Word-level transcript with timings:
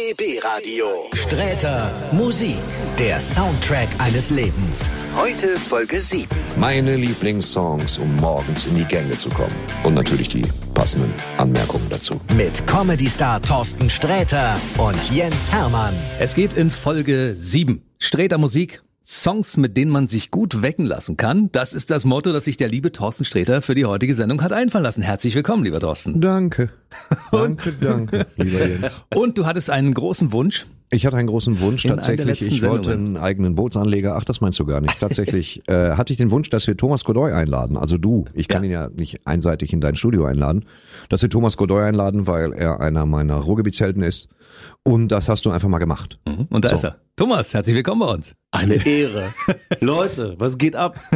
RBB 0.00 0.42
Radio. 0.42 0.86
Sträter 1.12 1.90
Musik. 2.12 2.56
Der 2.98 3.20
Soundtrack 3.20 3.88
eines 3.98 4.30
Lebens. 4.30 4.88
Heute 5.16 5.58
Folge 5.58 6.00
7. 6.00 6.26
Meine 6.56 6.96
Lieblingssongs, 6.96 7.98
um 7.98 8.16
morgens 8.16 8.64
in 8.66 8.76
die 8.76 8.84
Gänge 8.84 9.10
zu 9.10 9.28
kommen. 9.28 9.54
Und 9.84 9.94
natürlich 9.94 10.28
die 10.28 10.44
passenden 10.72 11.12
Anmerkungen 11.36 11.86
dazu. 11.90 12.18
Mit 12.34 12.66
Comedy-Star 12.66 13.42
Thorsten 13.42 13.90
Sträter 13.90 14.58
und 14.78 15.10
Jens 15.10 15.52
Hermann. 15.52 15.94
Es 16.18 16.34
geht 16.34 16.54
in 16.54 16.70
Folge 16.70 17.34
7. 17.36 17.82
Sträter 17.98 18.38
Musik. 18.38 18.82
Songs, 19.14 19.56
mit 19.56 19.76
denen 19.76 19.90
man 19.90 20.06
sich 20.06 20.30
gut 20.30 20.62
wecken 20.62 20.86
lassen 20.86 21.16
kann. 21.16 21.50
Das 21.50 21.74
ist 21.74 21.90
das 21.90 22.04
Motto, 22.04 22.32
das 22.32 22.44
sich 22.44 22.56
der 22.56 22.68
liebe 22.68 22.92
Thorsten 22.92 23.24
Sträter 23.24 23.60
für 23.60 23.74
die 23.74 23.84
heutige 23.84 24.14
Sendung 24.14 24.40
hat 24.40 24.52
einfallen 24.52 24.84
lassen. 24.84 25.02
Herzlich 25.02 25.34
willkommen, 25.34 25.64
lieber 25.64 25.80
Thorsten. 25.80 26.20
Danke. 26.20 26.70
Danke, 27.32 27.72
danke, 27.80 28.26
lieber 28.36 28.66
Jens. 28.66 29.02
Und 29.14 29.38
du 29.38 29.46
hattest 29.46 29.70
einen 29.70 29.94
großen 29.94 30.30
Wunsch. 30.32 30.66
Ich 30.90 31.06
hatte 31.06 31.16
einen 31.16 31.28
großen 31.28 31.60
Wunsch 31.60 31.84
In 31.84 31.90
tatsächlich. 31.90 32.42
Ich 32.42 32.62
wollte 32.62 32.90
Sendungen. 32.90 33.16
einen 33.16 33.24
eigenen 33.24 33.54
Bootsanleger. 33.54 34.16
Ach, 34.16 34.24
das 34.24 34.40
meinst 34.40 34.58
du 34.58 34.64
gar 34.66 34.80
nicht. 34.80 34.98
Tatsächlich 34.98 35.62
äh, 35.68 35.92
hatte 35.92 36.12
ich 36.12 36.16
den 36.16 36.30
Wunsch, 36.32 36.50
dass 36.50 36.66
wir 36.66 36.76
Thomas 36.76 37.04
Godoy 37.04 37.32
einladen. 37.32 37.76
Also 37.76 37.96
du. 37.96 38.24
Ich 38.34 38.48
kann 38.48 38.62
Ja. 38.64 38.68
ihn 38.68 38.72
ja 38.72 38.88
nicht 38.96 39.24
einseitig 39.26 39.72
in 39.72 39.80
dein 39.80 39.94
Studio 39.94 40.24
einladen. 40.24 40.64
Dass 41.08 41.22
wir 41.22 41.30
Thomas 41.30 41.56
Godoy 41.56 41.82
einladen, 41.84 42.26
weil 42.26 42.52
er 42.52 42.80
einer 42.80 43.06
meiner 43.06 43.36
Ruhrgebietshelden 43.36 44.02
ist. 44.02 44.28
Und 44.82 45.08
das 45.08 45.28
hast 45.28 45.44
du 45.46 45.50
einfach 45.50 45.68
mal 45.68 45.78
gemacht. 45.78 46.18
Und 46.48 46.64
da 46.64 46.68
So. 46.70 46.74
ist 46.76 46.84
er. 46.84 46.96
Thomas, 47.16 47.52
herzlich 47.52 47.76
willkommen 47.76 48.00
bei 48.00 48.06
uns. 48.14 48.34
Eine 48.50 48.84
Ehre. 48.86 49.32
Leute, 49.80 50.34
was 50.38 50.56
geht 50.58 50.74
ab? 50.76 50.98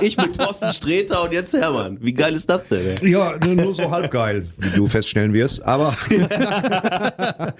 Ich 0.00 0.16
mit 0.16 0.36
Thorsten 0.38 0.72
Sträter 0.72 1.24
und 1.24 1.32
jetzt 1.32 1.52
Hermann. 1.54 1.98
Wie 2.00 2.12
geil 2.14 2.32
ist 2.34 2.48
das 2.48 2.68
denn? 2.68 2.96
ey? 3.02 3.10
Ja, 3.10 3.36
nur 3.44 3.74
so 3.74 3.90
halb 3.90 4.12
geil, 4.12 4.46
wie 4.58 4.70
du 4.70 4.86
feststellen 4.86 5.32
wirst. 5.32 5.64
Aber 5.64 5.92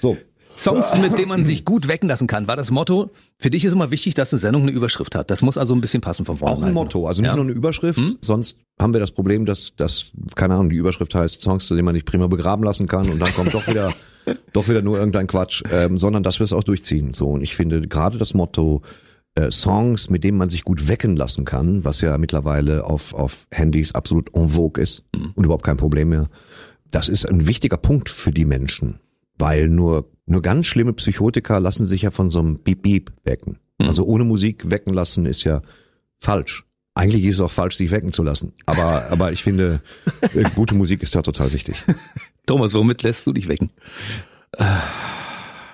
so. 0.00 0.16
Songs, 0.56 0.96
mit 0.96 1.18
denen 1.18 1.28
man 1.28 1.44
sich 1.44 1.66
gut 1.66 1.86
wecken 1.86 2.08
lassen 2.08 2.26
kann, 2.26 2.48
war 2.48 2.56
das 2.56 2.70
Motto. 2.70 3.10
Für 3.38 3.50
dich 3.50 3.64
ist 3.66 3.74
immer 3.74 3.90
wichtig, 3.90 4.14
dass 4.14 4.32
eine 4.32 4.38
Sendung 4.40 4.62
eine 4.62 4.70
Überschrift 4.70 5.14
hat. 5.14 5.30
Das 5.30 5.42
muss 5.42 5.58
also 5.58 5.74
ein 5.74 5.82
bisschen 5.82 6.00
passen 6.00 6.24
von 6.24 6.38
vornherein. 6.38 6.62
Auch 6.62 6.66
ein 6.68 6.72
Motto, 6.72 7.06
also 7.06 7.20
nicht 7.20 7.28
Ja. 7.28 7.36
nur 7.36 7.44
eine 7.44 7.52
Überschrift, 7.52 8.00
sonst 8.22 8.58
haben 8.80 8.94
wir 8.94 9.00
das 9.00 9.12
Problem, 9.12 9.44
dass, 9.44 9.74
dass, 9.76 10.06
keine 10.34 10.54
Ahnung, 10.54 10.70
die 10.70 10.76
Überschrift 10.76 11.14
heißt 11.14 11.42
Songs, 11.42 11.66
zu 11.66 11.74
denen 11.74 11.84
man 11.84 11.94
nicht 11.94 12.06
prima 12.06 12.26
begraben 12.26 12.64
lassen 12.64 12.88
kann 12.88 13.08
und 13.10 13.18
dann 13.20 13.32
kommt 13.34 13.52
doch 13.52 13.66
wieder, 13.68 13.92
doch 14.52 14.68
wieder 14.68 14.82
nur 14.82 14.98
irgendein 14.98 15.26
Quatsch, 15.26 15.62
ähm, 15.70 15.98
sondern 15.98 16.22
dass 16.22 16.40
wir 16.40 16.44
es 16.44 16.52
auch 16.52 16.64
durchziehen. 16.64 17.14
So, 17.14 17.28
und 17.30 17.42
ich 17.42 17.54
finde 17.54 17.86
gerade 17.88 18.18
das 18.18 18.34
Motto, 18.34 18.82
äh, 19.36 19.50
Songs, 19.50 20.10
mit 20.10 20.24
denen 20.24 20.38
man 20.38 20.48
sich 20.48 20.64
gut 20.64 20.88
wecken 20.88 21.16
lassen 21.16 21.44
kann, 21.44 21.84
was 21.84 22.00
ja 22.00 22.16
mittlerweile 22.18 22.84
auf, 22.84 23.14
auf 23.14 23.46
Handys 23.50 23.92
absolut 23.92 24.34
en 24.34 24.48
vogue 24.48 24.82
ist 24.82 25.04
und 25.12 25.44
überhaupt 25.44 25.64
kein 25.64 25.76
Problem 25.76 26.08
mehr, 26.08 26.28
das 26.90 27.08
ist 27.08 27.28
ein 27.28 27.46
wichtiger 27.46 27.76
Punkt 27.76 28.08
für 28.08 28.30
die 28.30 28.44
Menschen, 28.44 29.00
weil 29.38 29.68
nur, 29.68 30.10
nur 30.24 30.42
ganz 30.42 30.66
schlimme 30.66 30.92
Psychotiker 30.94 31.60
lassen 31.60 31.86
sich 31.86 32.02
ja 32.02 32.10
von 32.10 32.30
so 32.30 32.38
einem 32.38 32.60
Beep-Beep 32.60 33.12
wecken. 33.24 33.58
Also 33.78 34.04
ohne 34.04 34.24
Musik 34.24 34.70
wecken 34.70 34.94
lassen 34.94 35.26
ist 35.26 35.44
ja 35.44 35.60
falsch. 36.18 36.64
Eigentlich 36.94 37.24
ist 37.24 37.34
es 37.34 37.40
auch 37.42 37.50
falsch, 37.50 37.76
sich 37.76 37.90
wecken 37.90 38.12
zu 38.12 38.22
lassen. 38.22 38.54
Aber, 38.64 39.10
aber 39.10 39.32
ich 39.32 39.42
finde, 39.42 39.82
äh, 40.34 40.44
gute 40.54 40.74
Musik 40.74 41.02
ist 41.02 41.14
da 41.14 41.20
total 41.20 41.52
wichtig. 41.52 41.76
Thomas, 42.46 42.72
womit 42.74 43.02
lässt 43.02 43.26
du 43.26 43.32
dich 43.32 43.48
wecken? 43.48 43.70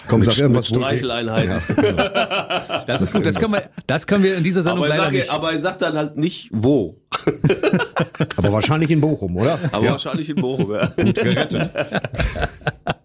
Komm, 0.09 0.25
sag 0.25 0.39
irgendwas. 0.39 0.71
wo- 0.73 0.77
Streicheleinheiten. 0.81 1.53
Das 2.87 3.01
ist 3.01 3.13
gut. 3.13 3.25
Das 3.25 3.37
können 3.39 3.53
wir, 3.53 3.71
das 3.87 4.07
können 4.09 4.25
wir 4.25 4.37
in 4.37 4.43
dieser 4.43 4.63
Sendung 4.63 4.81
Aber, 4.81 4.89
leider 4.89 5.05
sag, 5.05 5.13
nicht. 5.13 5.31
aber 5.31 5.53
er 5.53 5.59
sagt 5.59 5.83
dann 5.83 5.97
halt 5.97 6.17
nicht 6.17 6.49
wo. 6.53 6.97
Aber 8.37 8.53
wahrscheinlich 8.53 8.91
in 8.91 9.01
Bochum, 9.01 9.37
oder? 9.37 9.59
Aber 9.71 9.91
wahrscheinlich 9.91 10.29
in 10.31 10.37
Bochum. 10.37 10.73
Ja. 10.73 10.87
Gerettet. 10.97 11.71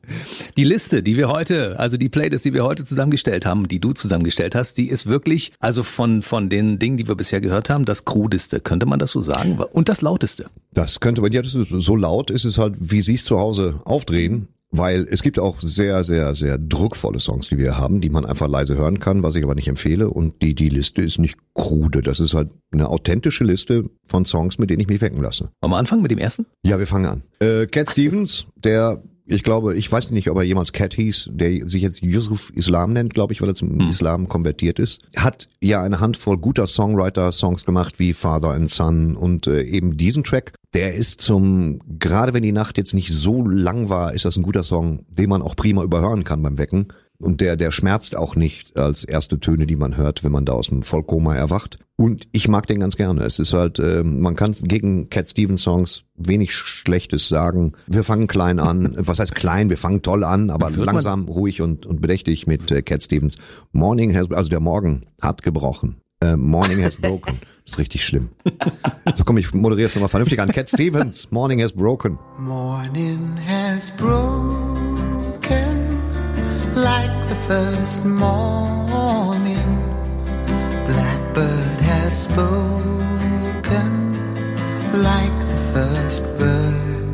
Die 0.58 0.63
Liste, 0.63 1.03
die 1.03 1.17
wir 1.17 1.30
heute, 1.30 1.77
also 1.77 1.97
die 1.97 2.09
Playlist, 2.09 2.44
die 2.44 2.52
wir 2.52 2.63
heute 2.63 2.83
zusammengestellt 2.83 3.45
haben, 3.45 3.67
die 3.67 3.80
du 3.80 3.94
zusammengestellt 3.94 4.55
hast, 4.55 4.80
die 4.80 4.89
ist 4.89 5.05
wirklich, 5.05 5.53
also 5.59 5.83
von, 5.83 6.23
von 6.23 6.49
den 6.49 6.80
Dingen, 6.80 6.97
die 6.97 7.08
wir 7.08 7.14
bisher 7.14 7.41
gehört 7.41 7.69
haben, 7.69 7.86
das 7.86 8.05
krudeste, 8.05 8.59
könnte 8.59 8.87
man 8.87 8.98
das 8.98 9.11
so 9.11 9.21
sagen? 9.21 9.59
Und 9.71 9.87
das 9.87 10.02
lauteste. 10.02 10.45
Das 10.73 10.99
könnte 10.99 11.21
man, 11.21 11.32
ja, 11.32 11.43
das 11.43 11.54
ist, 11.54 11.70
so 11.70 11.95
laut 11.95 12.32
ist 12.32 12.43
es 12.43 12.58
halt, 12.58 12.73
wie 12.80 13.04
sie 13.04 13.14
es 13.14 13.23
zu 13.23 13.37
Hause 13.37 13.82
aufdrehen. 13.86 14.48
Weil 14.70 15.08
es 15.09 15.23
gibt 15.23 15.39
auch 15.39 15.61
sehr, 15.61 16.04
sehr, 16.04 16.36
sehr 16.36 16.58
druckvolle 16.58 17.21
Songs, 17.21 17.48
die 17.48 17.58
wir 17.58 17.77
haben, 17.77 18.02
die 18.02 18.09
man 18.09 18.26
einfach 18.26 18.49
leise 18.49 18.76
hören 18.76 18.99
kann, 18.99 19.23
was 19.23 19.36
ich 19.36 19.43
aber 19.45 19.55
nicht 19.55 19.70
empfehle. 19.70 20.09
Und 20.09 20.42
die, 20.42 20.55
die 20.55 20.67
Liste 20.67 21.02
ist 21.02 21.20
nicht 21.20 21.37
krude. 21.53 22.02
Das 22.02 22.20
ist 22.20 22.33
halt 22.33 22.49
eine 22.71 22.89
authentische 22.89 23.45
Liste 23.45 23.89
von 24.08 24.26
Songs, 24.26 24.58
mit 24.58 24.70
denen 24.70 24.82
ich 24.82 24.89
mich 24.89 24.99
wecken 24.99 25.21
lasse. 25.21 25.52
Wollen 25.61 25.71
wir 25.71 25.77
anfangen 25.77 26.02
mit 26.02 26.11
dem 26.11 26.17
ersten? 26.17 26.48
Ja, 26.64 26.80
wir 26.80 26.87
fangen 26.87 27.05
an. 27.05 27.23
Äh, 27.39 27.67
Cat 27.67 27.92
Stevens, 27.92 28.45
der, 28.58 29.02
ich 29.30 29.43
glaube, 29.43 29.76
ich 29.76 29.92
weiß 29.92 30.11
nicht, 30.11 30.30
ob 30.30 30.38
er 30.38 30.43
jemals 30.43 30.71
Cat 30.71 30.93
hieß, 30.93 31.32
der 31.33 31.67
sich 31.67 31.82
jetzt 31.82 32.02
Yusuf 32.02 32.52
Islam 32.55 32.93
nennt, 32.93 33.14
glaube 33.14 33.33
ich, 33.33 33.42
weil 33.42 33.49
er 33.49 33.55
zum 33.55 33.80
Islam 33.82 34.30
konvertiert 34.30 34.80
ist, 34.80 35.02
hat 35.15 35.49
ja 35.60 35.83
eine 35.83 35.99
Handvoll 35.99 36.38
guter 36.38 36.65
Songwriter-Songs 36.65 37.65
gemacht, 37.65 37.99
wie 37.99 38.14
Father 38.14 38.52
and 38.52 38.70
Son 38.70 39.15
und 39.15 39.48
äh, 39.48 39.64
eben 39.64 39.98
diesen 39.98 40.23
Track. 40.23 40.54
Der 40.73 40.95
ist 40.95 41.20
zum, 41.20 41.82
gerade 41.99 42.33
wenn 42.33 42.43
die 42.43 42.52
Nacht 42.52 42.77
jetzt 42.77 42.93
nicht 42.93 43.14
so 43.14 43.45
lang 43.45 43.89
war, 43.89 44.14
ist 44.14 44.26
das 44.26 44.38
ein 44.38 44.43
guter 44.43 44.64
Song, 44.64 45.05
den 45.10 45.30
man 45.30 45.42
auch 45.42 45.55
prima 45.55 45.83
überhören 45.83 46.23
kann 46.23 46.42
beim 46.42 46.58
Wecken. 46.58 46.88
Und 47.20 47.42
der, 47.42 47.58
der 47.58 47.71
schmerzt 47.71 48.15
auch 48.15 48.36
nicht 48.36 48.77
als 48.77 49.04
erste 49.04 49.39
Töne, 49.39 49.65
die 49.65 49.76
man 49.76 49.98
hört, 49.98 50.23
wenn 50.23 50.32
man 50.32 50.45
da 50.45 50.54
aus 50.54 50.70
dem 50.70 50.83
Vollkoma 50.83 51.36
erwacht. 51.36 51.80
Und 51.99 52.27
ich 52.31 52.47
mag 52.47 52.67
den 52.67 52.80
ganz 52.80 52.95
gerne. 52.95 53.23
Es 53.23 53.39
ist 53.39 53.53
halt, 53.53 53.80
äh, 53.80 54.03
man 54.03 54.35
kann 54.35 54.52
gegen 54.61 55.09
Cat 55.09 55.27
Stevens 55.30 55.63
Songs 55.63 56.03
wenig 56.15 56.53
Schlechtes 56.53 57.27
sagen. 57.27 57.71
Wir 57.87 58.03
fangen 58.03 58.27
klein 58.27 58.59
an. 58.59 58.93
Was 58.97 59.19
heißt 59.19 59.33
klein? 59.33 59.71
Wir 59.71 59.77
fangen 59.80 60.03
toll 60.03 60.23
an, 60.23 60.52
aber 60.52 60.67
Wird 60.67 60.77
man- 60.85 60.93
langsam, 60.93 61.25
ruhig 61.27 61.59
und, 61.61 61.87
und 61.87 61.99
bedächtig 61.99 62.45
mit 62.45 62.69
äh, 62.69 62.83
Cat 62.83 63.02
Stevens. 63.02 63.37
Morning 63.71 64.15
has, 64.15 64.30
also 64.31 64.47
der 64.49 64.59
Morgen 64.59 65.08
hat 65.23 65.41
gebrochen. 65.41 65.97
Äh, 66.21 66.35
morning 66.35 66.83
has 66.83 66.95
broken. 66.97 67.39
Das 67.63 67.73
ist 67.73 67.77
richtig 67.80 68.05
schlimm. 68.05 68.29
So 69.15 69.23
komm, 69.23 69.37
ich 69.37 69.52
moderiere 69.55 69.87
es 69.87 69.95
nochmal 69.95 70.09
vernünftig 70.09 70.39
an. 70.39 70.52
Cat 70.52 70.69
Stevens, 70.69 71.31
Morning 71.31 71.61
has 71.64 71.73
broken. 71.73 72.19
Morning 72.39 73.37
has 73.47 73.89
broken 73.91 74.52
like 76.75 77.09
the 77.27 77.35
first 77.47 78.05
morning. 78.05 79.58
Has 82.08 82.23
spoken 82.23 83.92
like 84.94 85.38
the 85.52 85.60
first 85.73 86.23
bird. 86.40 87.14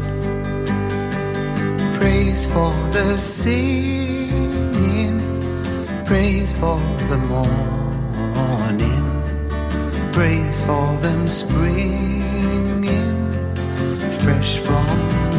Praise 1.99 2.45
for 2.45 2.71
the 2.93 3.17
singing, 3.17 3.57
praise 6.05 6.53
for 6.53 6.77
the 7.09 7.17
morning, 7.33 9.05
praise 10.11 10.61
for 10.61 10.85
them 11.01 11.27
springing 11.27 12.23
fresh 14.21 14.59
from 14.59 15.32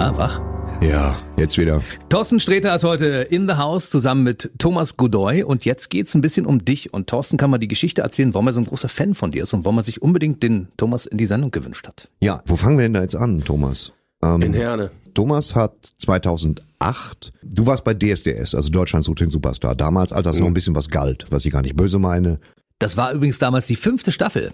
Na, 0.00 0.16
wach? 0.16 0.40
Ja, 0.80 1.16
jetzt 1.36 1.58
wieder. 1.58 1.82
Thorsten 2.08 2.38
Sträter 2.38 2.72
ist 2.72 2.84
heute 2.84 3.06
in 3.30 3.48
the 3.48 3.54
house 3.54 3.90
zusammen 3.90 4.22
mit 4.22 4.48
Thomas 4.56 4.96
Godoy 4.96 5.42
und 5.42 5.64
jetzt 5.64 5.90
geht's 5.90 6.14
ein 6.14 6.20
bisschen 6.20 6.46
um 6.46 6.64
dich 6.64 6.94
und 6.94 7.08
Thorsten 7.08 7.36
kann 7.36 7.50
mal 7.50 7.58
die 7.58 7.66
Geschichte 7.66 8.02
erzählen, 8.02 8.32
warum 8.32 8.46
er 8.46 8.52
so 8.52 8.60
ein 8.60 8.66
großer 8.66 8.88
Fan 8.88 9.16
von 9.16 9.32
dir 9.32 9.42
ist 9.42 9.54
und 9.54 9.64
warum 9.64 9.78
er 9.78 9.82
sich 9.82 10.00
unbedingt 10.00 10.40
den 10.44 10.68
Thomas 10.76 11.04
in 11.06 11.18
die 11.18 11.26
Sendung 11.26 11.50
gewünscht 11.50 11.88
hat. 11.88 12.08
Ja, 12.20 12.44
wo 12.46 12.54
fangen 12.54 12.78
wir 12.78 12.84
denn 12.84 12.94
da 12.94 13.02
jetzt 13.02 13.16
an, 13.16 13.40
Thomas? 13.40 13.92
Ähm, 14.22 14.40
In 14.40 14.54
Herne. 14.54 14.92
Thomas 15.14 15.56
hat 15.56 15.74
2008, 15.98 17.32
du 17.42 17.66
warst 17.66 17.82
bei 17.82 17.92
DSDS, 17.92 18.54
also 18.54 18.70
Deutschland 18.70 19.04
sucht 19.04 19.18
den 19.18 19.30
Superstar, 19.30 19.74
damals, 19.74 20.12
als 20.12 20.26
das 20.26 20.38
noch 20.38 20.46
ein 20.46 20.54
bisschen 20.54 20.76
was 20.76 20.90
galt, 20.90 21.26
was 21.30 21.44
ich 21.44 21.50
gar 21.50 21.62
nicht 21.62 21.74
böse 21.74 21.98
meine. 21.98 22.38
Das 22.78 22.96
war 22.96 23.12
übrigens 23.12 23.40
damals 23.40 23.66
die 23.66 23.74
fünfte 23.74 24.12
Staffel. 24.12 24.52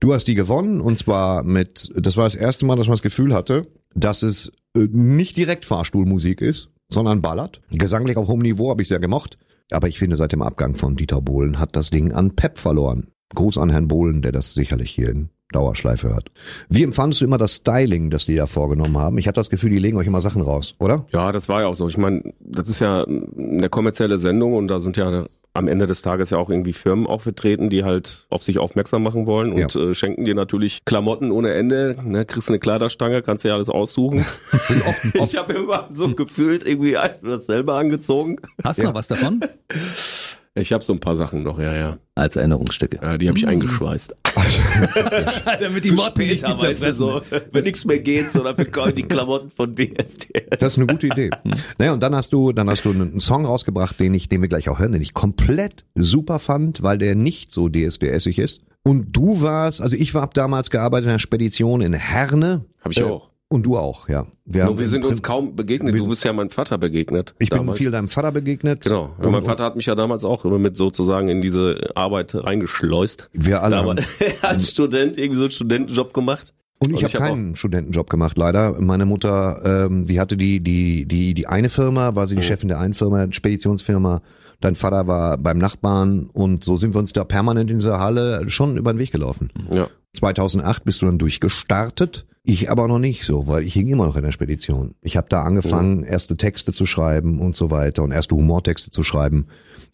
Du 0.00 0.12
hast 0.12 0.26
die 0.26 0.34
gewonnen 0.34 0.80
und 0.80 0.98
zwar 0.98 1.42
mit, 1.42 1.92
das 1.96 2.16
war 2.16 2.24
das 2.24 2.34
erste 2.34 2.66
Mal, 2.66 2.76
dass 2.76 2.86
man 2.86 2.94
das 2.94 3.02
Gefühl 3.02 3.34
hatte, 3.34 3.66
dass 3.94 4.22
es 4.22 4.52
äh, 4.76 4.88
nicht 4.90 5.36
direkt 5.36 5.64
Fahrstuhlmusik 5.64 6.40
ist, 6.40 6.70
sondern 6.88 7.22
ballert. 7.22 7.60
Gesanglich 7.70 8.16
auf 8.16 8.28
hohem 8.28 8.40
Niveau 8.40 8.70
habe 8.70 8.82
ich 8.82 8.88
sehr 8.88 9.00
gemocht. 9.00 9.38
Aber 9.70 9.88
ich 9.88 9.98
finde, 9.98 10.16
seit 10.16 10.32
dem 10.32 10.42
Abgang 10.42 10.74
von 10.74 10.96
Dieter 10.96 11.22
Bohlen 11.22 11.58
hat 11.58 11.74
das 11.74 11.90
Ding 11.90 12.12
an 12.12 12.36
Pep 12.36 12.58
verloren. 12.58 13.08
Gruß 13.34 13.58
an 13.58 13.70
Herrn 13.70 13.88
Bohlen, 13.88 14.20
der 14.20 14.32
das 14.32 14.54
sicherlich 14.54 14.90
hier 14.90 15.08
in 15.08 15.30
Dauerschleife 15.52 16.08
hört. 16.08 16.30
Wie 16.68 16.82
empfandest 16.82 17.20
du 17.20 17.24
immer 17.24 17.38
das 17.38 17.56
Styling, 17.56 18.10
das 18.10 18.26
die 18.26 18.34
da 18.34 18.46
vorgenommen 18.46 18.98
haben? 18.98 19.18
Ich 19.18 19.26
hatte 19.26 19.40
das 19.40 19.50
Gefühl, 19.50 19.70
die 19.70 19.78
legen 19.78 19.96
euch 19.96 20.06
immer 20.06 20.20
Sachen 20.20 20.42
raus, 20.42 20.74
oder? 20.78 21.06
Ja, 21.12 21.32
das 21.32 21.48
war 21.48 21.62
ja 21.62 21.66
auch 21.68 21.76
so. 21.76 21.88
Ich 21.88 21.96
meine, 21.96 22.34
das 22.40 22.68
ist 22.68 22.80
ja 22.80 23.04
eine 23.04 23.68
kommerzielle 23.68 24.18
Sendung 24.18 24.54
und 24.54 24.68
da 24.68 24.80
sind 24.80 24.96
ja 24.96 25.26
am 25.56 25.68
Ende 25.68 25.86
des 25.86 26.02
Tages 26.02 26.30
ja 26.30 26.38
auch 26.38 26.50
irgendwie 26.50 26.72
Firmen 26.72 27.06
auch 27.06 27.20
vertreten, 27.22 27.70
die 27.70 27.84
halt 27.84 28.26
auf 28.28 28.42
sich 28.42 28.58
aufmerksam 28.58 29.04
machen 29.04 29.24
wollen 29.26 29.52
und 29.52 29.72
Ja. 29.74 29.80
äh, 29.90 29.94
schenken 29.94 30.24
dir 30.24 30.34
natürlich 30.34 30.84
Klamotten 30.84 31.30
ohne 31.30 31.54
Ende. 31.54 31.96
Ne, 32.02 32.24
kriegst 32.24 32.48
eine 32.48 32.58
Kleiderstange, 32.58 33.22
kannst 33.22 33.44
dir 33.44 33.54
alles 33.54 33.68
aussuchen. 33.70 34.26
Sind 34.66 34.84
oft, 34.86 35.00
ich 35.14 35.36
habe 35.38 35.52
immer 35.52 35.86
so 35.90 36.12
gefühlt 36.14 36.66
irgendwie 36.66 36.96
dasselbe 37.22 37.72
angezogen. 37.74 38.36
Hast 38.64 38.80
du 38.80 38.82
noch 38.82 38.94
was 38.94 39.06
davon? 39.08 39.40
Ich 40.56 40.72
habe 40.72 40.84
so 40.84 40.92
ein 40.92 41.00
paar 41.00 41.16
Sachen 41.16 41.42
noch, 41.42 41.58
ja, 41.58 41.74
ja. 41.74 41.98
Als 42.14 42.36
Erinnerungsstücke. 42.36 43.00
ja 43.02 43.18
die 43.18 43.28
habe 43.28 43.36
ich 43.36 43.46
eingeschweißt. 43.48 44.14
Damit 45.60 45.84
Für 45.86 45.98
später, 45.98 46.60
weißt 46.60 46.84
du, 46.84 46.92
so, 46.92 47.22
wenn 47.50 47.64
nichts 47.64 47.84
mehr 47.84 47.98
geht, 47.98 48.30
so 48.30 48.42
dafür 48.44 48.66
kommen 48.66 48.94
die 48.94 49.02
Klamotten 49.02 49.50
von 49.50 49.74
DSDS. 49.74 50.58
Das 50.60 50.74
ist 50.74 50.78
eine 50.78 50.86
gute 50.86 51.08
Idee. 51.08 51.30
Naja, 51.78 51.92
und 51.92 52.00
dann 52.00 52.14
hast 52.14 52.32
du, 52.32 52.52
dann 52.52 52.70
hast 52.70 52.84
du 52.84 52.90
einen 52.92 53.18
Song 53.18 53.44
rausgebracht, 53.46 53.98
den 53.98 54.14
ich, 54.14 54.28
den 54.28 54.42
wir 54.42 54.48
gleich 54.48 54.68
auch 54.68 54.78
hören, 54.78 54.92
den 54.92 55.02
ich 55.02 55.12
komplett 55.12 55.84
super 55.96 56.38
fand, 56.38 56.82
weil 56.82 56.98
der 56.98 57.16
nicht 57.16 57.50
so 57.50 57.68
DSDSig 57.68 58.38
ist. 58.38 58.60
Und 58.84 59.16
du 59.16 59.42
warst, 59.42 59.80
also 59.80 59.96
ich 59.96 60.14
habe 60.14 60.34
damals 60.34 60.70
gearbeitet 60.70 61.06
in 61.06 61.10
einer 61.10 61.18
Spedition 61.18 61.80
in 61.80 61.94
Herne. 61.94 62.64
Habe 62.80 62.92
ich 62.92 63.00
Äh, 63.00 63.04
auch. 63.04 63.30
Und 63.54 63.62
du 63.62 63.78
auch, 63.78 64.08
ja. 64.08 64.26
Wir, 64.44 64.64
Nur 64.64 64.80
wir 64.80 64.88
sind 64.88 65.04
uns 65.04 65.22
kaum 65.22 65.54
begegnet. 65.54 65.94
Du 65.94 66.08
bist 66.08 66.24
ja 66.24 66.32
meinem 66.32 66.50
Vater 66.50 66.76
begegnet. 66.76 67.36
Ich 67.38 67.50
bin 67.50 67.58
damals. 67.60 67.78
viel 67.78 67.92
deinem 67.92 68.08
Vater 68.08 68.32
begegnet. 68.32 68.80
Genau. 68.80 69.14
Und, 69.16 69.30
mein 69.30 69.44
Vater 69.44 69.62
hat 69.62 69.76
mich 69.76 69.86
ja 69.86 69.94
damals 69.94 70.24
auch 70.24 70.44
immer 70.44 70.58
mit 70.58 70.74
sozusagen 70.74 71.28
in 71.28 71.40
diese 71.40 71.92
Arbeit 71.94 72.34
reingeschleust. 72.34 73.30
wir 73.32 73.62
alle 73.62 73.76
haben, 73.76 74.00
als 74.42 74.70
Student 74.72 75.18
irgendwie 75.18 75.36
so 75.36 75.42
einen 75.42 75.50
Studentenjob 75.52 76.12
gemacht. 76.12 76.52
Und 76.80 76.94
ich 76.94 77.04
habe 77.04 77.14
hab 77.14 77.20
keinen 77.28 77.54
Studentenjob 77.54 78.10
gemacht, 78.10 78.36
leider. 78.38 78.74
Meine 78.80 79.06
Mutter, 79.06 79.86
ähm, 79.86 80.04
die 80.04 80.18
hatte 80.18 80.36
die, 80.36 80.58
die, 80.58 81.06
die, 81.06 81.34
die 81.34 81.46
eine 81.46 81.68
Firma, 81.68 82.16
war 82.16 82.26
sie 82.26 82.34
die 82.34 82.40
Mhm. 82.40 82.46
Chefin 82.46 82.68
der 82.70 82.80
einen 82.80 82.94
Firma, 82.94 83.24
der 83.24 83.32
Speditionsfirma. 83.32 84.20
Dein 84.60 84.74
Vater 84.74 85.06
war 85.06 85.38
beim 85.38 85.58
Nachbarn 85.58 86.28
und 86.32 86.64
so 86.64 86.74
sind 86.74 86.92
wir 86.92 86.98
uns 86.98 87.12
da 87.12 87.22
permanent 87.22 87.70
in 87.70 87.78
dieser 87.78 88.00
Halle 88.00 88.50
schon 88.50 88.76
über 88.76 88.92
den 88.92 88.98
Weg 88.98 89.12
gelaufen. 89.12 89.52
Ja. 89.72 89.86
2008 90.14 90.84
bist 90.84 91.02
du 91.02 91.06
dann 91.06 91.18
durchgestartet. 91.18 92.26
Ich 92.46 92.70
aber 92.70 92.88
noch 92.88 92.98
nicht 92.98 93.24
so, 93.24 93.46
weil 93.46 93.62
ich 93.62 93.72
hing 93.72 93.86
immer 93.88 94.04
noch 94.04 94.16
in 94.16 94.22
der 94.22 94.32
Spedition. 94.32 94.94
Ich 95.00 95.16
habe 95.16 95.28
da 95.30 95.44
angefangen, 95.44 96.04
erste 96.04 96.36
Texte 96.36 96.72
zu 96.74 96.84
schreiben 96.84 97.40
und 97.40 97.56
so 97.56 97.70
weiter 97.70 98.02
und 98.02 98.12
erste 98.12 98.34
Humortexte 98.34 98.90
zu 98.90 99.02
schreiben 99.02 99.46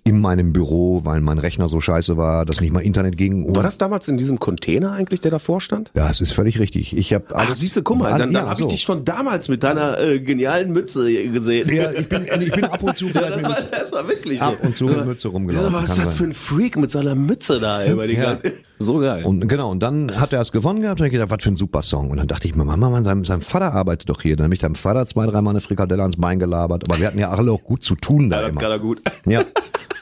in 0.02 0.18
meinem 0.20 0.52
Büro, 0.52 1.04
weil 1.04 1.20
mein 1.20 1.38
Rechner 1.38 1.68
so 1.68 1.78
scheiße 1.78 2.16
war, 2.16 2.44
dass 2.46 2.60
nicht 2.60 2.72
mal 2.72 2.80
Internet 2.80 3.16
ging. 3.16 3.54
War 3.54 3.62
das 3.62 3.78
damals 3.78 4.08
in 4.08 4.16
diesem 4.16 4.40
Container 4.40 4.92
eigentlich, 4.92 5.20
der 5.20 5.30
davor 5.30 5.60
stand? 5.60 5.92
ja, 5.94 6.10
es 6.10 6.20
ist 6.20 6.32
völlig 6.32 6.58
richtig. 6.58 6.96
Ich 6.96 7.12
habe 7.14 7.26
Ach, 7.34 7.54
siehst 7.54 7.76
du, 7.76 7.82
guck 7.82 7.98
mal, 7.98 8.08
dann, 8.10 8.32
dann 8.32 8.32
ja, 8.32 8.48
habe 8.48 8.56
so. 8.56 8.64
ich 8.64 8.72
dich 8.72 8.82
schon 8.82 9.04
damals 9.04 9.48
mit 9.48 9.62
deiner 9.62 10.00
äh, 10.00 10.18
genialen 10.18 10.72
Mütze 10.72 11.12
gesehen. 11.28 11.72
Ja, 11.72 11.92
ich 11.92 12.08
bin, 12.08 12.26
ich 12.40 12.50
bin 12.50 12.64
ab 12.64 12.82
und 12.82 12.96
zu 12.96 13.06
Ja, 13.10 13.28
das, 13.28 13.36
mit, 13.36 13.44
war, 13.44 13.56
das 13.70 13.92
war 13.92 14.08
wirklich 14.08 14.42
ab 14.42 14.56
so. 14.60 14.66
und 14.66 14.74
zu 14.76 14.84
mit 14.86 15.04
Mütze 15.04 15.28
rumgelaufen. 15.28 15.72
Ja, 15.72 15.80
was 15.82 15.90
ist 15.96 16.04
das 16.04 16.14
für 16.14 16.24
ein 16.24 16.34
Freak 16.34 16.76
mit 16.78 16.90
seiner 16.90 17.14
Mütze 17.14 17.60
da? 17.60 17.84
Über 17.86 18.08
die 18.08 18.14
Ja. 18.14 18.34
ganze- 18.34 18.54
So 18.82 18.98
geil. 18.98 19.24
Und 19.26 19.46
genau, 19.46 19.70
und 19.70 19.80
dann 19.80 20.18
hat 20.18 20.32
er 20.32 20.40
es 20.40 20.52
gewonnen 20.52 20.80
gehabt 20.80 21.00
und 21.00 21.06
ich 21.06 21.12
gedacht, 21.12 21.30
was 21.30 21.42
für 21.42 21.50
ein 21.50 21.56
super 21.56 21.82
Song. 21.82 22.10
Und 22.10 22.16
dann 22.16 22.26
dachte 22.26 22.48
ich 22.48 22.56
mir, 22.56 22.64
Mama, 22.64 22.88
Mann, 22.88 23.04
sein, 23.04 23.22
sein 23.24 23.42
Vater 23.42 23.74
arbeitet 23.74 24.08
doch 24.08 24.22
hier. 24.22 24.36
Dann 24.36 24.44
habe 24.44 24.54
ich 24.54 24.60
deinem 24.60 24.74
Vater 24.74 25.06
zwei, 25.06 25.26
dreimal 25.26 25.52
eine 25.52 25.60
Frikadelle 25.60 26.00
ans 26.00 26.16
Bein 26.16 26.38
gelabert. 26.38 26.84
Aber 26.88 26.98
wir 26.98 27.06
hatten 27.06 27.18
ja 27.18 27.28
alle 27.28 27.52
auch 27.52 27.62
gut 27.62 27.84
zu 27.84 27.94
tun 27.94 28.30
da 28.30 28.40
ja, 28.40 28.48
das 28.48 28.56
immer. 28.56 28.62
er 28.62 28.78
gut. 28.78 29.02
Ja. 29.26 29.44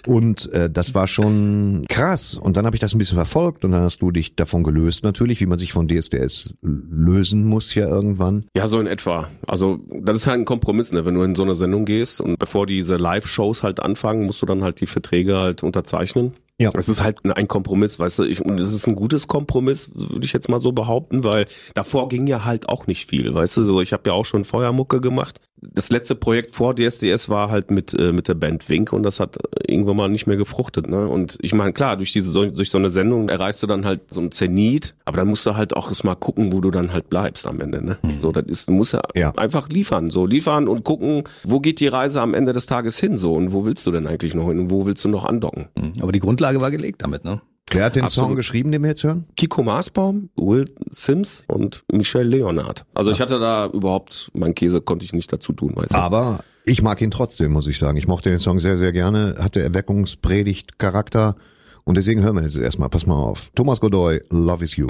Und 0.07 0.51
äh, 0.53 0.71
das 0.71 0.95
war 0.95 1.07
schon 1.09 1.85
krass. 1.89 2.35
Und 2.35 2.57
dann 2.57 2.67
habe 2.67 2.77
ich 2.77 2.81
das 2.81 2.95
ein 2.95 2.99
bisschen 2.99 3.17
verfolgt 3.17 3.65
und 3.65 3.73
dann 3.73 3.83
hast 3.83 4.01
du 4.01 4.11
dich 4.11 4.37
davon 4.37 4.63
gelöst 4.63 5.05
natürlich, 5.05 5.41
wie 5.41 5.47
man 5.47 5.59
sich 5.59 5.73
von 5.73 5.89
DSDS 5.89 6.55
lösen 6.63 7.45
muss 7.45 7.75
ja 7.75 7.89
irgendwann. 7.89 8.45
Ja, 8.55 8.69
so 8.69 8.81
in 8.81 8.87
etwa. 8.87 9.29
Also 9.47 9.81
das 9.91 10.19
ist 10.19 10.27
halt 10.27 10.39
ein 10.39 10.45
Kompromiss, 10.45 10.93
ne? 10.93 11.05
wenn 11.05 11.15
du 11.15 11.23
in 11.25 11.35
so 11.35 11.43
eine 11.43 11.55
Sendung 11.55 11.85
gehst 11.85 12.21
und 12.21 12.39
bevor 12.39 12.67
diese 12.67 12.97
Live-Shows 12.97 13.63
halt 13.63 13.81
anfangen, 13.81 14.25
musst 14.25 14.41
du 14.41 14.47
dann 14.47 14.63
halt 14.63 14.81
die 14.81 14.87
Verträge 14.87 15.37
halt 15.37 15.63
unterzeichnen. 15.63 16.33
Ja. 16.61 16.73
Es 16.75 16.89
ist 16.89 17.01
halt 17.01 17.25
ein 17.25 17.47
Kompromiss, 17.47 18.01
weißt 18.01 18.19
du, 18.19 18.25
ich, 18.25 18.45
und 18.45 18.59
es 18.59 18.73
ist 18.73 18.89
ein 18.89 18.97
gutes 18.97 19.29
Kompromiss, 19.29 19.91
würde 19.95 20.25
ich 20.25 20.33
jetzt 20.33 20.49
mal 20.49 20.59
so 20.59 20.73
behaupten, 20.73 21.23
weil 21.23 21.47
davor 21.75 22.09
ging 22.09 22.27
ja 22.27 22.45
halt 22.45 22.69
auch 22.69 22.89
nicht 22.89 23.09
viel, 23.09 23.33
weißt 23.33 23.59
du, 23.59 23.65
so 23.65 23.81
ich 23.81 23.93
habe 23.93 24.03
ja 24.07 24.13
auch 24.13 24.25
schon 24.25 24.45
Feuermucke 24.45 25.01
gemacht. 25.01 25.41
Das 25.61 25.91
letzte 25.91 26.15
Projekt 26.15 26.55
vor 26.55 26.75
DSDS 26.75 27.29
war 27.29 27.51
halt 27.51 27.71
mit 27.71 27.93
äh, 27.95 28.13
mit 28.13 28.29
der 28.29 28.35
Band 28.35 28.69
Wink 28.69 28.93
und 28.93 29.03
das 29.03 29.21
hat 29.21 29.37
irgendwann 29.67 29.97
mal 29.97 30.09
nicht 30.09 30.27
mehr 30.27 30.37
gefruchtet, 30.37 30.89
ne? 30.89 31.09
Und 31.09 31.39
ich 31.43 31.53
meine, 31.55 31.73
klar, 31.73 31.97
durch 31.97 32.13
diese 32.13 32.33
durch 32.33 32.71
so 32.71 32.79
eine 32.79 32.91
Sendung 32.91 33.29
erreichst 33.29 33.63
du 33.63 33.67
dann 33.67 33.85
halt 33.85 34.01
so 34.11 34.21
ein 34.21 34.31
Zenit, 34.31 34.95
aber 35.05 35.17
dann 35.19 35.29
musst 35.29 35.45
du 35.47 35.57
halt 35.57 35.75
auch 35.77 35.89
erst 35.89 36.05
mal 36.05 36.15
gucken, 36.15 36.53
wo 36.53 36.61
du 36.61 36.71
dann 36.71 36.93
halt 36.93 37.09
bleibst 37.11 37.47
am 37.47 37.61
Ende, 37.61 37.85
ne? 37.85 37.99
So, 38.19 38.33
das 38.33 38.45
ist 38.47 38.69
du 38.69 38.73
musst 38.73 38.93
ja, 38.93 39.03
Ja. 39.15 39.33
einfach 39.37 39.69
liefern, 39.69 40.11
so 40.11 40.27
liefern 40.27 40.69
und 40.69 40.85
gucken, 40.85 41.25
wo 41.45 41.61
geht 41.61 41.81
die 41.81 41.89
Reise 41.89 42.21
am 42.21 42.35
Ende 42.35 42.53
des 42.53 42.67
Tages 42.67 42.99
hin 42.99 43.17
so 43.17 43.35
und 43.35 43.53
wo 43.53 43.65
willst 43.65 43.87
du 43.87 43.91
denn 43.93 44.07
eigentlich 44.07 44.35
noch 44.35 44.49
hin 44.49 44.59
und 44.61 44.71
wo 44.71 44.87
willst 44.87 45.05
du 45.05 45.09
noch 45.09 45.25
andocken? 45.25 45.69
Aber 46.01 46.13
die 46.13 46.19
Grundlage 46.21 46.61
war 46.61 46.71
gelegt 46.71 47.03
damit, 47.03 47.25
ne? 47.25 47.41
Wer 47.71 47.85
hat 47.85 47.97
den 47.97 48.05
Absolut. 48.05 48.29
Song 48.29 48.37
geschrieben, 48.37 48.73
den 48.73 48.83
wir 48.83 48.89
jetzt 48.89 49.05
hören? 49.05 49.27
Kiko 49.37 49.63
Maasbaum, 49.63 50.31
Will 50.37 50.65
Sims 50.91 51.45
und 51.49 51.85
Michelle 51.93 52.29
Leonard. 52.29 52.87
Also 52.95 53.11
ich 53.11 53.21
hatte 53.21 53.39
da 53.39 53.67
überhaupt, 53.67 54.31
mein 54.35 54.55
Käse 54.55 54.81
konnte 54.81 55.05
ich 55.05 55.13
nicht 55.13 55.33
dazu 55.33 55.53
tun, 55.53 55.73
weißt 55.75 55.93
du. 55.93 55.99
Aber 55.99 56.41
ich 56.65 56.83
mag 56.83 57.01
ihn 57.01 57.11
trotzdem, 57.11 57.53
muss 57.53 57.67
ich 57.67 57.79
sagen. 57.79 57.97
Ich 57.99 58.09
mochte 58.09 58.31
den 58.31 58.39
Song 58.39 58.59
sehr, 58.59 58.79
sehr 58.79 58.93
gerne, 58.93 59.37
hatte 59.39 59.63
Erweckungspredigt-Charakter. 59.63 61.37
Und 61.85 61.97
deswegen 61.97 62.23
hören 62.23 62.37
wir 62.37 62.43
jetzt 62.43 62.57
erstmal. 62.57 62.89
Pass 62.89 63.07
mal 63.07 63.17
auf. 63.17 63.51
Thomas 63.55 63.81
Godoy, 63.81 64.21
Love 64.31 64.65
is 64.65 64.77
You. 64.77 64.87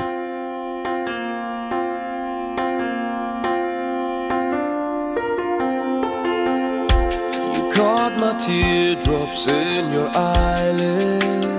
You 7.54 7.70
caught 7.70 8.16
my 8.18 8.36
teardrops 8.38 9.46
in 9.46 9.92
your 9.92 10.10
eyelid. 10.14 11.57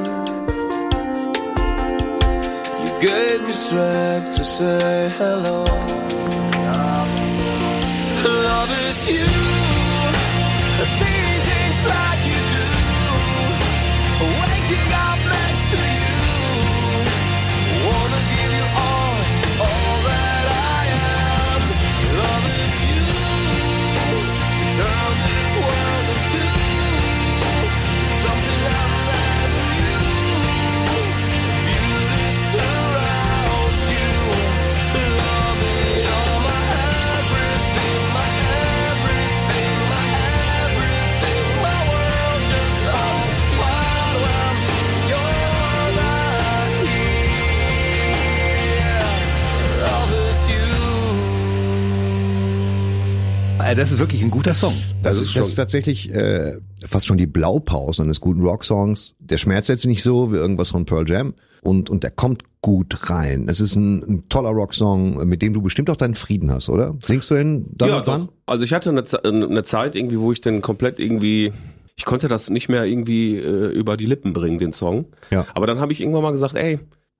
Gave 2.99 3.41
me 3.43 3.51
strength 3.53 4.35
to 4.35 4.43
say 4.43 5.09
hello. 5.17 5.63
Love 8.23 8.71
is 8.87 8.99
you. 9.09 9.29
Seeing 10.97 11.41
things 11.49 11.81
like 11.93 12.21
you 12.31 12.41
do. 12.55 12.67
Waking 14.41 14.91
up 15.05 15.08
Das 53.59 53.91
ist 53.91 53.99
wirklich 53.99 54.23
ein 54.23 54.31
guter 54.31 54.53
Song. 54.53 54.73
Das, 55.03 55.17
Das 55.17 55.19
ist, 55.19 55.27
ist 55.27 55.37
das 55.37 55.47
ist 55.49 55.55
tatsächlich 55.55 56.13
äh, 56.13 56.57
fast 56.87 57.05
schon 57.05 57.17
die 57.17 57.27
Blaupause 57.27 58.01
eines 58.01 58.19
guten 58.21 58.41
Rocksongs. 58.41 59.15
Der 59.19 59.37
schmerzt 59.37 59.69
jetzt 59.69 59.85
nicht 59.85 60.01
so 60.01 60.31
wie 60.31 60.37
irgendwas 60.37 60.69
von 60.69 60.85
Pearl 60.85 61.07
Jam 61.07 61.33
und, 61.61 61.89
und 61.89 62.03
der 62.03 62.11
kommt 62.11 62.43
gut 62.61 63.09
rein. 63.09 63.47
Es 63.47 63.59
ist 63.59 63.75
ein, 63.75 64.01
ein 64.03 64.29
toller 64.29 64.49
Rocksong, 64.49 65.27
mit 65.27 65.41
dem 65.41 65.53
du 65.53 65.61
bestimmt 65.61 65.89
auch 65.89 65.97
deinen 65.97 66.15
Frieden 66.15 66.51
hast, 66.51 66.69
oder? 66.69 66.97
Singst 67.05 67.29
du 67.29 67.35
ihn 67.35 67.65
dann 67.75 67.89
ja, 67.89 67.97
und 67.97 68.07
wann? 68.07 68.29
Also 68.45 68.63
ich 68.63 68.73
hatte 68.73 68.89
eine, 68.89 69.03
eine 69.23 69.63
Zeit 69.63 69.95
irgendwie, 69.95 70.19
wo 70.19 70.31
ich 70.31 70.41
dann 70.41 70.61
komplett 70.61 70.99
irgendwie, 70.99 71.51
ich 71.95 72.05
konnte 72.05 72.27
das 72.27 72.49
nicht 72.49 72.69
mehr 72.69 72.85
irgendwie 72.85 73.37
äh, 73.37 73.67
über 73.71 73.97
die 73.97 74.05
Lippen 74.05 74.33
bringen, 74.33 74.59
den 74.59 74.73
Song. 74.73 75.05
Ja. 75.31 75.45
Aber 75.53 75.67
dann 75.67 75.79
habe 75.79 75.91
ich 75.91 76.01
irgendwann 76.01 76.23
mal 76.23 76.31
gesagt, 76.31 76.55
ey, 76.55 76.79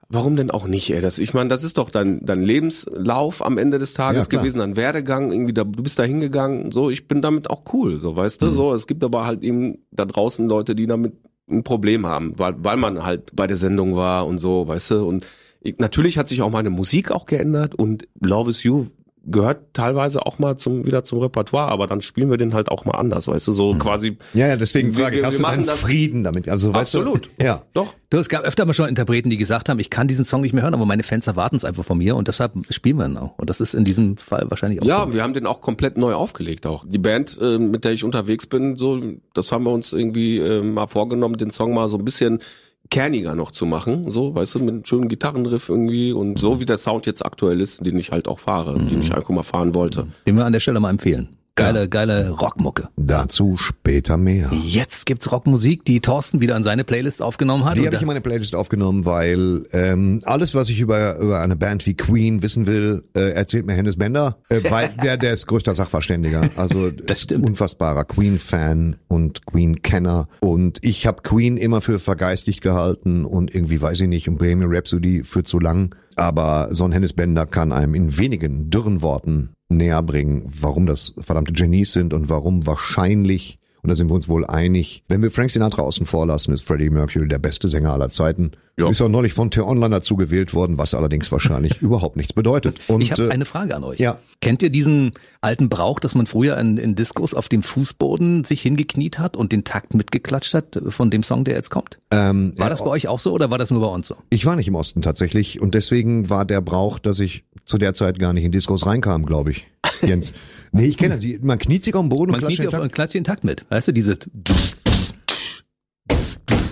warum 0.10 0.36
denn 0.36 0.52
auch 0.52 0.68
nicht, 0.68 0.90
ey? 0.92 1.02
Das, 1.02 1.20
ich 1.20 1.34
meine, 1.34 1.50
das 1.50 1.64
ist 1.64 1.78
doch 1.78 1.90
dein, 1.90 2.26
dein 2.26 2.42
Lebenslauf 2.42 3.46
am 3.46 3.58
Ende 3.58 3.80
des 3.80 3.94
Tages 3.94 4.30
Ja, 4.30 4.40
gewesen, 4.40 4.60
dein 4.60 4.76
Werdegang, 4.76 5.32
irgendwie, 5.32 5.54
da, 5.54 5.64
du 5.64 5.84
bist 5.84 6.00
da 6.00 6.04
hingegangen, 6.04 6.72
so, 6.72 6.90
ich 6.90 7.08
bin 7.08 7.22
damit 7.22 7.50
auch 7.50 7.64
cool, 7.74 8.00
so, 8.00 8.16
weißt 8.16 8.42
Mhm. 8.42 8.46
du, 8.48 8.52
so. 8.52 8.74
Es 8.74 8.88
gibt 8.88 9.04
aber 9.04 9.26
halt 9.26 9.44
eben 9.44 9.80
da 9.92 10.06
draußen 10.06 10.48
Leute, 10.48 10.76
die 10.76 10.88
damit 10.88 11.14
ein 11.50 11.64
Problem 11.64 12.06
haben, 12.06 12.38
weil, 12.38 12.56
weil 12.64 12.78
man 12.78 13.04
halt 13.04 13.36
bei 13.36 13.48
der 13.48 13.56
Sendung 13.58 13.96
war 13.96 14.28
und 14.28 14.38
so, 14.38 14.68
weißt 14.68 14.92
du, 14.92 15.08
und 15.08 15.26
ich, 15.62 15.78
natürlich 15.78 16.18
hat 16.18 16.28
sich 16.30 16.42
auch 16.42 16.52
meine 16.52 16.70
Musik 16.70 17.12
auch 17.12 17.26
geändert 17.26 17.76
und 17.76 18.08
Love 18.22 18.50
is 18.52 18.64
You 18.64 18.86
gehört 19.26 19.74
teilweise 19.74 20.26
auch 20.26 20.40
mal 20.40 20.58
zum 20.58 20.86
wieder 20.86 21.04
zum 21.04 21.20
Repertoire, 21.20 21.70
aber 21.70 21.88
dann 21.88 22.02
spielen 22.02 22.30
wir 22.32 22.38
den 22.38 22.54
halt 22.54 22.70
auch 22.70 22.86
mal 22.86 22.94
anders, 22.98 23.28
weißt 23.28 23.48
du, 23.50 23.52
so 23.52 23.76
quasi 23.76 24.18
Ja, 24.34 24.48
ja, 24.48 24.56
deswegen 24.56 24.96
Wir- 24.96 25.04
frage 25.04 25.18
ich, 25.18 25.22
wir- 25.22 25.28
hast 25.28 25.40
wir 25.40 25.46
du 25.46 25.52
deinen 25.52 25.66
Frieden 25.66 26.24
damit? 26.24 26.48
Also, 26.48 26.74
weißt 26.74 26.96
Absolut. 26.96 27.30
Du, 27.38 27.46
ja. 27.46 27.62
doch. 27.74 27.94
Du, 28.10 28.18
es 28.18 28.30
gab 28.30 28.44
öfter 28.44 28.66
mal 28.66 28.74
schon 28.74 28.90
Interpreten, 28.90 29.30
die 29.30 29.38
gesagt 29.38 29.70
haben, 29.70 29.78
ich 29.80 29.90
kann 29.90 30.08
diesen 30.08 30.26
Song 30.26 30.42
nicht 30.42 30.54
mehr 30.54 30.64
hören, 30.64 30.74
aber 30.74 30.86
meine 30.86 31.04
Fans 31.04 31.28
erwarten 31.28 31.58
es 31.58 31.66
einfach 31.66 31.84
von 31.86 31.98
mir 31.98 32.16
und 32.16 32.28
deshalb 32.28 32.54
spielen 32.70 32.98
wir 32.98 33.06
ihn 33.06 33.18
auch. 33.18 33.38
Und 33.38 33.50
das 33.50 33.62
ist 33.62 33.76
in 33.76 33.84
diesem 33.84 34.18
Fall 34.18 34.46
wahrscheinlich 34.50 34.82
auch 34.82 34.86
Ja, 34.86 35.06
so. 35.06 35.14
wir 35.14 35.22
haben 35.22 35.34
den 35.34 35.46
auch 35.46 35.62
komplett 35.62 35.98
neu 35.98 36.14
aufgelegt 36.14 36.66
auch. 36.66 36.86
Die 36.88 36.98
Band, 36.98 37.38
äh, 37.40 37.58
mit 37.60 37.84
der 37.84 37.92
ich 37.92 38.04
unterwegs 38.04 38.48
bin, 38.48 38.78
so, 38.78 39.00
das 39.34 39.52
haben 39.52 39.64
wir 39.66 39.72
uns 39.72 39.94
irgendwie 39.94 40.38
äh, 40.38 40.64
mal 40.64 40.88
vorgenommen, 40.88 41.36
den 41.38 41.52
Song 41.52 41.74
mal 41.74 41.88
so 41.90 41.98
ein 41.98 42.06
bisschen 42.06 42.40
kerniger 42.90 43.36
noch 43.36 43.52
zu 43.52 43.66
machen, 43.66 44.10
so, 44.10 44.34
weißt 44.34 44.56
du, 44.56 44.60
mit 44.60 44.70
einem 44.70 44.86
schönen 44.86 45.08
Gitarrenriff 45.08 45.70
irgendwie 45.70 46.12
und 46.12 46.40
so 46.40 46.60
wie 46.60 46.66
der 46.66 46.78
Sound 46.78 47.06
jetzt 47.06 47.26
aktuell 47.26 47.62
ist, 47.62 47.86
den 47.86 47.98
ich 48.00 48.12
halt 48.12 48.28
auch 48.28 48.40
fahre, 48.40 48.80
den 48.80 49.02
ich 49.02 49.14
einfach 49.14 49.30
mal 49.30 49.44
fahren 49.44 49.76
wollte. 49.76 50.08
Den 50.26 50.38
wir 50.38 50.46
an 50.46 50.54
der 50.54 50.60
Stelle 50.60 50.80
mal 50.80 50.90
empfehlen. 50.90 51.30
Geile, 51.60 51.90
geile 51.90 52.30
Rockmucke. 52.30 52.90
Dazu 52.96 53.58
später 53.58 54.18
mehr. 54.18 54.50
Jetzt 54.64 55.06
gibt's 55.06 55.32
Rockmusik, 55.32 55.86
die 55.86 56.00
Thorsten 56.00 56.42
wieder 56.42 56.56
in 56.56 56.64
seine 56.64 56.84
Playlist 56.84 57.22
aufgenommen 57.22 57.66
hat. 57.66 57.78
Die 57.78 57.86
habe 57.86 57.96
ich 57.96 58.02
in 58.02 58.08
meine 58.08 58.22
Playlist 58.22 58.56
aufgenommen, 58.56 59.06
weil 59.06 59.66
ähm, 59.74 60.22
alles, 60.24 60.56
was 60.56 60.70
ich 60.70 60.80
über, 60.80 61.18
über 61.18 61.42
eine 61.42 61.56
Band 61.56 61.86
wie 61.86 61.96
Queen 61.96 62.42
wissen 62.42 62.66
will, 62.66 63.04
äh, 63.16 63.32
erzählt 63.32 63.66
mir 63.66 63.74
Hennes 63.74 63.98
Bender, 63.98 64.38
äh, 64.50 64.62
weil 64.70 64.90
der, 65.04 65.18
der 65.18 65.34
ist 65.34 65.48
größter 65.48 65.76
Sachverständiger. 65.76 66.50
Also 66.56 66.92
Das 66.92 67.18
ist 67.18 67.24
stimmt. 67.26 67.48
unfassbarer 67.48 68.06
Queen-Fan 68.06 68.98
und 69.08 69.46
Queen-Kenner. 69.46 70.28
Und 70.40 70.80
ich 70.82 71.06
habe 71.06 71.22
Queen 71.22 71.58
immer 71.58 71.82
für 71.82 72.00
vergeistigt 72.00 72.62
gehalten 72.62 73.26
und 73.26 73.54
irgendwie 73.54 73.82
weiß 73.82 74.02
ich 74.02 74.08
nicht, 74.08 74.30
und 74.30 74.38
Bohemian 74.38 74.74
Rhapsody 74.74 75.24
für 75.24 75.44
zu 75.44 75.60
lang. 75.60 75.96
Aber 76.16 76.70
so 76.72 76.84
ein 76.84 76.92
Hennes 76.92 77.14
Bender 77.14 77.46
kann 77.46 77.72
einem 77.72 77.96
in 77.96 78.18
wenigen 78.18 78.70
dürren 78.70 79.02
Worten 79.02 79.52
näher 79.70 80.02
bringen, 80.02 80.44
warum 80.46 80.86
das 80.86 81.14
verdammte 81.20 81.54
Genies 81.54 81.94
sind 81.94 82.14
und 82.14 82.30
warum 82.30 82.66
wahrscheinlich 82.66 83.59
und 83.82 83.90
da 83.90 83.96
sind 83.96 84.10
wir 84.10 84.16
uns 84.16 84.28
wohl 84.28 84.46
einig. 84.46 85.04
Wenn 85.08 85.22
wir 85.22 85.32
Frank 85.32 85.52
Sinatra 85.52 85.82
außen 85.82 86.06
vor 86.06 86.26
lassen, 86.26 86.54
ist 86.54 86.64
Freddie 86.66 86.90
Mercury 86.90 87.28
der 87.28 87.40
beste 87.40 87.68
Sänger 87.68 87.94
aller 87.94 88.10
Zeiten. 88.10 88.52
Ja. 88.78 88.88
Ist 88.90 89.02
auch 89.02 89.10
neulich 89.10 89.34
von 89.34 89.52
T-Online 89.52 89.90
dazu 89.96 90.16
gewählt 90.16 90.54
worden, 90.54 90.78
was 90.78 90.94
allerdings 90.94 91.32
wahrscheinlich 91.32 91.78
überhaupt 91.82 92.16
nichts 92.16 92.32
bedeutet. 92.34 92.80
Und 92.88 93.02
ich 93.02 93.12
habe 93.12 93.28
äh, 93.28 93.32
eine 93.32 93.46
Frage 93.46 93.76
an 93.76 93.84
euch. 93.84 94.00
ja. 94.00 94.18
Kennt 94.42 94.64
ihr 94.64 94.70
diesen 94.70 95.12
alten 95.42 95.68
Brauch, 95.68 96.00
dass 96.00 96.16
man 96.16 96.26
früher 96.26 96.58
in, 96.58 96.78
in 96.78 96.96
Diskos 96.96 97.34
auf 97.34 97.50
dem 97.50 97.62
Fußboden 97.62 98.46
sich 98.46 98.62
hingekniet 98.62 99.20
hat 99.20 99.36
und 99.36 99.52
den 99.52 99.66
Takt 99.66 99.94
mitgeklatscht 99.94 100.54
hat 100.54 100.80
von 100.88 101.10
dem 101.10 101.24
Song, 101.24 101.44
der 101.44 101.56
jetzt 101.56 101.70
kommt? 101.70 102.00
ähm, 102.12 102.54
War 102.58 102.70
das 102.70 102.80
bei 102.82 102.90
euch 102.90 103.10
auch 103.10 103.20
so 103.20 103.34
oder 103.34 103.50
war 103.52 103.58
das 103.58 103.70
nur 103.70 103.82
bei 103.82 103.88
uns 103.88 104.08
so? 104.08 104.16
Ich 104.30 104.46
war 104.46 104.56
nicht 104.56 104.70
im 104.70 104.76
Osten 104.76 105.02
tatsächlich 105.02 105.60
und 105.62 105.74
deswegen 105.76 106.30
war 106.30 106.46
der 106.46 106.62
Brauch, 106.62 107.00
dass 107.00 107.20
ich 107.20 107.44
zu 107.66 107.78
der 107.78 107.94
Zeit 107.94 108.18
gar 108.18 108.32
nicht 108.32 108.46
in 108.46 108.54
Diskos 108.54 108.86
reinkam, 108.86 109.26
glaube 109.26 109.52
ich. 109.52 109.68
Jens. 110.02 110.32
Nee, 110.72 110.86
ich 110.86 110.98
kenne 110.98 111.18
sie. 111.18 111.40
Man 111.42 111.60
kniet 111.60 111.84
sich 111.84 111.94
auf 111.96 112.02
den 112.02 112.10
Boden 112.10 112.32
Man 112.32 112.42
und 112.42 112.48
kniet 112.48 112.58
klatscht 112.58 112.60
sich 112.62 112.68
auf 112.68 112.74
den 112.76 112.84
und 112.84 112.92
klatscht 112.94 113.16
den 113.16 113.24
Takt 113.24 113.44
mit. 113.44 113.66
Weißt 113.70 113.88
du, 113.88 113.92
diese 113.92 114.18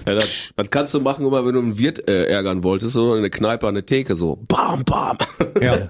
Ja, 0.08 0.16
das, 0.16 0.52
das 0.56 0.70
kannst 0.70 0.94
du 0.94 1.02
machen, 1.02 1.26
immer 1.26 1.46
wenn 1.46 1.54
du 1.54 1.60
einen 1.60 1.78
Wirt 1.78 2.08
äh, 2.08 2.26
ärgern 2.26 2.64
wolltest, 2.64 2.94
so 2.94 3.14
eine 3.14 3.30
Kneipe 3.30 3.68
an 3.68 3.74
der 3.74 3.86
Theke, 3.86 4.16
so 4.16 4.38
bam, 4.48 4.84
bam. 4.86 5.18
Ja. 5.62 5.76
So 5.78 5.84
eine 5.84 5.88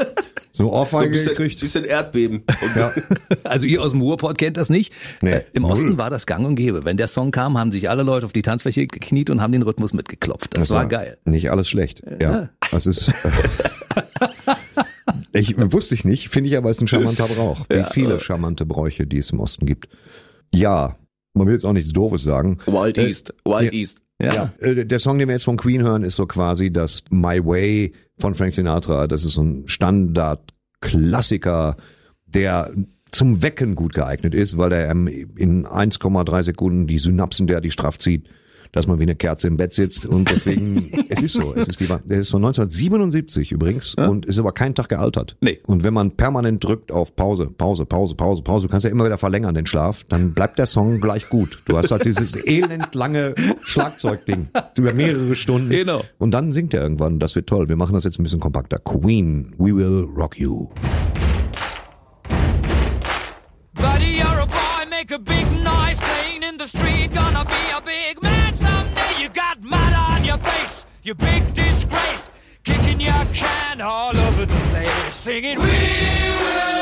So 0.51 0.63
ein 0.63 0.69
Ohrfeige 0.69 1.09
bisschen, 1.11 1.29
gekriegt. 1.35 1.59
bisschen 1.59 1.85
Erdbeben. 1.85 2.43
Ja. 2.75 2.91
Also 3.43 3.65
ihr 3.67 3.81
aus 3.81 3.91
dem 3.91 4.01
Ruhrport 4.01 4.37
kennt 4.39 4.57
das 4.57 4.69
nicht. 4.69 4.91
Nee, 5.21 5.31
Äh, 5.33 5.43
Im 5.53 5.61
null. 5.63 5.71
Osten 5.71 5.97
war 5.97 6.09
das 6.09 6.25
gang 6.25 6.45
und 6.45 6.55
gäbe. 6.55 6.83
Wenn 6.83 6.97
der 6.97 7.07
Song 7.07 7.31
kam, 7.31 7.57
haben 7.57 7.71
sich 7.71 7.89
alle 7.89 8.03
Leute 8.03 8.25
auf 8.25 8.33
die 8.33 8.41
Tanzfläche 8.41 8.87
gekniet 8.87 9.29
und 9.29 9.39
haben 9.39 9.51
den 9.53 9.61
Rhythmus 9.61 9.93
mitgeklopft. 9.93 10.57
Das, 10.57 10.69
war, 10.71 10.85
geil. 10.87 11.17
Nicht 11.25 11.49
alles 11.51 11.69
schlecht. 11.69 12.01
Ja. 12.19 12.49
Das 12.71 12.87
ist. 12.87 13.13
ich 15.33 15.55
wusste 15.71 15.95
ich 15.95 16.05
nicht, 16.05 16.29
finde 16.29 16.49
ich 16.49 16.57
aber 16.57 16.69
ist 16.69 16.81
ein 16.81 16.87
charmanter 16.87 17.27
Brauch. 17.35 17.65
Wie 17.69 17.75
Ja, 17.77 17.83
viele 17.83 18.15
äh. 18.15 18.19
charmante 18.19 18.65
Bräuche, 18.65 19.07
die 19.07 19.17
es 19.19 19.31
im 19.31 19.39
Osten 19.39 19.65
gibt. 19.65 19.87
Ja, 20.53 20.95
man 21.33 21.47
will 21.47 21.53
jetzt 21.53 21.65
auch 21.65 21.73
nichts 21.73 21.91
Doofes 21.93 22.23
sagen. 22.23 22.57
Wild 22.65 22.97
Äh, 22.97 23.07
East, 23.07 23.33
Wild 23.45 23.71
ja. 23.73 23.79
East. 23.79 24.01
Ja. 24.21 24.33
Ja, 24.33 24.53
äh, 24.59 24.85
der 24.85 24.99
Song, 24.99 25.19
den 25.19 25.27
wir 25.27 25.33
jetzt 25.35 25.43
von 25.43 25.57
Queen 25.57 25.83
hören, 25.83 26.03
ist 26.03 26.15
so 26.15 26.25
quasi 26.25 26.71
das 26.71 27.03
My 27.11 27.43
Way 27.45 27.93
von 28.17 28.33
Frank 28.33 28.53
Sinatra. 28.53 29.07
Das 29.07 29.23
ist 29.23 29.33
so 29.33 29.43
ein 29.43 29.67
Standard-Klassiker, 29.67 31.75
der 32.25 32.71
zum 33.11 33.41
Wecken 33.43 33.75
gut 33.75 33.93
geeignet 33.93 34.33
ist, 34.33 34.57
weil 34.57 34.71
er 34.71 34.89
in 34.91 35.65
1,3 35.65 36.43
Sekunden 36.43 36.87
die 36.87 36.97
Synapsen 36.99 37.47
der 37.47 37.61
die 37.61 37.71
straff 37.71 37.99
zieht, 37.99 38.27
dass 38.71 38.87
man 38.87 38.99
wie 38.99 39.03
eine 39.03 39.15
Kerze 39.15 39.47
im 39.47 39.57
Bett 39.57 39.73
sitzt 39.73 40.05
und 40.05 40.29
deswegen, 40.29 40.91
es 41.09 41.21
ist 41.21 41.33
so, 41.33 41.53
es 41.55 41.67
ist 41.67 41.79
lieber, 41.79 42.01
der 42.05 42.19
ist 42.19 42.29
von 42.29 42.43
1977 42.43 43.51
übrigens 43.51 43.95
und 43.95 44.25
ist 44.25 44.39
aber 44.39 44.51
keinen 44.51 44.75
Tag 44.75 44.89
gealtert. 44.89 45.37
Nee. 45.41 45.59
Und 45.65 45.83
wenn 45.83 45.93
man 45.93 46.11
permanent 46.11 46.63
drückt 46.63 46.91
auf 46.91 47.15
Pause, 47.15 47.47
Pause, 47.47 47.85
Pause, 47.85 48.15
Pause, 48.15 48.43
Pause, 48.43 48.67
du 48.67 48.71
kannst 48.71 48.85
ja 48.85 48.91
immer 48.91 49.05
wieder 49.05 49.17
verlängern 49.17 49.55
den 49.55 49.65
Schlaf, 49.65 50.03
dann 50.03 50.33
bleibt 50.33 50.59
der 50.59 50.65
Song 50.65 50.99
gleich 50.99 51.29
gut. 51.29 51.61
Du 51.65 51.77
hast 51.77 51.91
halt 51.91 52.05
dieses 52.05 52.35
elend 52.45 52.93
lange 52.95 53.35
Schlagzeugding 53.63 54.49
über 54.77 54.93
mehrere 54.93 55.35
Stunden. 55.35 55.69
Genau. 55.69 56.01
Und 56.17 56.31
dann 56.31 56.51
singt 56.51 56.73
er 56.73 56.81
irgendwann, 56.81 57.19
das 57.19 57.35
wird 57.35 57.47
toll. 57.47 57.69
Wir 57.69 57.75
machen 57.75 57.93
das 57.93 58.03
jetzt 58.03 58.19
ein 58.19 58.23
bisschen 58.23 58.39
kompakter. 58.39 58.77
Queen, 58.77 59.53
we 59.57 59.75
will 59.75 60.07
rock 60.15 60.37
you. 60.39 60.69
Buddy, 63.73 64.17
you're 64.17 64.39
a 64.39 64.45
boy, 64.45 64.89
make 64.89 65.11
a 65.11 65.19
big 65.19 65.45
noise 65.63 65.99
playing 65.99 66.43
in 66.43 66.57
the 66.57 66.65
street. 66.65 67.13
Gonna 67.13 67.45
be 67.45 67.66
you 71.07 71.15
big 71.15 71.53
disgrace. 71.53 72.29
Kicking 72.65 72.99
your 72.99 73.23
can 73.33 73.79
all 73.79 74.15
over 74.15 74.45
the 74.45 74.59
place. 74.71 75.15
Singing, 75.15 75.57
We 75.57 75.65
will, 75.65 76.76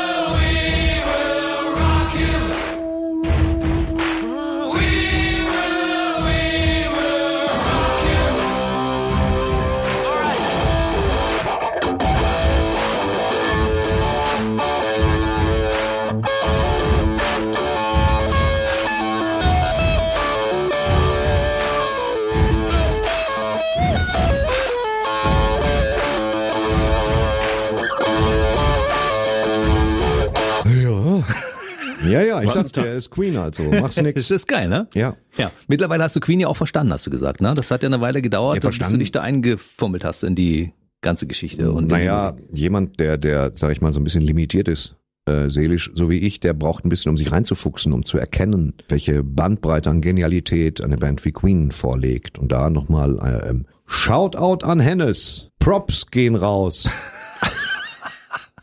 Ja, 32.40 32.46
ich 32.46 32.52
sag's 32.52 32.72
dir, 32.72 32.86
er 32.86 32.96
ist 32.96 33.10
Queen 33.10 33.36
also. 33.36 33.62
Mach's 33.64 33.96
Das 33.96 34.04
nix. 34.04 34.30
ist 34.30 34.48
geil, 34.48 34.68
ne? 34.68 34.88
Ja. 34.94 35.16
Ja. 35.36 35.50
Mittlerweile 35.68 36.02
hast 36.04 36.16
du 36.16 36.20
Queen 36.20 36.40
ja 36.40 36.48
auch 36.48 36.56
verstanden, 36.56 36.92
hast 36.92 37.06
du 37.06 37.10
gesagt, 37.10 37.40
ne? 37.40 37.54
Das 37.54 37.70
hat 37.70 37.82
ja 37.82 37.88
eine 37.88 38.00
Weile 38.00 38.22
gedauert, 38.22 38.62
Ja, 38.62 38.70
bis 38.70 38.78
du 38.88 38.96
dich 38.96 39.12
da 39.12 39.20
eingefummelt 39.22 40.04
hast 40.04 40.24
in 40.24 40.34
die 40.34 40.72
ganze 41.02 41.26
Geschichte. 41.26 41.70
Und 41.72 41.88
naja, 41.90 42.34
jemand, 42.52 42.98
der, 42.98 43.16
der, 43.18 43.52
sag 43.54 43.72
ich 43.72 43.80
mal, 43.80 43.92
so 43.92 44.00
ein 44.00 44.04
bisschen 44.04 44.22
limitiert 44.22 44.66
ist, 44.68 44.96
äh, 45.26 45.50
seelisch, 45.50 45.90
so 45.94 46.08
wie 46.08 46.18
ich, 46.18 46.40
der 46.40 46.52
braucht 46.54 46.84
ein 46.84 46.88
bisschen, 46.88 47.10
um 47.10 47.16
sich 47.16 47.32
reinzufuchsen, 47.32 47.92
um 47.92 48.04
zu 48.04 48.16
erkennen, 48.18 48.74
welche 48.88 49.22
Bandbreite 49.24 49.90
an 49.90 50.00
Genialität 50.00 50.80
eine 50.80 50.96
Band 50.96 51.24
wie 51.24 51.32
Queen 51.32 51.70
vorlegt. 51.72 52.38
Und 52.38 52.52
da 52.52 52.70
nochmal 52.70 53.18
äh, 53.18 53.50
ähm, 53.50 53.66
Shoutout 53.86 54.64
an 54.64 54.80
Hennes. 54.80 55.48
Props 55.58 56.10
gehen 56.10 56.34
raus. 56.36 56.88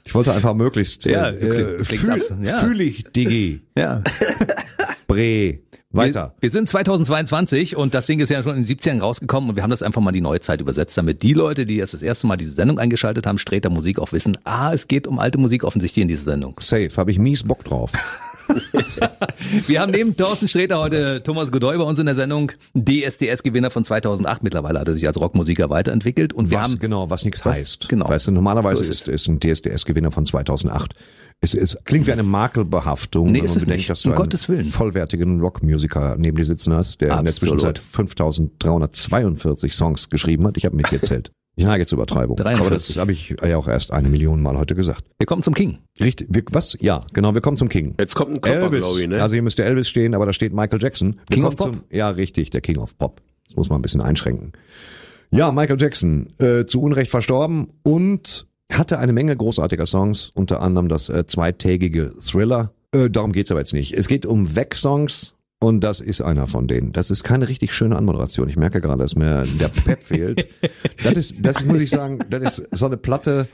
Ich 0.05 0.13
wollte 0.13 0.33
einfach 0.33 0.53
möglichst 0.53 1.05
Ja, 1.05 1.29
äh, 1.29 1.33
äh, 1.35 1.85
fühl, 1.85 2.21
ja. 2.43 2.59
fühl 2.59 2.81
ich, 2.81 3.03
Digi. 3.15 3.61
Ja. 3.75 4.03
Bre. 5.07 5.59
Weiter. 5.95 6.33
Wir, 6.39 6.47
wir 6.47 6.51
sind 6.51 6.67
2022 6.67 7.75
und 7.75 7.93
das 7.93 8.07
Ding 8.07 8.19
ist 8.19 8.29
ja 8.29 8.41
schon 8.41 8.57
in 8.57 8.63
den 8.63 8.77
70ern 8.77 8.99
rausgekommen 8.99 9.51
und 9.51 9.55
wir 9.55 9.63
haben 9.63 9.69
das 9.69 9.83
einfach 9.83 10.01
mal 10.01 10.09
in 10.09 10.15
die 10.15 10.21
neue 10.21 10.39
Zeit 10.39 10.59
übersetzt, 10.59 10.97
damit 10.97 11.21
die 11.21 11.33
Leute, 11.33 11.67
die 11.67 11.75
jetzt 11.75 11.93
das 11.93 12.01
erste 12.01 12.25
Mal 12.25 12.35
diese 12.35 12.51
Sendung 12.51 12.79
eingeschaltet 12.79 13.27
haben, 13.27 13.37
Sträter 13.37 13.69
Musik 13.69 13.99
auch 13.99 14.11
wissen, 14.11 14.35
ah, 14.43 14.73
es 14.73 14.87
geht 14.87 15.05
um 15.05 15.19
alte 15.19 15.37
Musik 15.37 15.63
offensichtlich 15.63 16.01
in 16.01 16.07
dieser 16.07 16.23
Sendung. 16.23 16.55
Safe, 16.59 16.89
habe 16.97 17.11
ich 17.11 17.19
mies 17.19 17.43
Bock 17.43 17.63
drauf. 17.63 17.91
Wir 19.67 19.81
haben 19.81 19.91
neben 19.91 20.15
Thorsten 20.15 20.47
Sträter 20.47 20.79
heute 20.79 21.21
Thomas 21.23 21.51
Godoy 21.51 21.77
bei 21.77 21.83
uns 21.83 21.99
in 21.99 22.05
der 22.05 22.15
Sendung, 22.15 22.51
DSDS-Gewinner 22.75 23.71
von 23.71 23.83
2008. 23.83 24.43
Mittlerweile 24.43 24.79
hat 24.79 24.87
er 24.87 24.93
sich 24.93 25.07
als 25.07 25.19
Rockmusiker 25.19 25.69
weiterentwickelt 25.69 26.33
und 26.33 26.49
wir 26.51 26.57
was 26.59 26.71
haben 26.71 26.79
genau, 26.79 27.09
was 27.09 27.25
nichts 27.25 27.43
heißt. 27.45 27.89
genau. 27.89 28.07
Weißt 28.07 28.27
du, 28.27 28.31
normalerweise 28.31 28.83
So 28.83 28.89
ist 28.91 29.07
ist, 29.07 29.27
ein 29.27 29.39
DSDS-Gewinner 29.39 30.11
von 30.11 30.25
2008. 30.25 30.93
Es, 31.41 31.53
es 31.53 31.77
klingt 31.83 32.07
wie 32.07 32.11
eine 32.13 32.23
Makelbehaftung, 32.23 33.31
Nee, 33.31 33.39
wenn 33.39 33.45
man 33.45 33.53
bedenkt, 33.53 33.75
nicht. 33.77 33.89
dass 33.89 34.01
du 34.03 34.07
Um 34.09 34.13
einen 34.13 34.17
Gottes 34.23 34.47
Willen. 34.47 34.65
vollwertigen 34.65 35.41
Rockmusiker 35.41 36.15
neben 36.17 36.37
dir 36.37 36.45
sitzen 36.45 36.73
hast, 36.73 37.01
der 37.01 37.09
in 37.17 37.25
der 37.25 37.33
Absolut. 37.33 37.59
Zwischenzeit 37.59 37.79
5342 37.79 39.73
Songs 39.73 40.09
geschrieben 40.09 40.47
hat. 40.47 40.57
Ich 40.57 40.65
habe 40.65 40.75
mitgezählt. 40.75 41.31
Ich 41.55 41.65
neige 41.65 41.85
zur 41.85 41.97
Übertreibung. 41.97 42.35
43. 42.35 42.65
Aber 42.65 42.75
das 42.75 42.97
habe 42.97 43.11
ich 43.11 43.35
ja 43.45 43.57
auch 43.57 43.67
erst 43.67 43.91
eine 43.91 44.09
Million 44.09 44.41
Mal 44.41 44.57
heute 44.57 44.73
gesagt. 44.73 45.05
wir 45.19 45.27
kommen 45.27 45.43
zum 45.43 45.53
King. 45.53 45.77
Richtig, 45.99 46.27
wir, 46.31 46.43
was? 46.49 46.75
Ja, 46.81 47.01
genau, 47.13 47.35
wir 47.35 47.41
kommen 47.41 47.57
zum 47.57 47.69
King. 47.69 47.93
Jetzt 47.99 48.15
kommt 48.15 48.31
ein 48.31 48.41
Körper, 48.41 48.65
Elvis. 48.65 48.85
glaube 48.85 49.01
ich, 49.01 49.07
ne? 49.07 49.21
Also 49.21 49.35
hier 49.35 49.43
müsste 49.43 49.63
Elvis 49.63 49.87
stehen, 49.87 50.15
aber 50.15 50.25
da 50.25 50.33
steht 50.33 50.51
Michael 50.53 50.81
Jackson. 50.81 51.19
Wir 51.29 51.35
King 51.35 51.45
of 51.45 51.55
Pop? 51.55 51.73
Zum, 51.73 51.83
ja, 51.91 52.09
richtig, 52.09 52.49
der 52.49 52.61
King 52.61 52.77
of 52.77 52.97
Pop. 52.97 53.21
Das 53.47 53.55
muss 53.55 53.69
man 53.69 53.79
ein 53.79 53.81
bisschen 53.83 54.01
einschränken. 54.01 54.53
Ja, 55.29 55.51
Michael 55.51 55.79
Jackson, 55.79 56.33
äh, 56.39 56.65
zu 56.65 56.81
Unrecht 56.81 57.11
verstorben 57.11 57.67
und 57.83 58.47
hatte 58.71 58.97
eine 58.97 59.13
Menge 59.13 59.35
großartiger 59.35 59.85
Songs, 59.85 60.31
unter 60.33 60.61
anderem 60.61 60.89
das 60.89 61.09
äh, 61.09 61.25
zweitägige 61.27 62.13
Thriller. 62.19 62.73
Äh, 62.93 63.09
darum 63.09 63.31
geht's 63.31 63.51
aber 63.51 63.59
jetzt 63.59 63.73
nicht. 63.73 63.93
Es 63.93 64.07
geht 64.07 64.25
um 64.25 64.55
Weg-Songs 64.55 65.32
und 65.63 65.79
das 65.79 66.01
ist 66.01 66.21
einer 66.21 66.47
von 66.47 66.67
denen. 66.67 66.91
Das 66.91 67.09
ist 67.09 67.23
keine 67.23 67.47
richtig 67.47 67.71
schöne 67.71 67.95
Anmoderation. 67.95 68.49
Ich 68.49 68.57
merke 68.57 68.81
gerade, 68.81 69.01
dass 69.01 69.15
mir 69.15 69.45
der 69.61 69.69
Pep 69.69 70.03
fehlt. 70.03 70.45
Das 71.03 71.13
ist, 71.13 71.35
das 71.39 71.63
muss 71.63 71.79
ich 71.79 71.89
sagen, 71.89 72.19
das 72.29 72.59
ist 72.59 72.77
so 72.77 72.85
eine 72.85 72.97
Platte, 72.97 73.47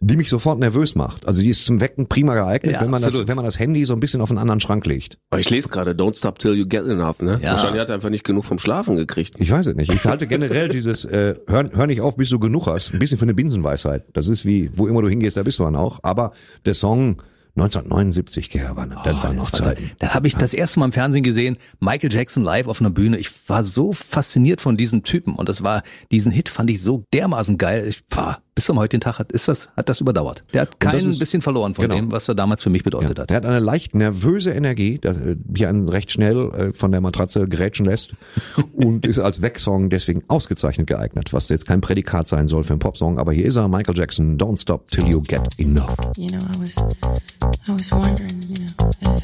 die 0.00 0.16
mich 0.16 0.28
sofort 0.28 0.58
nervös 0.58 0.96
macht. 0.96 1.26
Also 1.26 1.40
die 1.40 1.50
ist 1.50 1.64
zum 1.64 1.80
Wecken 1.80 2.08
prima 2.08 2.34
geeignet, 2.34 2.74
Ja, 2.74 2.80
wenn 2.80 2.90
man 2.90 3.00
das, 3.00 3.16
wenn 3.28 3.36
man 3.36 3.44
das 3.44 3.60
Handy 3.60 3.84
so 3.84 3.94
ein 3.94 4.00
bisschen 4.00 4.20
auf 4.20 4.30
einen 4.30 4.38
anderen 4.38 4.60
Schrank 4.60 4.86
legt. 4.86 5.18
Aber 5.30 5.40
ich 5.40 5.50
lese 5.50 5.68
gerade, 5.68 5.92
don't 5.92 6.16
stop 6.16 6.40
till 6.40 6.54
you 6.54 6.66
get 6.66 6.84
enough, 6.84 7.20
ne? 7.20 7.40
Ja. 7.44 7.52
Wahrscheinlich 7.52 7.80
hat 7.80 7.90
er 7.90 7.94
einfach 7.94 8.10
nicht 8.10 8.24
genug 8.24 8.44
vom 8.44 8.58
Schlafen 8.58 8.96
gekriegt. 8.96 9.36
Ich 9.38 9.50
weiß 9.50 9.66
es 9.66 9.76
nicht. 9.76 9.92
Ich 9.94 10.04
halte 10.04 10.26
generell 10.26 10.66
dieses 10.68 11.04
äh, 11.04 11.36
hör, 11.46 11.70
hör 11.72 11.86
nicht 11.86 12.00
auf, 12.00 12.16
bis 12.16 12.28
du 12.28 12.40
genug 12.40 12.66
hast. 12.66 12.92
Ein 12.92 12.98
bisschen 12.98 13.18
für 13.18 13.24
eine 13.24 13.34
Binsenweisheit. 13.34 14.04
Das 14.14 14.26
ist 14.26 14.44
wie, 14.44 14.70
wo 14.74 14.88
immer 14.88 15.00
du 15.00 15.08
hingehst, 15.08 15.36
da 15.36 15.44
bist 15.44 15.60
du 15.60 15.62
dann 15.62 15.76
auch. 15.76 16.00
Aber 16.02 16.32
der 16.66 16.74
Song, 16.74 17.22
1979, 17.54 18.48
Gerhard, 18.48 18.78
das 19.04 19.22
waren 19.22 19.36
noch 19.36 19.50
Das 19.50 19.60
war 19.60 19.74
Zeiten. 19.74 19.90
Da, 19.98 20.06
da 20.06 20.14
habe 20.14 20.26
ich 20.26 20.36
das 20.36 20.54
erste 20.54 20.80
Mal 20.80 20.86
im 20.86 20.92
Fernsehen 20.92 21.22
gesehen, 21.22 21.58
Michael 21.80 22.10
Jackson 22.10 22.42
live 22.42 22.66
auf 22.66 22.80
einer 22.80 22.88
Bühne. 22.88 23.18
Ich 23.18 23.30
war 23.48 23.62
so 23.62 23.92
fasziniert 23.92 24.62
von 24.62 24.78
diesem 24.78 25.02
Typen 25.02 25.34
und 25.34 25.50
das 25.50 25.62
war, 25.62 25.82
diesen 26.10 26.32
Hit 26.32 26.48
fand 26.48 26.70
ich 26.70 26.80
so 26.80 27.04
dermaßen 27.12 27.58
geil. 27.58 27.86
Ich, 27.86 28.06
pah, 28.06 28.40
bis 28.54 28.66
zum 28.66 28.78
heutigen 28.78 29.00
Tag 29.00 29.18
hat, 29.18 29.32
ist 29.32 29.48
das, 29.48 29.68
hat 29.76 29.88
das 29.88 30.00
überdauert. 30.00 30.42
Der 30.52 30.62
hat 30.62 30.78
kein 30.78 30.94
ist- 30.96 31.18
bisschen 31.18 31.40
verloren 31.40 31.74
von 31.74 31.82
genau. 31.82 31.94
dem, 31.94 32.12
was 32.12 32.28
er 32.28 32.34
damals 32.34 32.62
für 32.62 32.68
mich 32.70 32.82
bedeutet 32.84 33.16
Ja, 33.16 33.22
hat. 33.22 33.30
der 33.30 33.36
hat 33.38 33.46
eine 33.46 33.60
leicht 33.60 33.94
nervöse 33.94 34.50
Energie, 34.52 34.98
der, 34.98 35.12
äh, 35.12 35.36
die 35.38 35.64
einen 35.66 35.88
recht 35.88 36.10
schnell 36.10 36.50
äh, 36.52 36.72
von 36.72 36.92
der 36.92 37.00
Matratze 37.00 37.48
grätschen 37.48 37.86
lässt 37.86 38.12
und 38.74 39.06
ist 39.06 39.18
als 39.18 39.40
Wegsong 39.40 39.88
deswegen 39.88 40.22
ausgezeichnet 40.28 40.86
geeignet, 40.86 41.32
was 41.32 41.48
jetzt 41.48 41.66
kein 41.66 41.80
Prädikat 41.80 42.28
sein 42.28 42.46
soll 42.46 42.62
für 42.64 42.74
einen 42.74 42.80
Popsong, 42.80 43.18
aber 43.18 43.32
hier 43.32 43.46
ist 43.46 43.56
er, 43.56 43.68
Michael 43.68 43.96
Jackson, 43.96 44.36
Don't 44.36 44.60
Stop 44.60 44.88
Till 44.88 45.06
You 45.06 45.22
Get 45.22 45.42
Enough. 45.58 45.94
You 46.18 46.28
know, 46.28 46.38
I 46.38 46.60
was, 46.60 46.76
I 46.76 47.72
was 47.72 47.90
wondering, 47.90 48.42
you 48.48 48.66
know, 48.66 48.90
if, 49.00 49.22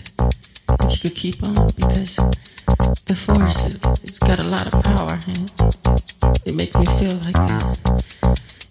if 0.87 0.93
you 0.95 1.01
could 1.03 1.15
keep 1.15 1.43
on 1.43 1.55
because 1.77 2.17
the 3.07 3.15
force, 3.15 3.67
it, 3.67 3.77
it's 4.03 4.19
got 4.19 4.39
a 4.39 4.45
lot 4.45 4.67
of 4.73 4.83
power 4.83 5.19
and 5.27 5.39
it, 5.39 6.47
it 6.47 6.55
makes 6.55 6.75
me 6.77 6.87
feel 6.99 7.13
like, 7.25 7.37
uh, 7.37 7.75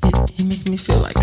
it, 0.03 0.39
it 0.39 0.43
makes 0.45 0.67
me 0.67 0.77
feel 0.77 0.99
like. 0.99 1.17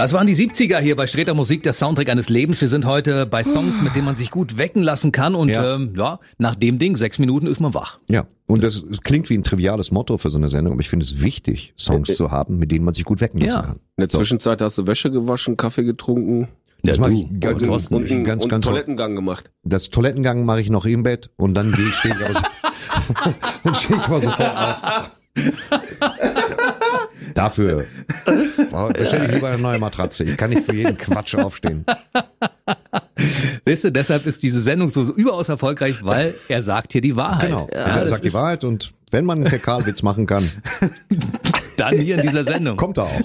Das 0.00 0.14
waren 0.14 0.26
die 0.26 0.34
70er 0.34 0.78
hier 0.78 0.96
bei 0.96 1.06
Streter 1.06 1.34
Musik, 1.34 1.62
der 1.62 1.74
Soundtrack 1.74 2.08
eines 2.08 2.30
Lebens. 2.30 2.58
Wir 2.62 2.68
sind 2.68 2.86
heute 2.86 3.26
bei 3.26 3.44
Songs, 3.44 3.82
mit 3.82 3.94
denen 3.94 4.06
man 4.06 4.16
sich 4.16 4.30
gut 4.30 4.56
wecken 4.56 4.80
lassen 4.80 5.12
kann. 5.12 5.34
Und 5.34 5.50
Ja. 5.50 5.74
ähm, 5.74 5.92
ja, 5.94 6.20
nach 6.38 6.54
dem 6.54 6.78
Ding, 6.78 6.96
sechs 6.96 7.18
Minuten 7.18 7.46
ist 7.46 7.60
man 7.60 7.74
wach. 7.74 7.98
Ja, 8.08 8.26
und 8.46 8.62
das, 8.64 8.82
klingt 9.04 9.28
wie 9.28 9.36
ein 9.36 9.44
triviales 9.44 9.90
Motto 9.90 10.16
für 10.16 10.30
so 10.30 10.38
eine 10.38 10.48
Sendung, 10.48 10.72
aber 10.72 10.80
ich 10.80 10.88
finde 10.88 11.04
es 11.04 11.20
wichtig, 11.20 11.74
Songs 11.78 12.16
zu 12.16 12.30
haben, 12.30 12.56
mit 12.56 12.70
denen 12.72 12.86
man 12.86 12.94
sich 12.94 13.04
gut 13.04 13.20
wecken 13.20 13.40
lassen 13.40 13.56
Ja. 13.56 13.60
kann. 13.60 13.76
In 13.98 14.00
der 14.00 14.08
Zwischenzeit 14.08 14.62
hast 14.62 14.78
du 14.78 14.86
Wäsche 14.86 15.10
gewaschen, 15.10 15.58
Kaffee 15.58 15.84
getrunken 15.84 16.48
Das 16.82 16.96
Ja, 16.96 17.02
mache 17.02 17.12
ich 17.12 17.26
ganz, 17.38 17.62
und, 17.62 18.24
ganz, 18.24 18.42
und 18.44 18.48
ganz, 18.48 18.64
Toilettengang 18.64 19.14
gemacht. 19.14 19.50
Das 19.64 19.90
Toilettengang 19.90 20.46
mache 20.46 20.62
ich 20.62 20.70
noch 20.70 20.86
im 20.86 21.02
Bett 21.02 21.28
und 21.36 21.52
dann 21.52 21.72
gehe 21.72 21.86
ich, 21.86 21.94
stehe 21.94 22.14
ich 22.14 22.24
aber 22.24 22.32
so, 22.32 22.40
und 23.64 23.76
stehe 23.76 23.98
ich 23.98 24.04
aber 24.06 24.20
sofort 24.22 24.56
auf. 24.56 25.10
Dafür 27.34 27.84
bestelle 28.92 29.26
ich 29.26 29.32
lieber 29.32 29.48
eine 29.48 29.58
neue 29.58 29.78
Matratze. 29.78 30.24
Ich 30.24 30.36
kann 30.36 30.50
nicht 30.50 30.64
für 30.64 30.74
jeden 30.74 30.96
Quatsch 30.98 31.34
aufstehen. 31.34 31.84
Weißt 33.64 33.84
du, 33.84 33.92
deshalb 33.92 34.26
ist 34.26 34.42
diese 34.42 34.60
Sendung 34.60 34.90
so, 34.90 35.04
so 35.04 35.12
überaus 35.12 35.48
erfolgreich, 35.48 36.04
weil 36.04 36.34
er 36.48 36.62
sagt 36.62 36.92
hier 36.92 37.00
die 37.00 37.16
Wahrheit. 37.16 37.50
Genau. 37.50 37.68
Ja, 37.72 37.98
er 37.98 38.08
sagt 38.08 38.24
die 38.24 38.32
Wahrheit 38.32 38.64
und 38.64 38.92
wenn 39.10 39.24
man 39.24 39.38
einen 39.38 39.48
Fäkalwitz 39.48 40.02
machen 40.02 40.26
kann, 40.26 40.48
dann 41.80 41.98
hier 41.98 42.16
in 42.16 42.22
dieser 42.22 42.44
Sendung. 42.44 42.76
kommt 42.78 42.98
er 42.98 43.04
auch. 43.04 43.20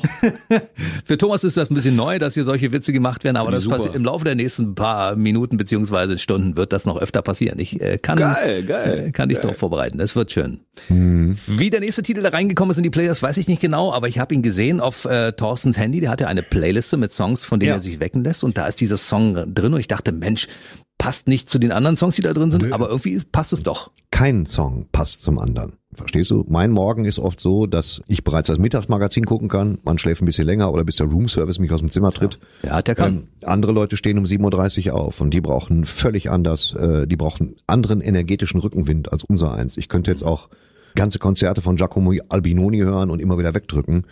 Für 1.06 1.18
Thomas 1.18 1.44
ist 1.44 1.58
das 1.58 1.70
ein 1.70 1.76
bisschen 1.76 1.96
neu, 1.96 2.18
dass 2.20 2.34
hier 2.34 2.44
solche 2.44 2.72
Witze 2.72 2.94
gemacht 2.94 3.24
werden, 3.24 3.38
aber 3.38 3.52
das 3.52 3.68
passiert 3.68 3.96
im 3.96 4.04
Laufe 4.06 4.26
der 4.26 4.36
nächsten 4.36 4.76
paar 4.76 5.16
Minuten 5.16 5.58
beziehungsweise 5.58 6.18
Stunden 6.18 6.58
wird 6.58 6.74
das 6.74 6.86
noch 6.86 6.98
öfter 7.00 7.22
passieren. 7.22 7.60
Ich 7.60 7.80
äh, 7.82 7.98
kann, 7.98 8.18
Geil, 8.18 8.64
geil, 8.64 9.06
äh, 9.08 9.12
kann 9.12 9.30
dich 9.30 9.38
geil. 9.38 9.44
darauf 9.44 9.58
vorbereiten. 9.58 9.98
Das 9.98 10.16
wird 10.16 10.32
schön. 10.32 10.60
Wie 10.90 11.70
der 11.70 11.80
nächste 11.80 12.02
Titel 12.04 12.22
da 12.22 12.30
reingekommen 12.30 12.72
ist 12.72 12.78
in 12.78 12.84
die 12.84 12.90
Players, 12.90 13.22
weiß 13.22 13.38
ich 13.38 13.48
nicht 13.48 13.62
genau, 13.62 13.94
aber 13.94 14.08
ich 14.08 14.20
habe 14.20 14.34
ihn 14.34 14.42
gesehen 14.42 14.80
auf 14.80 15.06
äh, 15.06 15.32
Thorstens 15.34 15.78
Handy. 15.78 16.00
Der 16.02 16.10
hatte 16.10 16.28
eine 16.28 16.44
Playliste 16.44 16.98
mit 16.98 17.12
Songs, 17.12 17.46
von 17.46 17.60
denen 17.60 17.70
Ja. 17.70 17.76
er 17.76 17.82
sich 17.82 18.00
wecken 18.00 18.24
lässt 18.24 18.44
und 18.44 18.58
da 18.58 18.68
ist 18.68 18.82
dieser 18.82 18.98
Song 18.98 19.54
drin 19.54 19.74
und 19.74 19.80
ich 19.80 19.88
dachte, 19.88 20.12
Mensch, 20.12 20.48
passt 20.98 21.28
nicht 21.28 21.50
zu 21.50 21.60
den 21.60 21.72
anderen 21.72 21.98
Songs, 21.98 22.16
die 22.16 22.22
da 22.22 22.34
drin 22.34 22.52
sind, 22.52 22.72
aber 22.72 22.90
irgendwie 22.90 23.22
passt 23.32 23.54
es 23.54 23.64
doch. 23.64 23.92
Kein 24.12 24.46
Song 24.46 24.88
passt 24.92 25.22
zum 25.22 25.40
anderen. 25.40 25.74
Verstehst 25.94 26.32
du? 26.32 26.46
Mein 26.48 26.72
Morgen 26.72 27.06
ist 27.06 27.20
oft 27.20 27.40
so, 27.40 27.68
dass 27.68 28.02
ich 28.08 28.24
bereits 28.24 28.48
das 28.48 28.60
Mittagsmagazin 28.60 29.26
gucken 29.26 29.48
kann. 29.48 29.78
Man 29.84 29.98
schläft 29.98 30.22
ein 30.22 30.26
bisschen 30.26 30.46
länger 30.46 30.72
oder 30.72 30.84
bis 30.84 30.98
der 30.98 31.08
Roomservice 31.08 31.60
mich 31.60 31.72
aus 31.72 31.80
dem 31.80 31.90
Zimmer 31.90 32.12
tritt. 32.12 32.40
Ja, 32.64 32.82
der 32.82 32.96
kann. 32.96 33.16
Ähm, 33.16 33.28
andere 33.44 33.72
Leute 33.72 33.98
stehen 33.98 34.18
um 34.18 34.26
7.30 34.26 34.88
Uhr 34.88 34.96
auf 34.96 35.22
und 35.22 35.32
die 35.32 35.42
brauchen 35.42 35.86
völlig 35.86 36.30
anders, 36.30 36.74
äh, 36.74 37.08
die 37.08 37.18
brauchen 37.18 37.56
anderen 37.68 38.02
energetischen 38.02 38.60
Rückenwind 38.60 39.12
als 39.12 39.24
unser 39.24 39.54
eins. 39.54 39.78
Ich 39.78 39.90
könnte 39.90 40.12
jetzt 40.12 40.24
auch 40.24 40.50
ganze 40.96 41.20
Konzerte 41.20 41.62
von 41.62 41.76
Giacomo 41.76 42.14
Albinoni 42.30 42.80
hören 42.80 43.10
und 43.10 43.20
immer 43.20 43.38
wieder 43.38 43.54
wegdrücken. 43.54 44.06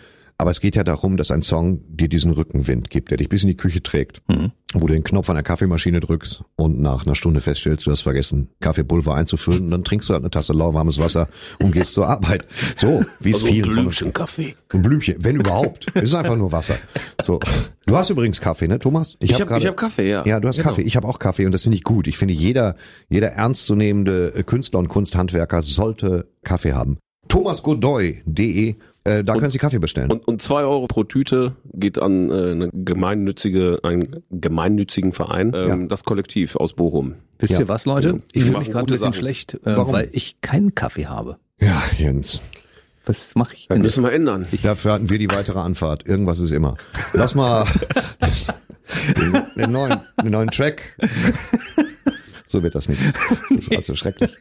Aber 0.43 0.51
es 0.51 0.59
geht 0.59 0.75
ja 0.75 0.83
darum, 0.83 1.15
dass 1.15 1.31
ein 1.31 1.41
Song 1.41 1.79
dir 1.87 2.09
diesen 2.09 2.31
Rückenwind 2.33 2.89
gibt, 2.89 3.11
der 3.11 3.17
dich 3.17 3.29
bis 3.29 3.43
in 3.43 3.47
die 3.47 3.55
Küche 3.55 3.81
trägt, 3.81 4.21
wo 4.73 4.87
du 4.87 4.93
den 4.93 5.05
Knopf 5.05 5.29
an 5.29 5.35
der 5.35 5.43
Kaffeemaschine 5.43 6.01
drückst 6.01 6.43
und 6.57 6.81
nach 6.81 7.05
einer 7.05 7.15
Stunde 7.15 7.39
feststellst, 7.39 7.87
du 7.87 7.91
hast 7.91 8.01
vergessen, 8.01 8.49
Kaffeepulver 8.59 9.15
einzufüllen 9.15 9.63
und 9.63 9.71
dann 9.71 9.85
trinkst 9.85 10.09
du 10.09 10.13
halt 10.13 10.21
eine 10.23 10.31
Tasse 10.31 10.51
lauwarmes 10.51 10.99
Wasser 10.99 11.29
und 11.61 11.71
gehst 11.71 11.93
zur 11.93 12.09
Arbeit. 12.09 12.45
So, 12.75 13.05
wie 13.21 13.29
es 13.29 13.37
Also 13.37 13.47
ein 13.47 13.53
vielen 13.53 13.71
von 13.71 13.85
uns 13.85 13.99
Blümchen 13.99 14.11
Kaffee. 14.11 14.55
ein 14.73 14.81
Blümchen, 14.81 15.15
wenn 15.19 15.37
überhaupt. 15.37 15.87
Es 15.93 16.03
ist 16.09 16.15
einfach 16.15 16.35
nur 16.35 16.51
Wasser. 16.51 16.75
So. 17.23 17.39
Du 17.85 17.95
hast 17.95 18.09
übrigens 18.09 18.41
Kaffee, 18.41 18.67
ne, 18.67 18.79
Thomas? 18.79 19.15
Ich 19.21 19.33
hab 19.33 19.39
hab- 19.39 19.47
gerade- 19.47 19.61
ich 19.61 19.67
hab 19.69 19.77
Kaffee, 19.77 20.09
ja. 20.09 20.25
Ja, 20.25 20.41
du 20.41 20.49
hast 20.49 20.57
Genau. 20.57 20.67
Kaffee. 20.71 20.81
Ich 20.81 20.97
habe 20.97 21.07
auch 21.07 21.19
Kaffee 21.19 21.45
und 21.45 21.53
das 21.53 21.63
finde 21.63 21.77
ich 21.77 21.83
gut. 21.85 22.09
Ich 22.09 22.17
finde, 22.17 22.33
jeder, 22.33 22.75
jeder 23.07 23.29
ernstzunehmende 23.29 24.43
Künstler 24.45 24.79
und 24.79 24.89
Kunsthandwerker 24.89 25.61
sollte 25.61 26.27
Kaffee 26.43 26.73
haben. 26.73 26.97
thomasgodoy.de, 27.29 28.75
äh, 29.05 29.23
da 29.23 29.33
können 29.35 29.49
Sie 29.49 29.57
Kaffee 29.57 29.79
bestellen. 29.79 30.11
Und, 30.11 30.27
und 30.27 30.41
zwei 30.41 30.61
Euro 30.63 30.87
pro 30.87 31.03
Tüte 31.03 31.55
geht 31.73 31.99
an 31.99 32.29
äh, 32.29 32.51
eine 32.51 32.69
gemeinnützige, 32.73 33.79
einen 33.83 34.23
gemeinnützigen 34.31 35.11
Verein, 35.11 35.51
ähm, 35.55 35.67
Ja. 35.81 35.87
das 35.87 36.03
Kollektiv 36.03 36.55
aus 36.55 36.73
Bochum. 36.73 37.15
Wisst 37.39 37.53
Ja. 37.53 37.59
ihr 37.61 37.67
was, 37.67 37.85
Leute? 37.85 38.21
Ich 38.27 38.31
Die 38.33 38.41
fühle 38.41 38.59
mich 38.59 38.67
gerade 38.69 38.85
ein 38.85 38.85
bisschen 38.85 38.99
Sachen. 39.11 39.13
schlecht, 39.13 39.55
äh, 39.65 39.75
weil 39.77 40.09
ich 40.13 40.39
keinen 40.41 40.73
Kaffee 40.75 41.07
habe. 41.07 41.37
ja, 41.59 41.81
Jens. 41.97 42.41
Was 43.05 43.35
mache 43.35 43.53
ich 43.55 43.67
Das 43.67 43.75
denn 43.75 43.81
müssen 43.81 44.01
jetzt? 44.03 44.11
wir 44.11 44.15
ändern. 44.15 44.47
Dafür 44.63 44.93
hatten 44.93 45.09
wir 45.09 45.19
die 45.19 45.29
weitere 45.29 45.59
Anfahrt. 45.59 46.07
Irgendwas 46.07 46.39
ist 46.39 46.51
immer. 46.51 46.77
Lass 47.11 47.35
mal 47.35 47.65
den, 49.57 49.71
neuen, 49.73 49.99
den 50.23 50.31
neuen 50.31 50.49
Track. 50.49 50.81
So 52.45 52.63
wird 52.63 52.75
das 52.75 52.87
nicht. 52.87 53.01
Das 53.49 53.49
ist 53.59 53.71
allzu 53.75 53.95
schrecklich. 53.95 54.31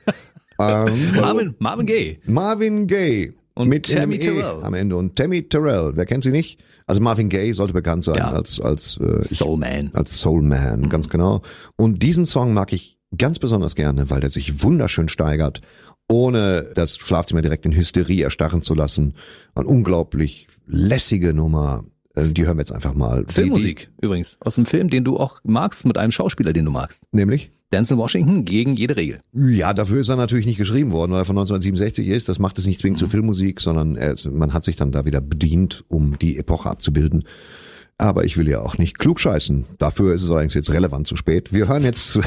Ähm, 0.61 1.13
Marvin, 1.17 1.55
Marvin 1.59 1.87
Gaye. 1.87 2.21
Marvin 2.27 2.87
Gaye. 2.87 3.33
Und 3.55 3.69
mit 3.69 3.93
Tammy 3.93 4.19
Terrell. 4.19 4.63
am 4.63 4.75
Ende. 4.75 4.97
Und 4.97 5.17
Tammy 5.17 5.49
Terrell, 5.49 5.93
wer 5.95 6.07
kennt 6.07 6.25
sie 6.25 6.31
nicht? 6.31 6.61
Also 6.87 7.01
Marvin 7.01 7.29
Gaye 7.29 7.53
sollte 7.53 7.73
bekannt 7.73 8.03
sein 8.05 8.17
Ja. 8.17 8.31
als, 8.33 8.61
als, 8.61 8.99
äh, 8.99 9.23
Soul 9.25 9.59
Man. 9.59 9.91
als 9.95 10.19
Soul 10.21 10.43
Man, 10.43 10.89
ganz 10.89 11.09
genau. 11.09 11.43
Und 11.77 12.03
diesen 12.03 12.25
Song 12.27 12.55
mag 12.55 12.73
ich 12.73 12.99
ganz 13.17 13.39
besonders 13.39 13.75
gerne, 13.75 14.09
weil 14.11 14.21
der 14.21 14.31
sich 14.31 14.63
wunderschön 14.63 15.09
steigert, 15.09 15.61
ohne 16.11 16.69
das 16.75 16.97
Schlafzimmer 16.97 17.43
direkt 17.43 17.67
in 17.67 17.73
Hysterie 17.73 18.23
erstarren 18.23 18.63
zu 18.63 18.75
lassen. 18.75 19.15
Eine 19.55 19.67
unglaublich 19.67 20.49
lässige 20.67 21.33
Nummer. 21.35 21.85
Äh, 22.15 22.29
Die 22.29 22.47
hören 22.47 22.57
wir 22.57 22.63
jetzt 22.63 22.73
einfach 22.73 22.95
mal. 22.95 23.25
Die- 23.27 23.35
Filmmusik 23.35 23.91
übrigens. 24.01 24.37
Aus 24.41 24.55
dem 24.57 24.67
Film, 24.67 24.89
den 24.91 25.05
du 25.05 25.19
auch 25.19 25.41
magst, 25.45 25.85
mit 25.85 25.99
einem 25.99 26.13
Schauspieler, 26.13 26.53
den 26.53 26.65
du 26.65 26.71
magst. 26.71 27.05
Die, 27.13 27.17
nämlich? 27.19 27.51
Denzel 27.73 27.97
Washington 27.97 28.45
gegen 28.45 28.77
jede 28.77 28.97
Regel. 28.97 29.21
Ja, 29.33 29.73
dafür 29.73 30.01
ist 30.01 30.09
er 30.09 30.17
natürlich 30.17 30.47
nicht 30.47 30.59
geschrieben 30.59 30.93
worden, 30.93 31.13
weil 31.13 31.23
er 31.23 31.25
von 31.25 31.37
1967 31.37 32.07
ist. 32.07 32.29
Das 32.29 32.39
macht 32.39 32.59
es 32.59 32.67
nicht 32.67 32.81
zwingend 32.81 32.99
zur 32.99 33.09
Filmmusik, 33.09 33.61
sondern 33.61 33.97
er, 33.97 34.15
man 34.31 34.53
hat 34.53 34.65
sich 34.65 34.77
dann 34.77 34.93
da 34.93 35.05
wieder 35.05 35.21
bedient, 35.21 35.85
um 35.89 36.19
die 36.19 36.39
Epoche 36.39 36.69
abzubilden. 36.69 37.25
Aber 37.99 38.25
ich 38.25 38.37
will 38.37 38.49
ja 38.49 38.61
auch 38.61 38.79
nicht 38.79 38.99
klugscheißen. 38.99 39.65
Dafür 39.79 40.15
ist 40.15 40.23
es 40.23 40.31
allerdings 40.31 40.55
jetzt 40.55 40.73
relevant 40.73 41.07
zu 41.07 41.17
spät. 41.17 41.53
Wir 41.53 41.69
hören 41.69 41.85
jetzt 41.85 42.19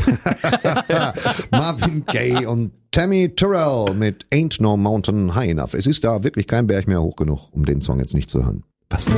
Marvin 1.52 2.06
Gaye 2.06 2.46
und 2.46 2.72
Tammy 2.92 3.34
Terrell 3.36 3.94
mit 3.94 4.26
Ain't 4.32 4.62
No 4.62 4.78
Mountain 4.78 5.36
High 5.36 5.50
Enough. 5.50 5.74
Es 5.74 5.86
ist 5.86 6.04
da 6.04 6.24
wirklich 6.24 6.48
kein 6.48 6.68
Berg 6.68 6.88
mehr 6.88 7.02
hoch 7.02 7.18
genug, 7.18 7.50
um 7.52 7.66
den 7.66 7.82
Song 7.82 8.00
jetzt 8.00 8.14
nicht 8.14 8.30
zu 8.30 8.46
hören. 8.46 8.64
Was? 8.90 9.10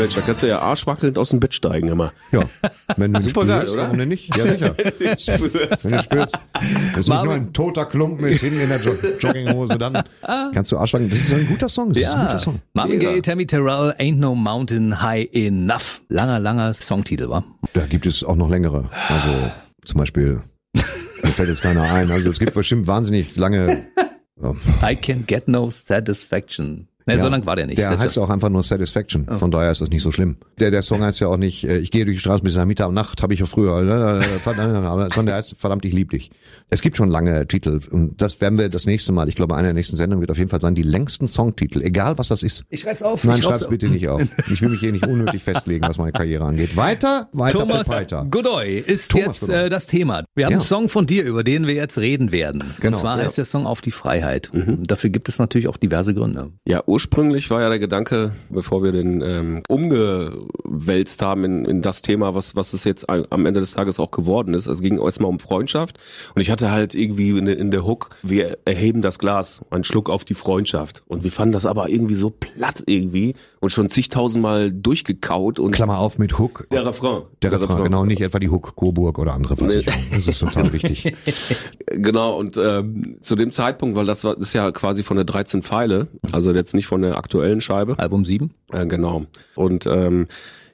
Mensch, 0.00 0.14
da 0.14 0.20
kannst 0.22 0.42
du 0.42 0.48
ja 0.48 0.60
arschwackelnd 0.60 1.18
aus 1.18 1.30
dem 1.30 1.40
Bett 1.40 1.54
steigen 1.54 1.88
immer. 1.88 2.12
Ja, 2.32 2.42
wenn 2.96 3.12
du 3.12 3.22
Super 3.22 3.44
geil, 3.46 3.58
spürst, 3.60 3.74
oder? 3.74 3.82
warum 3.84 3.98
denn 3.98 4.08
nicht? 4.08 4.36
Ja, 4.36 4.46
sicher. 4.46 4.74
Wenn 4.78 5.92
du 5.92 6.02
spürst, 6.02 6.38
das 6.52 6.98
ist 7.00 7.08
nicht 7.08 7.24
nur 7.24 7.34
ein 7.34 7.52
toter 7.52 7.84
Klumpen 7.86 8.26
ist 8.28 8.40
hinten 8.40 8.60
in 8.60 8.68
der 8.68 8.80
jo 8.80 8.92
Jogginghose, 9.18 9.78
dann 9.78 10.02
kannst 10.52 10.72
du 10.72 10.78
Arschwacken. 10.78 11.10
Das 11.10 11.20
ist 11.20 11.32
ein 11.32 11.46
guter 11.46 11.68
Song. 11.68 11.92
Das 11.92 11.98
ist 12.02 12.14
ein 12.14 12.26
guter 12.26 12.38
Song. 12.38 12.60
Marvin. 12.72 13.00
Gaye, 13.00 13.22
Tammy 13.22 13.46
Terrell, 13.46 13.94
Ain't 13.98 14.16
No 14.16 14.34
Mountain 14.34 15.02
High 15.02 15.28
Enough. 15.32 16.02
Langer, 16.08 16.38
langer 16.38 16.74
Songtitel, 16.74 17.28
war. 17.28 17.44
Da 17.72 17.86
gibt 17.86 18.06
es 18.06 18.24
auch 18.24 18.36
noch 18.36 18.48
längere. 18.48 18.90
Also 19.08 19.50
zum 19.84 19.98
Beispiel, 19.98 20.40
mir 20.72 20.82
fällt 21.32 21.48
jetzt 21.48 21.62
keiner 21.62 21.82
ein. 21.82 22.10
Also 22.10 22.30
es 22.30 22.38
gibt 22.38 22.54
bestimmt 22.54 22.86
wahnsinnig 22.86 23.36
lange. 23.36 23.86
I 24.82 24.96
can 24.96 25.24
get 25.26 25.48
no 25.48 25.70
satisfaction. 25.70 26.88
Ne, 27.16 27.20
so 27.20 27.26
Ja, 27.26 27.30
lang 27.30 27.46
war 27.46 27.56
der 27.56 27.66
nicht. 27.66 27.78
Der 27.78 27.98
heißt 27.98 28.18
auch 28.18 28.30
einfach 28.30 28.48
nur 28.48 28.62
Satisfaction. 28.62 29.26
Von 29.38 29.50
daher 29.50 29.70
ist 29.72 29.80
das 29.80 29.88
nicht 29.90 30.02
so 30.02 30.10
schlimm. 30.10 30.36
Der, 30.58 30.70
der 30.70 30.82
Song 30.82 31.02
heißt 31.02 31.20
ja 31.20 31.28
auch 31.28 31.36
nicht, 31.36 31.64
äh, 31.64 31.78
ich 31.78 31.90
gehe 31.90 32.04
durch 32.04 32.16
die 32.16 32.20
Straße 32.20 32.42
bis 32.42 32.56
Mittag 32.64 32.86
am 32.86 32.94
Nacht, 32.94 33.22
habe 33.22 33.34
ich 33.34 33.40
ja 33.40 33.46
früher, 33.46 34.20
äh, 34.20 34.22
verdammt, 34.40 34.84
aber- 34.84 35.04
sondern 35.04 35.26
der 35.26 35.34
heißt 35.36 35.56
verdammt, 35.58 35.84
ich 35.84 35.92
lieb 35.92 36.10
dich. 36.10 36.30
Es 36.68 36.82
gibt 36.82 36.96
schon 36.96 37.10
lange 37.10 37.46
Titel 37.48 37.80
und 37.90 38.20
das 38.20 38.40
werden 38.40 38.58
wir 38.58 38.68
das 38.68 38.86
nächste 38.86 39.12
Mal, 39.12 39.28
ich 39.28 39.34
glaube, 39.36 39.54
einer 39.56 39.68
der 39.68 39.74
nächsten 39.74 39.96
Sendungen 39.96 40.20
wird 40.20 40.30
auf 40.30 40.38
jeden 40.38 40.50
Fall 40.50 40.60
sein, 40.60 40.74
die 40.74 40.82
längsten 40.82 41.26
Songtitel, 41.26 41.82
egal 41.82 42.18
was 42.18 42.28
das 42.28 42.42
ist. 42.42 42.64
Ich 42.68 42.80
schreib's 42.80 43.02
auf. 43.02 43.24
Nein, 43.24 43.36
ich 43.36 43.42
schreib's 43.44 43.60
schreib's 43.60 43.70
bitte 43.70 43.88
nicht 43.88 44.08
auf. 44.08 44.20
Ich 44.52 44.62
will 44.62 44.68
mich 44.70 44.80
hier 44.80 44.92
nicht 44.92 45.06
unnötig 45.06 45.42
festlegen, 45.42 45.86
was 45.86 45.98
meine 45.98 46.12
Karriere 46.12 46.44
angeht. 46.44 46.76
Weiter, 46.76 47.28
weiter, 47.32 47.58
Thomas 47.60 47.88
weiter. 47.88 48.26
Godoy 48.30 48.78
ist 48.78 49.10
Thomas 49.10 49.40
jetzt 49.40 49.48
Godoy. 49.48 49.66
Äh, 49.66 49.68
das 49.70 49.86
Thema. 49.86 50.24
Wir 50.34 50.46
haben 50.46 50.52
Ja. 50.52 50.58
einen 50.58 50.64
Song 50.66 50.88
von 50.88 51.06
dir, 51.06 51.24
über 51.24 51.44
den 51.44 51.66
wir 51.66 51.74
jetzt 51.74 51.98
reden 51.98 52.32
werden. 52.32 52.74
Genau, 52.80 52.96
Und 52.96 53.00
zwar 53.00 53.16
ja. 53.18 53.24
heißt 53.24 53.38
der 53.38 53.44
Song 53.44 53.66
Auf 53.66 53.80
die 53.80 53.90
Freiheit. 53.92 54.50
Dafür 54.52 55.10
gibt 55.10 55.28
es 55.28 55.38
natürlich 55.38 55.68
auch 55.68 55.76
diverse 55.76 56.14
Gründe. 56.14 56.50
Ja, 56.66 56.82
ursprünglich 56.86 56.99
war 57.50 57.60
ja 57.60 57.68
der 57.68 57.78
Gedanke, 57.78 58.32
bevor 58.48 58.82
wir 58.82 58.92
den 58.92 59.22
ähm, 59.22 59.62
umgewälzt 59.68 61.22
haben 61.22 61.44
in, 61.44 61.64
in 61.64 61.82
das 61.82 62.02
Thema, 62.02 62.34
was, 62.34 62.56
was 62.56 62.72
es 62.72 62.84
jetzt 62.84 63.08
am 63.08 63.46
Ende 63.46 63.60
des 63.60 63.72
Tages 63.72 63.98
auch 63.98 64.10
geworden 64.10 64.54
ist. 64.54 64.66
Es 64.66 64.82
ging 64.82 64.98
erstmal 64.98 65.30
um 65.30 65.38
Freundschaft 65.38 65.98
und 66.34 66.42
ich 66.42 66.50
hatte 66.50 66.70
halt 66.70 66.94
irgendwie 66.94 67.30
in, 67.30 67.46
in 67.46 67.70
der 67.70 67.84
Hook, 67.84 68.10
wir 68.22 68.58
erheben 68.64 69.02
das 69.02 69.18
Glas, 69.18 69.60
einen 69.70 69.84
Schluck 69.84 70.10
auf 70.10 70.24
die 70.24 70.34
Freundschaft. 70.34 71.02
Und 71.06 71.24
wir 71.24 71.30
fanden 71.30 71.52
das 71.52 71.66
aber 71.66 71.88
irgendwie 71.88 72.14
so 72.14 72.30
platt 72.30 72.82
irgendwie 72.86 73.34
und 73.60 73.70
schon 73.70 73.90
zigtausendmal 73.90 74.72
durchgekaut 74.72 75.58
und 75.58 75.72
Klammer 75.72 75.98
auf 75.98 76.18
mit 76.18 76.38
Hook. 76.38 76.66
der 76.72 76.86
Refrain. 76.86 77.22
Der 77.42 77.52
Refrain, 77.52 77.84
genau, 77.84 78.06
nicht 78.06 78.22
etwa 78.22 78.38
die 78.38 78.48
Hook, 78.48 78.74
Coburg 78.74 79.18
oder 79.18 79.34
andere 79.34 79.56
Versicherungen. 79.56 80.06
Das 80.10 80.26
ist 80.26 80.40
total 80.40 80.72
wichtig. 80.72 81.14
Genau, 81.86 82.38
und 82.38 82.56
ähm, 82.56 83.16
zu 83.20 83.36
dem 83.36 83.52
Zeitpunkt, 83.52 83.96
weil 83.96 84.06
das 84.06 84.24
war, 84.24 84.36
ist 84.38 84.54
ja 84.54 84.72
quasi 84.72 85.02
von 85.02 85.16
der 85.16 85.24
13 85.24 85.62
Pfeile, 85.62 86.08
also 86.32 86.52
jetzt 86.52 86.74
nicht 86.74 86.86
von 86.86 87.02
der 87.02 87.18
aktuellen 87.18 87.60
Scheibe, 87.60 87.98
Album 87.98 88.24
7. 88.24 88.50
Äh, 88.72 88.86
genau. 88.86 89.26
Und 89.54 89.86
ähm, 89.86 90.26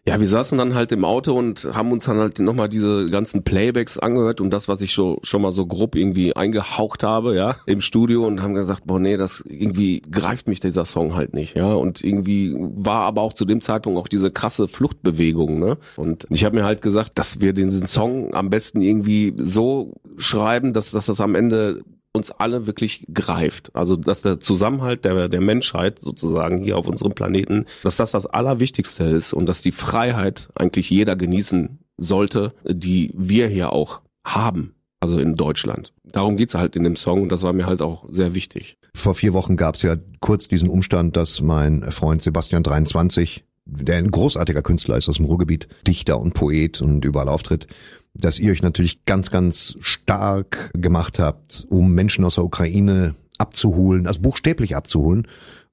ja, 0.08 0.20
wir 0.20 0.26
saßen 0.26 0.56
dann 0.56 0.74
halt 0.74 0.92
im 0.92 1.04
Auto 1.04 1.36
und 1.36 1.64
haben 1.72 1.90
uns 1.90 2.04
dann 2.04 2.18
halt 2.18 2.38
nochmal 2.38 2.68
diese 2.68 3.10
ganzen 3.10 3.42
Playbacks 3.42 3.98
angehört 3.98 4.40
und 4.40 4.50
das, 4.50 4.68
was 4.68 4.80
ich 4.80 4.92
schon, 4.92 5.18
schon 5.24 5.42
mal 5.42 5.50
so 5.50 5.66
grob 5.66 5.96
irgendwie 5.96 6.36
eingehaucht 6.36 7.02
habe, 7.02 7.34
ja, 7.34 7.56
im 7.66 7.80
Studio 7.80 8.24
und 8.24 8.40
haben 8.40 8.54
gesagt, 8.54 8.84
boah, 8.86 9.00
nee, 9.00 9.16
das 9.16 9.42
irgendwie 9.48 10.02
greift 10.08 10.46
mich 10.46 10.60
dieser 10.60 10.84
Song 10.84 11.16
halt 11.16 11.34
nicht, 11.34 11.56
ja. 11.56 11.72
Und 11.72 12.04
irgendwie 12.04 12.54
war 12.56 13.02
aber 13.02 13.22
auch 13.22 13.32
zu 13.32 13.44
dem 13.44 13.60
Zeitpunkt 13.60 13.98
auch 13.98 14.06
diese 14.06 14.30
krasse 14.30 14.68
Fluchtbewegung, 14.68 15.58
ne? 15.58 15.76
Und 15.96 16.28
ich 16.30 16.44
habe 16.44 16.54
mir 16.54 16.64
halt 16.64 16.82
gesagt, 16.82 17.18
dass 17.18 17.40
wir 17.40 17.52
diesen 17.52 17.88
Song 17.88 18.32
am 18.32 18.48
besten 18.48 18.82
irgendwie 18.82 19.34
so 19.38 19.94
schreiben, 20.18 20.72
dass, 20.72 20.92
dass 20.92 21.06
das 21.06 21.20
am 21.20 21.34
Ende 21.34 21.82
uns 22.16 22.30
alle 22.30 22.66
wirklich 22.66 23.06
greift. 23.12 23.74
Also 23.74 23.96
dass 23.96 24.22
der 24.22 24.40
Zusammenhalt 24.40 25.04
der, 25.04 25.28
der 25.28 25.40
Menschheit 25.40 25.98
sozusagen 25.98 26.58
hier 26.62 26.76
auf 26.76 26.88
unserem 26.88 27.12
Planeten, 27.12 27.66
dass 27.82 27.96
das 27.96 28.10
das 28.10 28.26
Allerwichtigste 28.26 29.04
ist 29.04 29.32
und 29.32 29.46
dass 29.46 29.62
die 29.62 29.72
Freiheit 29.72 30.48
eigentlich 30.54 30.90
jeder 30.90 31.14
genießen 31.16 31.78
sollte, 31.96 32.52
die 32.64 33.12
wir 33.14 33.48
hier 33.48 33.72
auch 33.72 34.02
haben. 34.24 34.74
Also 34.98 35.18
in 35.18 35.36
Deutschland. 35.36 35.92
Darum 36.04 36.36
geht's 36.36 36.54
halt 36.54 36.74
in 36.74 36.82
dem 36.82 36.96
Song 36.96 37.22
und 37.22 37.30
das 37.30 37.42
war 37.42 37.52
mir 37.52 37.66
halt 37.66 37.82
auch 37.82 38.06
sehr 38.10 38.34
wichtig. 38.34 38.78
Vor 38.94 39.14
vier 39.14 39.34
Wochen 39.34 39.56
gab 39.56 39.74
es 39.74 39.82
ja 39.82 39.96
kurz 40.20 40.48
diesen 40.48 40.70
Umstand, 40.70 41.16
dass 41.16 41.42
mein 41.42 41.90
Freund 41.92 42.22
Sebastian 42.22 42.62
23, 42.62 43.44
der 43.66 43.98
ein 43.98 44.10
großartiger 44.10 44.62
Künstler 44.62 44.96
ist 44.96 45.08
aus 45.10 45.16
dem 45.16 45.26
Ruhrgebiet, 45.26 45.68
Dichter 45.86 46.18
und 46.18 46.32
Poet 46.32 46.80
und 46.80 47.04
überall 47.04 47.28
auftritt, 47.28 47.66
dass 48.20 48.38
ihr 48.38 48.52
euch 48.52 48.62
natürlich 48.62 49.04
ganz, 49.04 49.30
ganz 49.30 49.76
stark 49.80 50.70
gemacht 50.74 51.18
habt, 51.18 51.66
um 51.68 51.92
Menschen 51.92 52.24
aus 52.24 52.36
der 52.36 52.44
Ukraine 52.44 53.14
abzuholen, 53.38 54.06
also 54.06 54.20
buchstäblich 54.20 54.76
abzuholen. 54.76 55.26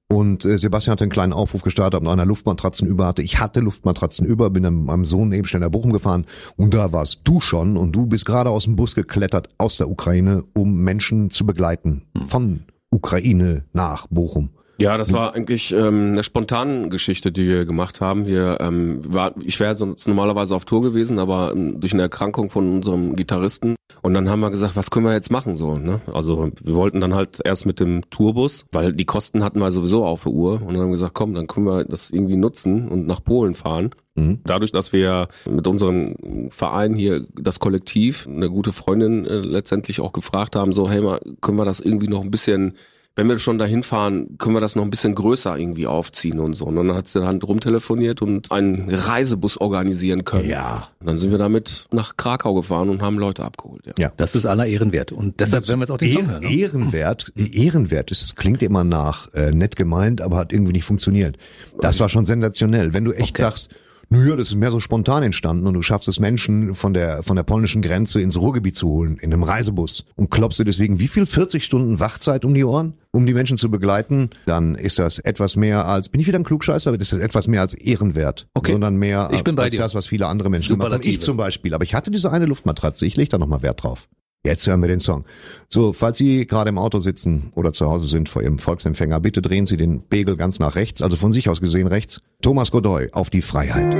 Und 0.08 0.44
äh, 0.44 0.58
Sebastian 0.58 0.92
hat 0.92 1.02
einen 1.02 1.10
kleinen 1.10 1.32
Aufruf 1.32 1.62
gestartet, 1.62 1.94
ob 1.94 2.04
noch 2.04 2.12
einer 2.12 2.26
Luftmatratzen 2.26 2.86
über 2.86 3.06
hatte. 3.06 3.22
Ich 3.22 3.40
hatte 3.40 3.60
Luftmatratzen 3.60 4.26
über, 4.26 4.50
bin 4.50 4.62
dann 4.62 4.76
mit 4.76 4.86
meinem 4.86 5.04
Sohn 5.06 5.32
eben 5.32 5.46
schnell 5.46 5.60
nach 5.60 5.70
Bochum 5.70 5.92
gefahren 5.92 6.26
und 6.56 6.74
da 6.74 6.92
warst 6.92 7.20
du 7.24 7.40
schon 7.40 7.76
und 7.76 7.92
du 7.92 8.06
bist 8.06 8.26
gerade 8.26 8.50
aus 8.50 8.64
dem 8.64 8.76
Bus 8.76 8.94
geklettert 8.94 9.48
aus 9.58 9.76
der 9.76 9.88
Ukraine, 9.88 10.44
um 10.52 10.76
Menschen 10.82 11.30
zu 11.30 11.46
begleiten 11.46 12.02
von 12.26 12.64
Ukraine 12.90 13.64
nach 13.72 14.06
Bochum. 14.08 14.50
Ja, 14.78 14.98
das 14.98 15.12
war 15.12 15.34
eigentlich 15.34 15.72
ähm, 15.72 16.12
eine 16.12 16.22
spontane 16.22 16.88
Geschichte, 16.88 17.30
die 17.30 17.46
wir 17.46 17.64
gemacht 17.64 18.00
haben. 18.00 18.26
Wir, 18.26 18.58
ähm, 18.60 19.00
war, 19.12 19.34
ich 19.42 19.60
wäre 19.60 19.76
sonst 19.76 20.06
normalerweise 20.08 20.56
auf 20.56 20.64
Tour 20.64 20.82
gewesen, 20.82 21.18
aber 21.18 21.52
ähm, 21.52 21.80
durch 21.80 21.92
eine 21.92 22.02
Erkrankung 22.02 22.50
von 22.50 22.76
unserem 22.76 23.14
Gitarristen. 23.16 23.76
Und 24.02 24.14
dann 24.14 24.28
haben 24.28 24.40
wir 24.40 24.50
gesagt, 24.50 24.76
was 24.76 24.90
können 24.90 25.06
wir 25.06 25.12
jetzt 25.12 25.30
machen 25.30 25.54
so? 25.54 25.78
Ne? 25.78 26.00
Also 26.12 26.50
wir 26.62 26.74
wollten 26.74 27.00
dann 27.00 27.14
halt 27.14 27.40
erst 27.44 27.66
mit 27.66 27.80
dem 27.80 28.02
Tourbus, 28.10 28.66
weil 28.72 28.92
die 28.92 29.04
Kosten 29.04 29.44
hatten 29.44 29.60
wir 29.60 29.70
sowieso 29.70 30.04
auf 30.04 30.24
der 30.24 30.32
Uhr. 30.32 30.60
Und 30.60 30.68
dann 30.68 30.78
haben 30.78 30.88
wir 30.88 30.92
gesagt, 30.92 31.14
komm, 31.14 31.34
dann 31.34 31.46
können 31.46 31.66
wir 31.66 31.84
das 31.84 32.10
irgendwie 32.10 32.36
nutzen 32.36 32.88
und 32.88 33.06
nach 33.06 33.22
Polen 33.22 33.54
fahren. 33.54 33.90
Mhm. 34.16 34.40
Dadurch, 34.44 34.72
dass 34.72 34.92
wir 34.92 35.28
mit 35.48 35.66
unserem 35.66 36.50
Verein 36.50 36.94
hier, 36.94 37.26
das 37.34 37.60
Kollektiv, 37.60 38.26
eine 38.26 38.50
gute 38.50 38.72
Freundin 38.72 39.24
äh, 39.24 39.38
letztendlich 39.38 40.00
auch 40.00 40.12
gefragt 40.12 40.56
haben, 40.56 40.72
so, 40.72 40.90
hey, 40.90 41.00
mal, 41.00 41.20
können 41.40 41.58
wir 41.58 41.64
das 41.64 41.80
irgendwie 41.80 42.08
noch 42.08 42.22
ein 42.22 42.30
bisschen 42.30 42.74
wenn 43.16 43.28
wir 43.28 43.38
schon 43.38 43.58
dahin 43.58 43.84
fahren, 43.84 44.36
können 44.38 44.56
wir 44.56 44.60
das 44.60 44.74
noch 44.74 44.82
ein 44.82 44.90
bisschen 44.90 45.14
größer 45.14 45.56
irgendwie 45.56 45.86
aufziehen 45.86 46.40
und 46.40 46.54
so. 46.54 46.64
Und 46.64 46.76
dann 46.76 46.94
hat 46.94 47.06
sie 47.06 47.20
dann 47.20 47.40
rumtelefoniert 47.40 48.22
und 48.22 48.50
einen 48.50 48.90
Reisebus 48.90 49.56
organisieren 49.56 50.24
können. 50.24 50.48
Ja. 50.48 50.88
Und 50.98 51.06
dann 51.06 51.18
sind 51.18 51.30
wir 51.30 51.38
damit 51.38 51.86
nach 51.92 52.16
Krakau 52.16 52.54
gefahren 52.54 52.88
und 52.88 53.02
haben 53.02 53.18
Leute 53.18 53.44
abgeholt. 53.44 53.86
Ja. 53.86 53.92
Ja. 53.98 54.12
Das 54.16 54.34
ist 54.34 54.46
aller 54.46 54.66
Ehren 54.66 54.92
wert. 54.92 55.12
Und 55.12 55.38
deshalb 55.38 55.68
werden 55.68 55.78
wir 55.78 55.84
jetzt 55.84 55.92
auch 55.92 55.98
den 55.98 56.10
Song 56.10 56.28
hören. 56.28 56.42
Ne? 56.42 56.52
Ehrenwert, 56.52 57.32
Ehrenwert 57.36 58.10
ist, 58.10 58.22
es 58.22 58.34
klingt 58.34 58.62
immer 58.62 58.82
nach 58.82 59.32
äh, 59.32 59.52
nett 59.52 59.76
gemeint, 59.76 60.20
aber 60.20 60.36
hat 60.36 60.52
irgendwie 60.52 60.72
nicht 60.72 60.84
funktioniert. 60.84 61.38
Das 61.80 62.00
war 62.00 62.08
schon 62.08 62.26
sensationell. 62.26 62.94
Wenn 62.94 63.04
du 63.04 63.12
echt 63.12 63.38
sagst, 63.38 63.70
naja, 64.08 64.36
das 64.36 64.48
ist 64.48 64.54
mehr 64.54 64.70
so 64.70 64.80
spontan 64.80 65.22
entstanden 65.22 65.66
und 65.66 65.74
du 65.74 65.82
schaffst 65.82 66.08
es 66.08 66.20
Menschen 66.20 66.74
von 66.74 66.94
der, 66.94 67.22
von 67.22 67.36
der 67.36 67.42
polnischen 67.42 67.82
Grenze 67.82 68.20
ins 68.20 68.38
Ruhrgebiet 68.38 68.76
zu 68.76 68.88
holen, 68.88 69.16
in 69.18 69.32
einem 69.32 69.42
Reisebus 69.42 70.04
und 70.16 70.30
klopfst 70.30 70.58
dir 70.58 70.64
deswegen 70.64 70.98
wie 70.98 71.08
viel 71.08 71.26
40 71.26 71.64
Stunden 71.64 72.00
Wachzeit 72.00 72.44
um 72.44 72.54
die 72.54 72.64
Ohren, 72.64 72.94
um 73.12 73.26
die 73.26 73.34
Menschen 73.34 73.56
zu 73.56 73.70
begleiten, 73.70 74.30
dann 74.46 74.74
ist 74.74 74.98
das 74.98 75.18
etwas 75.18 75.56
mehr 75.56 75.86
als, 75.86 76.08
bin 76.08 76.20
ich 76.20 76.26
wieder 76.26 76.38
ein 76.38 76.44
Klugscheißer, 76.44 76.90
aber 76.90 76.98
das 76.98 77.12
ist 77.12 77.20
etwas 77.20 77.46
mehr 77.46 77.60
als 77.60 77.74
ehrenwert, 77.74 78.46
Okay. 78.54 78.72
sondern 78.72 78.96
mehr 78.96 79.30
Ich 79.32 79.44
bin 79.44 79.54
bei 79.56 79.64
als 79.64 79.72
dir. 79.72 79.78
das, 79.80 79.94
was 79.94 80.06
viele 80.06 80.26
andere 80.26 80.50
Menschen 80.50 80.76
machen. 80.78 81.00
Ich 81.02 81.20
zum 81.20 81.36
Beispiel, 81.36 81.74
aber 81.74 81.84
ich 81.84 81.94
hatte 81.94 82.10
diese 82.10 82.30
eine 82.32 82.46
Luftmatratze, 82.46 83.06
ich 83.06 83.16
lege 83.16 83.30
da 83.30 83.38
nochmal 83.38 83.62
Wert 83.62 83.82
drauf. 83.82 84.08
Jetzt 84.46 84.66
hören 84.66 84.82
wir 84.82 84.88
den 84.88 85.00
Song. 85.00 85.24
So, 85.68 85.94
falls 85.94 86.18
Sie 86.18 86.46
gerade 86.46 86.68
im 86.68 86.76
Auto 86.76 86.98
sitzen 86.98 87.50
oder 87.54 87.72
zu 87.72 87.88
Hause 87.90 88.06
sind 88.06 88.28
vor 88.28 88.42
Ihrem 88.42 88.58
Volksempfänger, 88.58 89.18
bitte 89.18 89.40
drehen 89.40 89.66
Sie 89.66 89.78
den 89.78 90.02
Pegel 90.02 90.36
ganz 90.36 90.58
nach 90.58 90.76
rechts, 90.76 91.00
also 91.00 91.16
von 91.16 91.32
sich 91.32 91.48
aus 91.48 91.62
gesehen 91.62 91.86
rechts. 91.86 92.20
Thomas 92.42 92.70
Godoy 92.70 93.08
auf 93.12 93.30
die 93.30 93.40
Freiheit. 93.40 93.94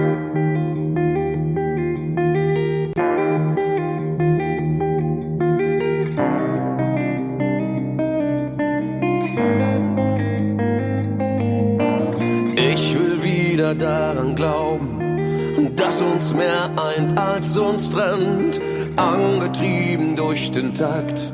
Ich 12.55 12.95
will 12.95 13.23
wieder 13.23 13.75
daran 13.75 14.35
glauben, 14.35 15.73
dass 15.75 16.03
uns 16.03 16.35
mehr 16.35 16.71
eint 16.77 17.17
als 17.17 17.57
uns 17.57 17.89
trennt. 17.89 18.61
Angetrieben 18.97 20.17
durch 20.17 20.51
den 20.53 20.75
Takt, 20.75 21.33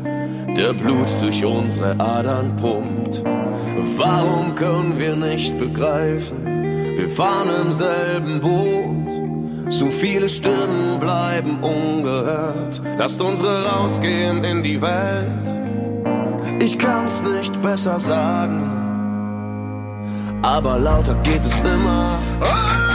der 0.56 0.72
Blut 0.72 1.20
durch 1.20 1.44
unsere 1.44 1.98
Adern 2.00 2.56
pumpt. 2.56 3.22
Warum 3.96 4.54
können 4.54 4.98
wir 4.98 5.16
nicht 5.16 5.58
begreifen? 5.58 6.44
Wir 6.96 7.08
fahren 7.08 7.48
im 7.62 7.72
selben 7.72 8.40
Boot. 8.40 9.72
So 9.72 9.90
viele 9.90 10.28
Stimmen 10.28 10.98
bleiben 10.98 11.58
ungehört. 11.62 12.80
Lasst 12.98 13.20
unsere 13.20 13.64
rausgehen 13.66 14.42
in 14.44 14.62
die 14.62 14.80
Welt. 14.80 16.60
Ich 16.62 16.78
kann's 16.78 17.22
nicht 17.22 17.60
besser 17.62 17.98
sagen 18.00 18.80
aber 20.42 20.78
lauter 20.78 21.14
geht 21.22 21.44
es 21.44 21.58
immer. 21.60 22.18
Wir 22.40 22.89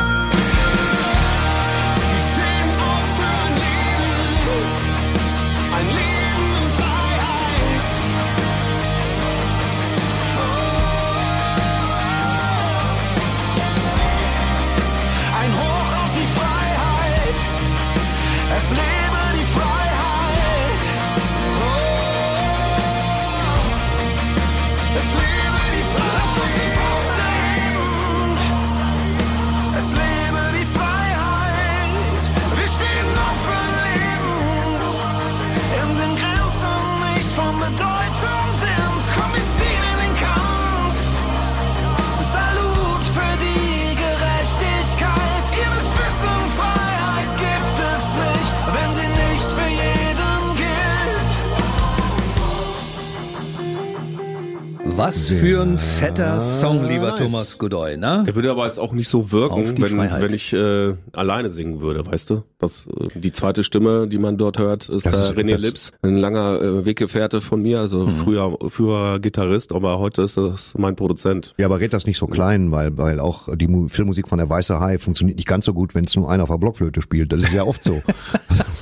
Was 54.98 55.30
für 55.30 55.62
ein 55.62 55.78
fetter 55.78 56.40
Song, 56.40 56.86
lieber 56.88 57.10
nice. 57.12 57.20
Thomas 57.20 57.58
Godoy, 57.58 57.98
ne? 57.98 58.24
Der 58.26 58.34
würde 58.36 58.50
aber 58.50 58.66
jetzt 58.66 58.80
auch 58.80 58.94
nicht 58.94 59.10
so 59.10 59.30
wirken, 59.34 59.74
wenn, 59.78 59.98
Freiheit. 59.98 60.22
wenn 60.22 60.34
ich 60.34 60.54
äh, 60.54 60.94
alleine 61.12 61.50
singen 61.50 61.82
würde, 61.82 62.06
weißt 62.06 62.30
du? 62.30 62.44
Das, 62.60 62.88
äh, 62.88 63.20
die 63.20 63.34
zweite 63.34 63.66
Stimme, 63.66 64.08
die 64.08 64.18
man 64.18 64.38
dort 64.38 64.58
hört, 64.58 64.88
ist 64.88 65.06
Das 65.06 65.12
der 65.14 65.24
ist- 65.24 65.34
René 65.38 65.52
das- 65.54 65.62
Lips, 65.64 65.92
ein 66.02 66.16
langer 66.18 66.62
äh, 66.62 66.86
Weggefährte 66.86 67.42
von 67.42 67.62
mir, 67.62 67.80
also 67.82 68.06
Mhm. 68.06 68.18
früher, 68.24 68.58
früher 68.70 69.20
Gitarrist, 69.20 69.74
aber 69.74 70.00
heute 70.00 70.22
ist 70.22 70.38
das 70.38 70.74
mein 70.78 70.96
Produzent. 70.96 71.54
Ja, 71.58 71.66
aber 71.66 71.82
red 71.82 71.92
das 71.92 72.06
nicht 72.06 72.18
so 72.18 72.28
klein, 72.28 72.72
weil, 72.72 72.98
weil 72.98 73.20
auch 73.20 73.50
die 73.54 73.68
Mu 73.68 73.90
Filmmusik 73.90 74.30
von 74.30 74.38
der 74.38 74.50
Weiße 74.50 74.80
Hai 74.80 74.98
funktioniert 74.98 75.36
nicht 75.38 75.48
ganz 75.48 75.66
so 75.66 75.74
gut, 75.74 75.94
wenn 75.94 76.06
es 76.06 76.16
nur 76.16 76.30
einer 76.32 76.44
auf 76.44 76.50
der 76.50 76.58
Blockflöte 76.58 77.02
spielt. 77.02 77.34
Das 77.34 77.44
ist 77.44 77.54
ja 77.54 77.64
oft 77.64 77.84
so. 77.84 78.02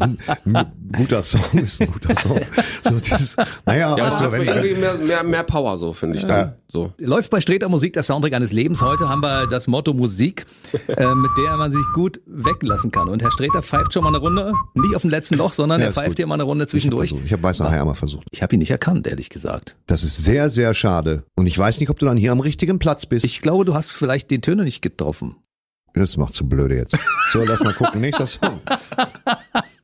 ein 0.00 0.18
guter 0.96 1.22
Song 1.22 1.42
ist 1.58 1.80
ein 1.80 1.90
guter 1.90 2.14
Song. 2.14 2.40
So 2.82 2.98
dieses, 2.98 3.36
naja, 3.66 3.96
Ja, 3.96 4.04
weißt 4.04 4.06
das 4.06 4.18
du, 4.18 4.24
hat 4.24 4.32
wenn 4.32 4.42
irgendwie 4.48 4.74
mehr, 4.74 4.94
mehr, 4.94 5.22
mehr 5.24 5.42
Power 5.42 5.76
so, 5.76 5.92
finde 5.92 6.18
ich 6.18 6.24
dann. 6.26 6.54
So. 6.70 6.92
Läuft 7.00 7.30
bei 7.30 7.40
Streter 7.40 7.68
Musik 7.68 7.94
der 7.94 8.02
Soundtrack 8.02 8.34
eines 8.34 8.52
Lebens. 8.52 8.82
Heute 8.82 9.08
haben 9.08 9.20
wir 9.22 9.46
das 9.46 9.66
Motto 9.68 9.94
Musik, 9.94 10.44
äh, 10.86 11.14
mit 11.14 11.30
der 11.42 11.56
man 11.56 11.72
sich 11.72 11.84
gut 11.94 12.20
weglassen 12.26 12.90
kann. 12.90 13.08
Und 13.08 13.22
Herr 13.22 13.30
Streter 13.30 13.62
pfeift 13.62 13.94
schon 13.94 14.02
mal 14.04 14.10
eine 14.10 14.18
Runde, 14.18 14.52
nicht 14.74 14.94
auf 14.94 15.02
dem 15.02 15.10
letzten 15.10 15.36
Loch, 15.36 15.54
sondern 15.54 15.80
Ja, 15.80 15.86
er 15.86 15.92
pfeift 15.92 16.08
gut. 16.08 16.16
hier 16.18 16.26
mal 16.26 16.34
eine 16.34 16.42
Runde 16.42 16.66
zwischendurch. 16.66 17.12
ich 17.24 17.32
habe 17.32 17.42
Weiße 17.42 17.68
Hai 17.70 17.80
einmal 17.80 17.94
versucht. 17.94 18.26
Ich 18.32 18.42
habe 18.42 18.54
ihn 18.54 18.58
nicht 18.58 18.70
erkannt, 18.70 19.06
ehrlich 19.06 19.30
gesagt. 19.30 19.76
Das 19.86 20.04
ist 20.04 20.18
sehr, 20.18 20.50
sehr 20.50 20.74
schade. 20.74 21.24
Und 21.36 21.46
ich 21.46 21.58
weiß 21.58 21.80
nicht, 21.80 21.88
ob 21.88 21.98
du 21.98 22.04
dann 22.06 22.16
hier 22.18 22.32
am 22.32 22.40
richtigen 22.40 22.78
Platz 22.78 23.06
bist. 23.06 23.24
Ich 23.24 23.40
glaube, 23.40 23.64
du 23.64 23.74
hast 23.74 23.90
vielleicht 23.90 24.30
den 24.30 24.42
Töne 24.42 24.64
nicht 24.64 24.82
getroffen. 24.82 25.36
Das 25.94 26.16
macht 26.16 26.34
zu 26.34 26.48
blöde 26.48 26.76
jetzt. 26.76 26.96
So, 27.32 27.44
lass 27.44 27.60
mal 27.62 27.72
gucken. 27.72 28.00
Nächster 28.00 28.26
Song. 28.26 28.60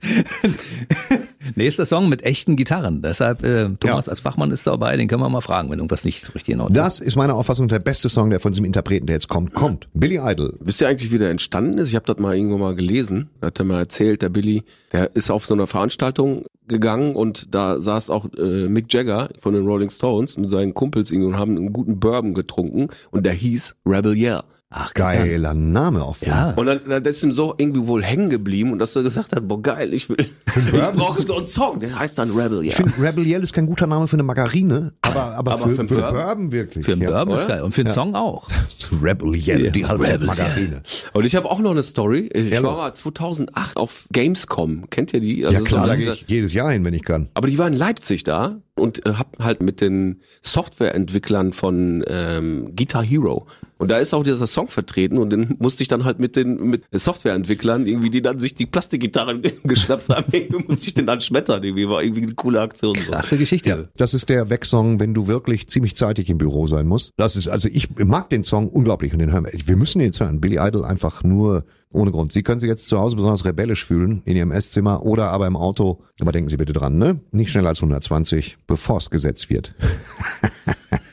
Nächster 1.57 1.85
Song 1.87 2.09
mit 2.09 2.23
echten 2.23 2.57
Gitarren. 2.57 3.03
Deshalb, 3.03 3.43
äh, 3.45 3.69
Thomas 3.81 4.07
Ja. 4.07 4.11
als 4.11 4.21
Fachmann 4.21 4.51
ist 4.51 4.67
dabei, 4.67 4.97
den 4.97 5.09
können 5.09 5.23
wir 5.23 5.29
mal 5.29 5.41
fragen, 5.41 5.71
wenn 5.71 5.79
irgendwas 5.79 6.05
nicht 6.05 6.23
so 6.23 6.33
richtig 6.33 6.55
in 6.55 6.61
Ordnung 6.61 6.77
ist. 6.77 6.87
Das 6.87 7.01
ist 7.01 7.17
meiner 7.17 7.35
Auffassung 7.35 7.69
der 7.69 7.79
beste 7.79 8.09
Song, 8.09 8.31
der 8.31 8.41
von 8.41 8.53
diesem 8.53 8.65
Interpreten, 8.65 9.07
der 9.07 9.17
jetzt 9.17 9.29
kommt, 9.29 9.55
kommt. 9.55 9.89
Billy 9.95 10.19
Idol. 10.23 10.57
Wisst 10.61 10.81
ihr 10.81 10.89
eigentlich, 10.89 11.13
wie 11.13 11.19
der 11.19 11.31
entstanden 11.31 11.79
ist? 11.79 11.89
Ich 11.89 11.95
habe 11.97 12.07
das 12.07 12.19
mal 12.19 12.37
irgendwo 12.37 12.59
mal 12.59 12.75
gelesen. 12.75 13.31
Da 13.41 13.49
hat 13.49 13.59
er 13.59 13.65
mal 13.65 13.79
erzählt, 13.81 14.23
der 14.23 14.29
Billy, 14.29 14.63
der 14.93 15.15
ist 15.17 15.31
auf 15.31 15.47
so 15.47 15.55
eine 15.55 15.67
Veranstaltung 15.67 16.45
gegangen 16.67 17.15
und 17.15 17.55
da 17.55 17.81
saß 17.81 18.11
auch 18.11 18.27
äh, 18.39 18.69
Mick 18.69 18.93
Jagger 18.93 19.31
von 19.39 19.55
den 19.55 19.67
Rolling 19.67 19.91
Stones 19.91 20.37
mit 20.39 20.49
seinen 20.51 20.73
Kumpels 20.75 21.11
irgendwie 21.11 21.29
und 21.29 21.39
haben 21.39 21.57
einen 21.57 21.73
guten 21.73 22.01
Bourbon 22.01 22.35
getrunken 22.35 22.89
und 23.11 23.25
der 23.27 23.35
hieß 23.35 23.77
Rebel 23.87 24.17
Yell. 24.17 24.43
Ach, 24.77 24.93
Geiler 24.93 25.55
Name 25.55 26.03
auch. 26.03 26.17
Ja. 26.23 26.51
Und 26.57 26.67
dann, 26.67 26.81
dann 26.89 27.05
ist 27.05 27.23
ihm 27.23 27.31
so 27.31 27.55
irgendwie 27.57 27.87
wohl 27.87 28.03
hängen 28.03 28.29
geblieben 28.29 28.73
und 28.73 28.81
dass 28.81 28.97
er 28.97 29.05
gesagt 29.05 29.35
hat, 29.37 29.47
boah 29.47 29.63
geil, 29.63 29.95
ich 29.95 30.09
will, 30.09 30.17
ich 30.47 30.71
Bourbon 30.73 30.97
brauche 30.97 31.23
so 31.23 31.37
einen 31.37 31.47
Song, 31.47 31.79
der 31.79 31.97
heißt 31.97 32.19
dann 32.19 32.31
Rebel 32.33 32.59
Yell. 32.63 32.67
Ich 32.71 32.75
finde, 32.75 32.93
Rebel 32.99 33.25
Yell 33.25 33.43
ist 33.45 33.53
kein 33.53 33.67
guter 33.67 33.87
Name 33.87 34.09
für 34.09 34.17
eine 34.17 34.25
Margarine, 34.25 34.93
aber, 35.03 35.23
aber, 35.37 35.53
Aber 35.53 35.63
für, 35.63 35.77
für 35.77 35.87
für, 35.89 35.95
Bourbon, 35.95 36.13
Bourbon? 36.13 36.53
wirklich. 36.53 36.85
Für 36.85 36.93
einen 36.93 37.03
ja. 37.03 37.11
Bourbon 37.11 37.35
ist 37.37 37.47
geil. 37.47 37.63
Und 37.63 37.73
für 37.73 37.83
einen 37.83 37.91
Song 37.91 38.17
auch. 38.17 38.49
Rebel 39.03 39.37
Yell, 39.37 39.71
die 39.71 39.83
Rebel 39.83 39.89
Halbzeit-Margarine. 39.91 40.83
Und 41.13 41.25
ich 41.25 41.37
habe 41.37 41.49
auch 41.49 41.61
noch 41.61 41.71
eine 41.71 41.85
Story. 41.85 42.29
Ich 42.35 42.51
Ja, 42.53 42.63
war 42.65 42.71
los. 42.73 42.81
mal 42.81 42.95
2008 42.95 43.77
auf 43.77 44.07
Gamescom. 44.13 44.91
Kennt 44.91 45.13
ihr 45.15 45.21
die? 45.21 45.45
Also 45.45 45.55
Ja 45.55 45.61
so 45.61 45.67
klar, 45.67 45.87
da 45.87 45.95
diese- 45.95 46.07
gehe 46.07 46.15
ich 46.15 46.25
jedes 46.29 46.53
Jahr 46.53 46.73
hin, 46.73 46.85
wenn 46.85 46.95
ich 46.95 47.05
kann. 47.05 47.29
Aber 47.35 47.47
die 47.47 47.59
war 47.59 47.69
in 47.69 47.75
Leipzig 47.75 48.25
da 48.25 48.57
und 48.75 49.07
äh, 49.07 49.13
hab 49.13 49.39
halt 49.39 49.63
mit 49.63 49.81
den 49.81 50.21
Softwareentwicklern 50.43 51.53
von 51.53 52.03
ähm, 52.09 52.75
Guitar 52.75 53.05
Hero. 53.05 53.47
Und 53.79 53.91
da 53.91 53.99
ist 53.99 54.15
auch 54.15 54.23
dieser 54.23 54.47
Song 54.47 54.64
vertreten 54.71 55.19
und 55.19 55.31
den 55.31 55.57
musste 55.59 55.83
ich 55.83 55.89
dann 55.89 56.05
halt 56.05 56.19
mit 56.19 56.37
den 56.37 56.57
mit 56.69 56.85
Softwareentwicklern 56.93 57.87
irgendwie, 57.87 58.11
die 58.11 58.23
dann 58.23 58.39
sich 58.39 58.55
die 58.55 58.67
Plastikgitarren 58.67 59.43
geschnappt 59.65 60.09
haben, 60.09 60.25
irgendwie 60.33 60.65
musste 60.67 60.89
ich 60.89 60.95
den 60.95 61.07
dann 61.07 61.21
schmettern. 61.21 61.63
Irgendwie 61.63 61.89
war 61.89 62.03
irgendwie 62.03 62.23
eine 62.23 62.35
coole 62.35 62.61
Aktion. 62.61 62.97
So. 62.97 63.13
Krasse 63.13 63.37
Geschichte. 63.37 63.89
Das 63.97 64.15
ist 64.15 64.29
der 64.29 64.51
Wegsong, 64.51 65.01
wenn 65.01 65.15
du 65.15 65.27
wirklich 65.27 65.69
ziemlich 65.69 65.97
zeitig 65.97 66.31
im 66.31 66.39
Büro 66.39 66.67
sein 66.67 66.87
musst. 66.87 67.13
Das 67.17 67.37
ist, 67.37 67.49
also 67.49 67.69
ich 67.73 67.89
mag 67.97 68.31
den 68.31 68.43
Song 68.43 68.69
unglaublich 68.69 69.13
und 69.13 69.19
den 69.19 69.33
hören 69.33 69.45
wir. 69.45 69.53
Wir 69.67 69.77
müssen 69.77 69.99
den 69.99 70.07
jetzt 70.07 70.21
hören. 70.21 70.41
Billy 70.41 70.59
Idol 70.61 70.85
einfach 70.85 71.23
nur 71.23 71.65
ohne 71.95 72.11
Grund. 72.11 72.33
Sie 72.33 72.43
können 72.43 72.59
sich 72.59 72.69
jetzt 72.69 72.89
zu 72.89 72.99
Hause 72.99 73.17
besonders 73.17 73.45
rebellisch 73.45 73.85
fühlen 73.85 74.23
in 74.25 74.37
Ihrem 74.37 74.51
Esszimmer 74.51 75.03
oder 75.05 75.31
aber 75.31 75.47
im 75.47 75.57
Auto. 75.57 76.03
Aber 76.21 76.33
denken 76.33 76.51
Sie 76.51 76.57
bitte 76.57 76.73
dran, 76.73 76.99
ne? 76.99 77.21
Nicht 77.31 77.51
schneller 77.51 77.69
als 77.69 77.79
120, 77.79 78.59
bevor 78.67 78.99
es 78.99 79.11
gesetzt 79.11 79.49
wird. 79.49 79.75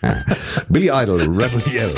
Billy 0.69 0.89
Idol, 0.91 1.21
Rebel 1.21 1.61
Yell. 1.71 1.93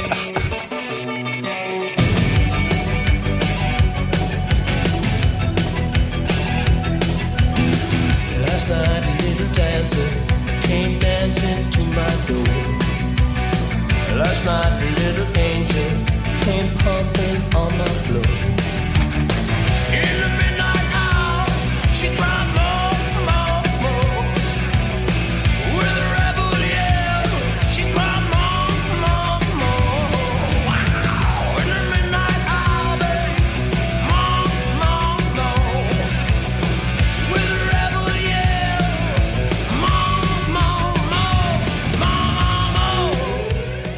Last 8.53 8.69
night 8.69 9.03
a 9.03 9.23
little 9.23 9.51
dancer 9.51 10.09
came 10.61 10.99
dancing 10.99 11.71
to 11.71 11.81
my 11.85 12.13
door. 12.27 12.53
Last 14.15 14.45
night 14.45 14.73
a 14.79 14.89
little 15.01 15.37
angel 15.39 15.89
came 16.43 16.69
pumping 16.77 17.55
on 17.55 17.75
my 17.79 17.85
floor. 18.05 18.42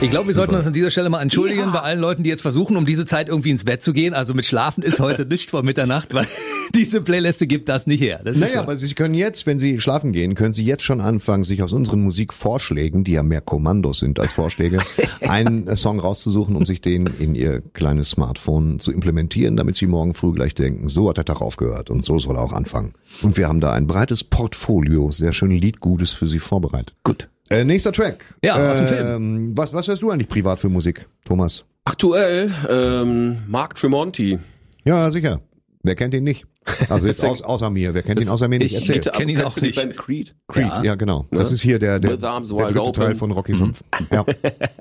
Ich 0.01 0.11
glaube, 0.11 0.27
wir 0.27 0.35
sollten 0.35 0.53
uns 0.53 0.67
an 0.67 0.73
dieser 0.73 0.91
Stelle 0.91 1.09
mal 1.09 1.21
entschuldigen 1.21 1.71
bei 1.71 1.79
allen 1.79 1.99
Leuten, 1.99 2.23
die 2.23 2.29
jetzt 2.29 2.41
versuchen, 2.41 2.75
um 2.75 2.85
diese 2.85 3.05
Zeit 3.05 3.29
irgendwie 3.29 3.49
ins 3.49 3.63
Bett 3.63 3.81
zu 3.81 3.93
gehen. 3.93 4.13
Also 4.13 4.33
mit 4.33 4.45
Schlafen 4.45 4.83
ist 4.83 4.99
heute 4.99 5.25
nicht 5.29 5.49
vor 5.49 5.63
Mitternacht, 5.63 6.13
weil 6.13 6.27
diese 6.75 7.01
Playliste 7.01 7.47
gibt 7.47 7.69
das 7.69 7.87
nicht 7.87 8.01
her. 8.01 8.19
Das 8.23 8.35
Naja, 8.35 8.55
so. 8.55 8.59
aber 8.59 8.77
Sie 8.77 8.93
können 8.93 9.13
jetzt, 9.13 9.45
wenn 9.45 9.57
Sie 9.57 9.79
schlafen 9.79 10.11
gehen, 10.11 10.35
können 10.35 10.51
Sie 10.51 10.65
jetzt 10.65 10.83
schon 10.83 10.99
anfangen, 10.99 11.45
sich 11.45 11.63
aus 11.63 11.71
unseren 11.71 12.01
Musikvorschlägen, 12.01 13.05
die 13.05 13.13
ja 13.13 13.23
mehr 13.23 13.41
Kommandos 13.41 13.99
sind 13.99 14.19
als 14.19 14.33
Vorschläge, 14.33 14.79
einen 15.21 15.73
Song 15.77 15.99
rauszusuchen, 15.99 16.57
um 16.57 16.65
sich 16.65 16.81
den 16.81 17.07
in 17.07 17.33
Ihr 17.33 17.61
kleines 17.73 18.11
Smartphone 18.11 18.79
zu 18.79 18.91
implementieren, 18.91 19.55
damit 19.55 19.77
Sie 19.77 19.87
morgen 19.87 20.13
früh 20.13 20.33
gleich 20.33 20.53
denken, 20.53 20.89
so 20.89 21.09
hat 21.09 21.17
der 21.17 21.25
Tag 21.25 21.41
aufgehört 21.41 21.89
und 21.89 22.03
so 22.03 22.19
soll 22.19 22.35
er 22.35 22.41
auch 22.41 22.53
anfangen. 22.53 22.93
Und 23.21 23.37
wir 23.37 23.47
haben 23.47 23.61
da 23.61 23.71
ein 23.71 23.87
breites 23.87 24.25
Portfolio, 24.25 25.11
sehr 25.11 25.31
schön 25.31 25.51
Liedgutes 25.51 26.11
für 26.11 26.27
Sie 26.27 26.39
vorbereitet. 26.39 26.95
Gut. 27.03 27.29
Äh, 27.49 27.63
nächster 27.63 27.91
Track. 27.91 28.25
Ja, 28.43 28.71
aus 28.71 28.77
dem 28.77 28.87
ähm, 28.91 29.51
Was, 29.57 29.73
was 29.73 29.87
hörst 29.87 30.01
du 30.01 30.09
eigentlich 30.09 30.27
privat 30.29 30.59
für 30.59 30.69
Musik, 30.69 31.07
Thomas? 31.25 31.63
Aktuell 31.83 32.51
ähm, 32.69 33.37
Mark 33.47 33.75
Tremonti. 33.75 34.39
Ja, 34.83 35.11
sicher. 35.11 35.41
Wer 35.83 35.95
kennt 35.95 36.15
ihn 36.15 36.23
nicht? 36.23 36.45
Also 36.89 37.05
jetzt 37.07 37.23
aus, 37.23 37.43
außer 37.43 37.69
mir. 37.69 37.93
Wer 37.93 38.01
kennt 38.01 38.19
ihn 38.19 38.29
außer 38.29 38.47
mir 38.47 38.57
nicht? 38.57 38.71
ich- 38.73 38.79
Erzähl. 38.79 38.95
Bitte. 38.95 39.11
kenn 39.11 39.29
ihn 39.29 39.39
auch 39.41 39.55
nicht. 39.57 39.75
Band 39.75 39.95
Creed? 39.95 40.33
Creed, 40.47 40.71
ja, 40.83 40.95
genau. 40.95 41.27
Das 41.29 41.51
ist 41.51 41.61
hier 41.61 41.77
der, 41.77 41.99
der, 41.99 42.17
der 42.17 42.31
dritte 42.47 42.81
open. 42.81 42.93
Teil 42.93 43.15
von 43.15 43.29
Rocky 43.29 43.55
5. 43.55 43.83
Ja. 44.11 44.25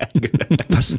Was? 0.69 0.97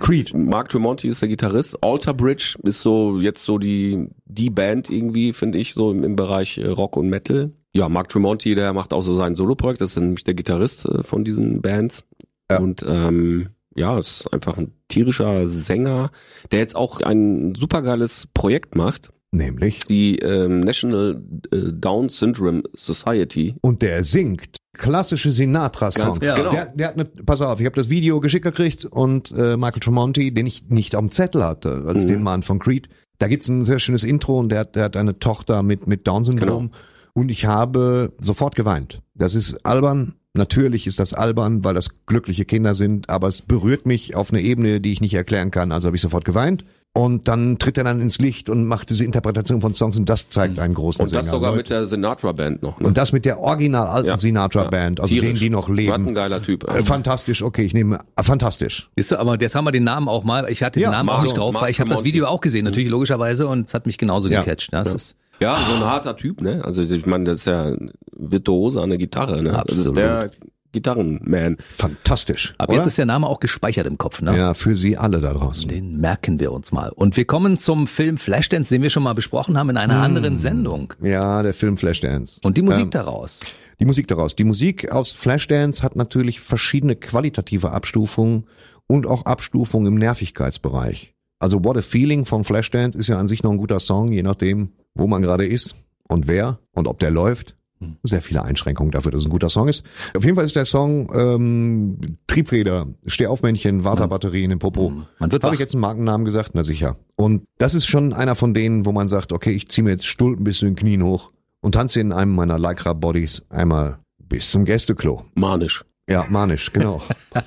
Creed. 0.00 0.34
Mark 0.34 0.70
Tremonti 0.70 1.06
ist 1.06 1.22
der 1.22 1.28
Gitarrist. 1.28 1.76
Alter 1.84 2.14
Bridge 2.14 2.56
ist 2.64 2.80
so 2.80 3.20
jetzt 3.20 3.44
so 3.44 3.58
die 3.58 4.08
die 4.24 4.50
Band 4.50 4.90
irgendwie, 4.90 5.32
finde 5.32 5.58
ich, 5.58 5.74
so 5.74 5.92
im, 5.92 6.02
im 6.02 6.16
Bereich 6.16 6.58
äh, 6.58 6.66
Rock 6.66 6.96
und 6.96 7.08
Metal. 7.08 7.52
Ja, 7.74 7.88
Mark 7.88 8.08
Tremonti, 8.10 8.54
der 8.54 8.72
macht 8.72 8.92
auch 8.92 9.02
so 9.02 9.14
sein 9.14 9.34
Soloprojekt. 9.34 9.80
Das 9.80 9.90
ist 9.92 9.96
nämlich 10.00 10.24
der 10.24 10.34
Gitarrist 10.34 10.84
äh, 10.86 11.02
von 11.02 11.24
diesen 11.24 11.62
Bands. 11.62 12.04
Ja. 12.50 12.58
Und 12.58 12.84
ähm, 12.86 13.48
ja, 13.74 13.98
ist 13.98 14.30
einfach 14.32 14.58
ein 14.58 14.72
tierischer 14.88 15.48
Sänger, 15.48 16.10
der 16.50 16.58
jetzt 16.60 16.76
auch 16.76 17.00
ein 17.00 17.54
supergeiles 17.54 18.28
Projekt 18.34 18.74
macht. 18.76 19.10
Nämlich. 19.34 19.78
Die 19.86 20.18
ähm, 20.18 20.60
National 20.60 21.22
äh, 21.50 21.72
Down 21.72 22.10
Syndrome 22.10 22.64
Society. 22.74 23.54
Und 23.62 23.80
der 23.80 24.04
singt 24.04 24.58
klassische 24.76 25.30
Sinatra-Songs. 25.30 26.20
Ganz 26.20 26.36
genau. 26.36 26.50
Der, 26.50 26.66
der 26.66 26.88
hat 26.88 26.94
eine, 26.94 27.04
pass 27.06 27.40
auf, 27.40 27.58
ich 27.58 27.64
habe 27.64 27.76
das 27.76 27.88
Video 27.88 28.20
geschickt 28.20 28.44
gekriegt 28.44 28.84
und 28.84 29.32
äh, 29.32 29.56
Michael 29.56 29.80
Tremonti, 29.80 30.34
den 30.34 30.44
ich 30.44 30.68
nicht 30.68 30.94
am 30.94 31.10
Zettel 31.10 31.42
hatte, 31.44 31.84
als 31.86 32.04
Mhm. 32.04 32.08
den 32.08 32.22
Mann 32.22 32.42
von 32.42 32.58
Creed. 32.58 32.90
Da 33.18 33.28
gibt's 33.28 33.48
ein 33.48 33.64
sehr 33.64 33.78
schönes 33.78 34.04
Intro 34.04 34.38
und 34.38 34.50
der, 34.50 34.60
hat- 34.60 34.76
der 34.76 34.84
hat 34.84 34.96
eine 34.98 35.18
Tochter 35.18 35.62
mit, 35.62 35.86
mit 35.86 36.06
Down-Syndrom. 36.06 36.70
Genau. 36.70 36.82
Und 37.14 37.30
ich 37.30 37.44
habe 37.46 38.12
sofort 38.18 38.54
geweint. 38.54 39.00
Das 39.14 39.34
ist 39.34 39.64
albern. 39.66 40.14
Natürlich 40.34 40.86
ist 40.86 40.98
das 40.98 41.12
albern, 41.12 41.62
weil 41.62 41.74
das 41.74 41.90
glückliche 42.06 42.46
Kinder 42.46 42.74
sind, 42.74 43.10
aber 43.10 43.28
es 43.28 43.42
berührt 43.42 43.84
mich 43.84 44.16
auf 44.16 44.30
eine 44.32 44.40
Ebene, 44.40 44.80
die 44.80 44.90
ich 44.92 45.02
nicht 45.02 45.12
erklären 45.12 45.50
kann. 45.50 45.72
Also 45.72 45.88
habe 45.88 45.96
ich 45.96 46.00
sofort 46.02 46.24
geweint. 46.24 46.64
Und 46.94 47.26
dann 47.28 47.58
tritt 47.58 47.78
er 47.78 47.84
dann 47.84 48.00
ins 48.02 48.18
Licht 48.18 48.50
und 48.50 48.66
macht 48.66 48.90
diese 48.90 49.04
Interpretation 49.04 49.62
von 49.62 49.72
Songs 49.72 49.96
und 49.98 50.08
das 50.10 50.28
zeigt 50.28 50.58
einen 50.58 50.74
großen 50.74 51.02
Und 51.02 51.08
Sänger. 51.08 51.22
das 51.22 51.30
sogar 51.30 51.50
Leute. 51.52 51.56
mit 51.58 51.70
der 51.70 51.86
Sinatra 51.86 52.32
Band 52.32 52.62
noch. 52.62 52.80
Ne? 52.80 52.86
Und 52.86 52.98
das 52.98 53.12
mit 53.12 53.24
der 53.24 53.40
original 53.40 53.86
alten 53.86 54.08
Ja. 54.08 54.16
Sinatra 54.18 54.64
Band, 54.64 55.00
also 55.00 55.08
Tierisch. 55.12 55.28
denen, 55.30 55.38
die 55.40 55.48
noch 55.50 55.68
Was 55.68 55.70
ein 55.70 55.74
leben. 55.76 56.14
geiler 56.14 56.42
Typ. 56.42 56.64
Äh, 56.64 56.84
fantastisch, 56.84 57.42
okay, 57.42 57.62
ich 57.62 57.72
nehme 57.72 57.98
äh, 58.16 58.22
fantastisch. 58.22 58.90
Ist 58.94 59.08
so, 59.08 59.16
aber 59.16 59.40
jetzt 59.40 59.54
haben 59.54 59.64
wir 59.64 59.72
den 59.72 59.84
Namen 59.84 60.08
auch 60.08 60.22
mal. 60.24 60.50
Ich 60.50 60.62
hatte 60.62 60.80
Ja, 60.80 60.88
den 60.90 60.92
Namen 60.92 61.08
auch 61.08 61.14
Mark- 61.14 61.24
nicht 61.24 61.36
drauf, 61.38 61.52
Mark 61.54 61.64
weil 61.64 61.70
ich 61.70 61.80
habe 61.80 61.88
das. 61.88 62.04
Video 62.04 62.26
auch 62.26 62.42
gesehen, 62.42 62.64
natürlich 62.66 62.90
logischerweise, 62.90 63.46
und 63.46 63.68
es 63.68 63.74
hat 63.74 63.86
mich 63.86 63.96
genauso 63.96 64.28
Ja. 64.28 64.40
gecatcht. 64.42 64.70
Das 64.74 64.92
ist 64.94 65.16
Ja, 65.40 65.54
so 65.56 65.74
ein 65.74 65.84
harter 65.84 66.16
Typ, 66.16 66.40
ne? 66.40 66.64
Also 66.64 66.82
ich 66.82 67.06
meine, 67.06 67.24
das 67.24 67.40
ist 67.40 67.46
ja 67.46 67.74
Virtuose 68.12 68.80
an 68.80 68.90
der 68.90 68.98
Gitarre, 68.98 69.42
ne? 69.42 69.50
Das 69.66 69.76
ist 69.76 69.88
Absolut. 69.88 69.96
der, 69.96 70.30
Gitarrenman. 70.72 71.58
Fantastisch. 71.70 72.54
Ab 72.58 72.70
oder? 72.70 72.78
jetzt 72.78 72.86
ist 72.86 72.98
der 72.98 73.06
Name 73.06 73.26
auch 73.26 73.40
gespeichert 73.40 73.86
im 73.86 73.98
Kopf, 73.98 74.22
ne? 74.22 74.36
ja, 74.36 74.54
für 74.54 74.74
Sie 74.74 74.96
alle 74.96 75.20
da 75.20 75.34
draußen. 75.34 75.68
Den 75.68 76.00
merken 76.00 76.40
wir 76.40 76.50
uns 76.50 76.72
mal. 76.72 76.88
Und 76.90 77.16
wir 77.16 77.26
kommen 77.26 77.58
zum 77.58 77.86
Film 77.86 78.16
Flashdance, 78.16 78.74
den 78.74 78.82
wir 78.82 78.90
schon 78.90 79.02
mal 79.02 79.12
besprochen 79.12 79.58
haben 79.58 79.68
in 79.70 79.76
einer 79.76 79.96
Hm. 79.96 80.02
anderen 80.02 80.38
Sendung. 80.38 80.94
Ja, 81.02 81.42
der 81.42 81.52
Film 81.54 81.76
Flashdance. 81.76 82.40
Und 82.42 82.56
die 82.56 82.62
Musik 82.62 82.84
Ähm, 82.84 82.90
daraus. 82.90 83.40
Die 83.80 83.84
Musik 83.84 84.08
daraus. 84.08 84.34
Die 84.34 84.44
Musik 84.44 84.90
aus 84.90 85.12
Flashdance 85.12 85.82
hat 85.82 85.94
natürlich 85.96 86.40
verschiedene 86.40 86.96
qualitative 86.96 87.72
Abstufungen 87.72 88.46
und 88.86 89.06
auch 89.06 89.26
Abstufungen 89.26 89.92
im 89.92 89.98
Nervigkeitsbereich. 89.98 91.14
Also 91.38 91.64
What 91.64 91.76
a 91.76 91.82
Feeling 91.82 92.24
von 92.24 92.44
Flashdance 92.44 92.98
ist 92.98 93.08
ja 93.08 93.18
an 93.18 93.28
sich 93.28 93.42
noch 93.42 93.50
ein 93.50 93.56
guter 93.58 93.80
Song, 93.80 94.12
je 94.12 94.22
nachdem, 94.22 94.70
wo 94.94 95.06
man 95.06 95.22
gerade 95.22 95.46
ist 95.46 95.74
und 96.08 96.26
wer 96.26 96.58
und 96.72 96.86
ob 96.86 96.98
der 97.00 97.10
läuft. 97.10 97.56
Sehr 98.04 98.22
viele 98.22 98.44
Einschränkungen 98.44 98.92
dafür, 98.92 99.10
dass 99.10 99.22
es 99.22 99.26
ein 99.26 99.30
guter 99.30 99.48
Song 99.48 99.66
ist. 99.66 99.82
Auf 100.16 100.22
jeden 100.24 100.36
Fall 100.36 100.44
ist 100.44 100.54
der 100.54 100.66
Song 100.66 101.10
ähm, 101.12 101.98
Triebfeder, 102.28 102.86
Steh 103.06 103.26
auf 103.26 103.42
Männchen, 103.42 103.82
Warterbatterien 103.82 104.52
im 104.52 104.60
Popo. 104.60 104.92
Man 105.18 105.32
wird 105.32 105.42
Habe 105.42 105.56
ich 105.56 105.60
jetzt 105.60 105.74
einen 105.74 105.80
Markennamen 105.80 106.24
gesagt? 106.24 106.50
Na 106.54 106.62
sicher. 106.62 106.94
Und 107.16 107.42
das 107.58 107.74
ist 107.74 107.86
schon 107.86 108.12
einer 108.12 108.36
von 108.36 108.54
denen, 108.54 108.86
wo 108.86 108.92
man 108.92 109.08
sagt, 109.08 109.32
okay, 109.32 109.50
ich 109.50 109.68
ziehe 109.68 109.82
mir 109.84 109.90
jetzt 109.90 110.06
Stulpen 110.06 110.44
bis 110.44 110.58
zu 110.58 110.64
den 110.66 110.76
Knien 110.76 111.02
hoch 111.02 111.30
und 111.60 111.72
tanze 111.74 111.98
in 111.98 112.12
einem 112.12 112.36
meiner 112.36 112.56
Lycra 112.56 112.92
Bodies 112.92 113.42
einmal 113.48 113.98
bis 114.20 114.52
zum 114.52 114.64
Gästeklo. 114.64 115.24
Manisch. 115.34 115.84
Ja, 116.08 116.24
manisch, 116.30 116.72
genau. 116.72 117.02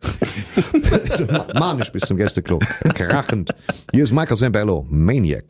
Ma- 1.30 1.46
manisch 1.54 1.92
bis 1.92 2.02
zum 2.02 2.16
Gästeklo. 2.16 2.58
Krachend. 2.94 3.54
Hier 3.92 4.02
ist 4.02 4.12
Michael 4.12 4.36
Zambello, 4.36 4.84
Maniac. 4.90 5.44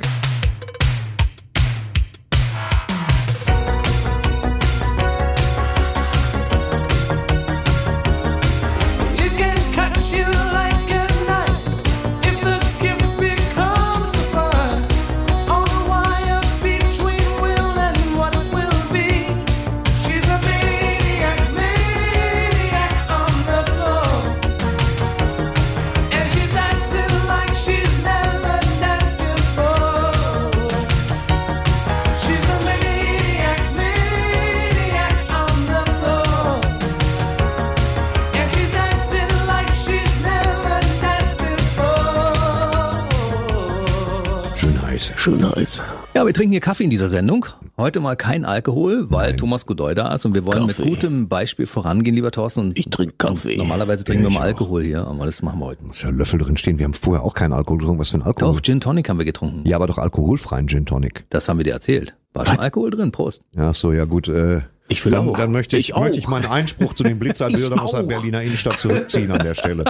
Trinken 46.36 46.52
hier 46.52 46.60
Kaffee 46.60 46.84
in 46.84 46.90
dieser 46.90 47.08
Sendung. 47.08 47.46
Heute 47.78 48.00
mal 48.00 48.14
kein 48.14 48.44
Alkohol, 48.44 49.06
weil 49.10 49.36
Thomas 49.36 49.64
Godoy 49.64 49.94
da 49.94 50.14
ist 50.14 50.26
und 50.26 50.34
wir 50.34 50.44
wollen 50.44 50.66
Kaffee. 50.66 50.82
mit 50.82 50.90
gutem 50.90 51.28
Beispiel 51.28 51.66
vorangehen, 51.66 52.14
lieber 52.14 52.30
Thorsten. 52.30 52.60
Und 52.60 52.78
Ich 52.78 52.90
trinke 52.90 53.14
Kaffee. 53.16 53.56
Normalerweise 53.56 54.04
trinken 54.04 54.24
wir 54.24 54.30
mal 54.30 54.40
auch. 54.40 54.44
Alkohol 54.44 54.84
hier, 54.84 55.06
aber 55.06 55.24
das 55.24 55.40
machen 55.40 55.58
wir 55.60 55.66
heute. 55.66 55.84
Muss 55.84 56.02
ja 56.02 56.10
Löffel 56.10 56.38
drin 56.38 56.56
stehen. 56.58 56.78
Wir 56.78 56.84
haben 56.84 56.94
vorher 56.94 57.24
auch 57.24 57.32
keinen 57.34 57.52
Alkohol 57.54 57.78
getrunken. 57.78 58.00
Was 58.00 58.10
für 58.10 58.18
ein 58.18 58.22
Alkohol? 58.22 58.54
Doch, 58.54 58.60
Gin 58.62 58.80
Tonic 58.80 59.08
haben 59.08 59.18
wir 59.18 59.24
getrunken. 59.24 59.66
Ja, 59.66 59.76
aber 59.76 59.86
doch 59.86 59.98
alkoholfreien 59.98 60.68
Gin 60.68 60.84
Tonic. 60.84 61.24
Das 61.30 61.48
haben 61.48 61.56
wir 61.58 61.64
dir 61.64 61.72
erzählt. 61.72 62.14
War 62.34 62.44
schon 62.44 62.58
Alkohol 62.58 62.90
drin, 62.90 63.12
Prost. 63.12 63.42
Ja, 63.56 63.72
so, 63.72 63.92
ja 63.92 64.04
gut. 64.04 64.28
Äh, 64.28 64.60
Ich 64.88 65.04
will 65.04 65.12
dann, 65.12 65.28
auch. 65.28 65.36
dann 65.36 65.50
möchte 65.50 65.76
ich, 65.76 65.90
Ich 65.90 65.96
möchte 65.96 66.18
ich 66.18 66.28
meinen 66.28 66.46
Einspruch 66.46 66.94
zu 66.94 67.02
den 67.02 67.18
Blitzerbildern 67.18 67.78
aus 67.80 67.90
der. 67.92 68.04
Berliner 68.04 68.42
Innenstadt 68.42 68.78
zurückziehen 68.78 69.30
an 69.32 69.40
der 69.42 69.54
Stelle. 69.54 69.84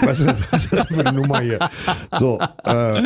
Was 0.00 0.18
ist, 0.20 0.26
was 0.50 0.64
ist 0.64 0.72
das 0.72 0.86
für 0.88 1.06
eine 1.06 1.12
Nummer 1.12 1.40
hier? 1.40 1.70
So, 2.12 2.40
äh, 2.64 3.02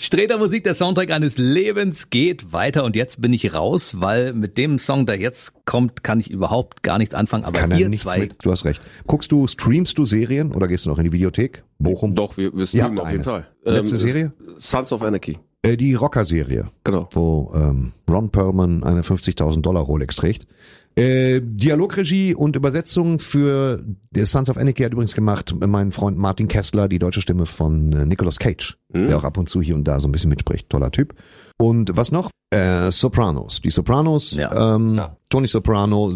Streter 0.00 0.38
Musik, 0.38 0.64
der 0.64 0.72
Soundtrack 0.74 1.10
eines 1.10 1.36
Lebens 1.36 2.08
geht 2.08 2.52
weiter 2.52 2.84
und 2.84 2.96
jetzt 2.96 3.20
bin 3.20 3.32
ich 3.34 3.52
raus, 3.54 3.96
weil 3.98 4.32
mit 4.32 4.56
dem 4.56 4.78
Song, 4.78 5.04
der 5.04 5.18
jetzt 5.18 5.52
kommt, 5.66 6.02
kann 6.02 6.18
ich 6.18 6.30
überhaupt 6.30 6.82
gar 6.82 6.96
nichts 6.96 7.14
anfangen. 7.14 7.44
Aber 7.44 7.58
kann 7.58 7.78
ihr 7.78 7.88
nichts 7.90 8.06
zwei, 8.06 8.18
mit. 8.20 8.36
Du 8.42 8.50
hast 8.50 8.64
recht. 8.64 8.80
Guckst 9.06 9.30
du, 9.32 9.46
streamst 9.46 9.98
du 9.98 10.04
Serien 10.06 10.52
oder 10.52 10.66
gehst 10.66 10.86
du 10.86 10.90
noch 10.90 10.98
in 10.98 11.04
die 11.04 11.12
Videothek? 11.12 11.62
Bochum? 11.78 12.14
Doch, 12.14 12.36
wir, 12.38 12.54
wir 12.56 12.66
streamen 12.66 12.98
auf 12.98 13.10
jeden. 13.10 13.24
Fall. 13.24 13.46
Letzte 13.64 13.96
Ähm, 13.96 14.00
Serie? 14.00 14.32
Sons 14.56 14.92
of 14.92 15.02
Anarchy. 15.02 15.38
Äh, 15.64 15.76
die 15.76 15.94
Rocker-Serie. 15.94 16.66
Genau. 16.84 17.08
wo 17.12 17.52
ähm, 17.54 17.92
Ron 18.10 18.30
Perlman 18.30 18.82
eine 18.84 19.02
50.000 19.02 19.60
Dollar 19.62 19.82
Rolex 19.82 20.16
trägt. 20.16 20.46
Äh, 20.94 21.40
Dialogregie 21.42 22.34
und 22.34 22.54
Übersetzung 22.54 23.18
für 23.18 23.82
The 24.12 24.26
Sons 24.26 24.50
of 24.50 24.58
Anarchy 24.58 24.82
hat 24.82 24.92
übrigens 24.92 25.14
gemacht 25.14 25.54
mein 25.66 25.90
Freund 25.90 26.18
Martin 26.18 26.48
Kessler, 26.48 26.86
die 26.86 26.98
deutsche 26.98 27.22
Stimme 27.22 27.46
von 27.46 27.92
äh, 27.94 28.04
Nicolas 28.04 28.38
Cage, 28.38 28.76
der 28.92 29.16
auch 29.16 29.24
ab 29.24 29.38
und 29.38 29.48
zu 29.48 29.62
hier 29.62 29.74
und 29.74 29.84
da 29.84 30.00
so 30.00 30.08
ein 30.08 30.12
bisschen 30.12 30.28
mitspricht. 30.28 30.68
Toller 30.68 30.90
Typ. 30.90 31.14
Und 31.58 31.96
was 31.96 32.12
noch? 32.12 32.30
Äh, 32.50 32.90
Sopranos. 32.92 33.62
Die 33.62 33.70
Sopranos, 33.70 34.32
Ja. 34.32 34.74
ähm, 34.74 35.00
Tony 35.30 35.46
Soprano, 35.48 36.12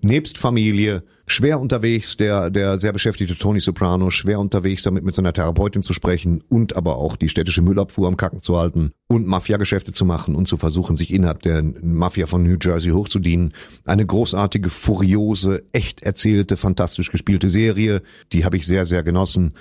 nebst 0.00 0.38
Familie, 0.38 1.02
schwer 1.26 1.60
unterwegs, 1.60 2.16
der, 2.16 2.50
der 2.50 2.78
sehr 2.78 2.92
beschäftigte 2.92 3.36
Tony 3.36 3.60
Soprano, 3.60 4.10
schwer 4.10 4.38
unterwegs, 4.40 4.82
damit 4.82 5.04
mit 5.04 5.14
seiner 5.14 5.32
Therapeutin 5.32 5.82
zu 5.82 5.92
sprechen 5.92 6.42
und 6.48 6.76
aber 6.76 6.96
auch 6.96 7.16
die 7.16 7.28
städtische 7.28 7.62
Müllabfuhr 7.62 8.08
am 8.08 8.16
Kacken 8.16 8.40
zu 8.40 8.56
halten 8.56 8.92
und 9.08 9.26
Mafia-Geschäfte 9.26 9.92
zu 9.92 10.04
machen 10.04 10.34
und 10.34 10.46
zu 10.46 10.56
versuchen, 10.56 10.96
sich 10.96 11.12
innerhalb 11.12 11.42
der 11.42 11.62
Mafia 11.62 12.26
von 12.26 12.42
New 12.42 12.56
Jersey 12.60 12.90
hochzudienen. 12.90 13.54
Eine 13.84 14.06
großartige, 14.06 14.70
furiose, 14.70 15.64
echt 15.72 16.02
erzählte, 16.02 16.56
fantastisch 16.56 17.10
gespielte 17.10 17.48
Serie, 17.48 18.02
die 18.32 18.44
habe 18.44 18.56
ich 18.56 18.66
sehr, 18.66 18.86
sehr 18.86 19.02
genossen. 19.02 19.54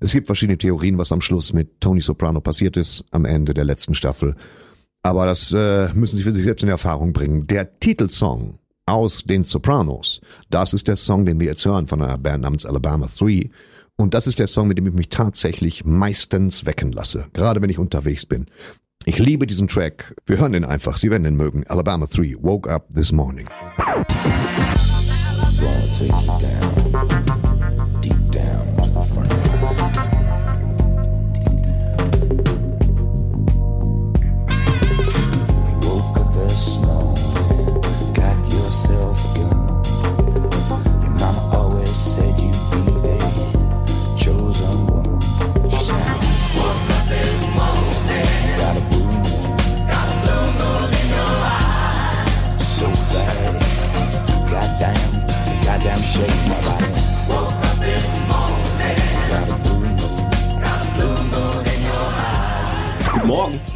Es 0.00 0.12
gibt 0.12 0.26
verschiedene 0.26 0.58
Theorien, 0.58 0.98
was 0.98 1.12
am 1.12 1.20
Schluss 1.20 1.52
mit 1.52 1.80
Tony 1.80 2.00
Soprano 2.00 2.40
passiert 2.40 2.76
ist, 2.76 3.04
am 3.10 3.24
Ende 3.24 3.54
der 3.54 3.64
letzten 3.64 3.94
Staffel. 3.94 4.36
Aber 5.02 5.26
das 5.26 5.52
äh, 5.52 5.88
müssen 5.94 6.16
Sie 6.16 6.22
für 6.22 6.32
sich 6.32 6.44
selbst 6.44 6.62
in 6.62 6.68
Erfahrung 6.68 7.12
bringen. 7.12 7.46
Der 7.46 7.78
Titelsong 7.80 8.58
aus 8.90 9.24
den 9.24 9.44
Sopranos, 9.44 10.20
das 10.50 10.74
ist 10.74 10.88
der 10.88 10.96
Song, 10.96 11.24
den 11.24 11.40
wir 11.40 11.46
jetzt 11.46 11.64
hören 11.64 11.86
von 11.86 12.02
einer 12.02 12.18
Band 12.18 12.42
namens 12.42 12.66
Alabama 12.66 13.06
3. 13.06 13.48
Und 13.96 14.14
das 14.14 14.26
ist 14.26 14.38
der 14.38 14.46
Song, 14.46 14.68
mit 14.68 14.78
dem 14.78 14.86
ich 14.86 14.94
mich 14.94 15.08
tatsächlich 15.08 15.84
meistens 15.84 16.66
wecken 16.66 16.92
lasse, 16.92 17.26
gerade 17.32 17.62
wenn 17.62 17.70
ich 17.70 17.78
unterwegs 17.78 18.26
bin. 18.26 18.46
Ich 19.04 19.18
liebe 19.18 19.46
diesen 19.46 19.68
Track. 19.68 20.14
Wir 20.26 20.38
hören 20.38 20.52
den 20.52 20.64
einfach. 20.64 20.98
Sie 20.98 21.10
werden 21.10 21.24
den 21.24 21.36
mögen. 21.36 21.64
Alabama 21.68 22.06
3, 22.06 22.36
Woke 22.40 22.70
Up 22.70 22.88
This 22.94 23.12
Morning. 23.12 23.46
Gonna 25.60 25.86
take 25.94 26.10
you 26.10 26.38
down, 26.38 27.08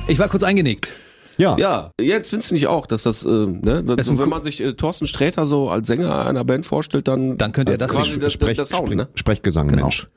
Ich 0.07 0.19
war 0.19 0.29
kurz 0.29 0.43
eingenickt. 0.43 0.93
Ja. 1.39 1.57
Ja, 1.59 1.91
jetzt 2.01 2.31
findest 2.31 2.51
du 2.51 2.55
nicht 2.55 2.67
auch, 2.69 2.87
dass 2.87 3.03
das, 3.03 3.25
äh, 3.25 3.29
ne, 3.29 3.83
wenn, 3.85 3.97
Das 3.97 4.17
wenn 4.17 4.29
man 4.29 4.43
sich 4.43 4.61
äh, 4.61 4.75
Thorsten 4.75 5.07
Sträter 5.07 5.47
so 5.47 5.69
als 5.69 5.89
Sänger 5.89 6.27
einer 6.27 6.45
Band 6.45 6.65
vorstellt, 6.67 7.09
dann 7.09 7.37
Dann 7.37 7.53
könnte 7.53 7.73
er 7.73 7.79
das 7.79 7.91
quasi 7.91 8.21
der, 8.21 8.31
Sprech, 8.31 8.57
der 8.57 8.67
Sound, 8.67 8.89
Sprech- 8.89 8.97
ne? 8.97 9.09
Sprechgesang, 9.15 9.69
Genau. 9.69 9.83
Mensch. 9.85 10.09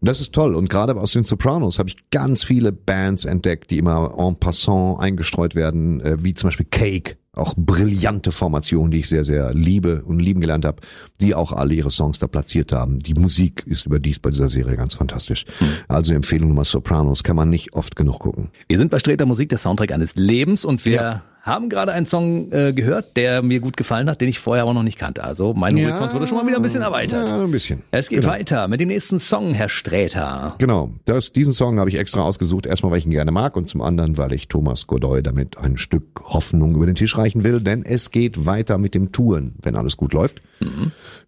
Und 0.00 0.08
das 0.08 0.20
ist 0.20 0.32
toll. 0.32 0.54
Und 0.54 0.70
gerade 0.70 0.94
aus 0.96 1.12
den 1.12 1.22
Sopranos 1.24 1.78
habe 1.78 1.88
ich 1.88 2.10
ganz 2.10 2.42
viele 2.44 2.70
Bands 2.72 3.24
entdeckt, 3.24 3.70
die 3.70 3.78
immer 3.78 4.14
en 4.18 4.36
passant 4.36 5.00
eingestreut 5.00 5.54
werden, 5.54 6.00
äh, 6.00 6.22
wie 6.22 6.32
zum 6.34 6.48
Beispiel 6.48 6.66
Cake. 6.70 7.16
Auch 7.36 7.54
brillante 7.56 8.32
Formationen, 8.32 8.90
die 8.90 8.98
ich 8.98 9.08
sehr, 9.08 9.24
sehr 9.24 9.54
liebe 9.54 10.02
und 10.02 10.18
lieben 10.18 10.40
gelernt 10.40 10.64
habe, 10.64 10.82
die 11.20 11.34
auch 11.34 11.52
alle 11.52 11.74
ihre 11.74 11.90
Songs 11.90 12.18
da 12.18 12.26
platziert 12.26 12.72
haben. 12.72 12.98
Die 12.98 13.14
Musik 13.14 13.62
ist 13.66 13.86
überdies 13.86 14.18
bei 14.18 14.30
dieser 14.30 14.48
Serie 14.48 14.76
ganz 14.76 14.94
fantastisch. 14.94 15.44
Also 15.86 16.14
Empfehlung 16.14 16.48
Nummer 16.48 16.64
Sopranos 16.64 17.22
kann 17.22 17.36
man 17.36 17.48
nicht 17.48 17.74
oft 17.74 17.94
genug 17.94 18.18
gucken. 18.18 18.50
Wir 18.68 18.78
sind 18.78 18.90
bei 18.90 18.98
Streter 18.98 19.26
Musik, 19.26 19.50
der 19.50 19.58
Soundtrack 19.58 19.92
eines 19.92 20.16
Lebens 20.16 20.64
und 20.64 20.84
wir 20.84 21.22
haben 21.46 21.68
gerade 21.68 21.92
einen 21.92 22.06
Song 22.06 22.50
äh, 22.52 22.72
gehört, 22.72 23.16
der 23.16 23.40
mir 23.40 23.60
gut 23.60 23.76
gefallen 23.76 24.10
hat, 24.10 24.20
den 24.20 24.28
ich 24.28 24.38
vorher 24.40 24.64
aber 24.64 24.74
noch 24.74 24.82
nicht 24.82 24.98
kannte. 24.98 25.24
Also 25.24 25.54
mein 25.54 25.76
Horizont 25.76 26.12
wurde 26.12 26.26
schon 26.26 26.36
mal 26.38 26.46
wieder 26.46 26.56
ein 26.56 26.62
bisschen 26.62 26.82
erweitert. 26.82 27.28
Ja, 27.28 27.40
ein 27.42 27.50
bisschen. 27.50 27.82
Es 27.92 28.08
geht 28.08 28.20
Genau. 28.22 28.32
weiter 28.32 28.66
mit 28.68 28.80
dem 28.80 28.88
nächsten 28.88 29.18
Song, 29.20 29.54
Herr 29.54 29.68
Sträter. 29.68 30.54
Genau, 30.58 30.90
das, 31.04 31.32
diesen 31.32 31.52
Song 31.52 31.78
habe 31.78 31.88
ich 31.88 31.96
extra 31.98 32.20
ausgesucht. 32.20 32.66
Erstmal, 32.66 32.90
weil 32.92 32.98
ich 32.98 33.06
ihn 33.06 33.12
gerne 33.12 33.30
mag 33.30 33.56
und 33.56 33.64
zum 33.66 33.80
anderen, 33.80 34.18
weil 34.18 34.32
ich 34.32 34.48
Thomas 34.48 34.86
Godoy 34.86 35.22
damit 35.22 35.56
ein 35.58 35.76
Stück 35.76 36.22
Hoffnung 36.24 36.74
über 36.74 36.86
den 36.86 36.96
Tisch 36.96 37.16
reichen 37.16 37.44
will. 37.44 37.60
Denn 37.60 37.84
es 37.84 38.10
geht 38.10 38.44
weiter 38.46 38.76
mit 38.78 38.94
dem 38.94 39.12
Touren, 39.12 39.54
wenn 39.62 39.76
alles 39.76 39.96
gut 39.96 40.12
läuft. 40.12 40.42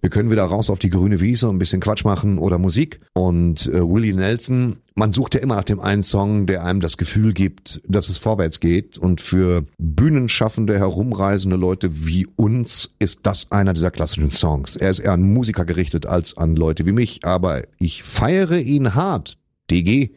Wir 0.01 0.11
können 0.11 0.31
wieder 0.31 0.45
raus 0.45 0.71
auf 0.71 0.79
die 0.79 0.91
grüne 0.91 1.21
Wiese 1.21 1.49
und 1.49 1.57
ein 1.57 1.59
bisschen 1.59 1.81
Quatsch 1.81 2.05
machen 2.05 2.39
oder 2.39 2.59
Musik. 2.59 3.01
Und 3.15 3.67
äh, 3.67 3.81
Willie 3.81 4.15
Nelson, 4.15 4.79
man 4.95 5.13
sucht 5.13 5.35
ja 5.35 5.41
immer 5.41 5.57
nach 5.57 5.65
dem 5.65 5.81
einen 5.81 6.03
Song, 6.03 6.47
der 6.47 6.65
einem 6.65 6.81
das 6.81 6.97
Gefühl 6.97 7.33
gibt, 7.33 7.81
dass 7.87 8.09
es 8.09 8.19
vorwärts 8.19 8.61
geht. 8.61 8.99
Und 8.99 9.21
für 9.21 9.65
bühnenschaffende, 9.79 10.79
herumreisende 10.79 11.57
Leute 11.57 12.07
wie 12.07 12.27
uns 12.37 12.91
ist 12.99 13.21
das 13.25 13.51
einer 13.51 13.73
dieser 13.73 13.91
klassischen 13.91 14.31
Songs. 14.31 14.77
Er 14.77 14.91
ist 14.91 15.01
eher 15.01 15.13
an 15.13 15.23
Musiker 15.23 15.65
gerichtet 15.65 16.07
als 16.07 16.37
an 16.37 16.57
Leute 16.57 16.87
wie 16.87 16.93
mich, 16.93 17.25
aber 17.25 17.63
ich 17.79 18.03
feiere 18.03 18.59
ihn 18.59 18.95
hart. 18.95 19.38
DG. 19.71 20.11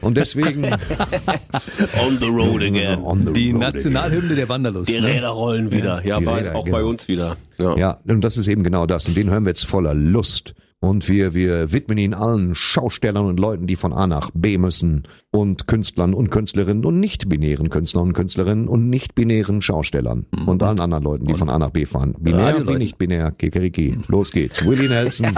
Und 0.00 0.16
deswegen 0.16 0.64
On 2.06 2.18
the 2.20 2.26
road 2.26 2.62
again. 2.62 3.00
On 3.02 3.26
the 3.26 3.32
Die 3.32 3.50
road 3.50 3.60
Nationalhymne 3.60 4.34
der 4.34 4.48
Wanderlust. 4.48 4.92
Die 4.92 5.00
ne? 5.00 5.08
Räder 5.08 5.28
rollen 5.28 5.72
wieder. 5.72 6.04
Ja, 6.04 6.18
Die 6.18 6.24
bei, 6.24 6.38
Räder, 6.38 6.56
auch 6.56 6.64
genau. 6.64 6.76
bei 6.76 6.84
uns 6.84 7.08
wieder. 7.08 7.36
Ja. 7.58 7.76
Ja, 7.76 7.98
und 8.06 8.22
das 8.22 8.38
ist 8.38 8.48
eben 8.48 8.64
genau 8.64 8.86
das. 8.86 9.08
Und 9.08 9.16
den 9.16 9.30
hören 9.30 9.44
wir 9.44 9.50
jetzt 9.50 9.66
voller 9.66 9.94
Lust. 9.94 10.54
Und 10.80 11.08
wir, 11.08 11.34
wir 11.34 11.72
widmen 11.72 11.98
ihn 11.98 12.14
allen 12.14 12.54
Schaustellern 12.54 13.26
und 13.26 13.40
Leuten, 13.40 13.66
die 13.66 13.74
von 13.74 13.92
A 13.92 14.06
nach 14.06 14.30
B 14.32 14.58
müssen. 14.58 15.02
Und 15.32 15.66
Künstlern 15.66 16.14
und 16.14 16.30
Künstlerinnen 16.30 16.84
und 16.84 17.00
nicht-binären 17.00 17.68
Künstlern 17.68 18.04
und 18.04 18.12
Künstlerinnen 18.12 18.68
und 18.68 18.88
nicht-binären 18.88 19.60
Schaustellern. 19.60 20.26
Und 20.46 20.62
allen 20.62 20.78
anderen 20.78 21.02
Leuten, 21.02 21.26
die 21.26 21.34
von 21.34 21.48
A 21.48 21.58
nach 21.58 21.70
B 21.70 21.84
fahren. 21.84 22.14
Binär 22.20 22.66
wie 22.68 22.76
nicht 22.76 22.96
binär. 22.96 23.32
Kikeriki. 23.32 23.98
Los 24.06 24.30
geht's. 24.30 24.64
Willie 24.64 24.88
Nelson. 24.88 25.36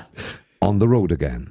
On 0.60 0.80
the 0.80 0.86
road 0.86 1.12
again. 1.12 1.50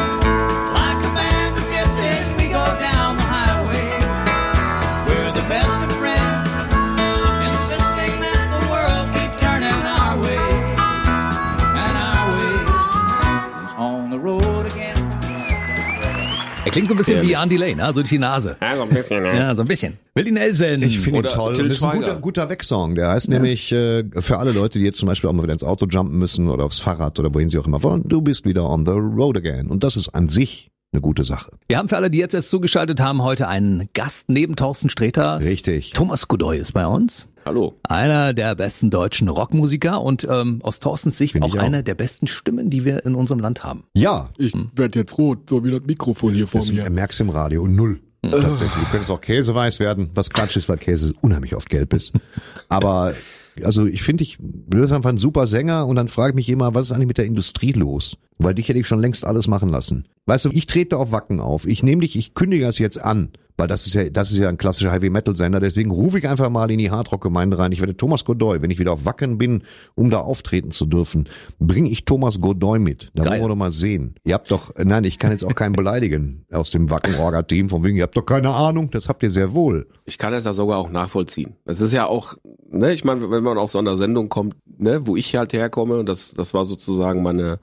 Er 16.63 16.71
klingt 16.71 16.87
so 16.87 16.93
ein 16.93 16.97
bisschen 16.97 17.23
wie 17.23 17.33
Andy 17.33 17.57
Lane, 17.57 17.77
ne? 17.77 17.87
so 17.87 17.93
durch 17.93 18.09
die 18.09 18.19
Nase. 18.19 18.55
Ja, 18.61 18.75
so 18.75 18.83
ein 18.83 18.89
bisschen, 18.89 19.23
ne? 19.23 19.35
Ja, 19.35 19.55
so 19.55 19.63
ein 19.63 19.67
bisschen. 19.67 19.97
Willie 20.13 20.31
Nelson. 20.31 20.83
Ich 20.83 20.99
finde 20.99 21.21
ihn 21.21 21.25
toll. 21.25 21.53
Till 21.53 21.67
das 21.67 21.77
ist 21.77 21.83
ein 21.83 21.97
guter, 21.97 22.15
guter 22.17 22.49
Wegsong. 22.49 22.93
Der 22.93 23.09
heißt 23.09 23.29
nämlich 23.29 23.71
äh, 23.71 24.03
für 24.17 24.37
alle 24.37 24.51
Leute, 24.51 24.77
die 24.77 24.85
jetzt 24.85 24.99
zum 24.99 25.07
Beispiel 25.07 25.27
auch 25.27 25.33
mal 25.33 25.41
wieder 25.41 25.53
ins 25.53 25.63
Auto 25.63 25.87
jumpen 25.87 26.19
müssen 26.19 26.49
oder 26.49 26.65
aufs 26.65 26.79
Fahrrad 26.79 27.19
oder 27.19 27.33
wohin 27.33 27.49
sie 27.49 27.57
auch 27.57 27.65
immer 27.65 27.81
wollen, 27.81 28.03
du 28.07 28.21
bist 28.21 28.45
wieder 28.45 28.69
on 28.69 28.85
the 28.85 28.91
road 28.91 29.37
again. 29.37 29.67
Und 29.67 29.83
das 29.83 29.97
ist 29.97 30.09
an 30.09 30.29
sich 30.29 30.69
eine 30.93 31.01
gute 31.01 31.23
Sache. 31.23 31.51
Wir 31.67 31.79
haben 31.79 31.89
für 31.89 31.97
alle, 31.97 32.11
die 32.11 32.19
jetzt 32.19 32.35
erst 32.35 32.51
zugeschaltet 32.51 32.99
haben, 32.99 33.23
heute 33.23 33.47
einen 33.47 33.89
Gast 33.95 34.29
neben 34.29 34.55
Thorsten 34.55 34.89
Sträter. 34.89 35.39
Richtig. 35.39 35.93
Thomas 35.93 36.27
Godoy 36.27 36.59
ist 36.59 36.73
bei 36.73 36.85
uns. 36.85 37.27
Hallo. 37.45 37.73
Einer 37.83 38.33
der 38.33 38.55
besten 38.55 38.89
deutschen 38.89 39.27
Rockmusiker 39.29 40.01
und 40.01 40.27
ähm, 40.29 40.59
aus 40.63 40.79
Thorstens 40.79 41.17
Sicht 41.17 41.33
Find 41.33 41.45
auch 41.45 41.55
auch. 41.55 41.59
einer 41.59 41.81
der 41.83 41.95
besten 41.95 42.27
Stimmen, 42.27 42.69
die 42.69 42.85
wir 42.85 43.05
in 43.05 43.15
unserem 43.15 43.39
Land 43.39 43.63
haben. 43.63 43.83
Ja, 43.95 44.29
Ich 44.37 44.53
werde 44.75 44.99
jetzt 44.99 45.17
rot, 45.17 45.49
so 45.49 45.63
wie 45.63 45.69
das 45.71 45.81
Mikrofon 45.85 46.33
hier 46.33 46.47
vor 46.47 46.61
das 46.61 46.71
mir. 46.71 46.89
merkst 46.89 47.19
im 47.21 47.29
Radio 47.29 47.67
null. 47.67 47.99
Tatsächlich. 48.23 48.83
Du 48.83 48.91
könntest 48.91 49.09
auch 49.09 49.19
käseweiß 49.21 49.79
werden, 49.79 50.11
was 50.13 50.29
Quatsch 50.29 50.55
ist, 50.55 50.69
weil 50.69 50.77
Käse 50.77 51.13
unheimlich 51.21 51.55
oft 51.55 51.69
gelb 51.69 51.91
ist. 51.93 52.13
Aber 52.69 53.15
also 53.63 53.87
ich 53.87 54.03
finde, 54.03 54.23
ich 54.23 54.37
du 54.39 54.79
bist 54.79 54.93
einfach 54.93 55.09
ein 55.09 55.17
super 55.17 55.47
Sänger 55.47 55.87
und 55.87 55.95
dann 55.95 56.07
frage 56.07 56.29
ich 56.31 56.35
mich 56.35 56.49
immer, 56.49 56.75
was 56.75 56.87
ist 56.87 56.91
eigentlich 56.91 57.07
mit 57.07 57.17
der 57.17 57.25
Industrie 57.25 57.71
los? 57.71 58.17
Weil 58.37 58.53
dich 58.53 58.69
hätte 58.69 58.77
ich 58.79 58.87
schon 58.87 58.99
längst 59.01 59.25
alles 59.25 59.47
machen 59.47 59.69
lassen. 59.69 60.05
Weißt 60.27 60.45
du, 60.45 60.49
ich 60.51 60.67
trete 60.67 60.97
auf 60.97 61.11
Wacken 61.11 61.39
auf. 61.39 61.65
Ich 61.65 61.81
nehme 61.81 62.01
dich, 62.01 62.15
ich 62.15 62.35
kündige 62.35 62.63
das 62.65 62.77
jetzt 62.77 63.01
an, 63.03 63.31
weil 63.61 63.67
das 63.67 63.85
ist 63.85 63.93
ja, 63.93 64.09
das 64.09 64.31
ist 64.31 64.39
ja 64.39 64.49
ein 64.49 64.57
klassischer 64.57 64.91
Heavy 64.91 65.11
Metal 65.11 65.35
Sender. 65.35 65.59
Deswegen 65.59 65.91
rufe 65.91 66.17
ich 66.17 66.27
einfach 66.27 66.49
mal 66.49 66.71
in 66.71 66.79
die 66.79 66.89
Hardrock 66.89 67.21
Gemeinde 67.21 67.59
rein. 67.59 67.71
Ich 67.71 67.79
werde 67.79 67.95
Thomas 67.95 68.25
Godoy, 68.25 68.59
wenn 68.63 68.71
ich 68.71 68.79
wieder 68.79 68.91
auf 68.91 69.05
Wacken 69.05 69.37
bin, 69.37 69.65
um 69.93 70.09
da 70.09 70.19
auftreten 70.19 70.71
zu 70.71 70.87
dürfen, 70.87 71.29
bringe 71.59 71.87
ich 71.87 72.03
Thomas 72.03 72.41
Godoy 72.41 72.79
mit. 72.79 73.11
Da 73.13 73.21
Geil. 73.21 73.33
wollen 73.33 73.43
wir 73.43 73.47
doch 73.49 73.55
mal 73.55 73.71
sehen. 73.71 74.15
Ihr 74.23 74.33
habt 74.33 74.49
doch, 74.49 74.73
nein, 74.83 75.03
ich 75.03 75.19
kann 75.19 75.29
jetzt 75.29 75.43
auch 75.43 75.53
keinen 75.53 75.73
beleidigen 75.73 76.47
aus 76.51 76.71
dem 76.71 76.89
Wacken 76.89 77.13
Orga 77.19 77.43
Team 77.43 77.69
von 77.69 77.83
wegen, 77.83 77.97
ihr 77.97 78.03
habt 78.03 78.17
doch 78.17 78.25
keine 78.25 78.49
Ahnung. 78.49 78.89
Das 78.89 79.07
habt 79.07 79.21
ihr 79.21 79.29
sehr 79.29 79.53
wohl. 79.53 79.87
Ich 80.05 80.17
kann 80.17 80.33
es 80.33 80.45
ja 80.45 80.53
sogar 80.53 80.79
auch 80.79 80.89
nachvollziehen. 80.89 81.55
Es 81.65 81.81
ist 81.81 81.93
ja 81.93 82.07
auch, 82.07 82.33
ne, 82.67 82.93
ich 82.93 83.03
meine, 83.03 83.29
wenn 83.29 83.43
man 83.43 83.59
auf 83.59 83.69
so 83.69 83.77
einer 83.77 83.95
Sendung 83.95 84.29
kommt, 84.29 84.55
ne, 84.79 85.05
wo 85.05 85.15
ich 85.15 85.35
halt 85.35 85.53
herkomme, 85.53 85.99
und 85.99 86.09
das, 86.09 86.33
das 86.33 86.55
war 86.55 86.65
sozusagen 86.65 87.21
meine 87.21 87.59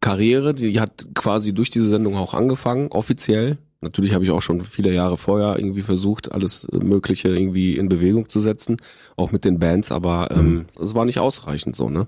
Karriere, 0.00 0.54
die 0.54 0.80
hat 0.80 1.06
quasi 1.14 1.52
durch 1.52 1.70
diese 1.70 1.88
Sendung 1.88 2.16
auch 2.16 2.34
angefangen, 2.34 2.88
offiziell. 2.88 3.58
Natürlich 3.82 4.12
habe 4.12 4.22
ich 4.24 4.30
auch 4.30 4.42
schon 4.42 4.60
viele 4.60 4.92
Jahre 4.92 5.16
vorher 5.16 5.58
irgendwie 5.58 5.80
versucht, 5.80 6.32
alles 6.32 6.68
Mögliche 6.70 7.28
irgendwie 7.28 7.76
in 7.76 7.88
Bewegung 7.88 8.28
zu 8.28 8.38
setzen, 8.38 8.76
auch 9.16 9.32
mit 9.32 9.46
den 9.46 9.58
Bands, 9.58 9.90
aber 9.90 10.28
ähm, 10.32 10.66
es 10.78 10.94
war 10.94 11.06
nicht 11.06 11.18
ausreichend 11.18 11.74
so, 11.74 11.88
ne? 11.88 12.06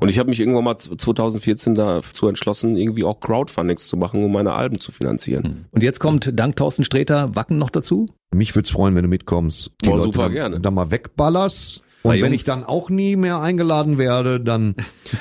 Und 0.00 0.08
ich 0.08 0.18
habe 0.18 0.30
mich 0.30 0.40
irgendwann 0.40 0.64
mal 0.64 0.76
2014 0.76 1.74
dazu 1.74 2.26
entschlossen, 2.26 2.74
irgendwie 2.74 3.04
auch 3.04 3.20
Crowdfundings 3.20 3.86
zu 3.86 3.98
machen, 3.98 4.24
um 4.24 4.32
meine 4.32 4.54
Alben 4.54 4.80
zu 4.80 4.92
finanzieren. 4.92 5.66
Und 5.72 5.82
jetzt 5.82 6.00
kommt 6.00 6.30
dank 6.32 6.56
Thorsten 6.56 6.84
Sträter 6.84 7.36
Wacken 7.36 7.58
noch 7.58 7.70
dazu. 7.70 8.06
Mich 8.32 8.54
würd's 8.54 8.70
freuen, 8.70 8.94
wenn 8.94 9.02
du 9.02 9.08
mitkommst. 9.08 9.72
Die 9.82 9.88
Boah, 9.88 9.96
Leute 9.98 10.04
super 10.04 10.22
dann, 10.24 10.32
gerne. 10.32 10.60
dann 10.60 10.74
mal 10.74 10.90
wegballerst. 10.92 11.82
Und 12.02 12.12
Zwei 12.12 12.22
wenn 12.22 12.26
Jungs. 12.32 12.36
ich 12.36 12.44
dann 12.44 12.64
auch 12.64 12.88
nie 12.88 13.16
mehr 13.16 13.40
eingeladen 13.40 13.98
werde, 13.98 14.40
dann 14.40 14.74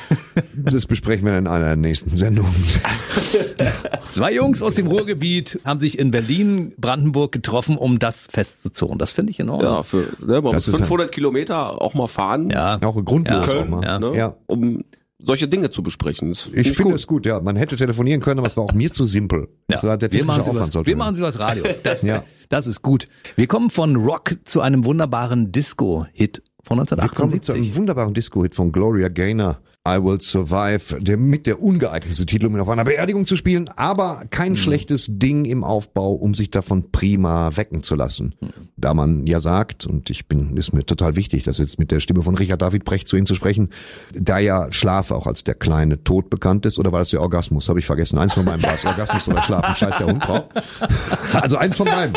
das 0.56 0.86
besprechen 0.86 1.26
wir 1.26 1.38
in 1.38 1.48
einer 1.48 1.66
der 1.66 1.76
nächsten 1.76 2.16
Sendungen. 2.16 2.54
Zwei 4.02 4.34
Jungs 4.34 4.62
aus 4.62 4.76
dem 4.76 4.88
Ruhrgebiet 4.88 5.60
haben 5.66 5.80
sich 5.80 6.00
in 6.00 6.12
Berlin, 6.12 6.74
Brandenburg 6.78 7.32
getroffen, 7.32 7.78
um 7.78 8.00
das 8.00 8.28
festzuzurren. 8.32 8.98
Das 8.98 9.12
finde 9.12 9.32
ich 9.32 9.40
in 9.40 9.50
Ordnung. 9.50 9.72
Ja, 9.74 9.84
für 9.84 10.08
ne, 10.20 10.42
man 10.42 10.54
Das 10.54 10.68
muss 10.68 10.76
ist 10.76 10.78
500 10.78 11.12
Kilometer 11.12 11.82
auch 11.82 11.96
mal 11.96 12.08
fahren. 12.08 12.50
Ja. 12.50 12.80
Auch 12.82 13.04
grundlos 13.04 13.46
Ja. 13.48 13.60
auch 13.60 13.68
mal. 13.68 13.84
Ja. 13.84 14.00
ne? 14.00 14.16
Ja. 14.16 14.36
um 14.46 14.84
solche 15.22 15.48
Dinge 15.48 15.70
zu 15.70 15.84
besprechen. 15.84 16.30
Das 16.30 16.50
Ich 16.54 16.72
finde 16.72 16.96
es 16.96 17.06
gut, 17.08 17.26
ja. 17.26 17.40
Man 17.40 17.56
hätte 17.56 17.76
telefonieren 17.76 18.22
können, 18.22 18.40
aber 18.40 18.48
es 18.48 18.58
war 18.58 18.64
auch 18.64 18.74
mir 18.74 18.92
zu 18.92 19.06
simpel. 19.06 19.50
Das 19.68 19.84
war 19.84 19.98
der 19.98 20.12
wir, 20.12 20.24
machen 20.26 20.42
Aufwand 20.42 20.60
was, 20.60 20.72
sollte 20.72 20.88
wir 20.88 20.96
machen 20.96 21.16
sie 21.16 21.22
was 21.22 21.40
Radio. 21.40 21.66
Das, 21.84 22.02
Ja. 22.02 22.24
das 22.50 22.68
ist 22.68 22.82
gut. 22.82 23.08
Wir 23.36 23.48
kommen 23.48 23.70
von 23.70 23.96
Rock 23.96 24.38
zu 24.46 24.62
einem 24.62 24.86
wunderbaren 24.86 25.52
Disco-Hit 25.52 26.42
von 26.64 26.78
Wir 26.80 26.86
kommen 26.86 26.90
zu 26.90 26.96
1978. 26.96 27.56
einem 27.56 27.76
wunderbaren 27.76 28.14
Disco-Hit 28.14 28.56
von 28.56 28.72
Gloria 28.72 29.10
Gaynor. 29.10 29.60
I 29.90 30.04
Will 30.04 30.22
Survive, 30.22 31.02
der 31.02 31.18
mit 31.18 31.48
der 31.48 31.62
ungeeignete 31.62 32.26
Titel, 32.26 32.46
um 32.46 32.56
ihn 32.56 32.62
auf 32.62 32.70
einer 32.70 32.86
Beerdigung 32.86 33.26
zu 33.26 33.36
spielen, 33.36 33.70
aber 33.76 34.24
kein 34.30 34.56
schlechtes 34.56 35.08
Ding 35.10 35.46
im 35.46 35.64
Aufbau, 35.64 36.14
um 36.14 36.36
sich 36.36 36.52
davon 36.52 36.92
prima 36.92 37.56
wecken 37.56 37.82
zu 37.82 37.96
lassen. 37.96 38.36
Da 38.78 38.94
man 38.94 39.26
ja 39.26 39.40
sagt, 39.40 39.86
und 39.86 40.10
ich 40.10 40.28
bin, 40.28 40.56
ist 40.56 40.74
mir 40.74 40.86
total 40.86 41.16
wichtig, 41.16 41.44
das 41.44 41.58
jetzt 41.58 41.80
mit 41.80 41.92
der 41.92 42.00
Stimme 42.00 42.22
von 42.22 42.36
Richard 42.36 42.62
David 42.62 42.86
Brecht 42.86 43.08
zu 43.08 43.18
Ihnen 43.18 43.26
zu 43.26 43.36
sprechen, 43.36 43.70
da 44.14 44.38
ja 44.38 44.72
Schlaf 44.72 45.12
auch 45.12 45.28
als 45.28 45.44
der 45.44 45.56
kleine 45.56 46.04
Tod 46.04 46.30
bekannt 46.30 46.66
ist, 46.66 46.80
oder 46.80 46.92
war 46.92 47.00
das 47.00 47.10
der 47.10 47.22
Orgasmus? 47.22 47.68
Habe 47.68 47.80
ich 47.80 47.86
vergessen. 47.86 48.20
Eins 48.20 48.34
von 48.34 48.46
beiden 48.46 48.64
war 48.64 48.76
es. 48.76 48.86
Orgasmus 48.86 49.28
oder 49.28 49.42
Schlafen, 49.42 49.76
scheiß 49.76 49.98
der 49.98 50.08
Hund 50.08 50.26
drauf. 50.26 50.46
Also 51.34 51.58
eins 51.58 51.78
von 51.78 51.86
beiden. 51.86 52.16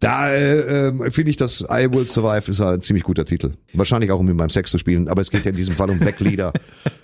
Da 0.00 0.32
äh, 0.32 0.88
ähm, 0.88 1.12
finde 1.12 1.30
ich, 1.30 1.36
dass 1.36 1.60
I 1.60 1.92
Will 1.92 2.06
Survive 2.06 2.50
ist 2.50 2.60
ein 2.62 2.80
ziemlich 2.80 3.04
guter 3.04 3.26
Titel. 3.26 3.52
Wahrscheinlich 3.74 4.10
auch, 4.10 4.18
um 4.18 4.28
ihn 4.30 4.36
beim 4.38 4.48
Sex 4.48 4.70
zu 4.70 4.78
spielen, 4.78 5.08
aber 5.08 5.20
es 5.20 5.30
geht 5.30 5.44
ja 5.44 5.50
in 5.50 5.56
diesem 5.56 5.76
Fall 5.76 5.90
um 5.90 6.00
Weglieder. 6.00 6.52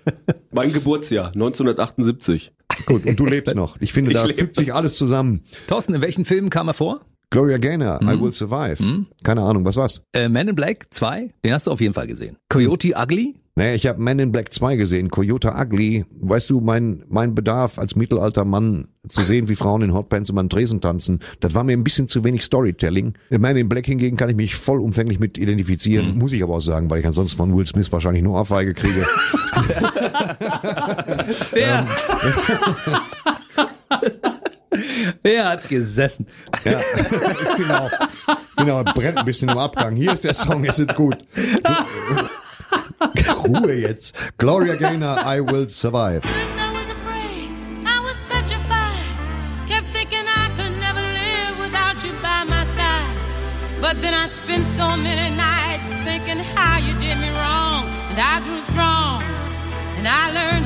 Mein 0.51 0.73
Geburtsjahr, 0.73 1.27
1978. 1.29 2.53
Gut, 2.87 3.05
und 3.05 3.21
du 3.21 3.27
lebst 3.27 3.55
noch. 3.55 3.77
Ich 3.81 3.93
finde, 3.93 4.13
Ich 4.13 4.17
da 4.17 4.25
lebe. 4.25 4.39
fügt 4.39 4.57
sich 4.57 4.73
alles 4.75 4.97
zusammen. 4.97 5.43
Thorsten, 5.67 5.95
in 5.95 6.01
welchen 6.01 6.25
Filmen 6.25 6.49
kam 6.49 6.69
er 6.69 6.75
vor? 6.75 7.03
Gloria 7.31 7.59
Gaynor, 7.59 8.01
I 8.03 8.21
Will 8.21 8.33
Survive. 8.33 9.05
Keine 9.25 9.43
Ahnung, 9.43 9.65
was 9.65 9.77
war's? 9.77 10.01
Äh, 10.13 10.29
Man 10.29 10.47
in 10.49 10.55
Black 10.55 10.87
2, 10.91 11.31
den 11.45 11.53
hast 11.53 11.67
du 11.67 11.73
auf 11.73 11.81
jeden 11.81 11.93
Fall 11.93 12.07
gesehen. 12.07 12.37
Coyote 12.49 12.95
Ugly, 12.97 13.35
Naja, 13.57 13.75
ich 13.75 13.87
habe 13.89 14.01
Man 14.01 14.21
in 14.21 14.31
Black 14.31 14.53
2 14.53 14.77
gesehen, 14.77 15.11
Coyote 15.11 15.53
Ugly. 15.59 16.05
Weißt 16.21 16.51
du, 16.51 16.61
mein, 16.61 17.03
mein 17.09 17.35
Bedarf 17.35 17.81
als 17.81 17.97
mittelalter 17.97 18.45
Mann 18.45 18.87
zu 19.09 19.23
sehen, 19.25 19.49
wie 19.49 19.57
Frauen 19.57 19.83
in 19.83 19.93
Hotpants 19.93 20.31
über 20.31 20.41
den 20.43 20.49
Tresen 20.51 20.81
tanzen, 20.81 21.19
das 21.41 21.55
war 21.55 21.65
mir 21.65 21.73
ein 21.73 21.83
bisschen 21.85 22.07
zu 22.07 22.23
wenig 22.23 22.45
Storytelling. 22.45 23.15
Man 23.31 23.57
in 23.57 23.69
Black 23.69 23.87
hingegen 23.87 24.17
kann 24.17 24.31
ich 24.31 24.37
mich 24.37 24.55
vollumfänglich 24.55 25.19
mit 25.19 25.37
identifizieren, 25.37 26.17
muss 26.19 26.33
ich 26.33 26.43
aber 26.45 26.55
auch 26.55 26.61
sagen, 26.61 26.89
weil 26.91 27.01
ich 27.01 27.07
ansonsten 27.07 27.37
von 27.37 27.57
Will 27.57 27.67
Smith 27.67 27.91
wahrscheinlich 27.91 28.23
nur 28.23 28.35
Ohrfeige 28.35 28.73
kriege. 28.73 28.95
Wer? 31.53 31.87
Wer 35.23 35.49
hat 35.49 35.69
gesessen? 35.69 36.27
Ja, 36.65 36.81
ich 36.81 37.49
finde 37.57 37.81
auch, 37.81 37.91
ich 37.93 38.55
finde 38.57 38.75
auch, 38.75 38.85
er 38.85 38.93
brennt 38.93 39.19
ein 39.19 39.25
bisschen 39.25 39.49
im 39.49 39.59
Abgang. 39.59 39.97
Hier 39.97 40.13
ist 40.13 40.25
der 40.25 40.35
Song, 40.35 40.65
ist 40.65 40.79
jetzt 40.79 40.95
gut. 40.97 41.17
Ruhe 43.45 43.75
jetzt. 43.75 44.15
Gloria 44.39 44.75
Gaynor, 44.75 45.25
I 45.27 45.41
Will 45.41 45.69
Survive. 45.69 46.23
First 46.23 46.57
I 46.57 46.73
was 46.73 46.89
afraid, 46.91 47.51
I 47.85 47.99
was 48.03 48.21
petrified. 48.29 49.69
Kept 49.69 49.87
thinking 49.93 50.27
I 50.27 50.49
could 50.57 50.75
never 50.81 51.01
live 51.01 51.59
without 51.61 52.03
you 52.05 52.13
by 52.23 52.45
my 52.49 52.65
side. 52.75 53.07
But 53.81 54.01
then 54.03 54.15
I 54.15 54.27
spent 54.29 54.65
so 54.77 54.97
many 54.97 55.37
nights 55.37 55.87
thinking 56.05 56.39
how 56.55 56.79
you 56.79 56.93
did 56.99 57.19
me 57.19 57.31
wrong, 57.31 57.85
and 58.11 58.19
I 58.19 58.41
grew 58.41 58.59
strong, 58.59 59.23
and 59.99 60.09
I 60.09 60.33
learned 60.33 60.66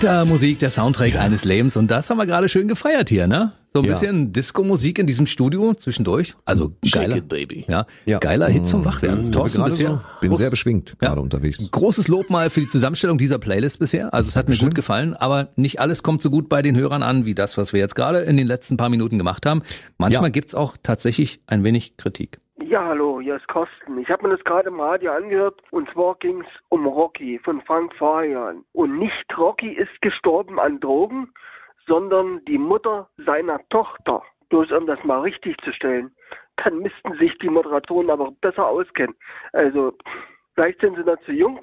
got 0.00 0.08
Streter 0.08 0.24
Musik, 0.26 0.58
der 0.60 0.70
Soundtrack 0.70 1.16
eines 1.16 1.44
Lebens. 1.44 1.76
Und 1.76 1.90
das 1.90 2.08
haben 2.10 2.18
wir 2.18 2.26
gerade 2.26 2.48
schön 2.48 2.68
gefeiert 2.68 3.08
hier, 3.08 3.26
ne? 3.26 3.52
So 3.70 3.80
ein 3.80 3.84
Ja. 3.84 3.92
bisschen 3.92 4.32
Disco-Musik 4.32 4.98
in 4.98 5.06
diesem 5.06 5.26
Studio 5.26 5.74
zwischendurch. 5.74 6.34
Also 6.46 6.72
geiler, 6.90 7.16
it, 7.16 7.28
baby. 7.28 7.64
Ja, 7.68 7.86
Ja. 8.06 8.18
geiler 8.18 8.48
Hit 8.48 8.66
zum 8.66 8.84
Wachwerden. 8.84 9.30
Thorsten, 9.32 9.58
gerade 9.58 9.70
bisher 9.72 9.90
so. 9.90 10.00
Bin 10.20 10.32
groß- 10.32 10.36
sehr 10.38 10.50
beschwingt 10.50 10.96
Ja. 11.02 11.08
gerade 11.08 11.20
unterwegs. 11.20 11.62
Großes 11.70 12.08
Lob 12.08 12.30
mal 12.30 12.48
für 12.48 12.60
die 12.60 12.68
Zusammenstellung 12.68 13.18
dieser 13.18 13.38
Playlist 13.38 13.78
bisher. 13.78 14.14
Also 14.14 14.28
es 14.28 14.36
hat 14.36 14.48
mir 14.48 14.56
gut 14.56 14.74
gefallen, 14.74 15.14
aber 15.14 15.48
nicht 15.56 15.80
alles 15.80 16.02
kommt 16.02 16.22
so 16.22 16.30
gut 16.30 16.48
bei 16.48 16.62
den 16.62 16.76
Hörern 16.76 17.02
an, 17.02 17.26
wie 17.26 17.34
das, 17.34 17.58
was 17.58 17.72
wir 17.74 17.80
jetzt 17.80 17.94
gerade 17.94 18.20
in 18.20 18.36
den 18.38 18.46
letzten 18.46 18.76
paar 18.78 18.88
Minuten 18.88 19.18
gemacht 19.18 19.44
haben. 19.44 19.62
Manchmal 19.98 20.24
Ja. 20.26 20.30
gibt's 20.30 20.54
auch 20.54 20.76
tatsächlich 20.82 21.40
ein 21.46 21.62
wenig 21.64 21.96
Kritik. 21.98 22.38
Ja, 22.60 22.84
hallo, 22.84 23.20
hier 23.20 23.36
ist 23.36 23.46
Kosten. 23.46 23.98
Ich 23.98 24.10
habe 24.10 24.26
mir 24.26 24.36
das 24.36 24.44
gerade 24.44 24.68
im 24.68 24.80
Radio 24.80 25.12
angehört 25.12 25.62
und 25.70 25.88
zwar 25.90 26.16
ging 26.16 26.40
es 26.40 26.48
um 26.70 26.86
Rocky 26.86 27.38
von 27.38 27.62
Frank 27.62 27.94
Farian. 27.94 28.64
Und 28.72 28.98
nicht 28.98 29.38
Rocky 29.38 29.72
ist 29.72 30.02
gestorben 30.02 30.58
an 30.58 30.80
Drogen, 30.80 31.32
sondern 31.86 32.44
die 32.46 32.58
Mutter 32.58 33.08
seiner 33.16 33.60
Tochter. 33.68 34.24
Bloß 34.48 34.72
um 34.72 34.86
das 34.88 35.02
mal 35.04 35.20
richtig 35.20 35.56
zu 35.62 35.72
stellen, 35.72 36.12
dann 36.56 36.80
müssten 36.80 37.14
sich 37.14 37.38
die 37.38 37.48
Moderatoren 37.48 38.10
aber 38.10 38.32
besser 38.40 38.66
auskennen. 38.66 39.14
Also, 39.52 39.96
vielleicht 40.54 40.80
sind 40.80 40.96
sie 40.96 41.04
noch 41.04 41.20
zu 41.20 41.32
jung, 41.32 41.60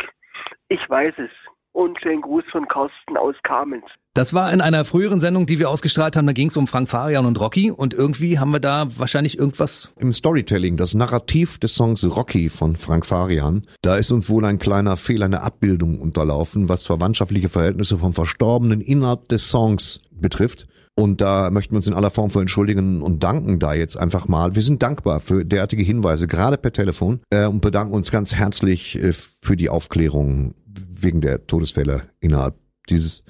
ich 0.69 0.89
weiß 0.89 1.15
es. 1.17 1.31
Und 1.75 1.99
schönen 1.99 2.21
Gruß 2.21 2.45
von 2.53 2.65
Carsten 2.69 3.17
aus 3.17 3.35
Kamenz. 3.43 3.83
Das 4.13 4.33
war 4.33 4.53
in 4.53 4.61
einer 4.61 4.85
früheren 4.85 5.19
Sendung, 5.19 5.45
die 5.45 5.59
wir 5.59 5.69
ausgestrahlt 5.69 6.15
haben, 6.15 6.25
da 6.25 6.31
ging's 6.31 6.55
um 6.55 6.67
Frank 6.67 6.87
Farian 6.87 7.25
und 7.25 7.37
Rocky 7.37 7.69
und 7.69 7.93
irgendwie 7.93 8.39
haben 8.39 8.51
wir 8.51 8.61
da 8.61 8.87
wahrscheinlich 8.95 9.37
irgendwas 9.37 9.91
Im 9.99 10.13
Storytelling, 10.13 10.77
das 10.77 10.93
Narrativ 10.93 11.57
des 11.57 11.75
Songs 11.75 12.05
Rocky 12.05 12.47
von 12.47 12.77
Frank 12.77 13.05
Farian, 13.05 13.63
da 13.81 13.97
ist 13.97 14.13
uns 14.13 14.29
wohl 14.29 14.45
ein 14.45 14.57
kleiner 14.57 14.95
Fehler 14.95 15.25
in 15.25 15.33
der 15.33 15.43
Abbildung 15.43 15.99
unterlaufen, 15.99 16.69
was 16.69 16.85
verwandtschaftliche 16.85 17.49
Verhältnisse 17.49 17.97
vom 17.97 18.13
Verstorbenen 18.13 18.79
innerhalb 18.79 19.27
des 19.27 19.49
Songs 19.49 19.99
betrifft. 20.11 20.67
Und 20.97 21.19
da 21.19 21.49
möchten 21.51 21.73
wir 21.73 21.77
uns 21.79 21.87
in 21.87 21.93
aller 21.93 22.09
Form 22.09 22.29
für 22.29 22.39
entschuldigen 22.39 23.01
und 23.01 23.21
danken 23.21 23.59
da 23.59 23.73
jetzt 23.73 23.97
einfach 23.97 24.29
mal. 24.29 24.55
Wir 24.55 24.61
sind 24.61 24.81
dankbar 24.81 25.19
für 25.19 25.43
derartige 25.43 25.83
Hinweise, 25.83 26.25
gerade 26.25 26.57
per 26.57 26.71
Telefon, 26.71 27.19
äh, 27.31 27.47
und 27.47 27.59
bedanken 27.59 27.93
uns 27.93 28.11
ganz 28.11 28.33
herzlich 28.33 28.97
äh, 28.97 29.11
für 29.11 29.57
die 29.57 29.67
Aufklärung 29.67 30.55
wegen 30.89 31.21
der 31.21 31.45
Todesfälle 31.47 32.03
innerhalb 32.19 32.55
dieses 32.89 33.23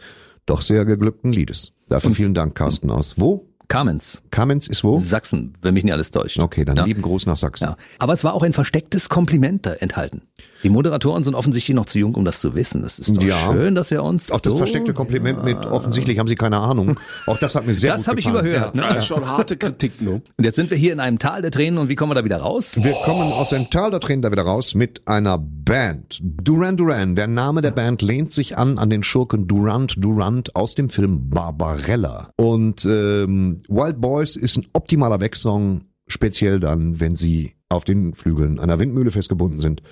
doch 0.46 0.62
sehr 0.62 0.86
geglückten 0.86 1.32
Liedes. 1.32 1.74
Dafür 1.88 2.12
vielen 2.12 2.34
Dank, 2.34 2.56
Carsten 2.56 2.90
aus. 2.92 3.16
Wo? 3.20 3.48
Kamenz, 3.68 4.22
Kamenz 4.30 4.68
ist 4.68 4.84
wo? 4.84 4.98
Sachsen, 4.98 5.58
wenn 5.64 5.74
mich 5.74 5.84
nicht 5.84 5.94
alles 5.94 6.12
täuscht. 6.12 6.38
Okay, 6.40 6.66
dann 6.66 6.78
Ja. 6.78 6.86
lieben 6.86 7.02
Gruß 7.02 7.26
nach 7.26 7.38
Sachsen. 7.38 7.66
Ja. 7.66 7.78
Aber 7.98 8.14
es 8.14 8.24
war 8.24 8.34
auch 8.36 8.44
ein 8.44 8.54
verstecktes 8.54 9.10
Kompliment 9.10 9.66
da 9.66 9.74
enthalten. 9.74 10.22
Die 10.66 10.72
Moderatoren 10.72 11.24
sind 11.24 11.36
offensichtlich 11.36 11.76
noch 11.76 11.86
zu 11.86 12.00
jung, 12.00 12.16
um 12.16 12.26
das 12.26 12.40
zu 12.42 12.56
wissen. 12.56 12.82
Das 12.82 12.98
ist 12.98 13.16
doch 13.16 13.22
Ja. 13.22 13.38
schön, 13.54 13.76
dass 13.76 13.92
er 13.92 14.04
uns 14.04 14.32
Auch 14.32 14.40
das 14.42 14.52
so 14.52 14.58
versteckte 14.58 14.94
Kompliment 14.94 15.44
mit 15.44 15.64
offensichtlich 15.68 16.18
haben 16.18 16.28
Sie 16.28 16.34
keine 16.36 16.58
Ahnung. 16.58 17.00
Auch 17.28 17.38
das 17.38 17.54
hat 17.54 17.68
mir 17.68 17.76
sehr 17.76 17.92
Das 17.92 18.02
gut 18.02 18.08
habe 18.08 18.20
ich 18.20 18.26
gefallen. 18.26 18.46
überhört. 18.48 18.74
Ne? 18.74 18.82
Das 18.82 18.98
ist 18.98 19.06
schon 19.06 19.28
harte 19.30 19.58
Kritik, 19.58 20.02
ne? 20.02 20.24
Und 20.38 20.44
jetzt 20.44 20.56
sind 20.56 20.72
wir 20.72 20.78
hier 20.78 20.92
in 20.92 21.00
einem 21.00 21.20
Tal 21.20 21.44
der 21.44 21.52
Tränen 21.52 21.78
und 21.78 21.88
wie 21.88 21.94
kommen 21.94 22.10
wir 22.10 22.16
da 22.16 22.26
wieder 22.26 22.38
raus? 22.38 22.78
Wir 22.82 22.94
kommen 23.06 23.32
aus 23.32 23.50
dem 23.50 23.70
Tal 23.70 23.92
der 23.92 24.00
Tränen 24.00 24.24
da 24.24 24.32
wieder 24.32 24.42
raus 24.42 24.74
mit 24.74 25.08
einer 25.08 25.38
Band. 25.38 26.20
Duran 26.24 26.78
Duran. 26.78 27.16
Der 27.16 27.28
Name 27.28 27.62
der 27.62 27.70
Band 27.72 28.02
lehnt 28.02 28.32
sich 28.34 28.58
an 28.58 28.80
an 28.80 28.90
den 28.90 29.04
Schurken 29.04 29.48
Durant 29.48 30.04
Durant 30.04 30.56
aus 30.56 30.74
dem 30.74 30.90
Film 30.90 31.30
Barbarella. 31.30 32.32
Und 32.38 32.86
ähm, 32.86 33.62
Wild 33.70 34.02
Boys 34.02 34.36
ist 34.36 34.58
ein 34.58 34.66
optimaler 34.74 35.22
Wegsong, 35.22 35.82
speziell 36.08 36.60
dann, 36.60 37.00
wenn 37.00 37.16
sie 37.16 37.54
auf 37.70 37.84
den 37.84 38.16
Flügeln 38.16 38.60
einer 38.60 38.80
Windmühle 38.80 39.12
festgebunden 39.12 39.60
sind. 39.62 39.84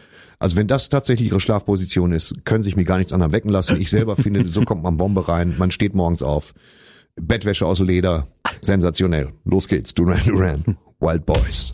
Also 0.43 0.57
wenn 0.57 0.67
das 0.67 0.89
tatsächlich 0.89 1.29
ihre 1.29 1.39
Schlafposition 1.39 2.11
ist, 2.11 2.43
können 2.43 2.63
sich 2.63 2.75
mir 2.75 2.83
gar 2.83 2.97
nichts 2.97 3.13
anderem 3.13 3.31
wecken 3.31 3.49
lassen. 3.49 3.79
Ich 3.79 3.89
selber 3.89 4.17
finde, 4.17 4.45
so 4.49 4.63
kommt 4.63 4.83
man 4.83 4.97
Bombe 4.97 5.29
rein. 5.29 5.55
Man 5.57 5.71
steht 5.71 5.95
morgens 5.95 6.21
auf. 6.21 6.53
Bettwäsche 7.15 7.65
aus 7.65 7.79
Leder. 7.79 8.27
Sensationell. 8.61 9.31
Los 9.45 9.69
geht's. 9.69 9.93
Duran 9.93 10.19
Duran. 10.25 10.77
Wild 10.99 11.25
Boys. 11.25 11.73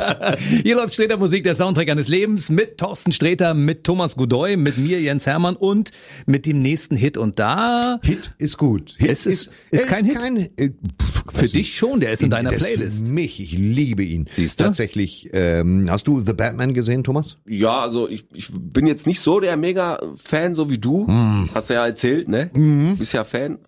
Hier 0.62 0.76
läuft 0.76 0.94
Streter 0.94 1.16
Musik, 1.16 1.44
der 1.44 1.54
Soundtrack 1.54 1.88
eines 1.90 2.08
Lebens 2.08 2.50
mit 2.50 2.78
Thorsten 2.78 3.12
Streter, 3.12 3.54
mit 3.54 3.84
Thomas 3.84 4.16
Godoy, 4.16 4.56
mit 4.56 4.78
mir 4.78 5.00
Jens 5.00 5.26
Hermann 5.26 5.56
und 5.56 5.90
mit 6.26 6.46
dem 6.46 6.62
nächsten 6.62 6.96
Hit. 6.96 7.16
Und 7.16 7.38
da 7.38 7.98
Hit 8.02 8.32
ist 8.38 8.56
gut. 8.58 8.94
Hit 8.98 9.10
Es 9.10 9.26
ist- 9.26 9.50
ist 9.70 9.86
kein 9.86 10.04
Hit? 10.06 10.50
äh, 10.58 10.70
pff, 11.00 11.22
für 11.32 11.42
dich 11.42 11.54
ich. 11.56 11.76
schon, 11.76 12.00
der 12.00 12.12
ist 12.12 12.22
in 12.22 12.30
deiner 12.30 12.50
Das 12.50 12.62
ist 12.62 12.74
Playlist. 12.74 13.06
Für 13.06 13.12
mich, 13.12 13.40
ich 13.40 13.52
liebe 13.58 14.02
ihn. 14.02 14.26
Siehst 14.34 14.60
du? 14.60 14.64
Tatsächlich. 14.64 15.28
Ähm, 15.32 15.88
hast 15.90 16.06
du 16.08 16.20
The 16.20 16.32
Batman 16.32 16.74
gesehen, 16.74 17.04
Thomas? 17.04 17.36
Ja, 17.46 17.80
also 17.80 18.08
ich, 18.08 18.24
ich 18.32 18.48
bin 18.52 18.86
jetzt 18.86 19.06
nicht 19.06 19.20
so 19.20 19.40
der 19.40 19.56
Mega-Fan, 19.56 20.54
so 20.54 20.70
wie 20.70 20.78
du. 20.78 21.06
Hast 21.54 21.70
du 21.70 21.74
ja 21.74 21.86
erzählt, 21.86 22.28
ne? 22.28 22.50
Bist 22.98 23.12
ja 23.12 23.24
Fan. 23.24 23.58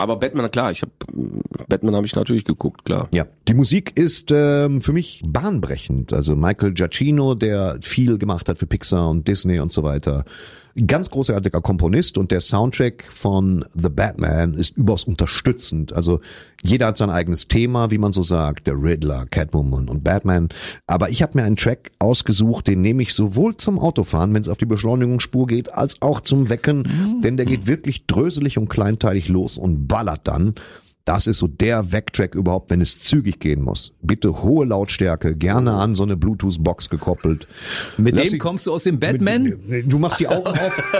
Aber 0.00 0.16
Batman, 0.16 0.50
klar, 0.50 0.70
ich 0.70 0.80
habe 0.80 0.92
Batman 1.68 1.94
habe 1.94 2.06
ich 2.06 2.16
natürlich 2.16 2.44
geguckt, 2.44 2.86
klar. 2.86 3.08
Ja. 3.12 3.26
Die 3.46 3.52
Musik 3.52 3.98
ist 3.98 4.30
ähm, 4.30 4.80
für 4.80 4.94
mich 4.94 5.22
bahnbrechend. 5.26 6.14
Also 6.14 6.36
Michael 6.36 6.72
Giacchino, 6.72 7.34
der 7.34 7.76
viel 7.82 8.16
gemacht 8.16 8.48
hat 8.48 8.56
für 8.56 8.66
Pixar 8.66 9.10
und 9.10 9.28
Disney 9.28 9.60
und 9.60 9.70
so 9.70 9.82
weiter. 9.82 10.24
Ganz 10.86 11.10
großartiger 11.10 11.60
Komponist 11.60 12.16
und 12.16 12.30
der 12.30 12.40
Soundtrack 12.40 13.04
von 13.08 13.64
The 13.74 13.88
Batman 13.88 14.54
ist 14.54 14.76
überaus 14.76 15.04
unterstützend. 15.04 15.92
Also 15.92 16.20
jeder 16.62 16.86
hat 16.86 16.96
sein 16.96 17.10
eigenes 17.10 17.48
Thema, 17.48 17.90
wie 17.90 17.98
man 17.98 18.12
so 18.12 18.22
sagt. 18.22 18.66
Der 18.66 18.80
Riddler, 18.80 19.26
Catwoman 19.26 19.88
und 19.88 20.04
Batman. 20.04 20.48
Aber 20.86 21.10
ich 21.10 21.22
habe 21.22 21.38
mir 21.38 21.44
einen 21.44 21.56
Track 21.56 21.90
ausgesucht, 21.98 22.68
den 22.68 22.82
nehme 22.82 23.02
ich 23.02 23.14
sowohl 23.14 23.56
zum 23.56 23.78
Autofahren, 23.78 24.32
wenn 24.34 24.42
es 24.42 24.48
auf 24.48 24.58
die 24.58 24.66
Beschleunigungsspur 24.66 25.46
geht, 25.46 25.74
als 25.74 26.00
auch 26.02 26.20
zum 26.20 26.48
Wecken. 26.48 27.20
Denn 27.22 27.36
der 27.36 27.46
geht 27.46 27.66
wirklich 27.66 28.06
dröselig 28.06 28.58
und 28.58 28.68
kleinteilig 28.68 29.28
los 29.28 29.58
und 29.58 29.88
ballert 29.88 30.28
dann. 30.28 30.54
Das 31.06 31.26
ist 31.26 31.38
so 31.38 31.46
der 31.48 31.92
Vectrack 31.92 32.34
überhaupt, 32.34 32.70
wenn 32.70 32.80
es 32.80 33.00
zügig 33.00 33.40
gehen 33.40 33.62
muss. 33.62 33.92
Bitte 34.02 34.42
hohe 34.42 34.66
Lautstärke, 34.66 35.34
gerne 35.34 35.72
an 35.72 35.94
so 35.94 36.02
eine 36.02 36.16
Bluetooth-Box 36.16 36.90
gekoppelt. 36.90 37.48
Mit 37.96 38.14
Lass 38.16 38.26
dem 38.28 38.34
ich- 38.34 38.40
kommst 38.40 38.66
du 38.66 38.72
aus 38.72 38.84
dem 38.84 39.00
Batman? 39.00 39.58
Du 39.86 39.98
machst 39.98 40.20
die 40.20 40.28
Augen 40.28 40.46
auf. 40.46 40.94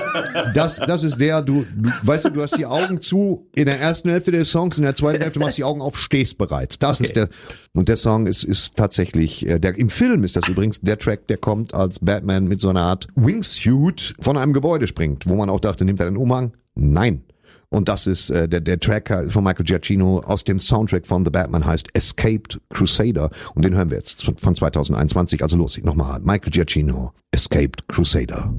Das, 0.54 0.76
das 0.78 1.04
ist 1.04 1.20
der, 1.20 1.42
du, 1.42 1.64
du, 1.76 1.90
weißt 2.02 2.24
du, 2.24 2.30
du 2.30 2.42
hast 2.42 2.56
die 2.56 2.66
Augen 2.66 3.00
zu 3.00 3.46
in 3.54 3.66
der 3.66 3.78
ersten 3.78 4.08
Hälfte 4.10 4.32
des 4.32 4.50
Songs, 4.50 4.78
in 4.78 4.84
der 4.84 4.94
zweiten 4.94 5.22
Hälfte 5.22 5.38
machst 5.38 5.58
du 5.58 5.60
die 5.60 5.64
Augen 5.64 5.82
auf, 5.82 5.98
stehst 5.98 6.38
bereit. 6.38 6.82
Das 6.82 7.00
ist 7.00 7.14
der, 7.14 7.28
und 7.74 7.88
der 7.88 7.96
Song 7.96 8.26
ist, 8.26 8.42
ist 8.42 8.76
tatsächlich, 8.76 9.46
äh, 9.46 9.58
der, 9.60 9.76
im 9.78 9.90
Film 9.90 10.24
ist 10.24 10.34
das 10.34 10.48
übrigens 10.48 10.80
der 10.80 10.98
Track, 10.98 11.26
der 11.28 11.36
kommt, 11.36 11.74
als 11.74 11.98
Batman 12.00 12.44
mit 12.48 12.60
so 12.60 12.68
einer 12.70 12.82
Art 12.82 13.06
Wingsuit 13.16 14.14
von 14.20 14.36
einem 14.36 14.52
Gebäude 14.54 14.86
springt, 14.86 15.28
wo 15.28 15.34
man 15.36 15.50
auch 15.50 15.60
dachte, 15.60 15.84
nimmt 15.84 16.00
er 16.00 16.06
den 16.06 16.16
Umhang? 16.16 16.52
Nein. 16.74 17.22
Und 17.70 17.88
das 17.88 18.08
ist 18.08 18.30
äh, 18.30 18.48
der, 18.48 18.60
der 18.60 18.80
Track 18.80 19.10
äh, 19.10 19.28
von 19.30 19.44
Michael 19.44 19.64
Giacchino 19.64 20.20
aus 20.26 20.42
dem 20.42 20.58
Soundtrack 20.58 21.06
von 21.06 21.24
The 21.24 21.30
Batman 21.30 21.64
heißt 21.64 21.88
Escaped 21.94 22.60
Crusader 22.68 23.30
und 23.54 23.64
den 23.64 23.74
hören 23.74 23.90
wir 23.90 23.96
jetzt 23.96 24.32
von 24.40 24.54
2021. 24.54 25.42
Also 25.42 25.56
los, 25.56 25.78
nochmal. 25.78 26.18
Michael 26.20 26.50
Giacchino, 26.50 27.12
Escaped 27.30 27.86
Crusader. 27.88 28.52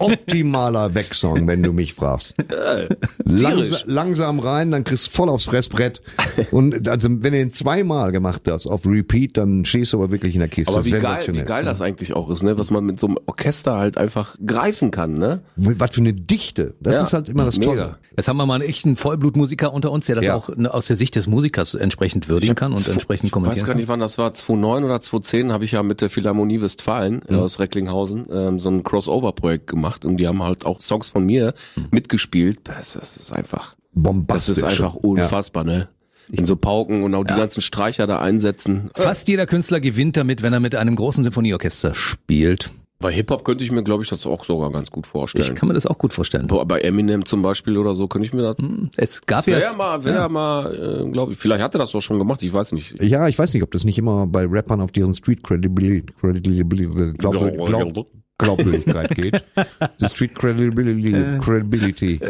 Optimaler 0.00 0.94
Wegsong, 0.94 1.46
wenn 1.46 1.62
du 1.62 1.72
mich 1.72 1.94
fragst. 1.94 2.34
Langsa 3.24 3.76
langsam 3.86 4.38
rein, 4.40 4.70
dann 4.70 4.84
kriegst 4.84 5.06
du 5.06 5.10
voll 5.10 5.28
aufs 5.28 5.44
Fressbrett. 5.44 6.02
Und 6.50 6.88
also, 6.88 7.08
wenn 7.08 7.20
du 7.22 7.30
den 7.30 7.52
zweimal 7.52 8.12
gemacht 8.12 8.42
hast 8.48 8.66
auf 8.66 8.86
Repeat, 8.86 9.36
dann 9.36 9.64
stehst 9.64 9.92
du 9.92 9.98
aber 9.98 10.10
wirklich 10.10 10.34
in 10.34 10.40
der 10.40 10.48
Kiste. 10.48 10.72
Aber 10.74 10.84
wie 10.84 10.90
geil, 10.90 11.18
wie 11.28 11.42
geil 11.42 11.64
das 11.64 11.80
eigentlich 11.80 12.14
auch 12.14 12.30
ist, 12.30 12.42
ne? 12.42 12.58
Was 12.58 12.70
man 12.70 12.84
mit 12.84 12.98
so 12.98 13.06
einem 13.06 13.18
Orchester 13.26 13.76
halt 13.76 13.98
einfach 13.98 14.36
greifen 14.44 14.90
kann, 14.90 15.14
ne? 15.14 15.42
Was 15.56 15.94
für 15.94 16.00
eine 16.00 16.12
Dichte. 16.12 16.74
Das 16.80 16.96
Ja, 16.96 17.02
ist 17.02 17.12
halt 17.12 17.28
immer 17.28 17.44
das 17.44 17.58
mega. 17.58 17.70
Tolle. 17.70 17.96
Jetzt 18.16 18.28
haben 18.28 18.36
wir 18.36 18.46
mal 18.46 18.54
einen 18.60 18.68
echten 18.68 18.96
Vollblutmusiker 18.96 19.72
unter 19.72 19.90
uns, 19.92 20.06
der 20.06 20.16
das 20.16 20.26
Ja. 20.26 20.34
auch 20.34 20.54
ne, 20.54 20.72
aus 20.72 20.86
der 20.86 20.96
Sicht 20.96 21.16
des 21.16 21.26
Musikers 21.26 21.74
entsprechend 21.74 22.28
würdigen 22.28 22.54
kann 22.54 22.72
und 22.72 22.86
entsprechend 22.86 23.26
ich 23.26 23.32
kommentieren 23.32 23.62
weiß 23.62 23.66
gar 23.66 23.74
nicht, 23.74 23.88
wann 23.88 24.00
das 24.00 24.18
war, 24.18 24.32
2009 24.32 24.84
oder 24.84 25.00
2010 25.00 25.52
habe 25.52 25.64
ich 25.64 25.72
ja 25.72 25.82
mit 25.82 26.00
der 26.00 26.10
Philharmonie 26.10 26.60
Westfalen 26.60 27.22
äh, 27.28 27.34
aus 27.34 27.58
Recklinghausen 27.60 28.26
ähm, 28.30 28.60
so 28.60 28.68
ein 28.68 28.82
Crossover-Projekt 28.82 29.68
gemacht 29.68 29.89
und 29.98 30.16
die 30.16 30.26
haben 30.26 30.42
halt 30.42 30.64
auch 30.64 30.80
Songs 30.80 31.08
von 31.10 31.24
mir 31.24 31.54
mitgespielt. 31.90 32.60
Das, 32.64 32.94
das 32.94 33.16
ist 33.16 33.32
einfach, 33.32 33.74
das 33.74 33.76
Bombastisch. 33.92 34.58
ist 34.58 34.64
einfach 34.64 34.94
unfassbar, 34.94 35.64
ne? 35.64 35.88
In 36.32 36.44
so 36.44 36.54
Pauken 36.54 37.02
und 37.02 37.14
auch 37.14 37.24
die 37.24 37.34
ganzen 37.34 37.60
Streicher 37.60 38.06
da 38.06 38.20
einsetzen. 38.20 38.90
Fast 38.94 39.26
jeder 39.26 39.46
Künstler 39.46 39.80
gewinnt 39.80 40.16
damit, 40.16 40.42
wenn 40.42 40.52
er 40.52 40.60
mit 40.60 40.76
einem 40.76 40.94
großen 40.94 41.24
Symphonieorchester 41.24 41.94
spielt. 41.94 42.72
Bei 43.00 43.10
Hip-Hop 43.10 43.44
könnte 43.44 43.64
ich 43.64 43.72
mir, 43.72 43.82
glaube 43.82 44.02
ich, 44.02 44.10
das 44.10 44.26
auch 44.26 44.44
sogar 44.44 44.70
ganz 44.70 44.90
gut 44.90 45.06
vorstellen. 45.06 45.42
Ich 45.42 45.54
kann 45.54 45.68
mir 45.68 45.74
das 45.74 45.86
auch 45.86 45.96
gut 45.96 46.12
vorstellen. 46.12 46.46
Bei 46.48 46.80
Eminem 46.82 47.24
zum 47.24 47.40
Beispiel 47.40 47.78
oder 47.78 47.94
so 47.94 48.08
könnte 48.08 48.26
ich 48.26 48.34
mir 48.34 48.42
das. 48.42 48.56
Es 48.96 49.22
gab 49.22 49.38
Das 49.38 49.46
wäre 49.46 49.62
ja 49.62 49.70
ja 49.70 49.76
mal, 49.76 50.04
wäre 50.04 50.18
ja. 50.18 50.28
mal, 50.28 51.06
äh, 51.06 51.10
glaube 51.10 51.32
ich, 51.32 51.38
vielleicht 51.38 51.62
hat 51.62 51.74
er 51.74 51.78
das 51.78 51.92
doch 51.92 52.02
schon 52.02 52.18
gemacht, 52.18 52.42
ich 52.42 52.52
weiß 52.52 52.72
nicht. 52.72 53.02
Ja, 53.02 53.26
ich 53.26 53.38
weiß 53.38 53.54
nicht, 53.54 53.62
ob 53.62 53.70
das 53.70 53.84
nicht 53.84 53.96
immer 53.96 54.26
bei 54.26 54.44
Rappern 54.44 54.82
auf 54.82 54.92
deren 54.92 55.14
Street 55.14 55.42
Credibility, 55.42 56.12
Credibility 56.20 57.14
glaub, 57.16 57.38
glaub, 57.38 58.06
Glaubwürdigkeit 58.40 59.14
geht. 59.14 59.42
The 59.98 60.08
Street 60.08 60.34
Credibility. 60.34 61.38
Credibility. 61.40 62.20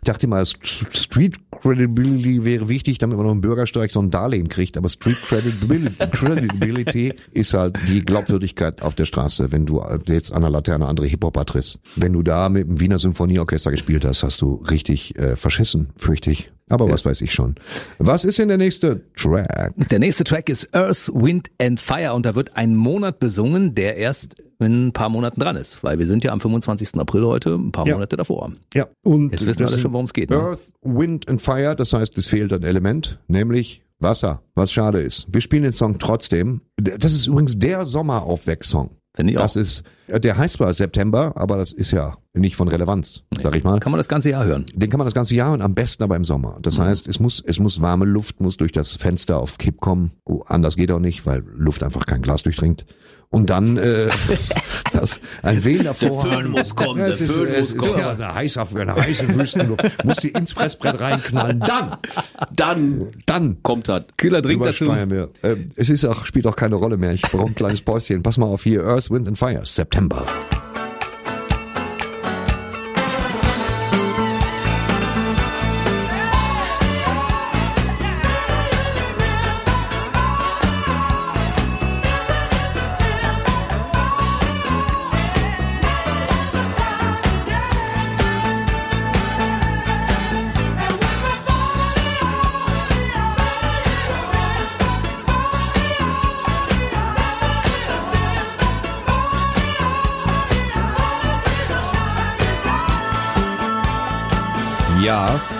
Ich 0.00 0.06
dachte 0.06 0.26
mal, 0.26 0.44
Street 0.46 1.36
Credibility 1.50 2.44
wäre 2.44 2.68
wichtig, 2.68 2.98
damit 2.98 3.16
man 3.16 3.26
noch 3.26 3.32
einen 3.32 3.40
Bürgersteig 3.40 3.90
so 3.90 4.00
ein 4.00 4.10
Darlehen 4.10 4.48
kriegt, 4.48 4.76
aber 4.76 4.88
Street 4.88 5.18
Credibility, 5.26 5.94
Credibility 6.12 7.14
ist 7.32 7.52
halt 7.54 7.76
die 7.88 8.00
Glaubwürdigkeit 8.02 8.80
auf 8.82 8.94
der 8.94 9.04
Straße, 9.06 9.50
wenn 9.52 9.66
du 9.66 9.82
jetzt 10.06 10.32
an 10.32 10.42
der 10.42 10.50
Laterne 10.50 10.86
andere 10.86 11.06
Hip-Hopper 11.06 11.44
triffst. 11.44 11.80
Wenn 11.96 12.12
du 12.12 12.22
da 12.22 12.48
mit 12.48 12.68
dem 12.68 12.80
Wiener 12.80 12.98
Symphonieorchester 12.98 13.70
gespielt 13.70 14.04
hast, 14.04 14.22
hast 14.22 14.40
du 14.40 14.62
richtig 14.70 15.18
äh, 15.18 15.36
verschissen, 15.36 15.88
fürchte 15.96 16.30
ich. 16.30 16.52
Aber 16.70 16.90
was 16.90 17.04
weiß 17.06 17.22
ich 17.22 17.32
schon. 17.32 17.54
Was 17.98 18.24
ist 18.24 18.38
denn 18.38 18.48
der 18.48 18.58
nächste 18.58 19.00
Track? 19.16 19.72
Der 19.90 19.98
nächste 19.98 20.24
Track 20.24 20.50
ist 20.50 20.74
Earth, 20.74 21.10
Wind 21.14 21.50
and 21.58 21.80
Fire 21.80 22.12
und 22.12 22.26
da 22.26 22.34
wird 22.34 22.56
ein 22.56 22.76
Monat 22.76 23.18
besungen, 23.20 23.74
der 23.74 23.96
erst 23.96 24.36
in 24.60 24.88
ein 24.88 24.92
paar 24.92 25.08
Monaten 25.08 25.40
dran 25.40 25.56
ist, 25.56 25.82
weil 25.84 25.98
wir 26.00 26.06
sind 26.06 26.24
ja 26.24 26.32
am 26.32 26.40
25. 26.40 26.96
April 26.96 27.24
heute, 27.24 27.54
ein 27.54 27.70
paar 27.72 27.86
Ja. 27.86 27.94
Monate 27.94 28.16
davor. 28.16 28.52
Ja, 28.74 28.86
und 29.04 29.30
Jetzt 29.30 29.46
wissen 29.46 29.62
das 29.62 29.72
alle 29.72 29.80
sind 29.80 29.87
schon, 29.88 29.92
worum 29.92 30.04
es 30.04 30.12
geht. 30.12 30.30
Ne? 30.30 30.36
Earth, 30.36 30.72
Wind 30.82 31.28
and 31.28 31.40
Fire, 31.40 31.74
das 31.74 31.92
heißt, 31.92 32.16
es 32.18 32.28
fehlt 32.28 32.52
ein 32.52 32.62
Element, 32.62 33.18
nämlich 33.28 33.82
Wasser, 33.98 34.42
was 34.54 34.72
schade 34.72 35.02
ist. 35.02 35.26
Wir 35.32 35.40
spielen 35.40 35.64
den 35.64 35.72
Song 35.72 35.98
trotzdem. 35.98 36.60
Das 36.76 37.12
ist 37.12 37.26
übrigens 37.26 37.58
der 37.58 37.84
Sommeraufwecksong. 37.84 38.90
Finde 39.14 39.32
ich 39.32 39.38
auch. 39.38 39.42
Das 39.42 39.56
ist, 39.56 39.82
der 40.06 40.36
heißt 40.36 40.54
zwar 40.54 40.72
September, 40.72 41.32
aber 41.34 41.56
das 41.56 41.72
ist 41.72 41.90
ja 41.90 42.16
nicht 42.34 42.54
von 42.54 42.68
Relevanz, 42.68 43.24
sag 43.42 43.56
ich 43.56 43.64
mal. 43.64 43.80
Kann 43.80 43.90
man 43.90 43.98
das 43.98 44.06
ganze 44.06 44.30
Jahr 44.30 44.44
hören. 44.44 44.64
Den 44.72 44.90
kann 44.90 44.98
man 44.98 45.06
das 45.06 45.14
ganze 45.14 45.34
Jahr 45.34 45.52
und 45.52 45.62
am 45.62 45.74
besten 45.74 46.04
aber 46.04 46.14
im 46.14 46.24
Sommer. 46.24 46.58
Das 46.62 46.78
heißt, 46.78 47.08
es 47.08 47.18
muss, 47.18 47.42
es 47.44 47.58
muss 47.58 47.80
warme 47.80 48.04
Luft, 48.04 48.40
muss 48.40 48.58
durch 48.58 48.70
das 48.70 48.94
Fenster 48.94 49.38
auf 49.38 49.58
Kipp 49.58 49.80
kommen. 49.80 50.12
Oh, 50.24 50.42
anders 50.46 50.76
geht 50.76 50.92
auch 50.92 51.00
nicht, 51.00 51.26
weil 51.26 51.42
Luft 51.56 51.82
einfach 51.82 52.06
kein 52.06 52.22
Glas 52.22 52.44
durchdringt. 52.44 52.86
Und 53.30 53.50
dann 53.50 53.76
äh, 53.76 54.08
das, 54.92 55.20
ein 55.42 55.62
wehender 55.64 55.92
Vorhang. 55.92 56.30
Föhn 56.30 56.50
muss 56.50 56.74
kommen, 56.74 57.00
Ja, 57.00 57.06
der 57.08 57.20
ist, 57.20 57.32
Föhn 57.32 57.48
muss 57.48 57.56
ist 57.58 57.76
kommen. 57.78 57.98
Ja, 57.98 58.10
eine 58.12 58.34
heiße, 58.34 58.64
eine 58.74 58.94
heiße 58.94 59.34
Wüstenluft. 59.34 60.04
Muss 60.04 60.18
sie 60.18 60.28
ins 60.28 60.52
Fressbrett 60.52 60.98
reinknallen. 60.98 61.60
Dann, 61.60 61.98
Dann 62.56 63.06
dann 63.26 63.62
kommt 63.62 63.88
das. 63.88 64.04
Kühler 64.16 64.40
Drink 64.40 64.62
dazu. 64.64 64.86
wir. 64.86 65.28
Äh, 65.42 65.56
es 65.76 65.90
ist 65.90 66.04
auch, 66.06 66.24
spielt 66.24 66.46
auch 66.46 66.56
keine 66.56 66.76
Rolle 66.76 66.96
mehr. 66.96 67.12
Ich 67.12 67.22
brauche 67.22 67.46
ein 67.46 67.54
kleines 67.54 67.82
Päuschen. 67.82 68.22
Pass 68.22 68.38
mal 68.38 68.46
auf 68.46 68.62
hier. 68.62 68.82
Earth, 68.82 69.10
Wind 69.10 69.28
and 69.28 69.38
Fire. 69.38 69.60
September. 69.64 70.24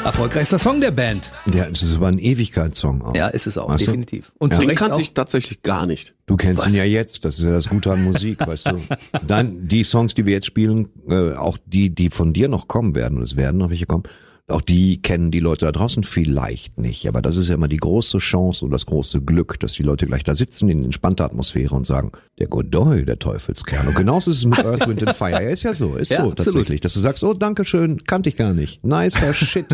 Erfolgreichster 0.08 0.56
Song 0.58 0.80
der 0.80 0.90
Band. 0.90 1.30
Ja, 1.52 1.66
es 1.66 1.82
ist 1.82 1.96
aber 1.96 2.06
ein 2.08 2.18
Ewigkeitssong 2.18 3.02
auch. 3.02 3.14
Ja, 3.14 3.28
ist 3.28 3.46
es 3.46 3.58
auch, 3.58 3.68
Weißt 3.68 3.82
du? 3.88 3.90
definitiv. 3.90 4.32
Und 4.38 4.54
Ja. 4.54 4.58
Den 4.60 4.74
kannte 4.74 4.94
auch. 4.94 5.00
ich 5.00 5.12
tatsächlich 5.12 5.60
gar 5.62 5.84
nicht. 5.84 6.14
Du 6.24 6.36
kennst 6.36 6.66
ihn 6.66 6.74
ja 6.74 6.84
jetzt, 6.84 7.26
das 7.26 7.38
ist 7.38 7.44
ja 7.44 7.50
das 7.50 7.68
Gute 7.68 7.92
an 7.92 8.02
Musik, 8.04 8.38
weißt 8.46 8.68
du. 8.68 8.80
Dann 9.28 9.68
die 9.68 9.84
Songs, 9.84 10.14
die 10.14 10.24
wir 10.24 10.32
jetzt 10.32 10.46
spielen, 10.46 10.88
äh, 11.10 11.34
auch 11.34 11.58
die, 11.66 11.90
die 11.90 12.08
von 12.08 12.32
dir 12.32 12.48
noch 12.48 12.68
kommen 12.68 12.94
werden, 12.94 13.18
und 13.18 13.24
es 13.24 13.36
werden 13.36 13.58
noch 13.58 13.68
welche 13.68 13.84
kommen, 13.84 14.04
Auch 14.48 14.62
die 14.62 15.02
kennen 15.02 15.30
die 15.30 15.40
Leute 15.40 15.66
da 15.66 15.72
draußen 15.72 16.04
vielleicht 16.04 16.78
nicht. 16.78 17.06
Aber 17.06 17.20
das 17.20 17.36
ist 17.36 17.48
ja 17.48 17.54
immer 17.54 17.68
die 17.68 17.76
große 17.76 18.16
Chance 18.16 18.64
und 18.64 18.70
das 18.70 18.86
große 18.86 19.20
Glück, 19.20 19.60
dass 19.60 19.74
die 19.74 19.82
Leute 19.82 20.06
gleich 20.06 20.24
da 20.24 20.34
sitzen 20.34 20.70
in 20.70 20.84
entspannter 20.86 21.26
Atmosphäre 21.26 21.74
und 21.74 21.84
sagen, 21.86 22.12
der 22.38 22.46
Godoy, 22.46 23.04
der 23.04 23.18
Teufelskern. 23.18 23.88
Und 23.88 23.94
genauso 23.94 24.30
ist 24.30 24.38
es 24.38 24.44
mit 24.46 24.58
Earth, 24.64 24.88
Wind 24.88 25.06
and 25.06 25.14
Fire. 25.14 25.32
Ja, 25.42 25.50
ist 25.50 25.64
ja 25.64 25.74
so, 25.74 25.96
ist 25.96 26.10
Ja, 26.10 26.22
so 26.22 26.30
absolut. 26.30 26.36
tatsächlich. 26.38 26.80
Dass 26.80 26.94
du 26.94 27.00
sagst, 27.00 27.22
oh, 27.24 27.34
danke 27.34 27.66
schön, 27.66 28.04
kannte 28.04 28.30
ich 28.30 28.36
gar 28.36 28.54
nicht. 28.54 28.82
Nicer 28.84 29.34
Shit. 29.34 29.66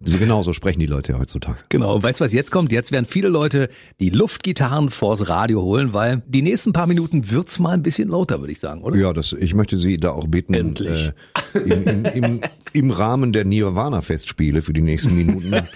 So 0.00 0.16
genauso 0.18 0.52
sprechen 0.52 0.78
die 0.78 0.86
Leute 0.86 1.12
ja 1.12 1.18
heutzutage. 1.18 1.58
Genau, 1.70 1.96
und 1.96 2.02
weißt 2.02 2.20
du, 2.20 2.24
was 2.24 2.32
jetzt 2.32 2.52
kommt? 2.52 2.70
Jetzt 2.70 2.92
werden 2.92 3.04
viele 3.04 3.28
Leute 3.28 3.68
die 3.98 4.10
Luftgitarren 4.10 4.90
vors 4.90 5.28
Radio 5.28 5.62
holen, 5.62 5.92
weil 5.92 6.22
die 6.26 6.42
nächsten 6.42 6.72
paar 6.72 6.86
Minuten 6.86 7.30
wird's 7.30 7.58
mal 7.58 7.72
ein 7.72 7.82
bisschen 7.82 8.08
lauter, 8.08 8.40
würde 8.40 8.52
ich 8.52 8.60
sagen, 8.60 8.82
oder? 8.82 8.96
Ja, 8.96 9.12
das, 9.12 9.32
ich 9.32 9.54
möchte 9.54 9.76
Sie 9.76 9.98
da 9.98 10.12
auch 10.12 10.28
bitten, 10.28 10.54
Endlich. 10.54 11.12
Äh, 11.54 11.58
im, 11.58 11.86
im, 11.86 12.04
im, 12.04 12.40
im 12.72 12.90
Rahmen 12.90 13.32
der 13.32 13.44
Nirvana-Festspiele 13.44 14.62
für 14.62 14.72
die 14.72 14.82
nächsten 14.82 15.16
Minuten 15.16 15.52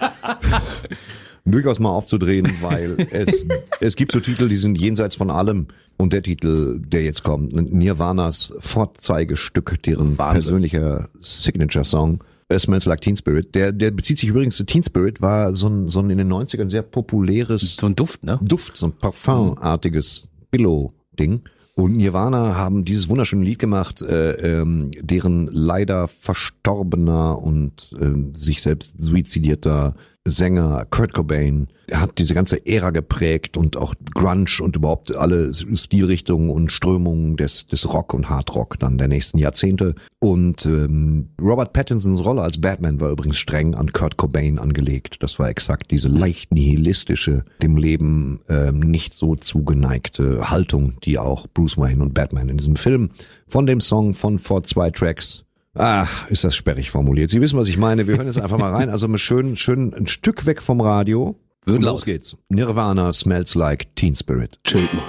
durchaus 1.45 1.81
mal 1.81 1.91
aufzudrehen, 1.91 2.49
weil 2.61 3.09
es, 3.11 3.45
es 3.81 3.97
gibt 3.97 4.13
so 4.13 4.21
Titel, 4.21 4.49
die 4.49 4.57
sind 4.57 4.79
jenseits 4.79 5.17
von 5.17 5.31
allem. 5.31 5.67
Und 5.99 6.13
der 6.13 6.23
Titel, 6.23 6.81
der 6.81 7.05
jetzt 7.05 7.23
kommt, 7.23 7.53
Nirvanas 7.53 8.55
Vorzeigestück, 8.59 9.83
deren 9.83 10.17
persönlicher 10.17 11.09
Signature-Song, 11.21 12.25
Smells 12.59 12.87
Like 12.87 13.01
Teen 13.01 13.17
Spirit. 13.17 13.55
Der, 13.55 13.73
der 13.73 13.91
bezieht 13.91 14.19
sich 14.19 14.29
übrigens 14.29 14.57
zu 14.57 14.65
Teen 14.65 14.83
Spirit, 14.83 15.21
war 15.21 15.55
so 15.55 15.69
ein, 15.69 15.89
so 15.89 16.01
ein 16.01 16.11
in 16.11 16.19
den 16.19 16.33
90ern 16.33 16.69
sehr 16.69 16.83
populäres 16.83 17.77
So 17.77 17.87
ein 17.87 17.97
Duft, 17.97 18.25
ne? 18.25 18.39
Duft, 18.43 18.77
so 18.77 18.87
ein 18.87 18.93
Parfumartiges 18.93 20.29
Billow-Ding. 20.51 21.43
Und 21.75 21.97
Nirvana 21.97 22.55
haben 22.55 22.85
dieses 22.85 23.09
wunderschöne 23.09 23.45
Lied 23.45 23.59
gemacht, 23.59 24.03
äh, 24.03 24.61
ähm, 24.61 24.91
deren 25.01 25.49
leider 25.51 26.07
verstorbener 26.07 27.39
und 27.39 27.95
äh, 27.99 28.37
sich 28.37 28.61
selbst 28.61 29.03
suizidierter 29.03 29.95
Sänger 30.25 30.87
Kurt 30.91 31.15
Cobain, 31.15 31.67
er 31.89 32.01
hat 32.01 32.19
diese 32.19 32.33
ganze 32.33 32.65
Ära 32.65 32.91
geprägt 32.91 33.57
und 33.57 33.77
auch 33.77 33.95
Grunge 34.15 34.63
und 34.63 34.77
überhaupt 34.77 35.15
alle 35.17 35.53
Stilrichtungen 35.53 36.49
und 36.49 36.71
Strömungen 36.71 37.37
des, 37.37 37.67
des 37.67 37.93
Rock 37.93 38.15
und 38.15 38.31
Hardrock 38.31 38.79
dann 38.79 38.99
der 38.99 39.09
nächsten 39.09 39.39
Jahrzehnte. 39.39 39.97
Und 40.21 40.65
ähm, 40.65 41.31
Robert 41.41 41.73
Pattinsons 41.73 42.25
Rolle 42.25 42.43
als 42.43 42.61
Batman 42.61 43.01
war 43.01 43.11
übrigens 43.11 43.39
streng 43.39 43.75
an 43.75 43.89
Kurt 43.89 44.17
Cobain 44.17 44.61
angelegt. 44.61 45.17
Das 45.21 45.41
war 45.41 45.49
exakt 45.49 45.91
diese 45.91 46.09
leicht 46.09 46.53
nihilistische, 46.53 47.45
dem 47.61 47.77
Leben 47.77 48.41
ähm, 48.49 48.79
nicht 48.79 49.15
so 49.15 49.35
zugeneigte 49.35 50.51
Haltung, 50.51 50.95
die 51.03 51.19
auch 51.19 51.49
Bruce 51.53 51.77
Wayne 51.77 52.03
und 52.03 52.15
Batman 52.15 52.49
in 52.49 52.59
diesem 52.59 52.77
Film 52.77 53.11
von 53.49 53.67
dem 53.67 53.81
Song 53.81 54.15
von 54.15 54.39
vor 54.39 54.63
zwei 54.63 54.91
Tracks 54.91 55.45
Ah, 55.75 56.07
ist 56.29 56.45
das 56.45 56.55
sperrig 56.55 56.91
formuliert. 56.91 57.31
Sie 57.31 57.41
wissen, 57.41 57.59
was 57.59 57.69
ich 57.69 57.79
meine. 57.79 58.07
Wir 58.07 58.17
hören 58.17 58.27
jetzt 58.27 58.39
einfach 58.39 58.59
mal 58.59 58.73
rein. 58.73 58.91
Also 58.91 59.09
mal 59.09 59.19
schön, 59.19 59.57
schön 59.57 59.95
ein 59.95 60.07
Stück 60.07 60.45
weg 60.45 60.61
vom 60.63 60.81
Radio. 60.81 61.39
Und 61.67 61.83
los 61.83 62.05
geht's. 62.05 62.37
Nirvana 62.49 63.13
smells 63.13 63.55
like 63.55 63.95
Teen 63.97 64.15
Spirit. 64.15 64.59
Chillt 64.65 64.93
mal. 64.93 65.05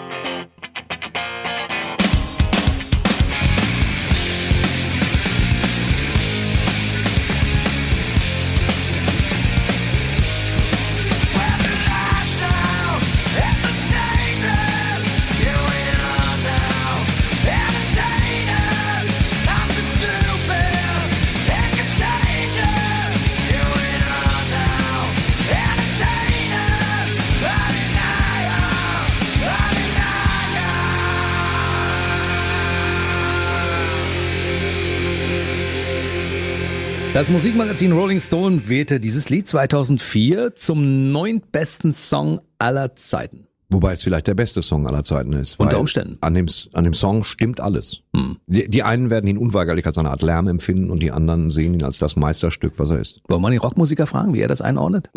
Das 37.13 37.29
Musikmagazin 37.29 37.91
Rolling 37.91 38.19
Stone 38.19 38.67
wählte 38.69 38.99
dieses 38.99 39.29
Lied 39.29 39.47
2004 39.47 40.55
zum 40.55 41.11
neuntbesten 41.11 41.93
Song 41.93 42.41
aller 42.57 42.95
Zeiten. 42.95 43.47
Wobei 43.69 43.93
es 43.93 44.03
vielleicht 44.03 44.27
der 44.27 44.33
beste 44.35 44.61
Song 44.61 44.85
aller 44.87 45.03
Zeiten 45.03 45.33
ist. 45.33 45.59
Unter 45.59 45.73
weil 45.73 45.79
Umständen. 45.81 46.17
An 46.21 46.33
dem, 46.33 46.47
an 46.73 46.83
dem 46.83 46.93
Song 46.93 47.23
stimmt 47.23 47.59
alles. 47.59 48.01
Die, 48.47 48.67
die 48.69 48.83
einen 48.83 49.09
werden 49.09 49.27
ihn 49.27 49.37
unweigerlich 49.37 49.85
als 49.85 49.97
eine 49.97 50.09
Art 50.11 50.21
Lärm 50.21 50.47
empfinden 50.47 50.89
und 50.91 51.01
die 51.01 51.11
anderen 51.11 51.49
sehen 51.51 51.73
ihn 51.75 51.83
als 51.83 51.97
das 51.97 52.15
Meisterstück, 52.15 52.73
was 52.77 52.89
er 52.91 52.99
ist. 52.99 53.21
Wollen 53.27 53.41
wir 53.41 53.49
die 53.51 53.57
Rockmusiker 53.57 54.05
fragen, 54.07 54.33
wie 54.33 54.41
er 54.41 54.47
das 54.47 54.61
einordnet? 54.61 55.09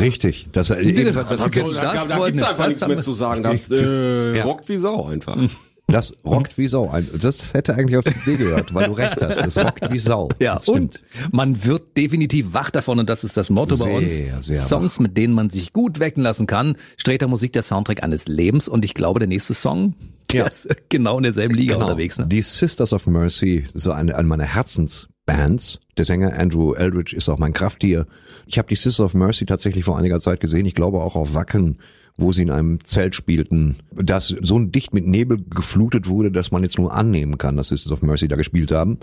Richtig. 0.00 0.48
Das, 0.52 0.68
das, 0.68 0.78
Das- 0.78 0.86
das, 0.86 1.26
das- 1.26 1.40
So, 1.54 1.62
das 1.62 1.74
da, 1.74 1.94
da, 1.94 2.04
da 2.06 2.16
wollten 2.18 2.36
gibt's 2.36 2.40
wir- 2.42 2.48
einfach 2.50 2.58
was 2.64 2.68
nichts 2.68 2.86
mehr 2.86 2.98
zu 2.98 3.12
sagen. 3.12 3.42
Das 3.42 3.70
äh, 3.80 4.36
Ja. 4.38 4.44
rockt 4.44 4.68
wie 4.68 4.76
Sau 4.78 5.06
einfach. 5.06 5.36
das 5.36 5.50
rockt 6.24 6.58
wie 6.58 6.68
Sau. 6.68 6.92
Das 7.20 7.54
hätte 7.54 7.74
eigentlich 7.74 7.96
auf 7.96 8.04
die 8.04 8.12
CD 8.14 8.36
gehört, 8.36 8.74
weil 8.74 8.86
du 8.86 8.92
recht 8.92 9.20
hast. 9.22 9.44
Es 9.44 9.56
rockt 9.58 9.90
wie 9.90 9.98
Sau. 9.98 10.28
Ja, 10.38 10.54
das 10.54 10.68
und 10.68 11.00
man 11.32 11.64
wird 11.64 11.96
definitiv 11.96 12.52
wach 12.52 12.70
davon 12.70 12.98
und 12.98 13.08
das 13.08 13.24
ist 13.24 13.36
das 13.36 13.50
Motto 13.50 13.76
bei 13.78 13.90
uns. 13.96 14.14
Sehr, 14.14 14.42
sehr 14.42 14.56
Songs, 14.56 15.00
mit 15.00 15.16
denen 15.16 15.32
man 15.34 15.50
sich 15.50 15.72
gut 15.72 15.98
wecken 15.98 16.22
lassen 16.22 16.46
kann. 16.46 16.76
Streter 16.96 17.26
Musik, 17.28 17.52
der 17.54 17.62
Soundtrack 17.62 18.02
eines 18.02 18.26
Lebens 18.26 18.68
und 18.68 18.84
ich 18.84 18.94
glaube, 18.94 19.18
der 19.20 19.28
nächste 19.28 19.54
Song, 19.54 19.94
der 20.30 20.40
Ja. 20.40 20.46
ist 20.46 20.68
genau 20.90 21.16
in 21.16 21.22
derselben 21.22 21.54
Liga 21.54 21.74
Genau. 21.74 21.86
unterwegs. 21.86 22.18
Ne? 22.18 22.26
Die 22.26 22.42
Sisters 22.42 22.92
of 22.92 23.06
Mercy, 23.06 23.64
so 23.74 23.92
eine, 23.92 24.16
eine 24.16 24.28
meiner 24.28 24.44
Herzensbands. 24.44 25.78
Der 25.96 26.04
Sänger 26.04 26.38
Andrew 26.38 26.74
Eldridge 26.74 27.16
ist 27.16 27.28
auch 27.28 27.38
mein 27.38 27.52
Krafttier. 27.52 28.06
Ich 28.46 28.58
habe 28.58 28.68
die 28.68 28.76
Sisters 28.76 29.00
of 29.00 29.14
Mercy 29.14 29.46
tatsächlich 29.46 29.84
vor 29.84 29.98
einiger 29.98 30.20
Zeit 30.20 30.40
gesehen. 30.40 30.64
Ich 30.66 30.74
glaube 30.74 31.00
auch 31.00 31.16
auf 31.16 31.34
Wacken, 31.34 31.78
wo 32.18 32.32
sie 32.32 32.42
in 32.42 32.50
einem 32.50 32.84
Zelt 32.84 33.14
spielten, 33.14 33.76
das 33.94 34.34
so 34.40 34.58
dicht 34.58 34.92
mit 34.92 35.06
Nebel 35.06 35.42
geflutet 35.48 36.08
wurde, 36.08 36.30
dass 36.30 36.50
man 36.50 36.62
jetzt 36.64 36.78
nur 36.78 36.92
annehmen 36.92 37.38
kann, 37.38 37.56
dass 37.56 37.68
Sisters 37.68 37.92
of 37.92 38.02
Mercy 38.02 38.28
da 38.28 38.36
gespielt 38.36 38.72
haben. 38.72 38.98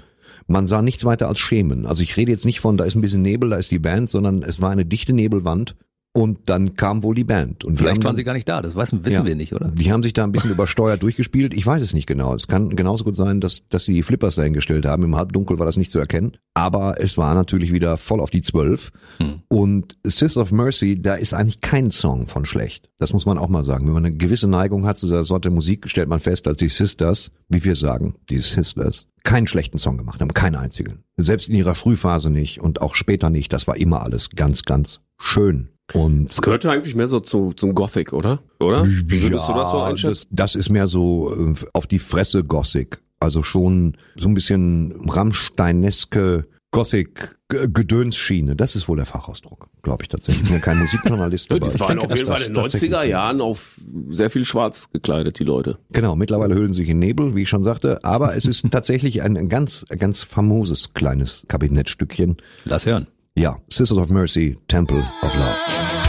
Man 0.47 0.67
sah 0.67 0.81
nichts 0.81 1.05
weiter 1.05 1.27
als 1.27 1.39
Schemen. 1.39 1.85
Also 1.85 2.03
ich 2.03 2.17
rede 2.17 2.31
jetzt 2.31 2.45
nicht 2.45 2.59
von, 2.59 2.77
da 2.77 2.83
ist 2.83 2.95
ein 2.95 3.01
bisschen 3.01 3.21
Nebel, 3.21 3.49
da 3.49 3.55
ist 3.55 3.71
die 3.71 3.79
Band, 3.79 4.09
sondern 4.09 4.43
es 4.43 4.61
war 4.61 4.69
eine 4.69 4.85
dichte 4.85 5.13
Nebelwand 5.13 5.75
und 6.15 6.49
dann 6.49 6.75
kam 6.75 7.03
wohl 7.03 7.13
die 7.13 7.25
Band. 7.25 7.65
Und 7.65 7.77
Vielleicht 7.77 7.97
waren 7.97 8.11
dann- 8.11 8.15
sie 8.15 8.23
gar 8.23 8.31
nicht 8.33 8.47
da, 8.47 8.61
das 8.61 8.73
wissen, 8.75 9.03
wissen 9.03 9.17
Ja. 9.19 9.25
wir 9.25 9.35
nicht, 9.35 9.53
oder? 9.53 9.67
die 9.69 9.91
haben 9.91 10.01
sich 10.01 10.13
da 10.13 10.23
ein 10.23 10.31
bisschen 10.31 10.49
übersteuert 10.51 11.03
durchgespielt. 11.03 11.53
Ich 11.53 11.65
weiß 11.67 11.81
es 11.81 11.93
nicht 11.93 12.07
genau. 12.07 12.33
Es 12.33 12.47
kann 12.47 12.69
genauso 12.75 13.03
gut 13.03 13.17
sein, 13.17 13.41
dass, 13.41 13.67
dass 13.67 13.83
sie 13.83 13.93
die 13.93 14.01
Flippers 14.01 14.35
dahingestellt 14.35 14.85
haben. 14.85 15.03
Im 15.03 15.15
Halbdunkel 15.17 15.59
war 15.59 15.65
das 15.65 15.75
nicht 15.75 15.91
zu 15.91 15.99
erkennen. 15.99 16.37
Aber 16.53 17.01
es 17.01 17.17
war 17.17 17.35
natürlich 17.35 17.73
wieder 17.73 17.97
voll 17.97 18.21
auf 18.21 18.29
die 18.29 18.41
Zwölf. 18.41 18.91
Hm. 19.17 19.41
Und 19.49 19.97
Sis 20.03 20.37
of 20.37 20.53
Mercy, 20.53 20.99
da 21.01 21.15
ist 21.15 21.33
eigentlich 21.33 21.59
kein 21.59 21.91
Song 21.91 22.27
von 22.27 22.45
schlecht. 22.45 22.89
Das 22.97 23.11
muss 23.11 23.25
man 23.25 23.37
auch 23.37 23.49
mal 23.49 23.65
sagen. 23.65 23.85
Wenn 23.85 23.93
man 23.93 24.05
eine 24.05 24.15
gewisse 24.15 24.47
Neigung 24.47 24.85
hat 24.85 24.97
zu 24.97 25.07
dieser 25.07 25.23
Sorte 25.23 25.49
Musik, 25.49 25.89
stellt 25.89 26.07
man 26.07 26.21
fest, 26.21 26.47
dass 26.47 26.55
die 26.55 26.69
Sisters, 26.69 27.29
wie 27.49 27.63
wir 27.65 27.75
sagen, 27.75 28.15
die 28.29 28.37
Sisters, 28.39 29.07
keinen 29.23 29.47
schlechten 29.47 29.79
Song 29.79 29.97
gemacht 29.97 30.21
haben. 30.21 30.33
Keinen 30.33 30.55
einzigen. 30.55 31.03
Selbst 31.17 31.49
in 31.49 31.55
ihrer 31.55 31.75
Frühphase 31.75 32.29
nicht 32.29 32.61
und 32.61 32.81
auch 32.81 32.95
später 32.95 33.29
nicht. 33.29 33.51
Das 33.51 33.67
war 33.67 33.75
immer 33.75 34.01
alles 34.03 34.29
ganz, 34.29 34.63
ganz 34.63 35.01
schön. 35.17 35.69
Und 35.93 36.29
Das 36.29 36.41
gehörte 36.41 36.71
eigentlich 36.71 36.95
mehr 36.95 37.07
so 37.07 37.19
zu, 37.19 37.53
zum 37.53 37.75
Gothic, 37.75 38.11
oder? 38.13 38.41
Oder? 38.59 38.85
Wie 38.85 39.21
würdest 39.23 39.47
du 39.47 39.53
das 39.53 39.69
so 39.71 39.79
einschätzen? 39.81 40.27
Das, 40.31 40.53
das 40.53 40.55
ist 40.55 40.69
mehr 40.71 40.87
so 40.87 41.31
äh, 41.33 41.53
auf 41.73 41.85
die 41.87 41.99
Fresse 41.99 42.43
Gothic. 42.43 43.01
Also 43.19 43.43
schon 43.43 43.95
so 44.15 44.27
ein 44.27 44.33
bisschen 44.33 44.93
Rammsteineske 45.07 46.45
Gothic 46.71 47.37
G- 47.47 47.67
Gedönsschiene. 47.71 48.55
Das 48.55 48.75
ist 48.75 48.89
wohl 48.89 48.97
der 48.97 49.05
Fachausdruck, 49.05 49.69
glaube 49.81 50.03
ich 50.03 50.09
tatsächlich. 50.09 50.43
Ich 50.43 50.49
bin 50.49 50.57
ja 50.57 50.61
kein 50.63 50.77
Musikjournalist, 50.79 51.49
aber 51.51 51.69
Die 51.69 51.79
waren 51.79 51.99
auf 51.99 52.13
jeden 52.13 52.27
Fall 52.27 52.41
in 52.41 52.53
den 52.53 52.55
tatsächlich- 52.55 52.91
90er 52.91 53.03
Jahren 53.03 53.39
auf 53.39 53.75
sehr 54.09 54.29
viel 54.29 54.43
schwarz 54.43 54.89
gekleidet, 54.91 55.39
die 55.39 55.45
Leute. 55.45 55.77
Genau, 55.91 56.15
mittlerweile 56.17 56.55
hüllen 56.55 56.73
sie 56.73 56.81
sich 56.81 56.89
in 56.89 56.99
Nebel, 56.99 57.35
wie 57.35 57.43
ich 57.43 57.49
schon 57.49 57.63
sagte, 57.63 58.03
aber 58.03 58.35
es 58.35 58.45
ist 58.45 58.69
tatsächlich 58.71 59.21
ein, 59.21 59.37
ein 59.37 59.47
ganz, 59.47 59.85
ganz 59.97 60.23
famoses 60.23 60.93
kleines 60.93 61.45
Kabinettstückchen. 61.47 62.37
Lass 62.65 62.85
hören. 62.85 63.07
Ja, 63.37 63.59
Sisters 63.67 63.99
of 63.99 64.09
Mercy, 64.09 64.55
Temple 64.67 65.03
of 65.21 65.35
Love. 65.35 66.04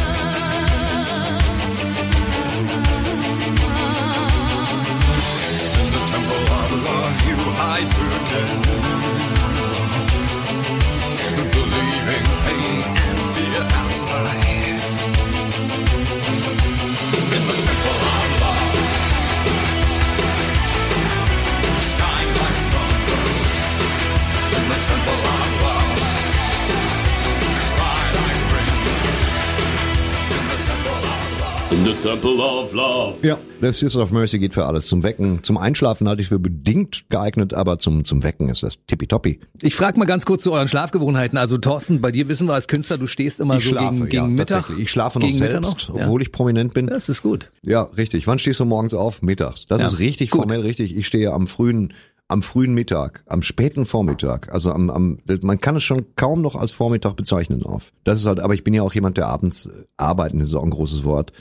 Ja, 33.27 33.39
The 33.61 33.73
Sisters 33.73 33.97
of 33.97 34.13
Mercy 34.13 34.39
geht 34.39 34.55
für 34.55 34.67
alles. 34.67 34.87
Zum 34.87 35.03
Wecken, 35.03 35.43
zum 35.43 35.59
Einschlafen 35.59 36.07
halte 36.09 36.23
ich 36.23 36.29
für 36.29 36.39
bedingt 36.39 37.07
geeignet, 37.11 37.55
aber 37.55 37.77
zum, 37.81 38.05
zum 38.05 38.23
Wecken 38.23 38.49
ist 38.49 38.63
das 38.63 38.79
tippitoppi. 38.87 39.41
Ich 39.63 39.75
frage 39.75 39.99
mal 39.99 40.05
ganz 40.05 40.25
kurz 40.25 40.45
zu 40.45 40.53
euren 40.53 40.69
Schlafgewohnheiten. 40.69 41.37
Also 41.37 41.59
Thorsten, 41.59 42.01
bei 42.01 42.13
dir 42.13 42.29
wissen 42.29 42.47
wir 42.47 42.55
als 42.55 42.69
Künstler, 42.69 42.99
du 42.99 43.09
stehst 43.09 43.41
immer 43.41 43.57
Ich 43.57 43.65
so 43.65 43.71
schlafe, 43.71 43.95
gegen, 43.95 44.09
gegen 44.09 44.23
ja, 44.23 44.29
Mittag. 44.29 44.71
Ich 44.79 44.93
schlafe 44.93 45.19
noch 45.19 45.27
gegen 45.27 45.39
selbst, 45.39 45.55
Mitternacht? 45.57 45.91
obwohl 45.93 46.23
ich 46.23 46.31
prominent 46.31 46.73
bin. 46.73 46.87
Das 46.87 47.09
ist 47.09 47.23
gut. 47.23 47.51
Ja, 47.63 47.83
richtig. 47.83 48.29
Wann 48.29 48.39
stehst 48.39 48.61
du 48.61 48.65
morgens 48.65 48.95
auf? 48.95 49.23
Mittags. 49.23 49.67
Das 49.67 49.81
Ja, 49.81 49.89
ist 49.89 49.99
richtig 49.99 50.31
gut. 50.31 50.43
formell 50.43 50.61
richtig. 50.61 50.97
Ich 50.97 51.09
stehe 51.09 51.33
am 51.33 51.49
frühen, 51.49 51.95
am 52.29 52.43
frühen 52.43 52.75
Mittag, 52.75 53.25
am 53.27 53.43
späten 53.43 53.87
Vormittag. 53.87 54.55
Also 54.55 54.71
am, 54.71 54.89
am, 54.89 55.19
man 55.43 55.61
kann 55.61 55.75
es 55.75 55.83
schon 55.83 56.07
kaum 56.15 56.43
noch 56.43 56.55
als 56.55 56.71
Vormittag 56.71 57.17
bezeichnen 57.17 57.65
auf. 57.65 57.91
Das 58.05 58.21
ist 58.21 58.27
halt, 58.27 58.39
aber 58.39 58.55
ich 58.55 58.63
bin 58.63 58.73
ja 58.73 58.83
auch 58.83 58.95
jemand, 58.95 59.17
der 59.17 59.27
abends 59.27 59.67
äh, 59.67 59.71
arbeiten, 59.97 60.39
das 60.39 60.51
ist 60.51 60.55
auch 60.55 60.63
ein 60.63 60.71
großes 60.71 61.03
Wort, 61.03 61.33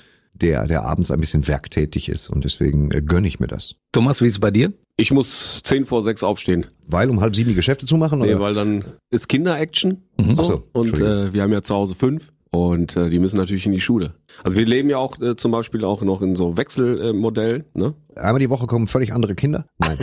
der, 0.42 0.68
der 0.68 0.84
abends 0.84 1.12
ein 1.12 1.20
bisschen 1.20 1.48
werktätig 1.48 2.10
ist 2.10 2.30
und 2.30 2.44
deswegen 2.44 2.92
äh, 2.92 3.02
gönne 3.02 3.28
ich 3.28 3.40
mir 3.40 3.48
das. 3.48 3.76
Thomas, 3.92 4.22
wie 4.22 4.28
ist 4.28 4.34
es 4.34 4.40
bei 4.40 4.52
dir? 4.52 4.74
Ich 4.98 5.12
muss 5.12 5.62
zehn 5.64 5.86
vor 5.86 6.02
sechs 6.02 6.24
aufstehen. 6.24 6.68
Weil 6.88 7.10
um 7.10 7.20
halb 7.22 7.36
sieben 7.36 7.50
die 7.50 7.56
Geschäfte 7.56 7.86
zu 7.86 7.98
machen? 7.98 8.20
Nee, 8.20 8.36
Oder? 8.36 8.40
weil 8.40 8.54
dann 8.54 8.86
ist 9.10 9.28
Kinder-Action. 9.28 10.04
Mhm. 10.18 10.34
So. 10.34 10.44
So, 10.44 10.68
und 10.74 11.00
äh, 11.00 11.34
wir 11.34 11.42
haben 11.42 11.52
ja 11.52 11.64
zu 11.64 11.74
Hause 11.74 11.96
fünf 11.96 12.32
und 12.56 12.96
äh, 12.96 13.10
die 13.10 13.20
müssen 13.20 13.38
natürlich 13.38 13.66
in 13.66 13.72
die 13.72 13.82
Schule. 13.82 14.14
Also 14.44 14.56
wir 14.58 14.66
leben 14.66 14.90
ja 14.90 14.98
auch 14.98 15.20
äh, 15.22 15.36
zum 15.36 15.52
Beispiel 15.52 15.84
auch 15.86 16.02
noch 16.02 16.22
in 16.22 16.36
so 16.36 16.58
Wechselmodell. 16.58 17.66
ne? 17.74 17.94
Einmal 18.16 18.40
die 18.40 18.50
Woche 18.50 18.66
kommen 18.68 18.88
völlig 18.88 19.14
andere 19.14 19.36
Kinder? 19.36 19.66
Nein. 19.78 19.98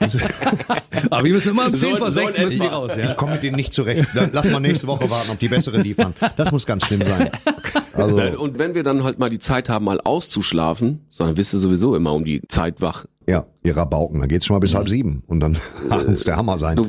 Aber 1.10 1.24
wir 1.24 1.32
müssen 1.32 1.50
immer 1.50 1.64
um 1.66 1.70
So- 1.70 1.76
10 1.76 1.96
vor 1.96 2.10
so 2.10 2.20
6 2.20 2.36
in 2.38 2.44
müssen 2.44 2.60
die 2.60 2.66
raus. 2.66 2.90
Ich 2.98 3.06
Ja. 3.08 3.14
komme 3.14 3.32
mit 3.32 3.42
denen 3.42 3.56
nicht 3.56 3.72
zurecht. 3.72 4.06
Lass 4.32 4.50
mal 4.50 4.60
nächste 4.60 4.86
Woche 4.86 5.08
warten, 5.10 5.30
ob 5.30 5.38
die 5.38 5.48
bessere 5.48 5.80
liefern. 5.80 6.14
Das 6.36 6.50
muss 6.52 6.66
ganz 6.66 6.86
schlimm 6.86 7.02
sein. 7.04 7.30
Also, 7.92 8.16
Und 8.40 8.58
wenn 8.58 8.74
wir 8.74 8.82
dann 8.84 9.02
halt 9.04 9.18
mal 9.18 9.30
die 9.30 9.38
Zeit 9.38 9.68
haben, 9.68 9.84
mal 9.84 10.00
auszuschlafen, 10.00 11.00
sondern 11.08 11.34
bist 11.34 11.52
du 11.52 11.58
sowieso 11.58 11.94
immer 11.96 12.12
um 12.14 12.24
die 12.24 12.42
Zeit 12.48 12.80
wach. 12.80 13.06
ja, 13.26 13.46
ihr 13.62 13.76
Rabauken, 13.76 14.20
dann 14.20 14.28
geht's 14.28 14.46
schon 14.46 14.54
mal 14.54 14.60
bis 14.60 14.74
halb 14.74 14.88
sieben 14.88 15.22
und 15.26 15.40
dann 15.40 15.56
muss 16.08 16.24
der 16.24 16.36
Hammer 16.36 16.58
sein. 16.58 16.76
Du, 16.76 16.88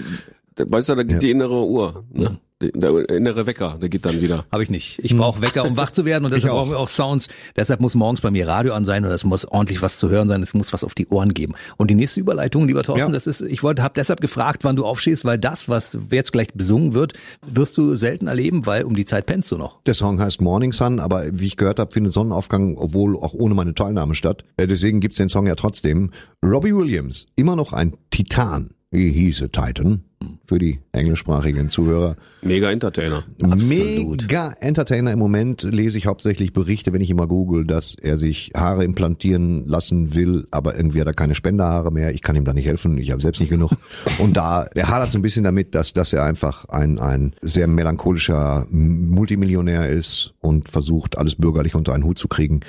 weißt 0.72 0.90
du, 0.90 0.96
da 0.96 1.04
geht 1.04 1.14
Ja. 1.14 1.20
die 1.20 1.32
innere 1.32 1.66
Uhr, 1.66 2.06
ne? 2.14 2.40
Der 2.62 3.08
innere 3.10 3.46
Wecker, 3.48 3.78
der 3.82 3.88
geht 3.88 4.06
dann 4.06 4.20
wieder. 4.20 4.44
Habe 4.52 4.64
ich 4.64 4.70
nicht. 4.70 5.00
Ich 5.02 5.16
brauche 5.16 5.42
Wecker, 5.42 5.64
um 5.64 5.78
wach 5.78 5.92
zu 5.92 6.04
werden 6.04 6.26
und 6.26 6.32
deshalb 6.36 6.54
auch. 6.54 6.60
brauchen 6.60 6.72
wir 6.72 6.80
auch 6.80 6.90
Sounds. 6.90 7.30
Deshalb 7.56 7.80
muss 7.80 7.96
morgens 7.96 8.20
bei 8.20 8.32
mir 8.32 8.50
Radio 8.50 8.74
an 8.74 8.84
sein 8.84 9.06
und 9.06 9.12
es 9.12 9.24
muss 9.24 9.46
ordentlich 9.46 9.82
was 9.82 9.98
zu 9.98 10.10
hören 10.10 10.28
sein. 10.28 10.44
Es 10.44 10.54
muss 10.54 10.74
was 10.74 10.84
auf 10.84 10.94
die 10.94 11.08
Ohren 11.08 11.30
geben. 11.34 11.54
Und 11.78 11.90
die 11.90 11.96
nächste 11.96 12.20
Überleitung, 12.20 12.68
lieber 12.68 12.84
Thorsten, 12.84 13.12
Ja. 13.12 13.14
das 13.14 13.28
ist, 13.28 13.42
ich 13.42 13.64
wollte, 13.64 13.82
habe 13.82 13.94
deshalb 13.96 14.20
gefragt, 14.20 14.66
wann 14.66 14.76
du 14.76 14.86
aufstehst, 14.86 15.24
weil 15.24 15.38
das, 15.38 15.70
was 15.70 15.98
jetzt 16.12 16.34
gleich 16.34 16.50
besungen 16.54 16.94
wird, 16.94 17.14
wirst 17.48 17.78
du 17.78 17.96
selten 17.96 18.28
erleben, 18.28 18.66
weil 18.66 18.84
um 18.84 18.94
die 18.94 19.06
Zeit 19.06 19.26
pennst 19.26 19.52
du 19.52 19.58
noch. 19.58 19.82
Der 19.84 19.94
Song 19.94 20.20
heißt 20.20 20.42
Morning 20.42 20.74
Sun, 20.74 21.00
aber 21.00 21.24
wie 21.32 21.46
ich 21.48 21.56
gehört 21.56 21.80
habe, 21.80 21.94
findet 21.94 22.12
Sonnenaufgang, 22.12 22.76
obwohl 22.78 23.16
auch 23.16 23.34
ohne 23.34 23.54
meine 23.56 23.74
Teilnahme 23.74 24.16
statt. 24.16 24.44
Äh, 24.58 24.68
Deswegen 24.68 25.00
gibt's 25.00 25.16
den 25.18 25.30
Song 25.30 25.48
ja 25.48 25.56
trotzdem. 25.56 26.12
Robbie 26.44 26.76
Williams, 26.76 27.28
immer 27.38 27.56
noch 27.56 27.72
ein 27.72 27.94
Titan. 28.12 28.72
He 28.92 29.08
hieß 29.12 29.44
a 29.44 29.48
Titan 29.50 30.02
für 30.46 30.58
die 30.58 30.80
englischsprachigen 30.94 31.70
Zuhörer. 31.70 32.16
Mega 32.42 32.72
Entertainer. 32.72 33.24
Absolut. 33.40 34.24
Mega 34.24 34.52
Entertainer 34.60 35.12
im 35.12 35.20
Moment 35.20 35.62
lese 35.62 36.00
ich 36.00 36.08
hauptsächlich 36.08 36.54
Berichte, 36.54 36.92
wenn 36.92 37.02
ich 37.02 37.12
immer 37.12 37.28
google, 37.28 37.68
dass 37.68 37.94
er 37.94 38.18
sich 38.18 38.52
Haare 38.58 38.84
implantieren 38.84 39.64
lassen 39.68 40.16
will, 40.16 40.48
aber 40.50 40.76
irgendwie 40.76 41.02
hat 41.02 41.08
er 41.08 41.14
keine 41.14 41.36
Spenderhaare 41.36 41.92
mehr. 41.92 42.16
Ich 42.16 42.24
kann 42.24 42.36
ihm 42.36 42.46
da 42.46 42.54
nicht 42.54 42.66
helfen, 42.66 42.98
ich 42.98 43.12
habe 43.12 43.22
selbst 43.22 43.40
nicht 43.40 43.52
genug. 43.52 43.72
Und 44.18 44.38
da, 44.38 44.64
er 44.74 44.90
hadert 44.90 45.12
so 45.12 45.20
ein 45.20 45.22
bisschen 45.22 45.44
damit, 45.44 45.76
dass, 45.76 45.94
dass 45.94 46.12
er 46.12 46.24
einfach 46.24 46.66
ein, 46.66 46.98
ein 46.98 47.36
sehr 47.44 47.68
melancholischer 47.68 48.66
Multimillionär 48.72 49.88
ist 49.90 50.34
und 50.42 50.68
versucht, 50.68 51.16
alles 51.20 51.36
bürgerlich 51.36 51.76
unter 51.76 51.94
einen 51.94 52.06
Hut 52.06 52.18
zu 52.18 52.28
kriegen. 52.28 52.62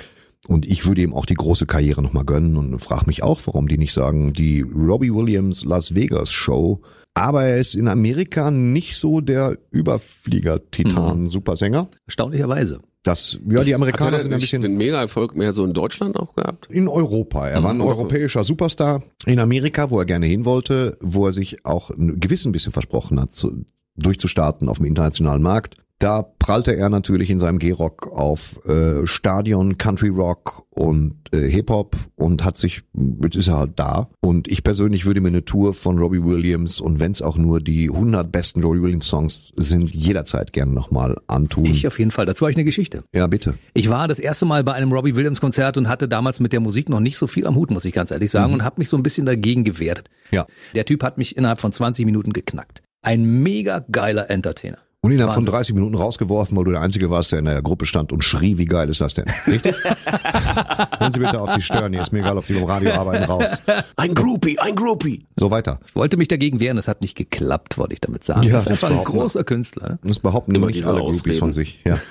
Und 0.47 0.65
ich 0.65 0.87
würde 0.87 1.01
ihm 1.01 1.13
auch 1.13 1.25
die 1.25 1.35
große 1.35 1.65
Karriere 1.65 2.01
nochmal 2.01 2.25
gönnen 2.25 2.57
und 2.57 2.79
frage 2.79 3.05
mich 3.05 3.23
auch, 3.23 3.39
warum 3.45 3.67
die 3.67 3.77
nicht 3.77 3.93
sagen, 3.93 4.33
die 4.33 4.61
Robbie 4.61 5.13
Williams 5.13 5.63
Las 5.63 5.93
Vegas 5.93 6.31
Show. 6.31 6.81
Aber 7.13 7.43
er 7.43 7.57
ist 7.57 7.75
in 7.75 7.87
Amerika 7.87 8.51
nicht 8.51 8.95
so 8.95 9.21
der 9.21 9.57
Überflieger-Titan-Supersänger. 9.71 11.89
Erstaunlicherweise. 12.07 12.79
Das, 13.03 13.39
ja, 13.49 13.63
die 13.63 13.73
Amerikaner 13.73 14.11
Hat 14.11 14.19
er 14.19 14.23
sind 14.23 14.33
ein 14.33 14.39
bisschen 14.39 14.61
den 14.61 14.77
Mega-Erfolg 14.77 15.35
mehr 15.35 15.53
so 15.53 15.65
in 15.65 15.73
Deutschland 15.73 16.15
auch 16.17 16.35
gehabt? 16.35 16.67
in 16.69 16.87
Europa. 16.87 17.47
Er 17.47 17.63
war 17.63 17.71
ein 17.71 17.81
europäischer 17.81 18.43
Superstar 18.43 19.01
in 19.25 19.39
Amerika, 19.39 19.89
wo 19.89 19.99
er 19.99 20.05
gerne 20.05 20.27
hin 20.27 20.45
wollte, 20.45 20.97
wo 21.01 21.25
er 21.25 21.33
sich 21.33 21.65
auch 21.65 21.89
ein 21.89 22.19
gewiss 22.19 22.45
ein 22.45 22.51
bisschen 22.51 22.73
versprochen 22.73 23.19
hat, 23.19 23.31
zu, 23.31 23.65
durchzustarten 23.95 24.69
auf 24.69 24.77
dem 24.77 24.85
internationalen 24.85 25.41
Markt. 25.41 25.77
Da 26.01 26.23
prallte 26.23 26.75
er 26.75 26.89
natürlich 26.89 27.29
in 27.29 27.37
seinem 27.37 27.59
G-Rock 27.59 28.07
auf 28.11 28.59
äh, 28.65 29.05
Stadion, 29.05 29.77
Country 29.77 30.09
Rock 30.09 30.65
und 30.71 31.15
äh, 31.31 31.47
Hip-Hop 31.47 31.95
und 32.15 32.43
hat 32.43 32.57
sich, 32.57 32.81
jetzt 33.21 33.35
ist 33.35 33.47
er 33.49 33.57
halt 33.59 33.73
da. 33.75 34.09
Und 34.19 34.47
ich 34.47 34.63
persönlich 34.63 35.05
würde 35.05 35.21
mir 35.21 35.27
eine 35.27 35.45
Tour 35.45 35.75
von 35.75 35.99
Robbie 35.99 36.23
Williams 36.23 36.81
und 36.81 36.99
wenn 36.99 37.11
es 37.11 37.21
auch 37.21 37.37
nur 37.37 37.59
die 37.59 37.91
100 37.91 38.31
besten 38.31 38.63
Robbie 38.63 38.81
Williams 38.81 39.05
Songs 39.05 39.53
sind, 39.57 39.93
jederzeit 39.93 40.53
gerne 40.53 40.73
nochmal 40.73 41.17
antun. 41.27 41.65
Ich 41.65 41.85
auf 41.85 41.99
jeden 41.99 42.09
Fall. 42.09 42.25
Dazu 42.25 42.45
habe 42.45 42.51
ich 42.51 42.57
eine 42.57 42.65
Geschichte. 42.65 43.03
ja, 43.13 43.27
bitte. 43.27 43.53
Ich 43.75 43.91
war 43.91 44.07
das 44.07 44.17
erste 44.17 44.47
Mal 44.47 44.63
bei 44.63 44.73
einem 44.73 44.91
Robbie 44.91 45.15
Williams 45.15 45.39
Konzert 45.39 45.77
und 45.77 45.87
hatte 45.87 46.09
damals 46.09 46.39
mit 46.39 46.51
der 46.51 46.61
Musik 46.61 46.89
noch 46.89 46.99
nicht 46.99 47.17
so 47.17 47.27
viel 47.27 47.45
am 47.45 47.55
Hut, 47.55 47.69
muss 47.69 47.85
ich 47.85 47.93
ganz 47.93 48.09
ehrlich 48.09 48.31
sagen, 48.31 48.53
und 48.53 48.63
habe 48.63 48.77
mich 48.79 48.89
so 48.89 48.97
ein 48.97 49.03
bisschen 49.03 49.27
dagegen 49.27 49.63
gewehrt. 49.63 50.03
Ja. 50.31 50.47
Der 50.73 50.85
Typ 50.85 51.03
hat 51.03 51.19
mich 51.19 51.37
innerhalb 51.37 51.59
von 51.59 51.71
20 51.71 52.07
Minuten 52.07 52.33
geknackt. 52.33 52.81
Ein 53.03 53.43
mega 53.43 53.85
geiler 53.91 54.31
Entertainer. 54.31 54.79
Und 55.03 55.11
innerhalb 55.11 55.33
von 55.33 55.41
Wahnsinn. 55.41 55.53
30 55.53 55.75
Minuten 55.75 55.95
rausgeworfen, 55.95 56.55
weil 56.55 56.63
du 56.63 56.71
der 56.71 56.81
Einzige 56.81 57.09
warst, 57.09 57.31
der 57.31 57.39
in 57.39 57.45
der 57.45 57.63
Gruppe 57.63 57.87
stand 57.87 58.13
und 58.13 58.23
schrie, 58.23 58.59
wie 58.59 58.65
geil 58.65 58.87
ist 58.87 59.01
das 59.01 59.15
denn? 59.15 59.25
Richtig? 59.47 59.75
Hören 60.99 61.11
Sie 61.11 61.19
bitte 61.19 61.41
auf, 61.41 61.51
Sie 61.53 61.61
stören 61.61 61.91
hier. 61.91 62.03
Ist 62.03 62.13
mir 62.13 62.19
egal, 62.19 62.37
ob 62.37 62.45
Sie 62.45 62.53
beim 62.53 62.65
Radio 62.65 62.93
arbeiten, 62.93 63.23
raus. 63.23 63.63
Ein 63.95 64.13
Groupie, 64.13 64.59
ein 64.59 64.75
Groupie. 64.75 65.25
So 65.39 65.49
weiter. 65.49 65.79
Ich 65.87 65.95
wollte 65.95 66.17
mich 66.17 66.27
dagegen 66.27 66.59
wehren, 66.59 66.75
das 66.75 66.87
hat 66.87 67.01
nicht 67.01 67.15
geklappt, 67.17 67.79
wollte 67.79 67.95
ich 67.95 68.01
damit 68.01 68.23
sagen. 68.23 68.43
Ja, 68.43 68.53
das 68.53 68.67
ist 68.67 68.71
einfach 68.71 68.91
ein 68.91 69.03
großer 69.03 69.43
Künstler. 69.43 69.89
Ne? 69.89 69.99
Das 70.03 70.19
behaupten 70.19 70.53
Immer 70.53 70.67
nicht 70.67 70.85
alle 70.85 70.99
Groupies 70.99 71.39
von 71.39 71.51
sich. 71.51 71.81
Ja. 71.83 71.97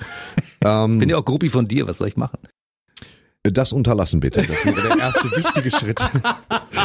Ähm, 0.63 0.99
Bin 0.99 1.09
ja 1.09 1.17
auch 1.17 1.25
Gruppi 1.25 1.49
von 1.49 1.67
dir, 1.67 1.87
was 1.87 1.97
soll 1.97 2.07
ich 2.07 2.17
machen? 2.17 2.37
Das 3.43 3.73
unterlassen 3.73 4.19
bitte. 4.19 4.43
Das 4.43 4.65
wäre 4.65 4.81
der 4.81 4.97
erste 4.99 5.25
wichtige 5.35 5.71
Schritt. 5.71 5.99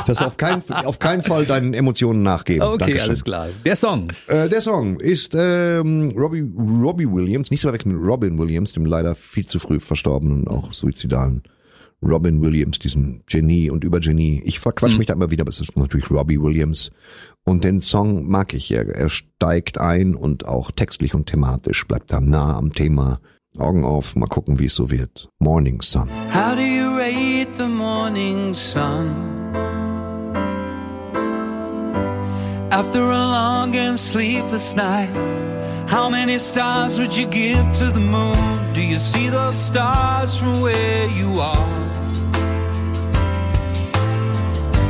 Das 0.07 0.23
auf 0.23 0.37
keinen, 0.37 0.63
auf 0.71 0.99
keinen 0.99 1.23
Fall 1.23 1.45
deinen 1.45 1.75
Emotionen 1.75 2.23
nachgeben. 2.23 2.63
Okay, 2.63 2.79
Dankeschön. 2.79 3.09
alles 3.09 3.25
klar. 3.25 3.49
Der 3.65 3.77
Song. 3.77 4.09
Äh, 4.29 4.49
der 4.49 4.61
Song 4.61 4.99
ist 5.01 5.35
ähm, 5.37 6.15
Robbie, 6.17 6.45
Robbie 6.57 7.11
Williams, 7.11 7.51
nicht 7.51 7.61
zu 7.61 7.67
verwechseln 7.67 7.97
mit 7.97 8.03
Robin 8.03 8.39
Williams, 8.39 8.73
dem 8.73 8.87
leider 8.87 9.15
viel 9.15 9.47
zu 9.47 9.59
früh 9.59 9.81
verstorbenen, 9.81 10.49
auch 10.49 10.73
suizidalen 10.73 11.43
Robin 12.03 12.41
Williams, 12.43 12.79
diesem 12.79 13.23
Genie 13.27 13.71
und 13.71 13.85
Übergenie. 13.85 14.43
Ich 14.45 14.61
verquatsch 14.61 14.99
mich 14.99 15.07
da 15.07 15.15
immer 15.15 15.31
wieder, 15.31 15.43
aber 15.43 15.51
es 15.51 15.61
ist 15.61 15.77
natürlich 15.77 16.11
Robbie 16.11 16.41
Williams. 16.41 16.91
Und 17.45 17.65
den 17.65 17.81
Song 17.81 18.29
mag 18.29 18.55
ich. 18.55 18.71
Er, 18.71 18.89
er 18.89 19.09
steigt 19.09 19.79
ein 19.79 20.15
und 20.15 20.47
auch 20.47 20.71
textlich 20.71 21.15
und 21.15 21.27
thematisch 21.27 21.87
bleibt 21.87 22.13
da 22.13 22.21
nah 22.21 22.57
am 22.57 22.73
Thema. 22.73 23.21
Augen 23.59 23.85
auf, 23.85 24.17
mal 24.17 24.27
gucken, 24.27 24.59
wie 24.59 24.67
es 24.67 24.75
so 24.75 24.91
wird. 24.91 25.29
Morning 25.39 25.81
Sun. 25.83 26.09
How 26.33 26.55
do 26.55 26.63
you 26.63 26.97
rate 26.97 27.57
the 27.57 27.69
morning 27.69 28.55
sun? 28.55 29.15
After 32.71 33.01
a 33.01 33.17
long 33.17 33.75
and 33.77 33.99
sleepless 33.99 34.77
night, 34.77 35.09
how 35.89 36.11
many 36.11 36.39
stars 36.39 36.99
would 36.99 37.17
you 37.17 37.27
give 37.27 37.65
to 37.79 37.91
the 37.91 38.01
moon? 38.01 38.73
Do 38.75 38.83
you 38.83 38.99
see 38.99 39.31
those 39.31 39.57
stars 39.57 40.37
from 40.37 40.61
where 40.61 41.07
you 41.07 41.41
are? 41.41 41.87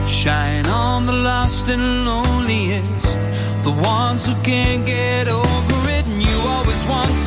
Shine 0.09 0.67
on 0.67 1.07
the 1.07 1.12
lost 1.12 1.69
and 1.69 2.05
loneliest, 2.05 3.21
the 3.62 3.71
ones 3.71 4.27
who 4.27 4.35
can't 4.43 4.85
get 4.85 5.29
over 5.29 5.91
it. 5.91 6.07
And 6.07 6.21
you 6.21 6.37
always 6.49 6.85
wanted 6.87 7.26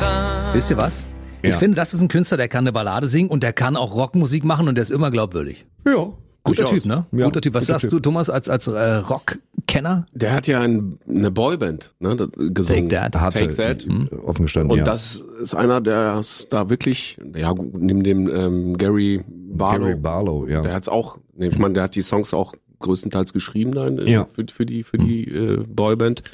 Wisst 0.00 0.70
ihr 0.70 0.76
was? 0.76 1.04
Ich 1.42 1.50
Ja. 1.50 1.56
finde, 1.56 1.74
das 1.76 1.92
ist 1.92 2.00
ein 2.02 2.08
Künstler, 2.08 2.36
der 2.36 2.48
kann 2.48 2.64
eine 2.64 2.72
Ballade 2.72 3.08
singen 3.08 3.28
und 3.28 3.42
der 3.42 3.52
kann 3.52 3.76
auch 3.76 3.94
Rockmusik 3.94 4.44
machen 4.44 4.68
und 4.68 4.76
der 4.76 4.82
ist 4.82 4.90
immer 4.90 5.10
glaubwürdig. 5.10 5.66
Ja. 5.86 6.12
Guter. 6.44 6.64
Typ, 6.64 6.86
ne? 6.86 7.06
Ja, 7.12 7.26
guter 7.26 7.40
Typ. 7.40 7.54
Was 7.54 7.64
guter 7.66 7.74
sagst 7.74 7.82
Typ. 7.84 7.90
du, 7.90 7.98
Thomas, 8.00 8.28
als, 8.30 8.48
als 8.48 8.66
äh, 8.66 8.72
Rockkenner? 8.94 10.06
Der 10.12 10.32
hat 10.32 10.46
ja 10.48 10.60
ein, 10.60 10.98
eine 11.08 11.30
Boyband 11.30 11.94
ne, 12.00 12.16
das- 12.16 12.30
gesungen. 12.36 12.88
Take 12.88 13.10
That. 13.10 13.20
Hatte 13.20 13.38
Take 13.38 13.54
That. 13.56 13.86
offen 14.24 14.42
gestanden, 14.46 14.72
Und 14.72 14.78
ja. 14.78 14.84
das 14.84 15.22
ist 15.40 15.54
einer, 15.54 15.80
der 15.80 16.16
es 16.18 16.48
da 16.50 16.68
wirklich, 16.68 17.18
ja, 17.36 17.54
neben 17.72 18.02
dem 18.02 18.28
ähm, 18.28 18.76
Gary 18.76 19.22
Barlow, 19.28 19.84
Gary 19.86 19.94
Barlow, 19.96 20.46
ja. 20.48 20.62
der 20.62 20.74
hat's 20.74 20.88
auch, 20.88 21.18
ne, 21.36 21.46
ich 21.48 21.58
meine, 21.58 21.74
der 21.74 21.84
hat 21.84 21.94
die 21.94 22.02
Songs 22.02 22.34
auch 22.34 22.54
größtenteils 22.80 23.32
geschrieben 23.32 23.72
dann 23.72 23.98
äh, 23.98 24.10
Ja. 24.10 24.26
für, 24.34 24.44
für 24.52 24.66
die 24.66 24.82
für 24.82 24.98
die 24.98 25.24
äh, 25.28 25.64
Boyband. 25.68 26.24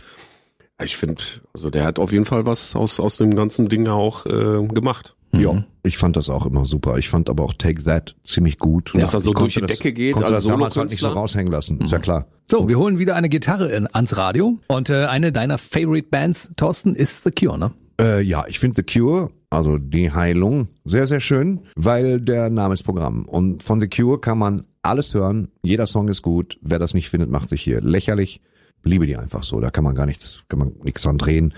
Ich 0.82 0.96
finde, 0.96 1.22
also 1.52 1.70
der 1.70 1.84
hat 1.84 1.98
auf 1.98 2.12
jeden 2.12 2.24
Fall 2.24 2.46
was 2.46 2.76
aus 2.76 3.00
aus 3.00 3.16
dem 3.16 3.34
ganzen 3.34 3.68
Ding 3.68 3.88
auch 3.88 4.26
äh, 4.26 4.66
gemacht. 4.66 5.14
Ja, 5.32 5.64
ich 5.82 5.98
fand 5.98 6.16
das 6.16 6.30
auch 6.30 6.46
immer 6.46 6.64
super. 6.64 6.96
Ich 6.96 7.10
fand 7.10 7.28
aber 7.28 7.44
auch 7.44 7.52
Take 7.52 7.82
That 7.84 8.14
ziemlich 8.22 8.58
gut. 8.58 8.92
Dass 8.94 9.12
er 9.12 9.20
so 9.20 9.32
durch 9.32 9.54
die 9.54 9.60
Decke 9.60 9.92
geht 9.92 10.14
konnte 10.14 10.32
das 10.32 10.44
damals 10.44 10.76
halt 10.76 10.90
nicht 10.90 11.00
so 11.00 11.08
raushängen 11.08 11.52
lassen. 11.52 11.80
Ist 11.80 11.92
ja 11.92 11.98
klar. 11.98 12.26
So, 12.50 12.68
wir 12.68 12.78
holen 12.78 12.98
wieder 12.98 13.14
eine 13.14 13.28
Gitarre 13.28 13.70
in, 13.70 13.86
ans 13.92 14.16
Radio. 14.16 14.58
Und 14.68 14.88
äh, 14.88 15.04
eine 15.04 15.32
deiner 15.32 15.58
Favorite 15.58 16.08
Bands, 16.08 16.50
Thorsten, 16.56 16.94
ist 16.94 17.24
The 17.24 17.30
Cure, 17.30 17.58
ne? 17.58 17.72
Äh, 18.00 18.22
ja, 18.22 18.44
ich 18.48 18.58
finde 18.58 18.76
The 18.76 18.98
Cure, 19.00 19.30
also 19.50 19.76
die 19.76 20.12
Heilung, 20.12 20.68
sehr, 20.84 21.06
sehr 21.06 21.20
schön, 21.20 21.60
weil 21.74 22.20
der 22.20 22.48
Name 22.48 22.72
ist 22.74 22.84
Programm. 22.84 23.26
Und 23.26 23.62
von 23.62 23.80
The 23.80 23.88
Cure 23.88 24.20
kann 24.20 24.38
man 24.38 24.64
alles 24.82 25.12
hören. 25.12 25.48
Jeder 25.62 25.86
Song 25.86 26.08
ist 26.08 26.22
gut. 26.22 26.58
Wer 26.62 26.78
das 26.78 26.94
nicht 26.94 27.10
findet, 27.10 27.30
macht 27.30 27.48
sich 27.48 27.60
hier 27.60 27.80
lächerlich. 27.82 28.40
Liebe 28.84 29.06
die 29.06 29.16
einfach 29.16 29.42
so. 29.42 29.60
Da 29.60 29.70
kann 29.70 29.84
man 29.84 29.94
gar 29.94 30.06
nichts, 30.06 30.42
kann 30.48 30.58
man 30.58 30.72
nichts 30.82 31.02
dran 31.02 31.18
drehen. 31.18 31.54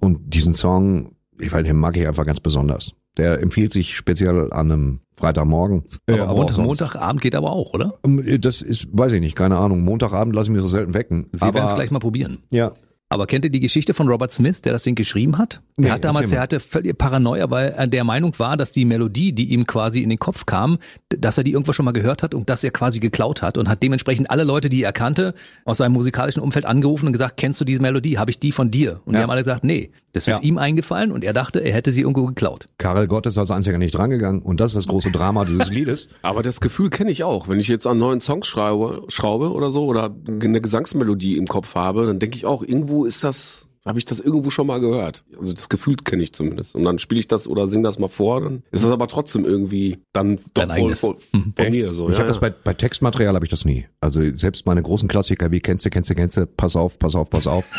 Und 0.00 0.34
diesen 0.34 0.54
Song, 0.54 1.12
ich 1.38 1.52
weiß, 1.52 1.64
den 1.64 1.76
mag 1.76 1.96
ich 1.96 2.06
einfach 2.06 2.26
ganz 2.26 2.40
besonders. 2.40 2.92
Der 3.16 3.40
empfiehlt 3.40 3.72
sich 3.72 3.96
speziell 3.96 4.52
an 4.52 4.70
einem 4.72 5.00
Freitagmorgen. 5.16 5.84
Äh, 6.06 6.18
Aber 6.18 6.34
Montag. 6.34 6.58
Montagabend 6.58 7.22
geht 7.22 7.34
aber 7.36 7.52
auch, 7.52 7.72
oder? 7.72 7.94
Ähm, 8.04 8.40
Das 8.40 8.60
ist, 8.60 8.88
weiß 8.92 9.12
ich 9.12 9.20
nicht, 9.20 9.36
keine 9.36 9.56
Ahnung. 9.56 9.82
Montagabend 9.82 10.34
lasse 10.34 10.48
ich 10.50 10.52
mich 10.54 10.62
so 10.62 10.68
selten 10.68 10.94
wecken. 10.94 11.26
Wir 11.32 11.42
aber 11.42 11.54
werden 11.54 11.66
es 11.66 11.74
gleich 11.74 11.90
mal 11.92 12.00
probieren. 12.00 12.38
Ja. 12.50 12.72
Aber 13.14 13.26
kennt 13.28 13.44
ihr 13.44 13.50
die 13.52 13.60
Geschichte 13.60 13.94
von 13.94 14.08
Robert 14.08 14.32
Smith, 14.32 14.60
der 14.62 14.72
das 14.72 14.82
Ding 14.82 14.96
geschrieben 14.96 15.38
hat? 15.38 15.60
Der 15.78 15.84
Nee, 15.84 15.90
hat 15.92 16.04
damals, 16.04 16.32
er 16.32 16.40
hatte 16.40 16.58
völlig 16.58 16.98
Paranoia, 16.98 17.48
weil 17.48 17.68
er 17.68 17.86
der 17.86 18.02
Meinung 18.02 18.36
war, 18.40 18.56
dass 18.56 18.72
die 18.72 18.84
Melodie, 18.84 19.32
die 19.32 19.52
ihm 19.52 19.68
quasi 19.68 20.00
in 20.00 20.08
den 20.08 20.18
Kopf 20.18 20.46
kam, 20.46 20.78
dass 21.08 21.38
er 21.38 21.44
die 21.44 21.52
irgendwo 21.52 21.72
schon 21.72 21.84
mal 21.84 21.92
gehört 21.92 22.24
hat 22.24 22.34
und 22.34 22.50
dass 22.50 22.64
er 22.64 22.72
quasi 22.72 22.98
geklaut 22.98 23.40
hat 23.40 23.56
und 23.56 23.68
hat 23.68 23.84
dementsprechend 23.84 24.30
alle 24.30 24.42
Leute, 24.42 24.68
die 24.68 24.82
er 24.82 24.92
kannte, 24.92 25.34
aus 25.64 25.78
seinem 25.78 25.92
musikalischen 25.92 26.42
Umfeld 26.42 26.64
angerufen 26.66 27.06
und 27.06 27.12
gesagt, 27.12 27.36
kennst 27.36 27.60
du 27.60 27.64
diese 27.64 27.80
Melodie? 27.80 28.18
Habe 28.18 28.32
ich 28.32 28.40
die 28.40 28.50
von 28.50 28.72
dir? 28.72 29.00
Und 29.04 29.12
die 29.12 29.18
Ja. 29.18 29.22
haben 29.22 29.30
alle 29.30 29.42
gesagt, 29.42 29.62
nee, 29.62 29.92
das 30.12 30.26
ist 30.26 30.38
Ja. 30.40 30.42
ihm 30.42 30.58
eingefallen 30.58 31.12
und 31.12 31.22
er 31.22 31.32
dachte, 31.32 31.60
er 31.60 31.72
hätte 31.72 31.92
sie 31.92 32.00
irgendwo 32.02 32.26
geklaut. 32.26 32.66
Karel 32.78 33.06
Gott 33.06 33.26
ist 33.26 33.38
als 33.38 33.50
einziger 33.52 33.78
nicht 33.78 33.96
drangegangen 33.96 34.42
und 34.42 34.58
das 34.60 34.72
ist 34.72 34.76
das 34.76 34.86
große 34.88 35.12
Drama 35.12 35.44
dieses 35.44 35.70
Liedes. 35.70 36.08
Aber 36.22 36.42
das 36.42 36.60
Gefühl 36.60 36.90
kenne 36.90 37.12
ich 37.12 37.22
auch. 37.22 37.46
Wenn 37.48 37.60
ich 37.60 37.68
jetzt 37.68 37.86
an 37.86 37.98
neuen 37.98 38.20
Songs 38.20 38.46
schraube, 38.48 39.04
schraube 39.08 39.52
oder 39.52 39.70
so 39.70 39.84
oder 39.86 40.12
eine 40.28 40.60
Gesangsmelodie 40.60 41.36
im 41.36 41.46
Kopf 41.46 41.76
habe, 41.76 42.06
dann 42.06 42.18
denke 42.18 42.36
ich 42.36 42.44
auch, 42.46 42.62
irgendwo 42.62 43.03
ist 43.04 43.24
das, 43.24 43.68
habe 43.84 43.98
ich 43.98 44.04
das 44.04 44.20
irgendwo 44.20 44.50
schon 44.50 44.66
mal 44.66 44.80
gehört. 44.80 45.24
Also 45.38 45.52
das 45.52 45.68
Gefühl 45.68 45.96
kenne 45.96 46.22
ich 46.22 46.32
zumindest. 46.32 46.74
Und 46.74 46.84
dann 46.84 46.98
spiele 46.98 47.20
ich 47.20 47.28
das 47.28 47.46
oder 47.46 47.68
singe 47.68 47.84
das 47.84 47.98
mal 47.98 48.08
vor, 48.08 48.40
dann 48.40 48.62
ist 48.70 48.84
das 48.84 48.90
aber 48.90 49.08
trotzdem 49.08 49.44
irgendwie 49.44 49.98
dann 50.12 50.38
Dein 50.54 50.68
doch 50.68 50.74
eigenes. 50.74 51.00
voll, 51.00 51.16
voll 51.30 51.52
von 51.56 51.70
mir 51.70 51.92
so. 51.92 52.08
ich 52.08 52.14
ja, 52.14 52.20
habe 52.20 52.28
das 52.28 52.36
ja. 52.38 52.48
bei, 52.48 52.50
bei 52.50 52.74
Textmaterial 52.74 53.34
habe 53.34 53.44
ich 53.44 53.50
das 53.50 53.64
nie. 53.64 53.86
Also 54.00 54.22
selbst 54.36 54.66
meine 54.66 54.82
großen 54.82 55.08
Klassiker 55.08 55.50
wie 55.50 55.60
kennst 55.60 55.84
du, 55.84 55.90
kennst 55.90 56.10
du, 56.10 56.14
kennst 56.14 56.36
du, 56.36 56.46
pass 56.46 56.76
auf, 56.76 56.98
pass 56.98 57.14
auf, 57.14 57.30
pass 57.30 57.46
auf. 57.46 57.70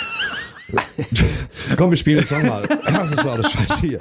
Komm, 1.77 1.91
wir 1.91 1.97
spielen 1.97 2.17
den 2.17 2.25
Song 2.25 2.45
mal. 2.45 2.67
Das 2.85 3.11
ist 3.11 3.25
alles 3.25 3.51
scheiße 3.51 3.87
hier. 3.87 3.99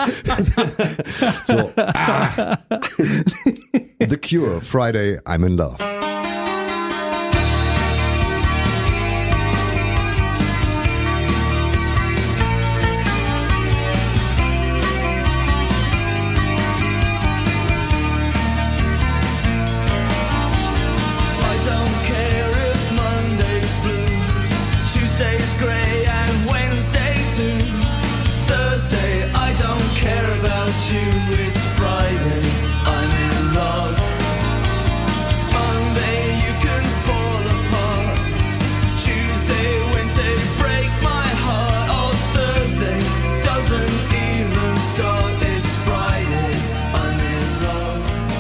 so. 1.45 1.71
Ah. 1.77 2.59
The 4.01 4.17
Cure, 4.17 4.61
Friday, 4.61 5.19
I'm 5.25 5.47
in 5.47 5.57
Love. 5.57 5.79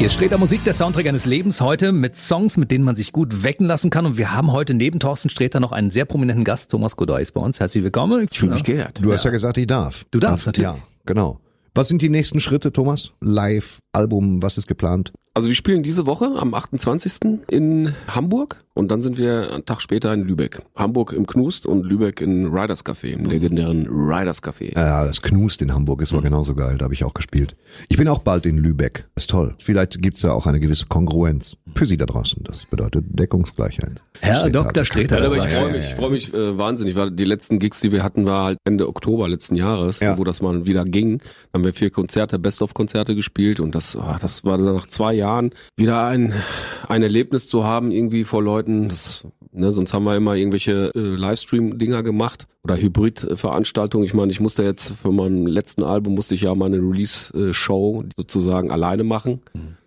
Hier 0.04 0.10
steht 0.10 0.32
der 0.32 0.38
Musik, 0.38 0.62
der 0.64 0.74
Soundtrack 0.74 1.06
eines 1.06 1.24
Lebens 1.24 1.62
heute 1.62 1.90
mit 1.90 2.18
Songs, 2.18 2.58
mit 2.58 2.70
denen 2.70 2.84
man 2.84 2.94
sich 2.94 3.10
gut 3.10 3.42
wecken 3.42 3.64
lassen 3.64 3.88
kann. 3.88 4.04
Und 4.04 4.18
wir 4.18 4.34
haben 4.34 4.52
heute 4.52 4.74
neben 4.74 5.00
Thorsten 5.00 5.30
Sträter 5.30 5.60
noch 5.60 5.72
einen 5.72 5.90
sehr 5.90 6.04
prominenten 6.04 6.44
Gast. 6.44 6.70
Thomas 6.70 6.94
Godoy 6.96 7.22
ist 7.22 7.32
bei 7.32 7.40
uns. 7.40 7.58
Herzlich 7.58 7.82
willkommen. 7.82 8.26
Ich 8.30 8.38
fühle 8.38 8.52
mich 8.52 8.64
geehrt. 8.64 9.02
Du 9.02 9.10
hast 9.14 9.24
ja 9.24 9.30
gesagt, 9.30 9.56
ich 9.56 9.66
darf. 9.66 10.04
Du 10.10 10.20
darfst, 10.20 10.46
Ach, 10.46 10.48
natürlich. 10.48 10.72
Ja, 10.72 10.76
genau. 11.06 11.40
Was 11.74 11.88
sind 11.88 12.02
die 12.02 12.10
nächsten 12.10 12.38
Schritte, 12.40 12.70
Thomas? 12.70 13.12
Live, 13.22 13.78
Album, 13.92 14.42
was 14.42 14.58
ist 14.58 14.66
geplant? 14.66 15.10
Also 15.36 15.48
wir 15.48 15.56
spielen 15.56 15.82
diese 15.82 16.06
Woche 16.06 16.26
am 16.36 16.54
28. 16.54 17.40
in 17.48 17.92
Hamburg 18.06 18.62
und 18.72 18.92
dann 18.92 19.00
sind 19.00 19.18
wir 19.18 19.52
einen 19.52 19.64
Tag 19.64 19.82
später 19.82 20.14
in 20.14 20.22
Lübeck. 20.22 20.62
Hamburg 20.76 21.12
im 21.12 21.26
Knust 21.26 21.66
und 21.66 21.82
Lübeck 21.82 22.20
in 22.20 22.46
Riders 22.46 22.86
Café, 22.86 23.08
im 23.08 23.24
legendären 23.24 23.88
Riders 23.88 24.44
Café. 24.44 24.72
Ja, 24.78 25.04
das 25.04 25.22
Knust 25.22 25.60
in 25.60 25.74
Hamburg 25.74 26.02
ist 26.02 26.12
aber 26.12 26.22
genauso 26.22 26.54
geil, 26.54 26.78
da 26.78 26.84
habe 26.84 26.94
ich 26.94 27.02
auch 27.02 27.14
gespielt. 27.14 27.56
Ich 27.88 27.96
bin 27.96 28.06
auch 28.06 28.20
bald 28.20 28.46
in 28.46 28.58
Lübeck. 28.58 29.08
Ist 29.16 29.30
toll. 29.30 29.56
Vielleicht 29.58 30.00
gibt's 30.00 30.22
ja 30.22 30.30
auch 30.30 30.46
eine 30.46 30.60
gewisse 30.60 30.86
Kongruenz 30.86 31.56
für 31.78 31.86
Sie 31.86 31.96
da 31.96 32.06
draußen. 32.06 32.42
Das 32.44 32.64
bedeutet 32.66 33.04
Deckungsgleichheit. 33.08 34.02
Herr 34.20 34.36
Steht 34.40 34.54
Dr. 34.54 34.82
Ja, 34.84 35.06
das 35.20 35.32
aber 35.32 35.36
ich 35.44 35.52
freue 35.52 35.72
mich, 35.72 35.84
ich 35.86 35.94
freue 35.94 36.10
mich 36.10 36.32
äh, 36.34 36.56
wahnsinnig, 36.58 36.96
weil 36.96 37.10
die 37.10 37.24
letzten 37.24 37.58
Gigs, 37.58 37.80
die 37.80 37.92
wir 37.92 38.02
hatten, 38.02 38.26
war 38.26 38.44
halt 38.46 38.58
Ende 38.64 38.88
Oktober 38.88 39.28
letzten 39.28 39.56
Jahres, 39.56 40.00
Ja. 40.00 40.16
wo 40.18 40.24
das 40.24 40.40
mal 40.42 40.66
wieder 40.66 40.84
ging. 40.84 41.18
Dann 41.18 41.60
haben 41.60 41.64
wir 41.64 41.72
vier 41.74 41.90
Konzerte, 41.90 42.38
Best-of-Konzerte 42.38 43.14
gespielt 43.14 43.60
und 43.60 43.74
das, 43.74 43.96
ah, 43.96 44.16
das 44.20 44.44
war 44.44 44.58
dann 44.58 44.74
nach 44.74 44.86
zwei 44.86 45.12
Jahren 45.14 45.50
wieder 45.76 46.04
ein, 46.06 46.32
ein 46.88 47.02
Erlebnis 47.02 47.48
zu 47.48 47.64
haben, 47.64 47.90
irgendwie 47.90 48.24
vor 48.24 48.42
Leuten. 48.42 48.88
Das, 48.88 49.26
ne, 49.52 49.72
sonst 49.72 49.92
haben 49.94 50.04
wir 50.04 50.16
immer 50.16 50.34
irgendwelche 50.34 50.90
äh, 50.94 50.98
Livestream-Dinger 50.98 52.02
gemacht 52.02 52.46
oder 52.62 52.76
Hybrid-Veranstaltungen. 52.76 54.04
Ich 54.06 54.14
meine, 54.14 54.32
ich 54.32 54.40
musste 54.40 54.62
jetzt 54.62 54.92
für 54.92 55.12
mein 55.12 55.46
letzten 55.46 55.82
Album 55.82 56.14
musste 56.14 56.34
ich 56.34 56.42
ja 56.42 56.54
meine 56.54 56.76
Release-Show 56.78 58.04
sozusagen 58.16 58.70
alleine 58.70 59.04
machen. 59.04 59.40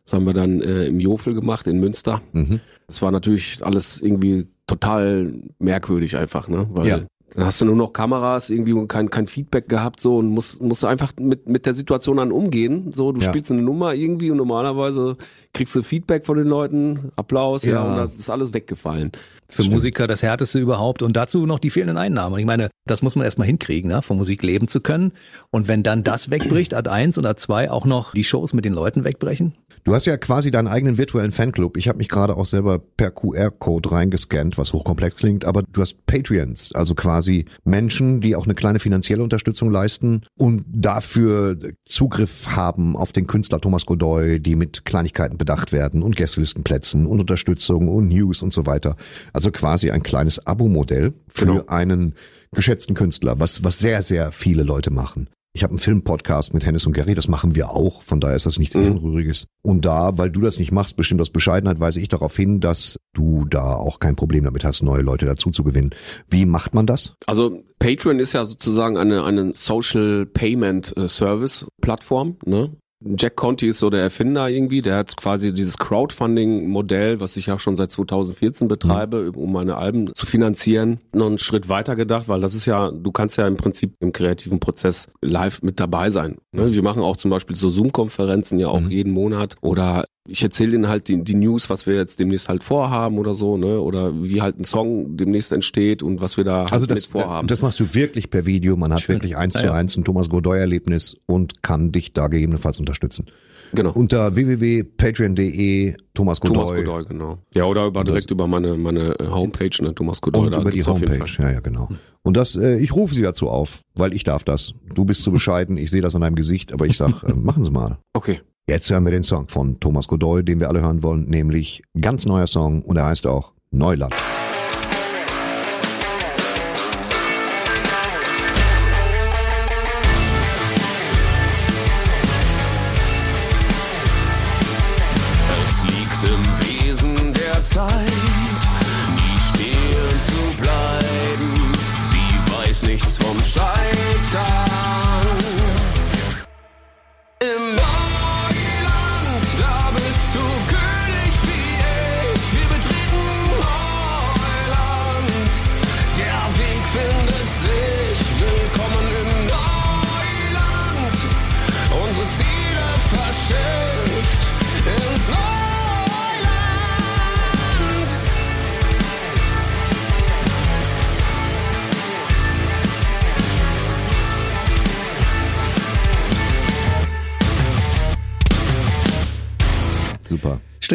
Das 0.08 0.14
haben 0.14 0.26
wir 0.26 0.34
dann 0.34 0.62
äh, 0.62 0.86
im 0.86 1.02
Jofel 1.02 1.34
gemacht 1.34 1.68
in 1.68 1.82
Münster. 1.82 2.22
Mhm. 2.32 2.62
Es 2.88 3.02
war 3.02 3.12
natürlich 3.12 3.60
alles 3.66 4.02
irgendwie 4.02 4.48
total 4.66 5.34
merkwürdig 5.60 6.16
einfach, 6.16 6.48
ne? 6.48 6.66
Weil 6.72 6.88
Ja. 6.88 6.98
dann 7.36 7.46
hast 7.46 7.60
du 7.60 7.66
nur 7.66 7.76
noch 7.76 7.92
Kameras 7.92 8.50
irgendwie 8.50 8.72
und 8.72 8.88
kein, 8.88 9.10
kein 9.10 9.28
Feedback 9.28 9.68
gehabt 9.68 10.00
so 10.00 10.18
und 10.18 10.30
musst, 10.30 10.62
musst 10.62 10.82
du 10.84 10.88
einfach 10.88 11.12
mit, 11.20 11.50
mit 11.50 11.66
der 11.66 11.74
Situation 11.74 12.16
dann 12.18 12.32
umgehen. 12.32 12.94
So, 12.96 13.12
du 13.12 13.20
Ja. 13.20 13.28
spielst 13.28 13.52
eine 13.52 13.62
Nummer 13.62 13.94
irgendwie 13.96 14.32
und 14.32 14.38
normalerweise 14.38 15.18
kriegst 15.54 15.76
du 15.76 15.84
Feedback 15.84 16.26
von 16.26 16.38
den 16.38 16.48
Leuten, 16.48 17.12
Applaus, 17.18 17.64
ja, 17.64 17.74
Ja. 17.74 17.84
und 17.84 17.98
das 17.98 18.16
ist 18.16 18.30
alles 18.30 18.54
weggefallen. 18.54 19.12
Für 19.50 19.64
Musiker 19.70 20.08
das 20.08 20.24
Härteste 20.24 20.60
überhaupt 20.60 21.02
und 21.02 21.16
dazu 21.18 21.46
noch 21.46 21.60
die 21.60 21.70
fehlenden 21.70 21.98
Einnahmen. 21.98 22.34
Und 22.34 22.40
Ich 22.40 22.46
meine, 22.46 22.70
das 22.86 23.02
muss 23.02 23.16
man 23.18 23.26
erstmal 23.26 23.48
hinkriegen, 23.48 23.90
ne? 23.92 24.02
von 24.02 24.16
Musik 24.18 24.42
leben 24.44 24.68
zu 24.70 24.80
können. 24.82 25.12
Und 25.52 25.68
wenn 25.68 25.84
dann 25.84 26.04
das 26.04 26.32
wegbricht, 26.32 26.74
Ad 26.74 26.90
1 26.90 27.18
und 27.18 27.26
Ad 27.26 27.40
2 27.40 27.72
auch 27.72 27.86
noch 27.86 28.14
die 28.14 28.24
Shows 28.26 28.54
mit 28.54 28.64
den 28.66 28.74
Leuten 28.74 29.04
wegbrechen. 29.06 29.54
Du 29.88 29.96
hast 29.96 30.06
ja 30.06 30.18
quasi 30.18 30.52
deinen 30.52 30.68
eigenen 30.68 30.98
virtuellen 30.98 31.32
Fanclub. 31.32 31.78
Ich 31.78 31.88
habe 31.88 32.00
mich 32.00 32.10
gerade 32.10 32.36
auch 32.36 32.46
selber 32.46 32.78
per 32.78 33.10
QR-Code 33.10 33.90
reingescannt, 33.90 34.58
was 34.58 34.74
hochkomplex 34.74 35.16
klingt, 35.16 35.46
aber 35.46 35.64
du 35.64 35.80
hast 35.80 36.06
Patreons, 36.06 36.76
also 36.76 36.94
quasi 36.94 37.46
Menschen, 37.64 38.20
die 38.20 38.36
auch 38.36 38.44
eine 38.44 38.54
kleine 38.54 38.80
finanzielle 38.80 39.24
Unterstützung 39.24 39.72
leisten 39.72 40.24
und 40.38 40.66
dafür 40.68 41.58
Zugriff 41.86 42.48
haben 42.50 42.98
auf 42.98 43.14
den 43.14 43.28
Künstler 43.28 43.62
Thomas 43.62 43.86
Godoy, 43.86 44.42
die 44.42 44.58
mit 44.58 44.84
Kleinigkeiten 44.84 45.38
bedacht 45.38 45.72
werden 45.72 46.04
und 46.04 46.18
Gästelistenplätzen 46.18 47.06
und 47.06 47.22
Unterstützung 47.22 47.88
und 47.88 48.10
News 48.10 48.42
und 48.42 48.52
so 48.52 48.66
weiter. 48.66 48.98
Also 49.32 49.52
quasi 49.52 49.90
ein 49.90 50.04
kleines 50.04 50.46
Abo-Modell 50.46 51.14
für 51.30 51.46
Genau. 51.46 51.66
einen 51.68 52.14
geschätzten 52.52 52.94
Künstler, 52.94 53.40
was, 53.40 53.64
was 53.64 53.80
sehr, 53.80 54.02
sehr 54.02 54.34
viele 54.34 54.64
Leute 54.64 54.92
machen. 54.92 55.30
Ich 55.58 55.64
habe 55.64 55.72
einen 55.72 55.80
Filmpodcast 55.80 56.54
mit 56.54 56.64
Hennes 56.68 56.86
und 56.86 56.94
Gary, 56.94 57.16
das 57.16 57.28
machen 57.28 57.56
wir 57.56 57.72
auch, 57.72 58.04
von 58.04 58.20
daher 58.20 58.36
ist 58.36 58.46
das 58.46 58.60
nichts 58.60 58.76
Mhm. 58.76 58.84
Ehrenrühriges. 58.84 59.48
Und 59.64 59.86
da, 59.86 60.16
weil 60.16 60.30
du 60.30 60.42
das 60.42 60.60
nicht 60.60 60.72
machst, 60.72 60.96
bestimmt 60.98 61.20
aus 61.20 61.32
Bescheidenheit, 61.32 61.80
weise 61.80 62.00
ich 62.00 62.10
darauf 62.10 62.36
hin, 62.36 62.60
dass 62.60 63.00
du 63.16 63.44
da 63.50 63.74
auch 63.74 64.00
kein 64.00 64.16
Problem 64.16 64.44
damit 64.44 64.64
hast, 64.64 64.84
neue 64.84 65.02
Leute 65.02 65.26
dazu 65.26 65.50
zu 65.50 65.64
gewinnen. 65.64 65.90
Wie 66.30 66.46
macht 66.46 66.76
man 66.76 66.86
das? 66.86 67.16
Also 67.26 67.64
Patreon 67.80 68.20
ist 68.20 68.34
ja 68.34 68.46
sozusagen 68.46 68.98
eine, 68.98 69.24
eine 69.24 69.54
Social 69.56 70.28
Payment 70.28 70.96
äh, 70.96 71.08
Service 71.08 71.66
Plattform, 71.82 72.38
ne? 72.46 72.78
Jack 73.04 73.36
Conti 73.36 73.68
ist 73.68 73.80
so 73.80 73.92
der 73.92 74.02
Erfinder 74.02 74.50
irgendwie, 74.50 74.82
der 74.82 74.98
hat 74.98 75.18
quasi 75.18 75.54
dieses 75.54 75.78
Crowdfunding-Modell, 75.78 77.20
was 77.20 77.38
ich 77.38 77.46
ja 77.46 77.60
schon 77.60 77.76
seit 77.76 77.92
2014 77.92 78.68
betreibe, 78.68 79.32
um 79.34 79.52
meine 79.52 79.78
Alben 79.78 80.14
zu 80.16 80.26
finanzieren, 80.26 81.00
noch 81.14 81.28
einen 81.28 81.38
Schritt 81.38 81.70
weiter 81.70 81.96
gedacht, 81.96 82.28
weil 82.28 82.42
das 82.42 82.56
ist 82.56 82.66
ja, 82.66 82.90
du 82.92 83.12
kannst 83.12 83.38
ja 83.38 83.46
im 83.48 83.58
Prinzip 83.58 83.94
im 84.00 84.14
kreativen 84.14 84.60
Prozess 84.60 85.12
live 85.22 85.62
mit 85.62 85.80
dabei 85.80 86.10
sein. 86.10 86.38
Ne? 86.52 86.74
Wir 86.74 86.82
machen 86.82 87.04
auch 87.04 87.18
zum 87.18 87.30
Beispiel 87.30 87.56
so 87.56 87.70
Zoom-Konferenzen 87.70 88.58
ja 88.58 88.68
auch 88.68 88.82
jeden 88.82 89.14
Monat 89.14 89.56
oder 89.62 90.06
ich 90.28 90.44
erzähle 90.44 90.72
denen 90.72 90.88
halt 90.88 91.08
die, 91.08 91.24
die 91.24 91.36
News, 91.36 91.70
was 91.70 91.88
wir 91.88 91.96
jetzt 91.96 92.20
demnächst 92.20 92.50
halt 92.50 92.64
vorhaben 92.64 93.18
oder 93.18 93.34
so, 93.34 93.58
ne? 93.58 93.80
Oder 93.80 94.22
wie 94.24 94.42
halt 94.42 94.60
ein 94.60 94.64
Song 94.64 95.18
demnächst 95.18 95.52
entsteht 95.52 96.04
und 96.04 96.22
was 96.22 96.38
wir 96.38 96.44
da 96.44 96.60
halt 96.64 96.74
Also 96.74 96.86
das, 96.86 97.12
mit 97.14 97.22
vorhaben. 97.24 97.48
das 97.48 97.62
machst 97.62 97.80
du 97.80 97.94
wirklich 97.94 98.30
per 98.30 98.46
Video. 98.46 98.76
Man 98.76 98.94
hat 98.94 99.08
wirklich 99.10 99.38
eins 99.38 99.56
Ja, 99.56 99.62
zu 99.70 99.74
eins 99.74 99.96
ein 99.98 100.04
Thomas 100.04 100.30
Godoy-Erlebnis 100.30 101.18
und 101.26 101.64
kann 101.64 101.92
dich 101.92 102.14
da 102.14 102.28
gegebenenfalls 102.28 102.80
unterstützen. 102.80 103.26
Genau. 103.74 103.92
Unter 103.92 104.36
www.patreon.de 104.36 105.96
Thomas 106.14 106.40
Godoy. 106.40 106.56
Thomas 106.56 106.86
Godoy, 106.86 107.06
genau. 107.06 107.38
Ja, 107.54 107.66
oder 107.66 107.86
über, 107.88 108.04
direkt 108.04 108.32
über 108.32 108.48
meine, 108.48 108.76
meine 108.76 109.20
äh, 109.20 109.28
Homepage, 109.28 109.70
ne, 109.84 109.94
Thomas 109.94 110.22
Godoy. 110.22 110.46
Und 110.46 110.52
da 110.52 110.62
über 110.62 110.72
die 110.72 110.84
Homepage, 110.84 111.26
ja, 111.40 111.52
ja, 111.52 111.60
genau. 111.60 111.90
Und 112.24 112.38
das, 112.38 112.56
äh, 112.56 112.78
ich 112.78 112.94
rufe 112.96 113.14
sie 113.14 113.22
dazu 113.22 113.50
auf, 113.50 113.82
weil 113.96 114.14
ich 114.14 114.24
darf 114.24 114.44
das. 114.44 114.74
Du 114.94 115.06
bist 115.06 115.24
zu 115.24 115.32
bescheiden, 115.34 115.78
ich 115.78 115.92
sehe 115.92 116.02
das 116.02 116.16
an 116.16 116.22
deinem 116.22 116.36
Gesicht, 116.36 116.74
aber 116.74 116.86
ich 116.86 116.98
sag, 116.98 117.24
äh, 117.24 117.34
machen 117.34 117.64
Sie 117.64 117.72
mal. 117.72 117.98
Okay. 118.14 118.42
Jetzt 118.70 118.92
hören 118.92 119.06
wir 119.06 119.12
den 119.12 119.24
Song 119.24 119.48
von 119.48 119.80
Thomas 119.80 120.10
Godoy, 120.10 120.44
den 120.44 120.60
wir 120.60 120.68
alle 120.68 120.82
hören 120.82 121.02
wollen, 121.02 121.30
nämlich 121.30 121.84
ganz 122.02 122.26
neuer 122.26 122.48
Song 122.48 122.82
und 122.82 122.98
er 122.98 123.06
heißt 123.06 123.26
auch 123.26 123.54
Neuland. 123.72 124.14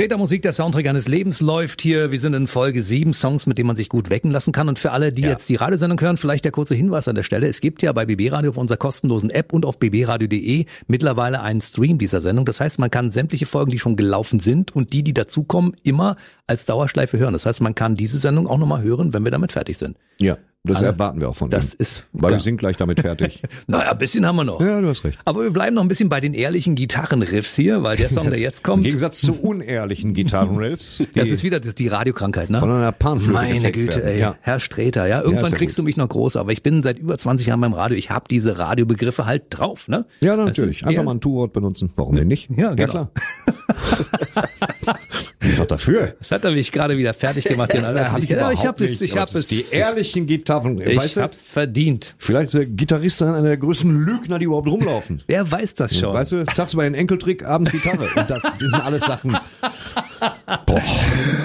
Super. 0.02 0.12
Streter 0.12 0.18
Musik, 0.18 0.42
der 0.42 0.52
Soundtrack 0.52 0.86
eines 0.88 1.06
Lebens 1.06 1.40
läuft 1.40 1.80
hier. 1.80 2.10
Wir 2.10 2.18
sind 2.18 2.34
in 2.34 2.48
Folge 2.48 2.82
sieben 2.82 3.14
Songs, 3.14 3.46
mit 3.46 3.56
denen 3.56 3.68
man 3.68 3.76
sich 3.76 3.88
gut 3.88 4.10
wecken 4.10 4.32
lassen 4.32 4.50
kann. 4.50 4.68
Und 4.68 4.80
für 4.80 4.90
alle, 4.90 5.12
die 5.12 5.22
jetzt 5.22 5.48
die 5.48 5.54
Radiosendung 5.54 6.00
hören, 6.00 6.16
vielleicht 6.16 6.44
der 6.44 6.50
kurze 6.50 6.74
Hinweis 6.74 7.06
an 7.06 7.14
der 7.14 7.22
Stelle. 7.22 7.46
Es 7.46 7.60
gibt 7.60 7.82
ja 7.82 7.92
bei 7.92 8.04
BB 8.04 8.32
Radio 8.32 8.50
auf 8.50 8.56
unserer 8.56 8.78
kostenlosen 8.78 9.30
App 9.30 9.52
und 9.52 9.64
auf 9.64 9.78
bbradio.de 9.78 10.66
mittlerweile 10.88 11.40
einen 11.40 11.60
Stream 11.60 11.98
dieser 11.98 12.20
Sendung. 12.20 12.44
Das 12.46 12.58
heißt, 12.58 12.80
man 12.80 12.90
kann 12.90 13.12
sämtliche 13.12 13.46
Folgen, 13.46 13.70
die 13.70 13.78
schon 13.78 13.94
gelaufen 13.94 14.40
sind 14.40 14.74
und 14.74 14.92
die, 14.92 15.04
die 15.04 15.14
dazukommen, 15.14 15.76
immer 15.84 16.16
als 16.48 16.66
Dauerschleife 16.66 17.18
hören. 17.18 17.34
Das 17.34 17.46
heißt, 17.46 17.60
man 17.60 17.76
kann 17.76 17.94
diese 17.94 18.18
Sendung 18.18 18.48
auch 18.48 18.58
nochmal 18.58 18.82
hören, 18.82 19.14
wenn 19.14 19.24
wir 19.24 19.30
damit 19.30 19.52
fertig 19.52 19.78
sind. 19.78 19.96
Ja, 20.18 20.36
das 20.64 20.76
Alle- 20.78 20.88
erwarten 20.88 21.20
wir 21.20 21.28
auch 21.28 21.34
von 21.34 21.50
Das 21.50 21.72
Ihnen. 21.74 21.80
ist, 21.80 22.04
Weil 22.12 22.30
ja. 22.30 22.36
wir 22.36 22.40
sind 22.40 22.56
gleich 22.58 22.76
damit 22.76 23.00
fertig. 23.00 23.42
Naja, 23.66 23.90
ein 23.90 23.98
bisschen 23.98 24.24
haben 24.24 24.36
wir 24.36 24.44
noch. 24.44 24.60
Ja, 24.60 24.80
du 24.80 24.88
hast 24.88 25.02
recht. 25.04 25.18
Aber 25.24 25.42
wir 25.42 25.50
bleiben 25.50 25.74
noch 25.74 25.82
ein 25.82 25.88
bisschen 25.88 26.08
bei 26.08 26.20
den 26.20 26.34
ehrlichen 26.34 26.76
Gitarrenriffs 26.76 27.56
hier, 27.56 27.82
weil 27.82 27.96
der 27.96 28.08
Song, 28.08 28.30
der 28.30 28.38
jetzt 28.38 28.62
kommt, 28.62 28.78
Im 28.84 28.90
Gegensatz 28.90 29.20
zu 29.20 29.32
unehrlichen 29.34 30.14
Gitarrenriffs. 30.14 31.02
das 31.16 31.30
ist 31.30 31.42
wieder 31.42 31.58
das, 31.58 31.74
die 31.74 31.88
Radiokrankheit, 31.88 32.48
ne? 32.48 32.60
Von 32.60 32.70
einer 32.70 32.92
Panflöte 32.92 33.32
Meine 33.32 33.72
Güte, 33.72 33.98
werden. 33.98 34.08
ey. 34.08 34.20
Ja. 34.20 34.36
Herr 34.40 34.60
Streter, 34.60 35.08
ja. 35.08 35.20
Irgendwann 35.22 35.50
ja 35.50 35.56
kriegst 35.56 35.74
gut. 35.76 35.82
du 35.82 35.86
mich 35.86 35.96
noch 35.96 36.08
groß, 36.08 36.36
aber 36.36 36.52
ich 36.52 36.62
bin 36.62 36.84
seit 36.84 36.96
über 36.98 37.18
20 37.18 37.48
Jahren 37.48 37.60
beim 37.60 37.72
Radio. 37.74 37.98
Ich 37.98 38.10
habe 38.10 38.26
diese 38.30 38.58
Radiobegriffe 38.60 39.26
halt 39.26 39.44
drauf, 39.50 39.88
ne? 39.88 40.06
Ja, 40.20 40.36
natürlich. 40.36 40.86
Einfach 40.86 41.02
mal 41.02 41.14
ein 41.14 41.20
Tu-Wort 41.20 41.52
benutzen. 41.52 41.90
Warum 41.96 42.14
denn 42.14 42.28
nicht? 42.28 42.50
Ja, 42.56 42.74
genau. 42.74 42.88
klar. 42.90 43.10
Ich 45.40 45.56
doch 45.56 45.66
dafür. 45.66 46.14
Das 46.20 46.30
hat 46.30 46.44
er 46.44 46.52
mich 46.52 46.70
gerade 46.70 46.96
wieder 46.96 47.14
fertig 47.14 47.44
gemacht. 47.44 47.72
Den 47.72 47.82
Ja, 47.82 48.12
hab 48.12 48.18
ich 48.20 48.30
ich 48.30 48.66
habe 48.66 48.84
es, 48.84 49.00
ich 49.00 49.16
habe 49.16 49.30
es. 49.36 49.48
Die 49.48 49.64
ehrlichen 49.72 50.26
Gitarren. 50.26 50.51
Ich 50.60 50.96
weißt 50.96 51.16
du, 51.16 51.20
hab's 51.22 51.50
verdient. 51.50 52.14
vielleicht 52.18 52.54
der 52.54 52.66
Gitarrist 52.66 53.20
ist 53.20 53.26
einer 53.26 53.42
der 53.42 53.56
größten 53.56 54.04
Lügner, 54.04 54.38
die 54.38 54.46
überhaupt 54.46 54.68
rumlaufen. 54.68 55.22
Wer 55.26 55.50
weiß 55.50 55.74
das 55.74 55.98
schon? 55.98 56.14
Weißt 56.14 56.32
du, 56.32 56.44
tagsüber 56.44 56.84
den 56.84 56.94
Enkeltrick, 56.94 57.44
abends 57.44 57.72
Gitarre. 57.72 58.08
Und 58.16 58.30
das, 58.30 58.42
das 58.42 58.58
sind 58.58 58.74
alles 58.74 59.04
Sachen. 59.04 59.36
Boah. 60.66 60.82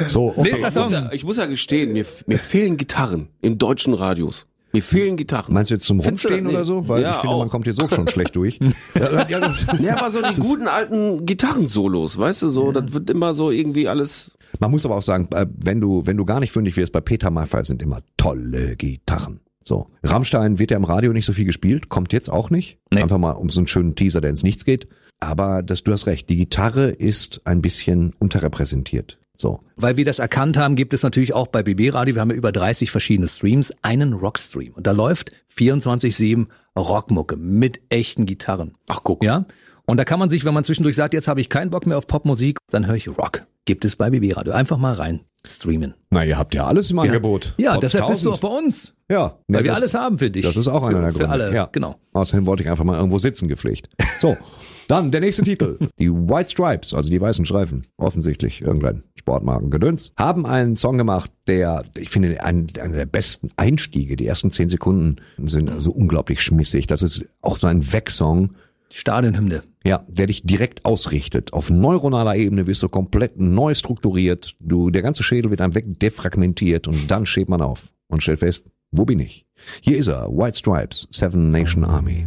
So, 0.07 0.33
okay. 0.35 0.51
Nächster 0.51 0.67
Ich 0.67 0.75
muss, 0.75 0.91
ja, 0.91 1.11
ich 1.11 1.23
muss 1.23 1.37
ja 1.37 1.45
gestehen, 1.45 1.93
mir, 1.93 2.05
mir 2.25 2.39
fehlen 2.39 2.77
Gitarren 2.77 3.29
im 3.41 3.57
deutschen 3.57 3.93
Radios. 3.93 4.47
Mir 4.77 4.83
fehlen 4.83 5.15
Gitarren. 5.17 5.53
Meinst 5.53 5.71
du 5.71 5.75
jetzt 5.75 5.85
zum 5.85 6.01
Findest 6.01 6.25
Rumstehen 6.25 6.47
oder 6.47 6.63
so? 6.65 6.87
Weil 6.87 7.01
Ja, 7.01 7.11
ich 7.11 7.15
finde, 7.17 7.35
auch. 7.35 7.39
man 7.39 7.49
kommt 7.49 7.65
hier 7.65 7.73
so 7.73 7.87
schon 7.87 8.07
schlecht 8.09 8.35
durch. 8.35 8.59
Ja, 8.95 9.27
ja, 9.27 9.39
das- 9.39 9.65
Ja, 9.81 9.97
aber 9.97 10.11
so 10.11 10.19
die 10.21 10.39
guten 10.41 10.67
alten 10.67 11.25
Gitarrensolos, 11.25 12.17
weißt 12.17 12.43
du, 12.43 12.49
so, 12.49 12.71
das 12.71 12.93
wird 12.93 13.09
immer 13.09 13.33
so 13.33 13.51
irgendwie 13.51 13.87
alles. 13.87 14.31
Man 14.59 14.71
muss 14.71 14.85
aber 14.85 14.95
auch 14.95 15.01
sagen, 15.01 15.27
äh, 15.33 15.45
wenn 15.63 15.81
du, 15.81 16.05
wenn 16.05 16.17
du 16.17 16.25
gar 16.25 16.39
nicht 16.39 16.51
fündig 16.51 16.77
wirst, 16.77 16.91
bei 16.93 17.01
Peter 17.01 17.29
Maffay 17.31 17.63
sind 17.65 17.81
immer 17.81 17.99
tolle 18.17 18.75
Gitarren. 18.75 19.39
So. 19.61 19.87
Rammstein 20.03 20.59
wird 20.59 20.71
ja 20.71 20.77
im 20.77 20.85
Radio 20.85 21.11
nicht 21.11 21.25
so 21.25 21.33
viel 21.33 21.43
gespielt, 21.45 21.89
kommt 21.89 22.13
jetzt 22.13 22.29
auch 22.29 22.49
nicht. 22.49 22.77
Nee. 22.89 23.01
Einfach 23.01 23.17
mal 23.17 23.31
um 23.31 23.49
so 23.49 23.59
einen 23.59 23.67
schönen 23.67 23.95
Teaser, 23.95 24.21
der 24.21 24.29
ins 24.29 24.43
Nichts 24.43 24.63
geht. 24.63 24.87
Aber 25.19 25.63
das, 25.63 25.83
du 25.83 25.91
hast 25.91 26.07
recht, 26.07 26.29
die 26.29 26.37
Gitarre 26.37 26.89
ist 26.89 27.41
ein 27.43 27.61
bisschen 27.61 28.13
unterrepräsentiert. 28.19 29.17
So. 29.37 29.61
Weil 29.75 29.95
wir 29.97 30.03
das 30.05 30.19
erkannt 30.19 30.57
haben, 30.57 30.75
gibt 30.75 30.93
es 30.93 31.03
natürlich 31.03 31.33
auch 31.33 31.47
bei 31.47 31.61
BB 31.63 31.93
Radio, 31.93 32.15
wir 32.15 32.21
haben 32.21 32.31
ja 32.31 32.35
über 32.35 32.51
30 32.51 32.89
verschiedene 32.91 33.27
Streams, 33.27 33.71
einen 33.83 34.13
Rockstream. 34.13 34.73
Und 34.73 34.87
da 34.87 34.91
läuft 34.91 35.31
24-7 35.55 36.47
Rockmucke 36.77 37.37
mit 37.37 37.79
echten 37.89 38.25
Gitarren. 38.25 38.73
Ach, 38.87 39.01
guck. 39.03 39.23
Ja? 39.23 39.45
Und 39.85 39.97
da 39.97 40.03
kann 40.05 40.19
man 40.19 40.29
sich, 40.29 40.43
wenn 40.43 40.53
man 40.53 40.63
zwischendurch 40.63 40.95
sagt, 40.95 41.13
jetzt 41.13 41.27
habe 41.27 41.39
ich 41.39 41.49
keinen 41.49 41.69
Bock 41.69 41.85
mehr 41.85 41.97
auf 41.97 42.07
Popmusik, 42.07 42.57
dann 42.69 42.87
höre 42.87 42.95
ich 42.95 43.07
Rock. 43.07 43.43
Gibt 43.65 43.85
es 43.85 43.95
bei 43.95 44.09
BB 44.09 44.35
Radio. 44.35 44.53
Einfach 44.53 44.77
mal 44.77 44.93
rein 44.93 45.21
streamen. 45.45 45.93
Na, 46.09 46.25
ihr 46.25 46.37
habt 46.37 46.53
ja 46.55 46.65
alles 46.65 46.91
im 46.91 46.99
Angebot. 46.99 47.53
Ja, 47.57 47.73
Trotz 47.73 47.81
deshalb 47.91 48.07
bist 48.07 48.25
du 48.25 48.31
auch 48.31 48.37
1000. 48.37 48.41
bei 48.41 48.57
uns. 48.65 48.93
Ja. 49.09 49.37
Weil 49.47 49.63
wir 49.63 49.71
das- 49.71 49.77
alles 49.79 49.93
haben 49.93 50.19
für 50.19 50.29
dich. 50.29 50.43
Das 50.45 50.57
ist 50.57 50.67
auch 50.67 50.83
einer 50.83 50.97
für, 50.97 51.01
der 51.03 51.11
Für 51.13 51.17
Gründe. 51.19 51.31
alle, 51.31 51.53
ja. 51.55 51.69
genau. 51.71 51.95
Außerdem 52.11 52.45
wollte 52.45 52.63
ich 52.63 52.69
einfach 52.69 52.83
mal 52.83 52.97
irgendwo 52.97 53.17
sitzen 53.19 53.47
gepflegt. 53.47 53.87
So, 54.19 54.35
dann 54.87 55.11
der 55.11 55.21
nächste 55.21 55.43
Titel. 55.43 55.77
Die 55.99 56.11
White 56.11 56.51
Stripes, 56.51 56.93
also 56.93 57.09
die 57.09 57.21
weißen 57.21 57.45
Streifen, 57.45 57.85
offensichtlich 57.97 58.61
irgendein 58.61 59.03
Sportmarkengedöns, 59.15 60.11
haben 60.17 60.45
einen 60.45 60.75
Song 60.75 60.97
gemacht, 60.97 61.31
der, 61.47 61.83
ich 61.97 62.09
finde, 62.09 62.43
ein, 62.43 62.67
einer 62.81 62.95
der 62.95 63.05
besten 63.05 63.49
Einstiege. 63.57 64.15
Die 64.15 64.27
ersten 64.27 64.51
zehn 64.51 64.69
Sekunden 64.69 65.17
sind 65.37 65.71
so 65.81 65.91
unglaublich 65.91 66.41
schmissig. 66.41 66.87
Das 66.87 67.01
ist 67.01 67.25
auch 67.41 67.57
so 67.57 67.67
ein 67.67 67.91
Wegsong. 67.91 68.53
Stadionhymne. 68.89 69.63
Ja, 69.83 70.03
der 70.07 70.27
dich 70.27 70.43
direkt 70.43 70.85
ausrichtet. 70.85 71.53
Auf 71.53 71.69
neuronaler 71.69 72.35
Ebene 72.35 72.67
wirst 72.67 72.83
du 72.83 72.89
komplett 72.89 73.39
neu 73.39 73.73
strukturiert. 73.73 74.55
Du, 74.59 74.89
der 74.89 75.01
ganze 75.01 75.23
Schädel 75.23 75.51
wird 75.51 75.61
einem 75.61 75.75
wegdefragmentiert 75.75 76.87
und 76.87 77.11
dann 77.11 77.25
steht 77.25 77.49
man 77.49 77.61
auf 77.61 77.91
und 78.07 78.23
stellt 78.23 78.39
fest, 78.39 78.65
wo 78.91 79.05
bin 79.05 79.19
ich? 79.19 79.45
Hier 79.81 79.97
ist 79.97 80.07
er, 80.07 80.29
White 80.29 80.57
Stripes, 80.57 81.07
Seven 81.11 81.51
Nation 81.51 81.83
Army. 81.83 82.25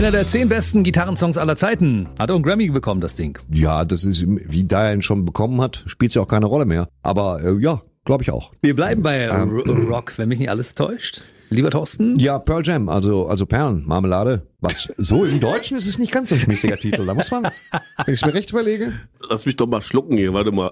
Einer 0.00 0.12
der 0.12 0.26
zehn 0.26 0.48
besten 0.48 0.82
Gitarrensongs 0.82 1.36
aller 1.36 1.56
Zeiten. 1.58 2.08
Hat 2.18 2.30
auch 2.30 2.36
einen 2.36 2.42
Grammy 2.42 2.70
bekommen, 2.70 3.02
das 3.02 3.16
Ding. 3.16 3.38
Ja, 3.52 3.84
das 3.84 4.06
ist, 4.06 4.24
wie 4.26 4.64
Diane 4.64 5.02
schon 5.02 5.26
bekommen 5.26 5.60
hat, 5.60 5.82
spielt 5.84 6.14
ja 6.14 6.22
auch 6.22 6.26
keine 6.26 6.46
Rolle 6.46 6.64
mehr. 6.64 6.88
Aber 7.02 7.44
äh, 7.44 7.52
ja, 7.62 7.82
glaube 8.06 8.22
ich 8.22 8.30
auch. 8.30 8.52
Wir 8.62 8.74
bleiben 8.74 9.02
bei 9.02 9.16
R- 9.18 9.44
Rock, 9.44 10.14
wenn 10.16 10.30
mich 10.30 10.38
nicht 10.38 10.48
alles 10.48 10.74
täuscht. 10.74 11.20
Lieber 11.50 11.68
Thorsten? 11.70 12.18
Ja, 12.18 12.38
Pearl 12.38 12.62
Jam, 12.64 12.88
also, 12.88 13.26
also 13.26 13.44
Perlen, 13.44 13.84
Marmelade. 13.86 14.46
Was? 14.60 14.90
So 14.96 15.26
im 15.26 15.38
Deutschen 15.40 15.76
ist 15.76 15.86
es 15.86 15.98
nicht 15.98 16.12
ganz 16.12 16.30
so 16.30 16.34
ein 16.34 16.40
schmissiger 16.40 16.78
Titel. 16.78 17.04
Da 17.04 17.12
muss 17.12 17.30
man, 17.30 17.42
wenn 17.42 18.14
ich 18.14 18.22
es 18.22 18.24
mir 18.24 18.32
recht 18.32 18.50
überlege. 18.52 18.94
Lass 19.28 19.44
mich 19.44 19.56
doch 19.56 19.66
mal 19.66 19.82
schlucken 19.82 20.16
hier, 20.16 20.32
warte 20.32 20.50
mal. 20.50 20.70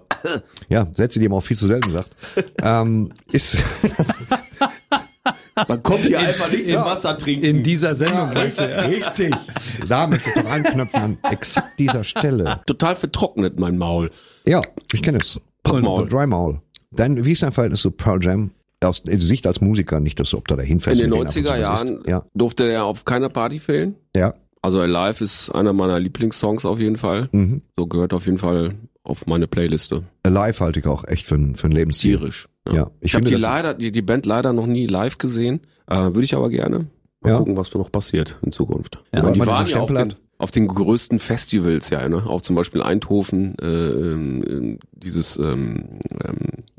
Ja, 0.71 0.87
Sätze, 0.93 1.21
die 1.21 1.29
man 1.29 1.37
auch 1.37 1.43
viel 1.45 1.57
zu 1.59 1.67
selten 1.67 1.91
sagt. 1.91 2.17
ähm, 2.63 3.13
ist, 3.31 3.59
Man 5.67 5.83
kommt 5.83 6.01
hier 6.01 6.19
einfach 6.21 6.51
nicht 6.51 6.69
zum 6.69 6.81
Wasser 6.85 7.17
trinken. 7.19 7.45
In 7.45 7.63
dieser 7.63 7.95
Sendung, 7.95 8.33
meinst 8.35 8.61
du, 8.61 8.69
ja. 8.69 8.81
richtig. 8.83 9.35
Da 9.89 10.07
möchte 10.07 10.29
ich 10.35 10.43
doch 10.43 10.51
anknüpfen 10.51 11.01
an 11.01 11.19
exakt 11.31 11.79
dieser 11.79 12.05
Stelle. 12.05 12.61
Total 12.67 12.95
vertrocknet 12.97 13.59
mein 13.59 13.79
Maul. 13.79 14.11
Ja, 14.45 14.63
ich 14.93 15.03
kenne 15.03 15.19
es. 15.19 15.41
Pappmaul. 15.63 16.09
Dry 16.09 16.27
Maul. 16.27 16.61
Dein, 16.93 17.25
wie 17.25 17.33
ist 17.33 17.43
dein 17.43 17.53
Verhältnis 17.53 17.81
zu 17.83 17.91
Pearl 17.91 18.23
Jam? 18.23 18.51
Aus 18.81 19.03
Sicht 19.05 19.47
als 19.47 19.61
Musiker, 19.61 19.99
nicht, 19.99 20.21
dass 20.21 20.31
du 20.31 20.39
ob 20.39 20.47
da 20.47 20.55
In 20.55 20.61
hinfährst. 20.61 21.01
den 21.01 21.11
mit 21.11 21.15
denen 21.19 21.27
ab 21.27 21.35
und 21.37 21.45
zu 21.47 21.51
90er 21.53 21.69
was 21.69 21.81
Jahren. 21.83 22.03
Ja, 22.07 22.23
durfte 22.35 22.65
er 22.71 22.85
auf 22.85 23.05
keiner 23.05 23.29
Party 23.29 23.59
fehlen. 23.59 23.97
ja. 24.15 24.35
Also 24.61 24.81
Alive 24.81 25.23
ist 25.23 25.51
einer 25.51 25.73
meiner 25.73 26.01
Lieblingssongs 26.01 26.67
auf 26.67 26.81
jeden 26.81 26.97
Fall. 26.97 27.29
Mhm. 27.31 27.63
So 27.79 27.87
gehört 27.87 28.13
auf 28.13 28.27
jeden 28.27 28.39
Fall 28.39 28.75
auf 29.05 29.25
meine 29.29 29.47
Playliste. 29.47 30.03
Alive 30.25 30.59
halte 30.65 30.81
ich 30.81 30.87
auch 30.87 31.05
echt 31.05 31.27
für, 31.27 31.37
ein- 31.37 31.55
für 31.55 31.69
ein 31.69 31.73
Lebensstil. 31.73 32.19
Tierisch. 32.19 32.49
Ja, 32.73 32.91
Ich, 33.01 33.07
ich 33.11 33.15
habe 33.15 33.25
die 33.25 33.35
das- 33.35 33.43
leider, 33.43 33.75
die, 33.75 33.93
die 33.93 34.03
Band 34.03 34.27
leider 34.27 34.53
noch 34.53 34.67
nie 34.67 34.87
live 34.87 35.19
gesehen. 35.19 35.61
Äh, 35.87 35.97
Würde 35.97 36.23
ich 36.25 36.35
aber 36.35 36.51
gerne. 36.51 36.87
Mal 37.21 37.31
Ja. 37.33 37.39
gucken, 37.39 37.57
was 37.57 37.73
noch 37.75 37.91
passiert 37.91 38.39
in 38.43 38.53
Zukunft. 38.53 39.03
Ja, 39.15 39.21
Aber 39.21 39.33
die 39.33 39.39
man 39.39 39.49
waren 39.49 39.67
ja 39.67 39.81
auf 39.81 39.93
den, 39.93 40.15
auf 40.39 40.51
den 40.53 40.69
größten 40.69 41.19
Festivals, 41.19 41.91
ja, 41.91 42.09
ne? 42.09 42.25
Auch 42.27 42.43
zum 42.43 42.55
Beispiel 42.55 42.81
Eindhoven, 42.83 43.57
äh, 43.61 43.67
ähm, 43.67 44.79
dieses, 44.93 45.37
ähm, 45.37 45.99
ähm, 46.25 46.37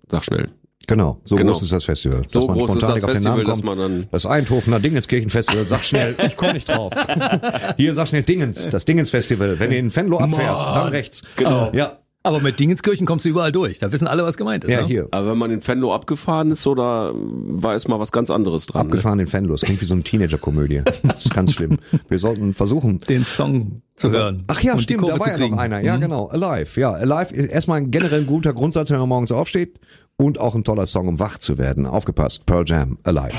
sag 0.10 0.24
schnell. 0.24 0.50
Genau, 0.88 1.20
so 1.24 1.36
Genau. 1.36 1.52
groß 1.52 1.64
ist 1.64 1.72
das 1.74 1.84
Festival. 1.86 2.24
So 2.28 2.40
dass 2.40 2.48
man 2.48 2.58
groß 2.58 2.70
ist 2.70 2.78
spontan 2.78 2.90
das 2.90 2.96
nicht 2.96 3.04
auf 3.04 3.10
den 3.10 3.14
Festival, 3.16 3.36
Namen 3.38 3.46
dass 3.48 3.58
kommt. 3.62 3.66
man 3.66 3.78
dann 3.78 4.08
Das 4.12 4.26
Eindhovener 4.26 4.80
Dingenskirchenfestival, 4.80 5.66
sag 5.68 5.84
schnell, 5.84 6.16
ich 6.26 6.36
komme 6.38 6.54
nicht 6.54 6.70
drauf. 6.70 6.94
Hier, 7.78 7.94
sag 7.94 8.08
schnell 8.08 8.24
Dingens, 8.24 8.70
das 8.70 8.86
Dingens-Festival. 8.86 9.60
Wenn 9.60 9.70
du 9.72 9.78
in 9.78 9.96
Venlo 9.96 10.18
abfährst, 10.20 10.66
dann 10.66 10.88
rechts. 10.88 11.22
Genau. 11.36 11.70
Ja, 11.74 12.00
Aber 12.22 12.42
mit 12.42 12.60
Dingenskirchen 12.60 13.06
kommst 13.08 13.24
du 13.24 13.30
überall 13.30 13.52
durch. 13.54 13.80
Da 13.80 13.92
wissen 13.94 14.06
alle, 14.08 14.24
was 14.26 14.36
gemeint 14.36 14.66
ist. 14.66 14.72
ja, 14.72 14.82
ne? 14.82 14.88
hier. 14.88 15.08
Aber 15.12 15.32
wenn 15.32 15.38
man 15.38 15.52
in 15.52 15.66
Venlo 15.66 15.94
abgefahren 15.94 16.52
ist, 16.52 16.68
oder 16.68 17.12
war 17.16 17.76
es 17.76 17.88
mal 17.88 17.98
was 18.00 18.12
ganz 18.12 18.30
anderes 18.30 18.66
dran? 18.66 18.88
ne? 18.88 18.92
Abgefahren 18.92 19.20
in 19.20 19.32
Venlo. 19.32 19.54
Das 19.54 19.62
klingt 19.62 19.80
wie 19.82 19.86
so 19.86 19.94
eine 19.94 20.04
Teenager-Komödie. 20.04 20.82
Das 21.04 21.26
ist 21.26 21.34
ganz 21.34 21.54
schlimm. 21.54 21.78
Wir 22.10 22.20
sollten 22.20 22.54
versuchen, 22.54 23.00
Den 23.08 23.24
Song 23.24 23.82
zu 23.96 24.12
hören. 24.12 24.44
Ach 24.48 24.62
ja, 24.62 24.78
stimmt, 24.80 25.08
da 25.08 25.18
war 25.20 25.30
ja 25.30 25.38
noch 25.38 25.58
einer. 25.58 25.80
Ja, 25.80 25.96
Mhm. 25.96 26.02
genau. 26.02 26.28
Alive. 26.28 26.80
Ja, 26.80 26.92
Alive 26.92 27.34
ist 27.34 27.50
erstmal 27.50 27.78
ein 27.78 27.90
generell 27.92 28.24
guter 28.26 28.54
Grundsatz, 28.54 28.92
wenn 28.92 29.00
man 29.00 29.08
morgens 29.10 29.32
aufsteht. 29.32 29.80
Und 30.18 30.40
auch 30.40 30.56
ein 30.56 30.66
toller 30.66 30.86
Song, 30.88 31.08
um 31.08 31.20
wach 31.20 31.38
zu 31.38 31.58
werden. 31.58 31.86
Aufgepasst. 31.86 32.46
Pearl 32.46 32.66
Jam. 32.68 32.98
Alive. 33.04 33.34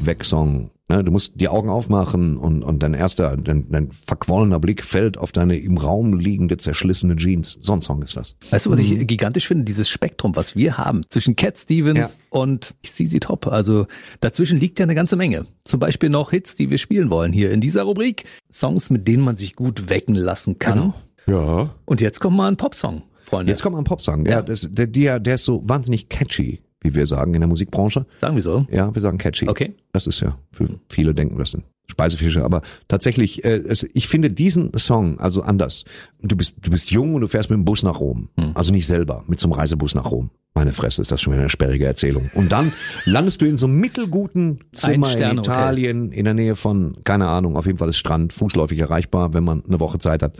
Aufwecksong. 0.00 0.70
Ne, 0.88 1.04
Du 1.04 1.12
musst 1.12 1.40
die 1.40 1.48
Augen 1.48 1.68
aufmachen 1.68 2.36
und, 2.36 2.62
und 2.64 2.82
dein 2.82 2.94
erster, 2.94 3.36
dein, 3.36 3.70
dein 3.70 3.90
verquollener 3.92 4.58
Blick 4.58 4.84
fällt 4.84 5.18
auf 5.18 5.30
deine 5.30 5.56
im 5.58 5.76
Raum 5.78 6.18
liegende, 6.18 6.56
zerschlissene 6.56 7.14
Jeans. 7.16 7.58
So 7.60 7.72
ein 7.74 7.80
Song 7.80 8.02
ist 8.02 8.16
das. 8.16 8.34
Weißt 8.50 8.66
du, 8.66 8.70
was 8.70 8.80
Mhm. 8.80 9.00
ich 9.00 9.06
gigantisch 9.06 9.46
finde? 9.46 9.64
Dieses 9.64 9.88
Spektrum, 9.88 10.34
was 10.34 10.56
wir 10.56 10.78
haben 10.78 11.02
zwischen 11.08 11.36
Cat 11.36 11.58
Stevens 11.58 12.18
und 12.30 12.74
CZ 12.82 13.20
Top. 13.20 13.46
Also 13.46 13.86
dazwischen 14.20 14.58
liegt 14.58 14.78
ja 14.80 14.84
eine 14.84 14.94
ganze 14.96 15.14
Menge. 15.16 15.46
Zum 15.64 15.78
Beispiel 15.78 16.08
noch 16.08 16.30
Hits, 16.32 16.56
die 16.56 16.70
wir 16.70 16.78
spielen 16.78 17.10
wollen 17.10 17.32
hier 17.32 17.52
in 17.52 17.60
dieser 17.60 17.84
Rubrik. 17.84 18.24
Songs, 18.50 18.90
mit 18.90 19.06
denen 19.06 19.22
man 19.22 19.36
sich 19.36 19.54
gut 19.54 19.88
wecken 19.90 20.16
lassen 20.16 20.58
kann. 20.58 20.92
Ja. 21.28 21.72
Und 21.84 22.00
jetzt 22.00 22.18
kommt 22.20 22.36
mal 22.36 22.48
ein 22.48 22.56
Popsong, 22.56 23.02
Freunde. 23.24 23.52
Jetzt 23.52 23.62
kommt 23.62 23.74
mal 23.74 23.80
ein 23.82 23.84
Popsong. 23.84 24.26
Ja, 24.26 24.42
das, 24.42 24.66
der, 24.68 24.88
der, 24.88 25.20
der 25.20 25.36
ist 25.36 25.44
so 25.44 25.62
wahnsinnig 25.68 26.08
catchy, 26.08 26.60
wie 26.80 26.94
wir 26.94 27.06
sagen 27.06 27.34
in 27.34 27.40
der 27.40 27.48
Musikbranche. 27.48 28.06
Sagen 28.16 28.36
wir 28.36 28.42
so. 28.42 28.66
Ja, 28.70 28.94
wir 28.94 29.02
sagen 29.02 29.18
catchy. 29.18 29.48
Okay. 29.48 29.74
Das 29.92 30.06
ist 30.06 30.20
ja, 30.20 30.38
für 30.52 30.68
viele 30.88 31.14
denken, 31.14 31.38
das 31.38 31.52
sind 31.52 31.64
Speisefische, 31.90 32.44
aber 32.44 32.62
tatsächlich, 32.88 33.44
äh, 33.44 33.56
es, 33.56 33.86
ich 33.92 34.08
finde 34.08 34.30
diesen 34.30 34.70
Song 34.78 35.18
also 35.18 35.42
anders. 35.42 35.84
Du 36.22 36.36
bist, 36.36 36.54
du 36.60 36.70
bist 36.70 36.90
jung 36.90 37.14
und 37.14 37.20
du 37.20 37.26
fährst 37.26 37.50
mit 37.50 37.58
dem 37.58 37.64
Bus 37.64 37.82
nach 37.82 38.00
Rom. 38.00 38.28
Hm. 38.38 38.52
Also 38.54 38.72
nicht 38.72 38.86
selber, 38.86 39.24
mit 39.26 39.40
so 39.40 39.46
einem 39.46 39.54
Reisebus 39.54 39.94
nach 39.94 40.10
Rom. 40.10 40.30
Meine 40.54 40.72
Fresse, 40.72 41.02
ist 41.02 41.12
das 41.12 41.20
schon 41.20 41.32
wieder 41.32 41.42
eine 41.42 41.50
sperrige 41.50 41.86
Erzählung. 41.86 42.30
Und 42.34 42.50
dann 42.50 42.72
landest 43.04 43.40
du 43.40 43.46
in 43.46 43.56
so 43.56 43.66
einem 43.66 43.78
mittelguten 43.78 44.60
Zimmer 44.72 45.16
in. 45.16 45.38
Italien, 45.38 46.12
in 46.12 46.24
der 46.24 46.34
Nähe 46.34 46.56
von, 46.56 46.96
keine 47.04 47.28
Ahnung, 47.28 47.56
auf 47.56 47.66
jeden 47.66 47.78
Fall 47.78 47.88
ist 47.88 47.98
Strand, 47.98 48.32
fußläufig 48.32 48.78
erreichbar, 48.78 49.32
wenn 49.32 49.44
man 49.44 49.64
eine 49.64 49.78
Woche 49.78 49.98
Zeit 49.98 50.22
hat. 50.22 50.36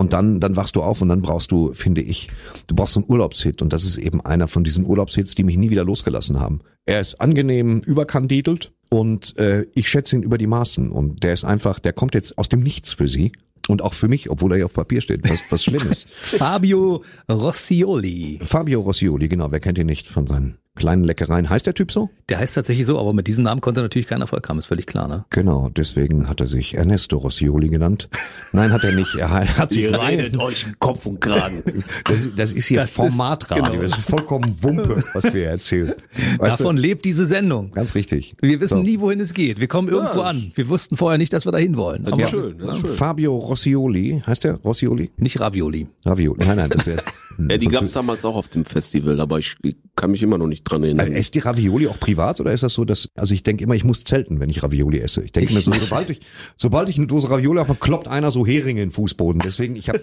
Und 0.00 0.14
dann, 0.14 0.40
dann 0.40 0.56
wachst 0.56 0.76
du 0.76 0.82
auf 0.82 1.02
und 1.02 1.10
dann 1.10 1.20
brauchst 1.20 1.52
du, 1.52 1.74
finde 1.74 2.00
ich, 2.00 2.28
du 2.68 2.74
brauchst 2.74 2.94
so 2.94 3.00
einen 3.00 3.10
Urlaubshit. 3.10 3.60
Und 3.60 3.70
das 3.74 3.84
ist 3.84 3.98
eben 3.98 4.24
einer 4.24 4.48
von 4.48 4.64
diesen 4.64 4.86
Urlaubshits, 4.86 5.34
die 5.34 5.42
mich 5.42 5.58
nie 5.58 5.68
wieder 5.68 5.84
losgelassen 5.84 6.40
haben. 6.40 6.60
Er 6.86 7.02
ist 7.02 7.20
angenehm 7.20 7.80
überkandidelt 7.80 8.72
und 8.88 9.36
äh, 9.36 9.66
ich 9.74 9.90
schätze 9.90 10.16
ihn 10.16 10.22
über 10.22 10.38
die 10.38 10.46
Maßen. 10.46 10.88
Und 10.88 11.22
der 11.22 11.34
ist 11.34 11.44
einfach, 11.44 11.80
der 11.80 11.92
kommt 11.92 12.14
jetzt 12.14 12.38
aus 12.38 12.48
dem 12.48 12.62
Nichts 12.62 12.94
für 12.94 13.08
sie. 13.08 13.32
Und 13.68 13.82
auch 13.82 13.92
für 13.92 14.08
mich, 14.08 14.30
obwohl 14.30 14.52
er 14.52 14.56
hier 14.56 14.64
auf 14.64 14.72
Papier 14.72 15.02
steht, 15.02 15.28
was, 15.28 15.42
was 15.50 15.64
schlimm 15.64 15.90
ist. 15.90 16.08
Fabio 16.22 17.02
Rossioli. 17.30 18.38
Fabio 18.42 18.80
Rossioli, 18.80 19.28
genau, 19.28 19.52
wer 19.52 19.60
kennt 19.60 19.76
ihn 19.76 19.84
nicht 19.84 20.08
von 20.08 20.26
seinen 20.26 20.56
kleinen 20.76 21.04
Leckereien. 21.04 21.50
Heißt 21.50 21.66
der 21.66 21.74
Typ 21.74 21.92
so? 21.92 22.10
Der 22.28 22.38
heißt 22.38 22.54
tatsächlich 22.54 22.86
so, 22.86 22.98
aber 22.98 23.12
mit 23.12 23.26
diesem 23.26 23.44
Namen 23.44 23.60
konnte 23.60 23.80
er 23.80 23.82
natürlich 23.82 24.06
keinen 24.08 24.20
Erfolg 24.22 24.48
haben, 24.48 24.58
ist 24.58 24.66
völlig 24.66 24.86
klar, 24.86 25.08
ne? 25.08 25.24
Genau, 25.30 25.68
deswegen 25.68 26.28
hat 26.28 26.40
er 26.40 26.46
sich 26.46 26.74
Ernesto 26.76 27.18
Rossioli 27.18 27.68
genannt. 27.68 28.08
Nein, 28.52 28.72
hat 28.72 28.84
er 28.84 28.92
nicht. 28.92 29.14
Er 29.16 29.30
hat 29.58 29.70
sich 29.72 29.82
Ihr 29.82 29.94
rein- 29.98 30.20
redet 30.20 30.38
euch 30.38 30.64
im 30.66 30.78
Kopf 30.78 31.06
und 31.06 31.20
Kragen. 31.20 31.62
Das, 32.04 32.32
das 32.34 32.52
ist 32.52 32.66
hier 32.66 32.80
Das 32.80 32.90
ist- 32.90 32.96
Formatradio. 32.96 33.64
genau. 33.64 33.82
Das 33.82 33.98
ist 33.98 34.04
vollkommen 34.08 34.56
Wumpe, 34.62 35.02
was 35.12 35.32
wir 35.34 35.46
erzählen. 35.46 35.94
Weißt 36.38 36.60
Davon 36.60 36.76
du? 36.76 36.82
lebt 36.82 37.04
diese 37.04 37.26
Sendung. 37.26 37.72
Ganz 37.72 37.94
richtig. 37.94 38.34
Wir 38.40 38.60
wissen 38.60 38.78
So. 38.78 38.82
nie, 38.82 39.00
wohin 39.00 39.20
es 39.20 39.34
geht. 39.34 39.60
Wir 39.60 39.68
kommen 39.68 39.88
irgendwo 39.88 40.20
an. 40.22 40.52
Wir 40.54 40.68
wussten 40.68 40.96
vorher 40.96 41.18
nicht, 41.18 41.32
dass 41.32 41.44
wir 41.46 41.52
dahin 41.52 41.76
wollen. 41.76 42.06
Aber 42.06 42.22
ist 42.22 42.30
schön, 42.30 42.58
das 42.58 42.76
ist 42.76 42.80
schön. 42.82 42.90
Fabio 42.90 43.36
Rossioli, 43.36 44.22
heißt 44.26 44.44
der 44.44 44.54
Rossioli? 44.54 45.10
nicht 45.16 45.38
Ravioli. 45.40 45.88
Ravioli. 46.04 46.44
Nein, 46.46 46.56
nein, 46.56 46.70
das 46.70 46.86
wäre. 46.86 47.02
Ja, 47.48 47.56
die 47.56 47.68
gab 47.68 47.84
es 47.84 47.92
damals 47.94 48.26
auch 48.26 48.34
auf 48.34 48.48
dem 48.48 48.66
Festival, 48.66 49.18
aber 49.18 49.38
ich 49.38 49.56
kann 49.96 50.10
mich 50.10 50.22
immer 50.22 50.36
noch 50.36 50.46
nicht 50.48 50.59
dran 50.64 50.82
erinnern. 50.82 51.12
Esst 51.12 51.34
die 51.34 51.40
Ravioli 51.40 51.86
auch 51.86 51.98
privat 51.98 52.40
oder 52.40 52.52
ist 52.52 52.62
das 52.62 52.74
so, 52.74 52.84
dass, 52.84 53.08
also 53.14 53.34
ich 53.34 53.42
denke 53.42 53.64
immer, 53.64 53.74
ich 53.74 53.84
muss 53.84 54.04
zelten, 54.04 54.40
wenn 54.40 54.50
ich 54.50 54.62
Ravioli 54.62 55.00
esse. 55.00 55.22
Ich 55.22 55.32
denke 55.32 55.54
mir 55.54 55.60
so, 55.60 55.72
sobald 55.72 56.10
ich, 56.10 56.20
sobald 56.56 56.88
ich 56.88 56.98
eine 56.98 57.06
Dose 57.06 57.30
Ravioli 57.30 57.58
habe, 57.58 57.74
kloppt 57.74 58.08
einer 58.08 58.30
so 58.30 58.46
Heringe 58.46 58.82
in 58.82 58.88
den 58.88 58.92
Fußboden. 58.92 59.40
Deswegen, 59.44 59.76
ich 59.76 59.88
habe, 59.88 60.00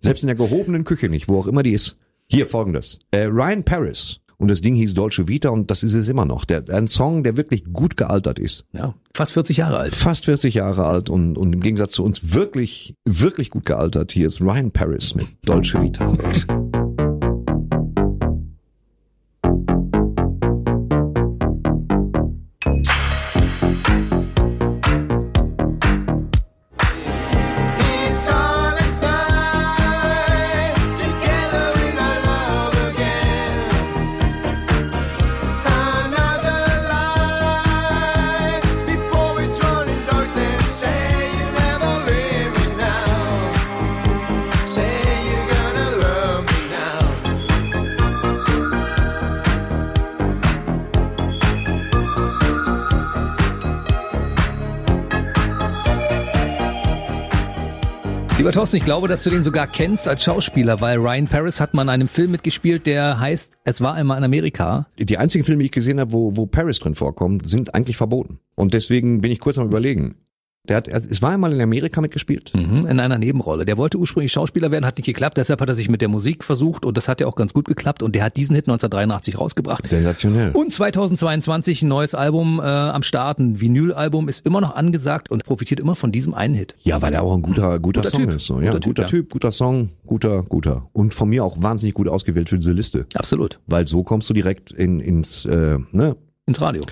selbst 0.01 0.23
in 0.23 0.27
der 0.27 0.35
gehobenen 0.35 0.83
Küche 0.83 1.09
nicht, 1.09 1.27
wo 1.27 1.39
auch 1.39 1.47
immer 1.47 1.63
die 1.63 1.73
ist. 1.73 1.97
Hier 2.27 2.47
folgendes. 2.47 2.99
Äh, 3.11 3.23
Ryan 3.23 3.63
Paris. 3.63 4.19
Und 4.39 4.47
das 4.47 4.61
Ding 4.61 4.73
hieß 4.73 4.93
Dolce 4.93 5.27
Vita 5.27 5.49
und 5.49 5.69
das 5.69 5.83
ist 5.83 5.93
es 5.93 6.07
immer 6.07 6.23
noch. 6.23 6.45
Der, 6.45 6.63
ein 6.69 6.87
Song, 6.87 7.23
der 7.23 7.35
wirklich 7.35 7.65
gut 7.73 7.97
gealtert 7.97 8.39
ist. 8.39 8.63
Ja, 8.71 8.95
fast 9.13 9.33
40 9.33 9.57
Jahre 9.57 9.77
alt. 9.77 9.93
Fast 9.93 10.25
40 10.25 10.53
Jahre 10.53 10.85
alt 10.85 11.09
und, 11.09 11.37
und 11.37 11.51
im 11.51 11.59
Gegensatz 11.59 11.91
zu 11.91 12.03
uns 12.05 12.33
wirklich, 12.33 12.95
wirklich 13.03 13.49
gut 13.49 13.65
gealtert. 13.65 14.13
Hier 14.13 14.27
ist 14.27 14.41
Ryan 14.41 14.71
Paris 14.71 15.13
mit 15.13 15.27
Dolce 15.43 15.81
Vita. 15.81 16.13
Thorsten, 58.69 58.77
ich 58.77 58.85
glaube, 58.85 59.07
dass 59.07 59.23
du 59.23 59.31
den 59.31 59.43
sogar 59.43 59.65
kennst 59.65 60.07
als 60.07 60.23
Schauspieler, 60.23 60.79
weil 60.79 60.99
Ryan 60.99 61.25
Paris 61.25 61.59
hat 61.59 61.73
mal 61.73 61.81
in 61.81 61.89
einem 61.89 62.07
Film 62.07 62.29
mitgespielt, 62.29 62.85
der 62.85 63.19
heißt 63.19 63.57
Es 63.63 63.81
war 63.81 63.95
einmal 63.95 64.19
in 64.19 64.23
Amerika. 64.23 64.85
Die 64.99 65.17
einzigen 65.17 65.43
Filme, 65.43 65.63
die 65.63 65.65
ich 65.65 65.71
gesehen 65.71 65.99
habe, 65.99 66.13
wo, 66.13 66.37
wo 66.37 66.45
Paris 66.45 66.77
drin 66.77 66.93
vorkommt, 66.93 67.47
sind 67.47 67.73
eigentlich 67.73 67.97
verboten. 67.97 68.37
Und 68.53 68.75
deswegen 68.75 69.21
bin 69.21 69.31
ich 69.31 69.39
kurz 69.39 69.57
am 69.57 69.65
überlegen. 69.65 70.17
Der 70.69 70.77
hat, 70.77 70.87
es 70.87 71.21
war 71.21 71.31
einmal 71.31 71.51
in 71.51 71.59
Amerika 71.61 71.99
mitgespielt. 71.99 72.51
Mhm, 72.55 72.85
in 72.87 72.99
einer 72.99 73.17
Nebenrolle. 73.17 73.65
Der 73.65 73.77
wollte 73.77 73.97
ursprünglich 73.97 74.31
Schauspieler 74.31 74.71
werden, 74.71 74.85
hat 74.85 74.97
nicht 74.97 75.05
geklappt. 75.07 75.37
Deshalb 75.37 75.59
hat 75.61 75.69
er 75.69 75.75
sich 75.75 75.89
mit 75.89 76.01
der 76.01 76.07
Musik 76.09 76.43
versucht 76.43 76.85
und 76.85 76.95
das 76.95 77.07
hat 77.07 77.19
ja 77.21 77.27
auch 77.27 77.35
ganz 77.35 77.53
gut 77.53 77.65
geklappt. 77.65 78.03
Und 78.03 78.13
der 78.15 78.23
hat 78.23 78.37
diesen 78.37 78.55
Hit 78.55 78.65
1983 78.67 79.39
rausgebracht. 79.39 79.85
Sensationell. 79.87 80.51
Und 80.51 80.71
2022 80.71 81.81
ein 81.81 81.87
neues 81.87 82.15
Album 82.15 82.59
äh, 82.59 82.63
am 82.63 83.03
Start. 83.03 83.39
Ein 83.39 83.59
Vinylalbum 83.59 84.29
ist 84.29 84.45
immer 84.45 84.61
noch 84.61 84.75
angesagt 84.75 85.31
und 85.31 85.43
profitiert 85.43 85.79
immer 85.79 85.95
von 85.95 86.11
diesem 86.11 86.33
einen 86.33 86.53
Hit. 86.55 86.75
Ja, 86.81 87.01
weil 87.01 87.13
er 87.13 87.23
auch 87.23 87.35
ein 87.35 87.41
guter, 87.41 87.79
guter, 87.79 88.01
Guter 88.01 88.09
Song 88.09 88.19
Typ. 88.21 88.33
ist. 88.33 88.45
So. 88.45 88.61
Ja, 88.61 88.73
Guter 88.73 88.87
guter, 88.87 89.05
Typ, 89.07 89.09
typ, 89.09 89.25
ja. 89.25 89.33
guter 89.33 89.51
Song, 89.51 89.89
guter, 90.05 90.43
guter. 90.43 90.87
Und 90.93 91.13
von 91.13 91.29
mir 91.29 91.43
auch 91.43 91.61
wahnsinnig 91.61 91.95
gut 91.95 92.07
ausgewählt 92.07 92.49
für 92.49 92.57
diese 92.57 92.71
Liste. 92.73 93.07
Absolut. 93.15 93.59
Weil 93.67 93.87
so 93.87 94.03
kommst 94.03 94.29
du 94.29 94.33
direkt 94.33 94.71
in, 94.71 94.99
ins, 94.99 95.45
äh, 95.45 95.77
ne, 95.91 96.15
Ins 96.45 96.61
Radio. 96.61 96.83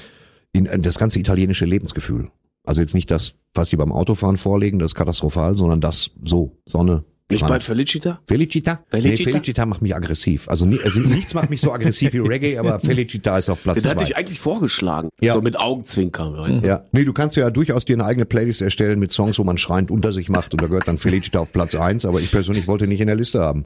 in, 0.53 0.65
in 0.65 0.81
das 0.81 0.97
ganze 0.97 1.19
italienische 1.19 1.65
Lebensgefühl. 1.65 2.29
Also 2.67 2.81
jetzt 2.81 2.93
nicht 2.93 3.09
das, 3.09 3.35
was 3.53 3.69
die 3.69 3.77
beim 3.77 3.93
Autofahren 3.93 4.37
vorlegen, 4.37 4.77
das 4.77 4.91
ist 4.91 4.95
katastrophal, 4.95 5.55
sondern 5.55 5.79
das 5.79 6.11
so, 6.21 6.57
Sonne. 6.65 7.05
Nicht 7.29 7.39
Strand. 7.39 7.53
bei 7.53 7.59
Felicita? 7.61 8.19
Felicita? 8.25 8.79
Felicita? 8.89 9.29
Nee, 9.29 9.31
Felicita 9.31 9.65
macht 9.65 9.81
mich 9.81 9.95
aggressiv. 9.95 10.47
Also, 10.49 10.65
nie, 10.65 10.79
also 10.81 10.99
nichts 10.99 11.33
macht 11.33 11.49
mich 11.49 11.59
so 11.61 11.73
aggressiv 11.73 12.13
wie 12.13 12.19
Reggae, 12.19 12.57
aber 12.57 12.79
Felicita 12.81 13.37
ist 13.37 13.49
auf 13.49 13.63
Platz 13.63 13.81
Den 13.81 13.89
hatte 13.89 13.99
zwei. 13.99 14.03
ich 14.05 14.17
eigentlich 14.17 14.39
vorgeschlagen. 14.39 15.09
Ja. 15.21 15.33
So 15.33 15.41
mit 15.41 15.57
Augenzwinkern, 15.57 16.37
weißt 16.37 16.63
du? 16.63 16.67
Ja, 16.67 16.85
nee, 16.91 17.05
du 17.05 17.13
kannst 17.13 17.35
ja 17.37 17.49
durchaus 17.49 17.85
dir 17.85 17.95
eine 17.95 18.05
eigene 18.05 18.25
Playlist 18.25 18.61
erstellen 18.61 18.99
mit 18.99 19.11
Songs, 19.11 19.39
wo 19.39 19.43
man 19.45 19.57
schreiend 19.57 19.91
unter 19.91 20.11
sich 20.11 20.29
macht 20.29 20.53
und 20.53 20.61
da 20.61 20.67
gehört 20.67 20.87
dann 20.87 20.97
Felicita 20.97 21.39
auf 21.39 21.51
Platz 21.51 21.75
eins, 21.75 22.05
aber 22.05 22.19
ich 22.21 22.31
persönlich 22.31 22.67
wollte 22.67 22.87
nicht 22.87 23.01
in 23.01 23.07
der 23.07 23.15
Liste 23.17 23.41
haben. 23.41 23.65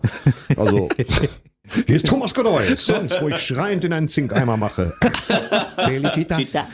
Also, 0.56 0.90
hier 1.86 1.96
ist 1.96 2.08
Thomas 2.08 2.34
Godoy, 2.34 2.76
Songs, 2.76 3.14
wo 3.22 3.28
ich 3.30 3.38
schreiend 3.38 3.86
in 3.86 3.94
einen 3.94 4.08
Zinkeimer 4.08 4.58
mache. 4.58 4.94
Felicita. 5.78 6.38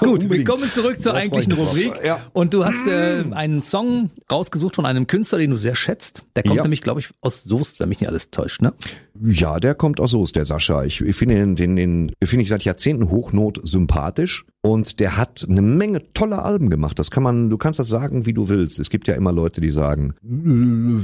Gut, 0.00 0.28
wir 0.30 0.44
kommen 0.44 0.70
zurück 0.72 1.02
zur 1.02 1.14
eigentlichen. 1.14 1.52
Rubrik. 1.52 1.92
Ja. 2.04 2.20
Und 2.32 2.52
du 2.54 2.64
hast 2.64 2.86
äh, 2.86 3.24
einen 3.32 3.62
Song 3.62 4.10
rausgesucht 4.30 4.74
von 4.74 4.86
einem 4.86 5.06
Künstler, 5.06 5.38
den 5.38 5.50
du 5.50 5.56
sehr 5.56 5.74
schätzt. 5.74 6.22
Der 6.36 6.42
kommt 6.42 6.56
Ja. 6.56 6.62
nämlich, 6.62 6.80
glaube 6.80 7.00
ich, 7.00 7.08
aus 7.20 7.44
Soest, 7.44 7.78
wenn 7.80 7.88
mich 7.88 8.00
nicht 8.00 8.08
alles 8.08 8.30
täuscht, 8.30 8.60
ne? 8.60 8.72
Ja, 9.20 9.60
der 9.60 9.74
kommt 9.74 10.00
aus 10.00 10.10
Soest, 10.12 10.36
der 10.36 10.44
Sascha. 10.44 10.84
Ich, 10.84 11.00
ich 11.00 11.14
finde 11.16 11.34
den, 11.36 11.56
den, 11.56 11.76
den 11.76 12.12
finde 12.24 12.42
ich 12.42 12.48
seit 12.48 12.64
Jahrzehnten 12.64 13.10
Hochnot 13.10 13.60
sympathisch 13.62 14.46
und 14.68 15.00
der 15.00 15.16
hat 15.16 15.46
eine 15.48 15.62
Menge 15.62 16.12
toller 16.12 16.44
Alben 16.44 16.68
gemacht. 16.68 16.98
Das 16.98 17.10
kann 17.10 17.22
man, 17.22 17.48
du 17.48 17.56
kannst 17.56 17.78
das 17.78 17.88
sagen, 17.88 18.26
wie 18.26 18.34
du 18.34 18.48
willst. 18.48 18.78
Es 18.78 18.90
gibt 18.90 19.08
ja 19.08 19.14
immer 19.14 19.32
Leute, 19.32 19.60
die 19.60 19.70
sagen 19.70 20.14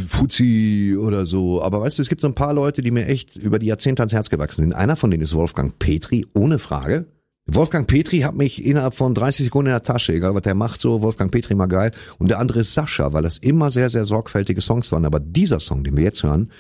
Fuzzi 0.09 0.97
oder 0.99 1.25
so, 1.25 1.63
aber 1.63 1.81
weißt 1.81 1.99
du, 1.99 2.03
es 2.03 2.09
gibt 2.09 2.21
so 2.21 2.29
ein 2.29 2.35
paar 2.35 2.53
Leute, 2.53 2.83
die 2.83 2.91
mir 2.91 3.07
echt 3.07 3.37
über 3.37 3.59
die 3.59 3.67
Jahrzehnte 3.67 4.03
ans 4.03 4.13
Herz 4.13 4.29
gewachsen 4.29 4.63
sind. 4.63 4.75
Einer 4.75 4.97
von 4.97 5.11
denen 5.11 5.23
ist 5.23 5.35
Wolfgang 5.35 5.79
Petri, 5.79 6.27
ohne 6.35 6.59
Frage. 6.59 7.07
Wolfgang 7.47 7.87
Petri 7.87 8.21
hat 8.21 8.35
mich 8.35 8.65
innerhalb 8.65 8.95
von 8.95 9.15
30 9.15 9.45
Sekunden 9.45 9.69
in 9.69 9.75
der 9.75 9.83
Tasche, 9.83 10.15
egal 10.15 10.35
was 10.35 10.43
der 10.43 10.55
macht, 10.55 10.81
so 10.81 11.03
Wolfgang 11.03 11.31
Petri 11.31 11.55
mal 11.55 11.67
geil. 11.67 11.93
Und 12.19 12.31
der 12.31 12.39
andere 12.39 12.61
ist 12.61 12.73
Sascha, 12.73 13.13
weil 13.13 13.23
das 13.23 13.37
immer 13.37 13.71
sehr, 13.71 13.91
sehr 13.91 14.07
sorgfältige 14.07 14.63
Songs 14.63 14.91
waren. 14.93 15.05
Aber 15.05 15.21
dieser 15.21 15.61
Song, 15.61 15.85
den 15.85 15.97
wir 15.97 16.05
jetzt 16.05 16.23
hören, 16.23 16.51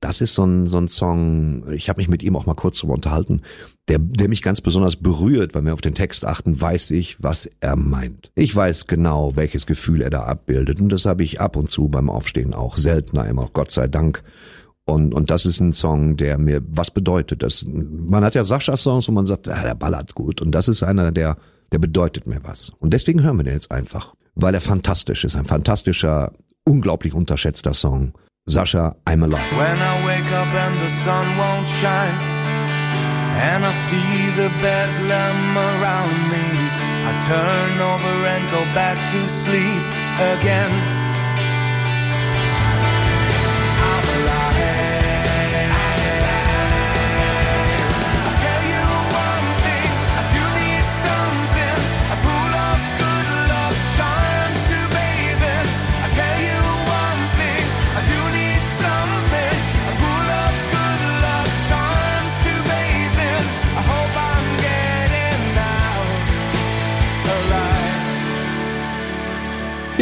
das 0.00 0.20
ist 0.20 0.34
so 0.34 0.44
ein, 0.44 0.66
so 0.66 0.76
ein 0.78 0.88
Song, 0.88 1.64
ich 1.72 1.88
habe 1.88 1.98
mich 1.98 2.08
mit 2.08 2.22
ihm 2.22 2.36
auch 2.36 2.46
mal 2.46 2.54
kurz 2.54 2.78
drüber 2.78 2.94
unterhalten, 2.94 3.40
der, 3.88 3.98
der 3.98 4.28
mich 4.28 4.42
ganz 4.42 4.60
besonders 4.60 4.96
berührt, 4.96 5.54
weil 5.54 5.64
wir 5.64 5.72
auf 5.72 5.80
den 5.80 5.94
Text 5.94 6.24
achten, 6.24 6.60
weiß 6.60 6.90
ich, 6.90 7.22
was 7.22 7.48
er 7.60 7.76
meint. 7.76 8.30
Ich 8.34 8.54
weiß 8.54 8.86
genau, 8.86 9.34
welches 9.36 9.66
Gefühl 9.66 10.02
er 10.02 10.10
da 10.10 10.24
abbildet 10.24 10.80
und 10.80 10.90
das 10.90 11.06
habe 11.06 11.22
ich 11.22 11.40
ab 11.40 11.56
und 11.56 11.70
zu 11.70 11.88
beim 11.88 12.10
Aufstehen 12.10 12.52
auch, 12.52 12.76
seltener 12.76 13.26
immer, 13.26 13.48
Gott 13.52 13.70
sei 13.70 13.88
Dank. 13.88 14.22
Und, 14.86 15.14
und 15.14 15.30
das 15.30 15.46
ist 15.46 15.60
ein 15.60 15.72
Song, 15.72 16.16
der 16.16 16.36
mir 16.38 16.60
was 16.68 16.90
bedeutet. 16.90 17.42
Das, 17.42 17.64
man 17.66 18.22
hat 18.22 18.34
ja 18.34 18.44
Sascha-Songs, 18.44 19.08
wo 19.08 19.12
man 19.12 19.24
sagt, 19.24 19.48
ah, 19.48 19.62
der 19.62 19.74
ballert 19.74 20.14
gut. 20.14 20.42
Und 20.42 20.50
das 20.52 20.68
ist 20.68 20.82
einer, 20.82 21.10
der, 21.10 21.38
der 21.72 21.78
bedeutet 21.78 22.26
mir 22.26 22.40
was. 22.44 22.70
Und 22.80 22.92
deswegen 22.92 23.22
hören 23.22 23.38
wir 23.38 23.44
den 23.44 23.54
jetzt 23.54 23.70
einfach, 23.70 24.14
weil 24.34 24.54
er 24.54 24.60
fantastisch 24.60 25.24
ist. 25.24 25.36
Ein 25.36 25.46
fantastischer, 25.46 26.32
unglaublich 26.66 27.14
unterschätzter 27.14 27.72
Song. 27.72 28.12
Sascha, 28.46 28.94
I'm 29.06 29.22
Alive. 29.22 29.56
When 29.56 29.78
I 29.80 30.04
wake 30.04 30.30
up 30.30 30.48
and 30.48 30.78
the 30.78 30.90
sun 30.90 31.38
won't 31.38 31.66
shine, 31.66 32.20
and 33.40 33.64
I 33.64 33.72
see 33.72 34.30
the 34.36 34.50
bedlam 34.60 35.56
around 35.56 36.28
me, 36.28 36.46
I 37.08 37.18
turn 37.24 37.80
over 37.80 38.26
and 38.34 38.50
go 38.50 38.62
back 38.74 38.98
to 39.12 39.28
sleep 39.30 39.82
again. 40.36 41.03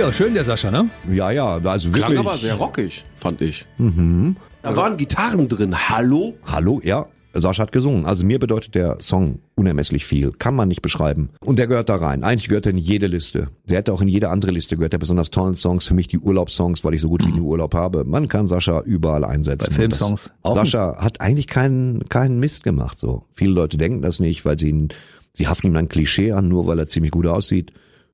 Ja, 0.02 0.12
schön 0.12 0.34
der 0.34 0.42
Sascha, 0.42 0.68
ne? 0.68 0.90
Ja, 1.12 1.30
ja, 1.30 1.58
also 1.62 1.88
Klang 1.92 2.10
wirklich. 2.10 2.18
aber 2.18 2.36
sehr 2.36 2.56
rockig, 2.56 3.04
fand 3.14 3.40
ich. 3.40 3.66
Mhm. 3.78 4.34
Da 4.60 4.74
waren 4.74 4.96
Gitarren 4.96 5.46
drin. 5.46 5.76
Hallo? 5.88 6.34
Hallo, 6.44 6.80
ja. 6.82 7.06
Sascha 7.34 7.62
hat 7.62 7.70
gesungen. 7.70 8.04
Also 8.04 8.26
mir 8.26 8.40
bedeutet 8.40 8.74
der 8.74 8.96
Song 9.00 9.38
unermesslich 9.54 10.04
viel. 10.04 10.32
Kann 10.32 10.56
man 10.56 10.66
nicht 10.66 10.82
beschreiben. 10.82 11.30
Und 11.38 11.60
der 11.60 11.68
gehört 11.68 11.88
da 11.88 11.94
rein. 11.94 12.24
Eigentlich 12.24 12.48
gehört 12.48 12.66
er 12.66 12.72
in 12.72 12.78
jede 12.78 13.06
Liste. 13.06 13.50
Der 13.68 13.78
hätte 13.78 13.92
auch 13.92 14.02
in 14.02 14.08
jede 14.08 14.30
andere 14.30 14.50
Liste 14.50 14.74
gehört. 14.74 14.92
Der 14.92 14.98
besonders 14.98 15.30
tollen 15.30 15.54
Songs. 15.54 15.86
Für 15.86 15.94
mich 15.94 16.08
die 16.08 16.18
Urlaubssongs, 16.18 16.82
weil 16.82 16.94
ich 16.94 17.00
so 17.00 17.08
gut 17.08 17.24
wie 17.24 17.30
nie 17.30 17.40
Urlaub 17.40 17.72
habe. 17.72 18.02
Man 18.02 18.26
kann 18.26 18.48
Sascha 18.48 18.80
überall 18.80 19.22
einsetzen. 19.22 19.68
Bei 19.70 19.76
Filmsongs 19.76 20.32
auch. 20.42 20.56
Sascha 20.56 20.96
hat 20.98 21.20
eigentlich 21.20 21.46
keinen, 21.46 22.08
keinen 22.08 22.40
Mist 22.40 22.64
gemacht, 22.64 22.98
so. 22.98 23.22
Viele 23.32 23.52
Leute 23.52 23.76
denken 23.76 24.02
das 24.02 24.18
nicht, 24.18 24.44
weil 24.44 24.58
sie 24.58 24.70
ihn, 24.70 24.88
sie 25.32 25.46
haften 25.46 25.68
ihm 25.68 25.76
ein 25.76 25.88
Klischee 25.88 26.32
an, 26.32 26.48
nur 26.48 26.66
weil 26.66 26.80
er 26.80 26.88
ziemlich 26.88 27.12
gut 27.12 27.28
aussieht. 27.28 27.72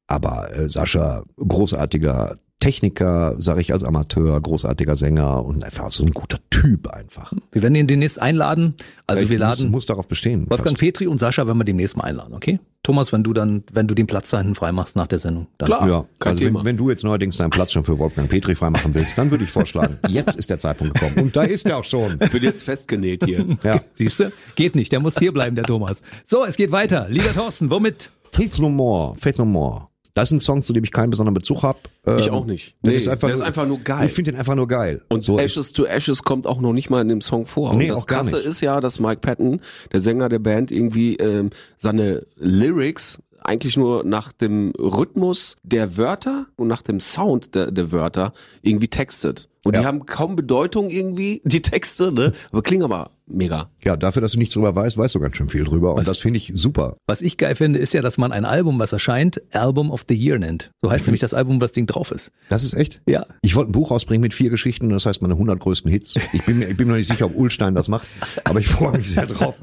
Aber 0.09 0.53
äh, 0.53 0.69
Sascha, 0.69 1.23
großartiger 1.37 2.37
Techniker, 2.61 3.37
sage 3.39 3.61
ich 3.61 3.73
als 3.73 3.85
Amateur, 3.85 4.41
großartiger 4.41 4.97
Sänger 4.97 5.45
und 5.45 5.63
einfach 5.63 5.93
so 5.93 6.05
ein 6.05 6.11
guter 6.11 6.39
Typ 6.51 6.89
einfach. 6.89 7.33
Wir 7.53 7.63
werden 7.63 7.77
ihn 7.77 7.87
demnächst 7.87 8.21
einladen. 8.21 8.75
Also 9.07 9.23
ich 9.23 9.31
wir 9.31 9.39
muss, 9.39 9.59
laden 9.61 9.71
muss 9.71 9.87
darauf 9.87 10.09
bestehen. 10.09 10.51
Wolfgang 10.51 10.71
fast. 10.71 10.81
Petri 10.81 11.07
und 11.07 11.19
Sascha 11.19 11.47
werden 11.47 11.59
wir 11.59 11.65
demnächst 11.65 11.97
mal 11.97 12.05
einladen, 12.05 12.35
okay? 12.35 12.59
Thomas, 12.83 13.13
wenn 13.13 13.23
du 13.23 13.33
dann, 13.33 13.63
wenn 13.73 13.87
du 13.87 13.95
den 13.95 14.09
Platz 14.09 14.31
da 14.31 14.39
hinten 14.39 14.57
freimachst 14.57 14.97
nach 14.97 15.07
der 15.07 15.21
Sendung. 15.21 15.47
Dann 15.59 15.69
ja, 15.69 16.05
also 16.19 16.45
wenn, 16.45 16.65
wenn 16.65 16.77
du 16.77 16.91
jetzt 16.91 17.05
neuerdings 17.05 17.37
deinen 17.37 17.51
Platz 17.51 17.73
schon 17.73 17.85
für 17.85 17.99
Wolfgang 17.99 18.29
Petri 18.29 18.57
freimachen 18.57 18.93
willst, 18.93 19.17
dann 19.17 19.31
würde 19.31 19.45
ich 19.45 19.51
vorschlagen, 19.51 19.99
jetzt 20.09 20.37
ist 20.37 20.51
der 20.51 20.59
Zeitpunkt 20.59 20.95
gekommen. 20.95 21.27
Und 21.27 21.37
da 21.37 21.43
ist 21.43 21.67
er 21.67 21.77
auch 21.79 21.85
schon. 21.85 22.19
Bin 22.19 22.43
jetzt 22.43 22.65
festgenäht 22.65 23.25
hier. 23.25 23.47
Ja. 23.63 23.81
Siehst 23.95 24.21
du? 24.21 24.33
Geht 24.55 24.75
nicht, 24.75 24.93
der 24.93 25.01
muss 25.01 25.19
hier 25.19 25.33
bleiben, 25.33 25.55
der 25.55 25.65
Thomas. 25.65 26.03
So, 26.25 26.45
es 26.45 26.57
geht 26.57 26.73
weiter. 26.73 27.07
Lieber 27.09 27.33
Thorsten, 27.33 27.71
womit? 27.71 28.11
Faith 28.31 28.59
No 28.59 28.69
More, 28.69 29.17
Faith 29.17 29.39
No 29.39 29.45
More. 29.45 29.88
Das 30.19 30.31
ist 30.31 30.33
ein 30.33 30.41
Song, 30.41 30.63
zu 30.63 30.73
dem 30.73 30.83
ich 30.83 30.91
keinen 30.91 31.11
besonderen 31.11 31.35
Bezug 31.35 31.63
habe. 31.63 31.79
Ich 32.19 32.29
auch 32.31 32.45
nicht. 32.45 32.75
Der 32.83 32.91
Nee, 32.91 32.97
ist 32.97 33.07
einfach, 33.07 33.29
der 33.29 33.37
nur, 33.37 33.43
ist 33.45 33.47
einfach 33.47 33.69
nur 33.69 33.79
geil. 33.79 34.09
Ich 34.09 34.13
finde 34.15 34.33
den 34.33 34.39
einfach 34.41 34.57
nur 34.57 34.67
geil. 34.67 35.03
Und 35.09 35.23
so 35.23 35.39
Ashes 35.39 35.73
to 35.73 35.85
Ashes 35.85 36.25
kommt 36.25 36.49
auch 36.49 36.61
noch 36.61 36.73
nicht 36.73 36.91
mal 36.91 37.01
in 37.03 37.09
dem 37.09 37.21
Song 37.21 37.47
vor. 37.47 37.77
Nee, 37.77 37.85
und 37.85 37.91
das 37.91 38.03
auch 38.03 38.07
gar 38.07 38.19
Krasse 38.23 38.35
nicht. 38.39 38.47
ist 38.47 38.61
ja, 38.61 38.81
dass 38.81 38.99
Mike 38.99 39.21
Patton, 39.21 39.61
der 39.93 40.01
Sänger 40.01 40.29
der 40.29 40.41
Band, 40.41 40.73
irgendwie 40.73 41.15
ähm, 41.19 41.51
seine 41.77 42.27
Lyrics 42.35 43.21
eigentlich 43.49 43.77
nur 43.77 44.05
nach 44.05 44.33
dem 44.33 44.73
Rhythmus 44.79 45.57
der 45.63 45.97
Wörter 45.97 46.47
und 46.57 46.69
nach 46.69 46.83
dem 46.83 47.01
Sound 47.01 47.55
der, 47.55 47.71
der 47.73 47.91
Wörter 47.91 48.33
irgendwie 48.63 48.89
textet. 48.89 49.49
Und 49.65 49.75
die 49.75 49.85
haben 49.85 50.07
kaum 50.07 50.37
Bedeutung 50.37 50.89
irgendwie, 50.89 51.43
die 51.45 51.61
Texte, 51.63 52.13
ne? 52.13 52.33
Aber 52.53 52.63
klingen 52.63 52.85
aber 52.85 53.11
mega. 53.27 53.69
ja, 53.85 53.97
dafür, 53.97 54.23
dass 54.23 54.33
du 54.33 54.39
nichts 54.39 54.55
drüber 54.55 54.75
weißt, 54.75 54.97
weißt 54.97 55.15
du 55.17 55.21
ganz 55.21 55.37
schön 55.37 55.49
viel 55.51 55.65
drüber. 55.65 55.91
Und 55.93 56.01
Was- 56.01 56.07
das 56.07 56.19
finde 56.19 56.39
ich 56.39 56.53
super. 56.55 56.97
Was 57.07 57.21
ich 57.21 57.37
geil 57.37 57.55
finde, 57.57 57.79
ist 57.79 57.93
ja, 57.93 58.01
dass 58.01 58.17
man 58.17 58.33
ein 58.33 58.45
Album, 58.47 58.79
was 58.79 58.93
erscheint, 58.93 59.43
Album 59.53 59.91
of 59.91 60.05
the 60.09 60.15
Year 60.15 60.39
nennt. 60.39 60.71
So 60.81 60.91
heißt 60.91 61.07
nämlich 61.07 61.21
das 61.21 61.35
Album, 61.35 61.57
wo 61.57 61.61
das 61.61 61.73
Ding 61.73 61.87
drauf 61.87 62.13
ist. 62.13 62.31
Das 62.49 62.65
ist 62.65 62.73
echt? 62.75 63.03
Ja. 63.07 63.27
Ich 63.43 63.57
wollte 63.57 63.71
ein 63.71 63.73
Buch 63.73 63.91
rausbringen 63.91 64.23
mit 64.23 64.33
vier 64.33 64.49
Geschichten, 64.49 64.89
das 64.91 65.05
heißt 65.05 65.21
meine 65.21 65.35
100 65.35 65.59
größten 65.61 65.91
Hits. 65.91 66.15
Ich 66.33 66.45
bin 66.47 66.59
mir, 66.61 66.69
ich 66.69 66.77
bin 66.77 66.87
mir 66.87 66.93
noch 66.95 66.99
nicht 66.99 67.09
sicher, 67.09 67.27
ob 67.27 67.35
Ulstein 67.37 67.75
das 67.75 67.89
macht, 67.89 68.07
aber 68.45 68.61
ich 68.61 68.69
freue 68.69 68.97
mich 68.97 69.11
sehr 69.11 69.27
drauf. 69.27 69.55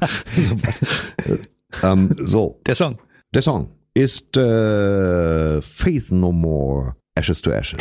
Was- 0.62 0.82
ähm, 1.82 2.10
so, 2.16 2.60
Der 2.66 2.74
Song. 2.76 2.98
Der 3.36 3.42
Song 3.42 3.68
ist 3.92 4.34
äh, 4.38 5.58
uh, 5.58 5.60
Faith 5.60 6.10
No 6.10 6.32
More, 6.32 6.96
Ashes 7.14 7.42
to 7.42 7.50
Ashes. 7.50 7.78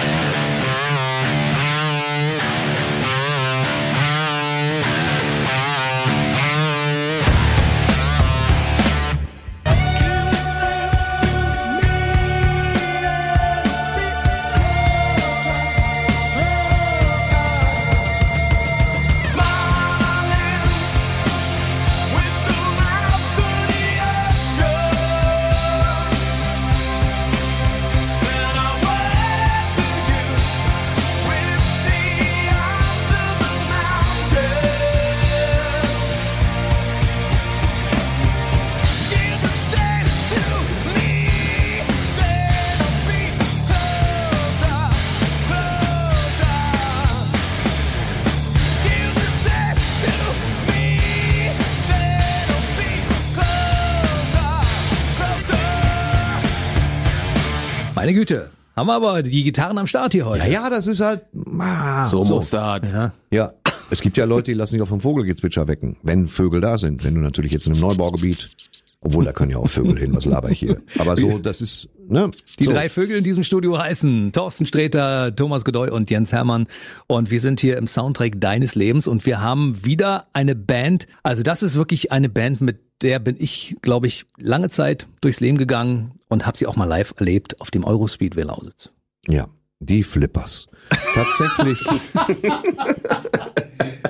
Haben 58.86 59.04
aber 59.04 59.24
die 59.24 59.44
Gitarren 59.44 59.80
am 59.80 59.88
Start 59.88 60.14
hier 60.14 60.28
heute. 60.28 60.44
Ja, 60.44 60.64
ja, 60.64 60.70
das 60.70 60.86
ist 60.86 61.02
halt. 61.02 61.22
Ah, 61.58 62.06
So 62.06 62.24
muss 62.24 62.52
das. 62.52 62.92
Ja. 62.92 63.14
Ja, 63.32 63.52
es 63.90 64.02
gibt 64.02 64.16
ja 64.16 64.26
Leute, 64.26 64.52
die 64.52 64.54
lassen 64.54 64.74
sich 64.74 64.82
auch 64.84 64.88
vom 64.88 65.02
Vogelgezwitscher 65.02 65.68
wecken, 65.68 65.98
wenn 66.04 66.28
Vögel 66.28 66.62
da 66.62 66.78
sind. 66.78 67.04
Wenn 67.04 67.16
du 67.16 67.22
natürlich 67.22 67.52
jetzt 67.52 67.66
in 67.66 67.74
einem 67.74 67.82
Neubaugebiet, 67.82 68.56
obwohl 69.02 69.26
da 69.26 69.34
können 69.34 69.50
ja 69.50 69.58
auch 69.58 69.68
Vögel 69.68 69.98
hin, 69.98 70.16
was 70.16 70.26
laber 70.26 70.52
ich 70.52 70.60
hier. 70.60 70.82
Aber 71.00 71.18
so, 71.18 71.40
das 71.40 71.62
ist, 71.62 71.90
ne? 72.08 72.30
Die 72.60 72.66
so. 72.66 72.74
drei 72.74 72.90
Vögel 72.90 73.18
in 73.18 73.24
diesem 73.24 73.44
Studio 73.44 73.80
heißen 73.80 74.32
Thorsten 74.34 74.68
Sträter, 74.68 75.36
Thomas 75.36 75.66
Godoy 75.66 75.90
und 75.90 76.12
Jens 76.12 76.32
Hermann. 76.32 76.68
Und 77.08 77.32
wir 77.32 77.40
sind 77.42 77.60
hier 77.60 77.78
im 77.78 77.88
Soundtrack 77.88 78.40
deines 78.40 78.76
Lebens 78.76 79.08
und 79.08 79.26
wir 79.26 79.42
haben 79.42 79.84
wieder 79.84 80.28
eine 80.34 80.54
Band. 80.54 81.08
Also 81.24 81.42
das 81.42 81.64
ist 81.64 81.76
wirklich 81.76 82.12
eine 82.12 82.30
Band, 82.30 82.62
mit 82.62 82.85
der 83.02 83.20
bin 83.20 83.36
ich, 83.38 83.76
glaube 83.82 84.08
ich, 84.08 84.26
lange 84.38 84.70
Zeit 84.70 85.08
durchs 85.22 85.40
Leben 85.40 85.58
gegangen 85.58 86.14
und 86.28 86.46
habe 86.46 86.58
sie 86.58 86.68
auch 86.68 86.76
mal 86.76 86.86
live 86.86 87.14
erlebt 87.18 87.62
auf 87.62 87.72
dem 87.72 87.84
Eurospeedway 87.84 88.44
Lausitz. 88.44 88.92
Ja, 89.28 89.48
die 89.86 90.04
Flippers. 90.04 90.68
Tatsächlich. 91.14 91.80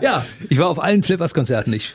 Ja, 0.02 0.26
ich 0.50 0.58
war 0.58 0.68
auf 0.68 0.82
allen 0.82 1.04
Flippers-Konzerten. 1.04 1.74
Ich 1.74 1.94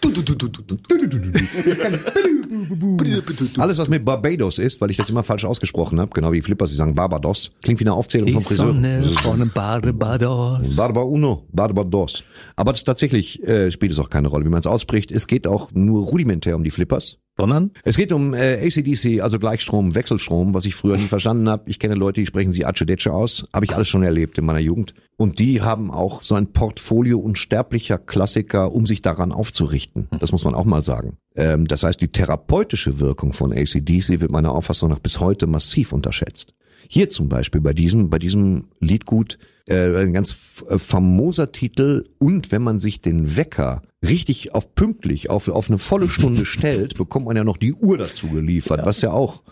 Alles, 3.59 3.79
was 3.79 3.89
mit 3.89 4.05
Barbados 4.05 4.59
ist, 4.59 4.81
weil 4.81 4.91
ich 4.91 4.97
das 4.97 5.11
immer 5.11 5.23
falsch 5.23 5.45
ausgesprochen 5.45 6.01
habe, 6.01 6.11
genau 6.13 6.33
wie 6.33 6.41
Flippers, 6.43 6.71
sie 6.71 6.77
sagen 6.77 6.95
Barbados, 6.95 7.51
klingt 7.63 7.81
wie 7.81 7.85
eine 7.85 7.93
Aufzählung 7.93 8.27
die 8.27 8.33
vom 8.33 8.43
Friseur. 8.43 8.73
Sonne 8.73 9.03
von 9.23 9.51
Barbados. 9.51 10.77
Barba 10.77 11.03
Uno, 11.03 11.47
Barbados. 11.53 12.25
Aber 12.57 12.73
tatsächlich 12.73 13.47
äh, 13.47 13.71
spielt 13.71 13.93
es 13.93 13.99
auch 13.99 14.11
keine 14.11 14.29
Rolle, 14.29 14.45
wie 14.45 14.51
man 14.51 14.61
es 14.61 14.67
ausspricht. 14.67 15.13
Es 15.13 15.27
geht 15.27 15.47
auch 15.47 15.71
nur 15.73 16.05
rudimentär 16.05 16.57
um 16.57 16.65
die 16.65 16.71
Flippers. 16.71 17.19
Sondern? 17.41 17.71
Es 17.85 17.97
geht 17.97 18.13
um 18.13 18.35
äh, 18.35 18.67
ACDC, 18.67 19.23
also 19.23 19.39
Gleichstrom, 19.39 19.95
Wechselstrom, 19.95 20.55
was 20.55 20.67
ich 20.67 20.75
früher 20.75 20.97
nie 20.97 21.07
verstanden 21.07 21.49
habe. 21.49 21.71
Ich 21.71 21.79
kenne 21.79 21.95
Leute, 21.95 22.21
die 22.21 22.27
sprechen 22.27 22.53
sie 22.53 22.67
Acedece 22.67 23.09
aus. 23.09 23.47
Habe 23.53 23.65
ich 23.65 23.75
alles 23.75 23.89
schon 23.89 24.03
erlebt 24.03 24.39
in 24.39 24.45
meiner 24.45 24.59
Jugend. 24.59 24.95
Und 25.17 25.39
die 25.39 25.61
haben 25.61 25.91
auch 25.91 26.23
so 26.23 26.35
ein 26.35 26.53
Portfolio 26.53 27.19
unsterblicher 27.19 27.99
Klassiker, 27.99 28.73
um 28.73 28.87
sich 28.87 29.03
daran 29.03 29.33
aufzurichten. 29.33 30.09
Das 30.19 30.33
muss 30.33 30.45
man 30.45 30.55
auch 30.55 30.65
mal 30.65 30.83
sagen. 30.83 31.17
Ähm, 31.37 31.67
das 31.67 31.83
heißt, 31.83 32.01
die 32.01 32.09
therapeutische 32.09 33.01
Wirkung 33.01 33.33
von 33.33 33.53
ACDC 33.53 34.21
wird 34.21 34.31
meiner 34.31 34.53
Auffassung 34.53 34.91
nach 34.91 34.99
bis 34.99 35.21
heute 35.21 35.47
massiv 35.47 35.93
unterschätzt. 35.93 36.55
Hier 36.93 37.09
zum 37.09 37.29
Beispiel 37.29 37.61
bei 37.61 37.73
diesem, 37.73 38.11
bei 38.11 38.19
diesem 38.19 38.65
Liedgut 38.81 39.39
äh, 39.69 39.97
ein 40.03 40.13
ganz 40.13 40.65
äh, 40.69 40.77
famoser 40.77 41.53
Titel 41.53 42.05
und 42.19 42.51
wenn 42.51 42.63
man 42.63 42.81
sich 42.81 43.01
den 43.01 43.37
Wecker 43.37 43.83
richtig 44.05 44.55
auf 44.57 44.75
pünktlich 44.75 45.31
auf, 45.31 45.47
auf 45.47 45.69
eine 45.69 45.79
volle 45.79 46.09
Stunde 46.09 46.45
stellt, 46.47 46.97
bekommt 46.99 47.27
man 47.27 47.37
ja 47.37 47.45
noch 47.45 47.59
die 47.59 47.75
Uhr 47.75 47.97
dazu 47.97 48.27
geliefert, 48.27 48.81
was 48.85 49.03
ja 49.03 49.13
auch 49.13 49.45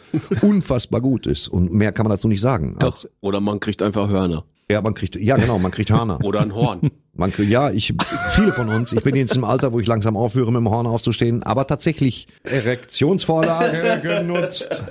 unfassbar 0.42 1.00
gut 1.00 1.28
ist 1.28 1.46
und 1.46 1.72
mehr 1.72 1.92
kann 1.92 2.04
man 2.04 2.10
dazu 2.10 2.26
nicht 2.26 2.40
sagen. 2.40 2.74
Doch. 2.80 3.04
Oder 3.20 3.38
man 3.40 3.60
kriegt 3.60 3.82
einfach 3.82 4.08
Hörner. 4.08 4.44
Ja, 4.68 4.82
man 4.82 4.94
kriegt, 4.94 5.14
ja 5.14 5.36
genau, 5.36 5.60
man 5.60 5.70
kriegt 5.70 5.90
Hörner. 5.90 6.18
Oder 6.24 6.40
ein 6.40 6.52
Horn. 6.54 6.90
Man, 7.14 7.32
kriegt- 7.32 7.50
ja, 7.50 7.70
ich, 7.70 7.94
viele 8.30 8.52
von 8.52 8.68
uns, 8.68 8.92
ich 8.92 9.02
bin 9.04 9.14
jetzt 9.14 9.36
im 9.36 9.44
Alter, 9.44 9.72
wo 9.72 9.78
ich 9.78 9.86
langsam 9.86 10.16
aufhöre, 10.16 10.50
mit 10.50 10.58
dem 10.60 10.70
Horn 10.70 10.86
aufzustehen, 10.88 11.44
aber 11.44 11.68
tatsächlich 11.68 12.26
Erektionsvorlage 12.42 14.00
genutzt. 14.02 14.84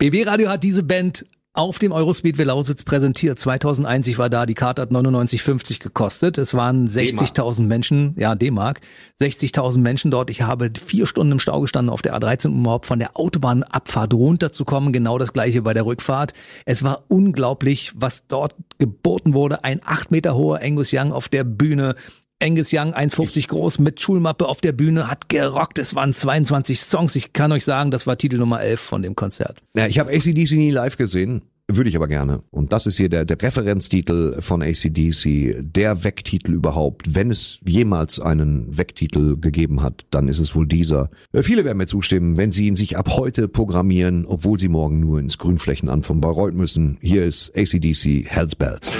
BB 0.00 0.26
Radio 0.26 0.48
hat 0.48 0.62
diese 0.62 0.82
Band 0.82 1.26
auf 1.52 1.78
dem 1.78 1.92
Eurospeedway 1.92 2.44
Lausitz 2.44 2.84
präsentiert. 2.84 3.38
2001, 3.38 4.06
ich 4.06 4.16
war 4.16 4.30
da, 4.30 4.46
die 4.46 4.54
Karte 4.54 4.80
hat 4.80 4.90
99,50 4.90 5.78
gekostet. 5.78 6.38
Es 6.38 6.54
waren 6.54 6.88
60.000 6.88 7.64
Menschen, 7.64 8.14
ja, 8.16 8.34
D-Mark, 8.34 8.80
60.000 9.20 9.80
Menschen 9.80 10.10
dort. 10.10 10.30
Ich 10.30 10.40
habe 10.40 10.70
vier 10.82 11.04
Stunden 11.04 11.32
im 11.32 11.38
Stau 11.38 11.60
gestanden 11.60 11.92
auf 11.92 12.00
der 12.00 12.18
A13, 12.18 12.46
um 12.46 12.60
überhaupt 12.60 12.86
von 12.86 12.98
der 12.98 13.18
Autobahnabfahrt 13.18 14.14
runterzukommen. 14.14 14.94
Genau 14.94 15.18
das 15.18 15.34
gleiche 15.34 15.60
bei 15.60 15.74
der 15.74 15.84
Rückfahrt. 15.84 16.32
Es 16.64 16.82
war 16.82 17.04
unglaublich, 17.08 17.92
was 17.94 18.26
dort 18.26 18.54
geboten 18.78 19.34
wurde. 19.34 19.64
Ein 19.64 19.82
acht 19.84 20.10
Meter 20.10 20.34
hoher 20.34 20.62
Angus 20.62 20.94
Young 20.94 21.12
auf 21.12 21.28
der 21.28 21.44
Bühne. 21.44 21.94
Angus 22.42 22.72
Young, 22.72 22.94
1,50 22.94 23.48
groß, 23.48 23.78
mit 23.80 24.00
Schulmappe 24.00 24.48
auf 24.48 24.60
der 24.60 24.72
Bühne, 24.72 25.08
hat 25.08 25.28
gerockt. 25.28 25.78
Es 25.78 25.94
waren 25.94 26.14
22 26.14 26.80
Songs. 26.80 27.14
Ich 27.14 27.32
kann 27.32 27.52
euch 27.52 27.64
sagen, 27.64 27.90
das 27.90 28.06
war 28.06 28.16
Titel 28.16 28.38
Nummer 28.38 28.60
11 28.62 28.80
von 28.80 29.02
dem 29.02 29.14
Konzert. 29.14 29.62
Ja, 29.76 29.86
ich 29.86 29.98
habe 29.98 30.10
ACDC 30.10 30.52
nie 30.52 30.70
live 30.70 30.96
gesehen. 30.96 31.42
Würde 31.72 31.88
ich 31.88 31.94
aber 31.94 32.08
gerne. 32.08 32.42
Und 32.50 32.72
das 32.72 32.86
ist 32.86 32.96
hier 32.96 33.08
der, 33.08 33.24
der 33.24 33.40
Referenztitel 33.40 34.40
von 34.40 34.60
ACDC, 34.60 35.54
der 35.60 36.02
Wecktitel 36.02 36.54
überhaupt. 36.54 37.14
Wenn 37.14 37.30
es 37.30 37.60
jemals 37.64 38.18
einen 38.18 38.76
Wecktitel 38.76 39.36
gegeben 39.36 39.82
hat, 39.82 40.04
dann 40.10 40.26
ist 40.26 40.40
es 40.40 40.56
wohl 40.56 40.66
dieser. 40.66 41.10
Äh, 41.32 41.42
Viele 41.42 41.64
werden 41.64 41.78
mir 41.78 41.86
zustimmen, 41.86 42.36
wenn 42.36 42.50
sie 42.50 42.66
ihn 42.66 42.74
sich 42.74 42.96
ab 42.96 43.10
heute 43.16 43.46
programmieren, 43.46 44.24
obwohl 44.26 44.58
sie 44.58 44.68
morgen 44.68 44.98
nur 44.98 45.20
ins 45.20 45.38
Grünflächenamt 45.38 46.06
von 46.06 46.20
Bayreuth 46.20 46.54
müssen. 46.54 46.98
Hier 47.00 47.24
ist 47.24 47.56
ACDC 47.56 48.24
Hell's 48.26 48.56
Bells. 48.56 48.92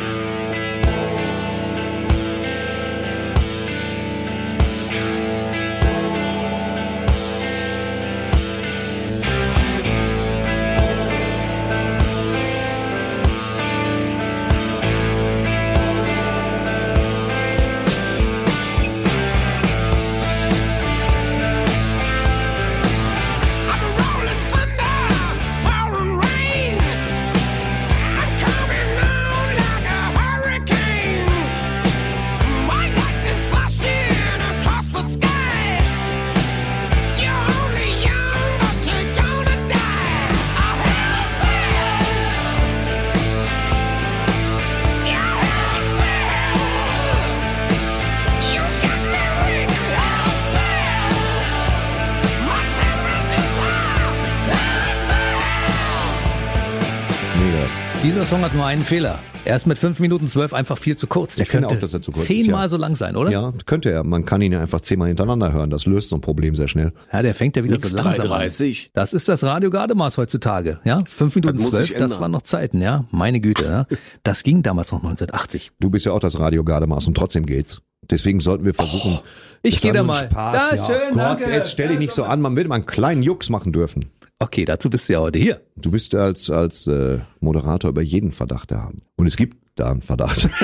Dieser 58.11 58.24
Song 58.24 58.43
hat 58.43 58.53
nur 58.57 58.66
einen 58.66 58.82
Fehler. 58.82 59.20
Er 59.45 59.55
ist 59.55 59.69
mit 59.69 59.78
5 59.78 60.01
Minuten 60.01 60.27
12 60.27 60.53
einfach 60.53 60.77
viel 60.77 60.97
zu 60.97 61.07
kurz. 61.07 61.37
Der 61.37 61.45
Ich 61.45 61.49
finde 61.51 61.69
könnte 61.69 61.77
auch, 61.77 61.81
dass 61.82 61.95
er 61.95 62.03
zu 62.03 62.11
kurz 62.11 62.28
ist, 62.28 62.43
zehnmal 62.43 62.62
ja. 62.62 62.69
so 62.69 62.77
lang 62.77 62.97
sein, 62.97 63.15
oder? 63.15 63.31
Ja, 63.31 63.53
könnte 63.66 63.93
er. 63.93 64.03
Man 64.03 64.24
kann 64.24 64.43
ihn 64.43 64.51
ja 64.51 64.61
einfach 64.61 64.81
zehnmal 64.81 65.07
hintereinander 65.07 65.53
hören. 65.53 65.70
Das 65.70 65.87
löst 65.87 66.09
so 66.09 66.16
ein 66.16 66.20
Problem 66.20 66.57
sehr 66.57 66.66
schnell. 66.66 66.93
Ja, 67.12 67.23
der 67.23 67.37
fängt 67.37 67.55
ja 67.55 67.62
wieder 67.62 67.77
Nix 67.77 67.89
so 67.89 67.97
langsam 67.97 68.32
an. 68.32 68.41
3,30. 68.43 68.89
Das 68.95 69.15
ist 69.15 69.28
das 69.28 69.45
Radio 69.45 69.70
Gardemaß 69.70 70.19
heutzutage. 70.19 70.81
Ja, 70.82 71.05
5 71.07 71.37
Minuten 71.37 71.55
Das 71.59 71.62
muss 71.62 71.70
12, 71.70 71.87
sich 71.89 71.97
das 71.99 72.19
waren 72.19 72.32
noch 72.32 72.43
Zeiten, 72.43 72.82
ja. 72.82 73.05
Meine 73.12 73.39
Güte, 73.39 73.65
ja. 73.65 73.87
Das 74.24 74.43
ging 74.43 74.65
damals 74.65 74.91
noch 74.91 74.99
1980. 74.99 75.70
Du 75.78 75.89
bist 75.89 76.05
ja 76.05 76.11
auch 76.11 76.19
das 76.19 76.41
Radio 76.41 76.65
Gardemaß 76.65 77.07
und 77.07 77.16
trotzdem 77.16 77.47
geht's. 77.47 77.81
Deswegen 78.11 78.41
sollten 78.41 78.65
wir 78.65 78.74
versuchen. 78.74 79.20
Oh, 79.20 79.27
ich 79.62 79.74
Das 79.74 79.82
geh 79.82 79.89
war 79.91 79.95
da 79.95 80.03
mal. 80.03 80.16
Spaß, 80.16 80.70
Da, 80.70 80.74
ja. 80.74 80.85
schön, 80.85 81.11
Gott, 81.12 81.16
danke. 81.20 81.51
jetzt 81.53 81.70
stell 81.70 81.89
dich 81.91 82.01
nicht 82.01 82.12
so 82.12 82.24
an. 82.24 82.41
Man 82.41 82.57
will 82.57 82.66
mal 82.66 82.74
einen 82.74 82.87
kleinen 82.87 83.23
Jux 83.23 83.51
machen 83.51 83.73
dürfen. 83.73 84.07
Okay, 84.42 84.64
dazu 84.64 84.88
bist 84.88 85.06
du 85.08 85.12
ja 85.12 85.20
heute 85.20 85.38
hier. 85.38 85.60
Du 85.76 85.90
bist 85.90 86.14
als, 86.14 86.48
als 86.48 86.86
äh, 86.86 87.18
Moderator 87.40 87.90
über 87.90 88.00
jeden 88.00 88.32
Verdacht 88.32 88.70
erhaben. 88.70 89.02
Und 89.16 89.26
es 89.26 89.36
gibt 89.36 89.58
da 89.74 89.90
einen 89.90 90.00
Verdacht. 90.00 90.48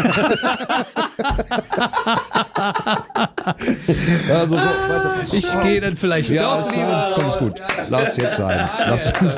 also 4.30 4.58
so. 4.58 5.36
Ich 5.36 5.60
gehe 5.62 5.80
dann 5.80 5.96
vielleicht 5.96 6.30
Ja, 6.30 6.58
doch 6.60 6.70
lieber 6.70 6.82
nein, 6.86 6.90
das 6.92 7.12
kommt 7.14 7.26
raus. 7.26 7.38
gut. 7.38 7.60
Lass 7.90 8.16
jetzt 8.16 8.36
sein. 8.38 8.68
Lass 8.78 9.12
uns. 9.20 9.36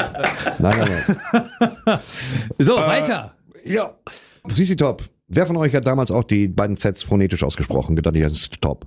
Nein, 0.58 0.78
nein, 0.78 1.98
So, 2.58 2.76
Äh, 2.76 2.86
weiter. 2.86 3.34
nein. 3.54 3.62
Ja. 3.64 3.94
Sisi 4.48 4.76
Top. 4.76 5.02
Wer 5.26 5.46
von 5.46 5.56
euch 5.56 5.74
hat 5.74 5.86
damals 5.86 6.10
auch 6.10 6.24
die 6.24 6.48
beiden 6.48 6.76
Sets 6.76 7.02
phonetisch 7.02 7.42
ausgesprochen? 7.42 7.96
Gedacht, 7.96 8.14
ja, 8.16 8.28
das 8.28 8.38
ist 8.38 8.60
Top. 8.62 8.86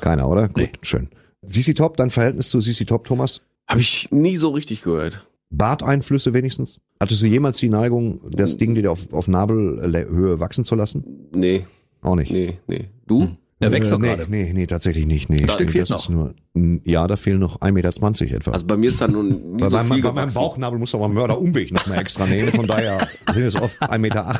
Keiner, 0.00 0.28
oder? 0.28 0.48
Gut, 0.48 0.70
schön. 0.82 1.10
Sisi 1.42 1.74
Top, 1.74 1.96
dein 1.96 2.10
Verhältnis 2.10 2.48
zu 2.48 2.60
Sisi 2.60 2.84
Top, 2.86 3.04
Thomas? 3.04 3.40
Habe 3.68 3.80
ich 3.80 4.08
nie 4.10 4.36
so 4.36 4.50
richtig 4.50 4.82
gehört. 4.82 5.26
Barteinflüsse 5.50 6.32
wenigstens? 6.32 6.80
Hattest 7.00 7.22
du 7.22 7.26
jemals 7.26 7.58
die 7.58 7.68
Neigung, 7.68 8.20
das 8.30 8.56
Ding 8.56 8.74
dir 8.74 8.90
auf, 8.90 9.12
auf 9.12 9.28
Nabelhöhe 9.28 10.40
wachsen 10.40 10.64
zu 10.64 10.74
lassen? 10.74 11.28
Nee, 11.34 11.66
Auch 12.00 12.16
nicht. 12.16 12.32
nee, 12.32 12.58
nee. 12.66 12.88
Du? 13.06 13.36
Der 13.60 13.70
wächst 13.70 13.88
Äh, 13.88 13.94
doch 13.94 13.98
nee, 14.00 14.06
gerade. 14.08 14.26
Nee, 14.30 14.52
nee, 14.52 14.66
tatsächlich 14.66 15.06
nicht. 15.06 15.28
Nee, 15.30 15.46
Stück 15.48 15.66
nee, 15.66 15.72
fehlt 15.72 15.90
das 15.90 16.02
ist 16.02 16.08
nur, 16.08 16.34
ja, 16.84 17.06
da 17.06 17.16
fehlen 17.16 17.38
noch 17.38 17.60
1,20 17.60 17.72
Meter 18.24 18.36
etwa. 18.36 18.50
Also 18.52 18.66
bei 18.66 18.76
mir 18.76 18.88
ist 18.90 19.00
da 19.00 19.06
nun 19.08 19.28
nie 19.56 19.60
bei, 19.60 19.68
so 19.68 19.76
meinem, 19.76 19.92
viel 19.92 20.02
bei 20.02 20.12
meinem. 20.12 20.34
Bauchnabel 20.34 20.78
muss 20.78 20.92
man 20.92 21.02
mal 21.02 21.08
Mörderumweg 21.08 21.70
noch 21.72 21.86
mal 21.86 21.98
extra 21.98 22.26
nehmen. 22.26 22.48
Von 22.50 22.66
daher 22.66 23.06
sind 23.30 23.44
es 23.44 23.54
oft 23.54 23.80
1,80 23.80 23.98
Meter. 23.98 24.32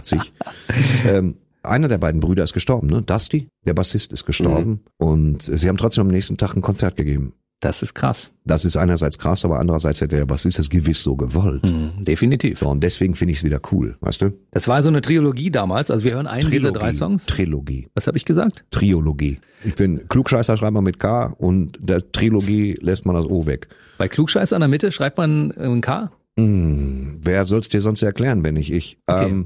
Ähm, 1.06 1.36
einer 1.62 1.86
der 1.88 1.98
beiden 1.98 2.20
Brüder 2.20 2.42
ist 2.42 2.52
gestorben, 2.54 2.88
ne? 2.88 3.02
Dusty, 3.02 3.48
der 3.64 3.74
Bassist, 3.74 4.12
ist 4.12 4.24
gestorben. 4.24 4.80
Und 4.96 5.42
sie 5.42 5.68
haben 5.68 5.76
trotzdem 5.76 6.02
am 6.06 6.10
nächsten 6.10 6.36
Tag 6.36 6.56
ein 6.56 6.62
Konzert 6.62 6.96
gegeben. 6.96 7.34
Das 7.62 7.80
ist 7.80 7.94
krass. 7.94 8.32
Das 8.44 8.64
ist 8.64 8.76
einerseits 8.76 9.18
krass, 9.18 9.44
aber 9.44 9.60
andererseits 9.60 10.00
hätte 10.00 10.16
er, 10.16 10.28
was 10.28 10.44
ist 10.44 10.58
das 10.58 10.68
gewiss 10.68 11.00
so 11.00 11.14
gewollt. 11.14 11.62
Mhm, 11.62 12.02
definitiv. 12.04 12.58
So, 12.58 12.68
und 12.68 12.82
deswegen 12.82 13.14
finde 13.14 13.30
ich 13.30 13.38
es 13.38 13.44
wieder 13.44 13.60
cool, 13.70 13.96
weißt 14.00 14.20
du? 14.20 14.32
Das 14.50 14.66
war 14.66 14.82
so 14.82 14.88
eine 14.88 15.00
Trilogie 15.00 15.52
damals. 15.52 15.88
Also 15.88 16.02
wir 16.02 16.14
hören 16.14 16.26
einen 16.26 16.50
dieser 16.50 16.72
drei 16.72 16.90
Songs. 16.90 17.24
Trilogie. 17.24 17.86
Was 17.94 18.08
habe 18.08 18.16
ich 18.18 18.24
gesagt? 18.24 18.64
Triologie. 18.72 19.38
Ich 19.64 19.76
bin 19.76 20.08
Klugscheißer, 20.08 20.56
schreibt 20.56 20.72
man 20.72 20.82
mit 20.82 20.98
K 20.98 21.26
und 21.38 21.78
der 21.80 22.10
Trilogie 22.10 22.74
lässt 22.80 23.06
man 23.06 23.14
das 23.14 23.26
O 23.26 23.46
weg. 23.46 23.68
Bei 23.96 24.08
Klugscheiß 24.08 24.52
an 24.54 24.60
der 24.60 24.68
Mitte 24.68 24.90
schreibt 24.90 25.16
man 25.18 25.52
ein 25.52 25.80
K. 25.80 26.10
Hm, 26.36 27.20
wer 27.22 27.46
soll's 27.46 27.68
dir 27.68 27.80
sonst 27.80 28.02
erklären, 28.02 28.42
wenn 28.42 28.54
nicht 28.54 28.72
ich? 28.72 28.98
Okay. 29.06 29.28
Ähm, 29.28 29.44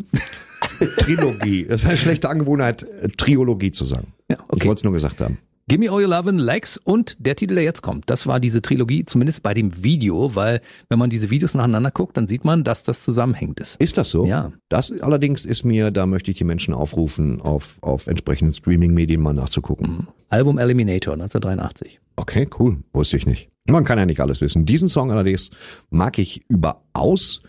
Trilogie. 0.98 1.66
Das 1.68 1.82
ist 1.82 1.88
eine 1.88 1.98
schlechte 1.98 2.30
Angewohnheit, 2.30 2.82
äh, 2.82 3.09
Triologie 3.09 3.72
zu 3.72 3.84
sagen. 3.84 4.14
Ja, 4.30 4.38
Ich 4.55 4.64
wollte 4.64 4.80
es 4.80 4.84
nur 4.84 4.94
gesagt 4.94 5.20
haben. 5.20 5.36
Give 5.68 5.80
Me 5.80 5.90
All 5.90 6.01
Your 6.01 6.10
Lovin' 6.10 6.38
Legs 6.38 6.78
und 6.78 7.16
der 7.18 7.34
Titel, 7.34 7.56
der 7.56 7.64
jetzt 7.64 7.82
kommt. 7.82 8.09
Das 8.09 8.28
war 8.28 8.38
diese 8.38 8.62
Trilogie, 8.62 9.05
zumindest 9.05 9.43
bei 9.43 9.52
dem 9.52 9.82
Video, 9.82 10.36
weil 10.36 10.60
wenn 10.88 11.01
man 11.01 11.10
diese 11.10 11.28
Videos 11.28 11.55
nacheinander 11.55 11.90
guckt, 11.90 12.16
dann 12.16 12.28
sieht 12.28 12.44
man, 12.44 12.62
dass 12.62 12.84
das 12.84 13.02
zusammenhängend 13.02 13.59
ist. 13.59 13.74
Ist 13.80 13.98
das 13.98 14.10
so? 14.10 14.26
Ja. 14.26 14.52
Das 14.68 14.93
allerdings 15.01 15.44
ist 15.44 15.64
mir, 15.64 15.90
da 15.90 16.06
möchte 16.06 16.30
ich 16.30 16.38
die 16.38 16.44
Menschen 16.44 16.72
aufrufen, 16.72 17.40
auf, 17.40 17.78
auf 17.80 18.06
entsprechenden 18.06 18.52
Streaming-Medien 18.52 19.20
mal 19.20 19.32
nachzugucken. 19.32 20.06
Album 20.28 20.59
Eliminator 20.59 21.14
1983. 21.14 21.98
Okay, 22.14 22.48
cool. 22.60 22.76
Wusste 22.93 23.16
ich 23.16 23.26
nicht. 23.26 23.51
Man 23.68 23.82
kann 23.82 23.98
ja 23.98 24.06
nicht 24.06 24.20
alles 24.20 24.40
wissen. 24.40 24.66
Diesen 24.66 24.88
Song 24.88 25.10
allerdings 25.10 25.51
mag 25.90 26.20
ich 26.20 26.43
überaus, 26.48 27.43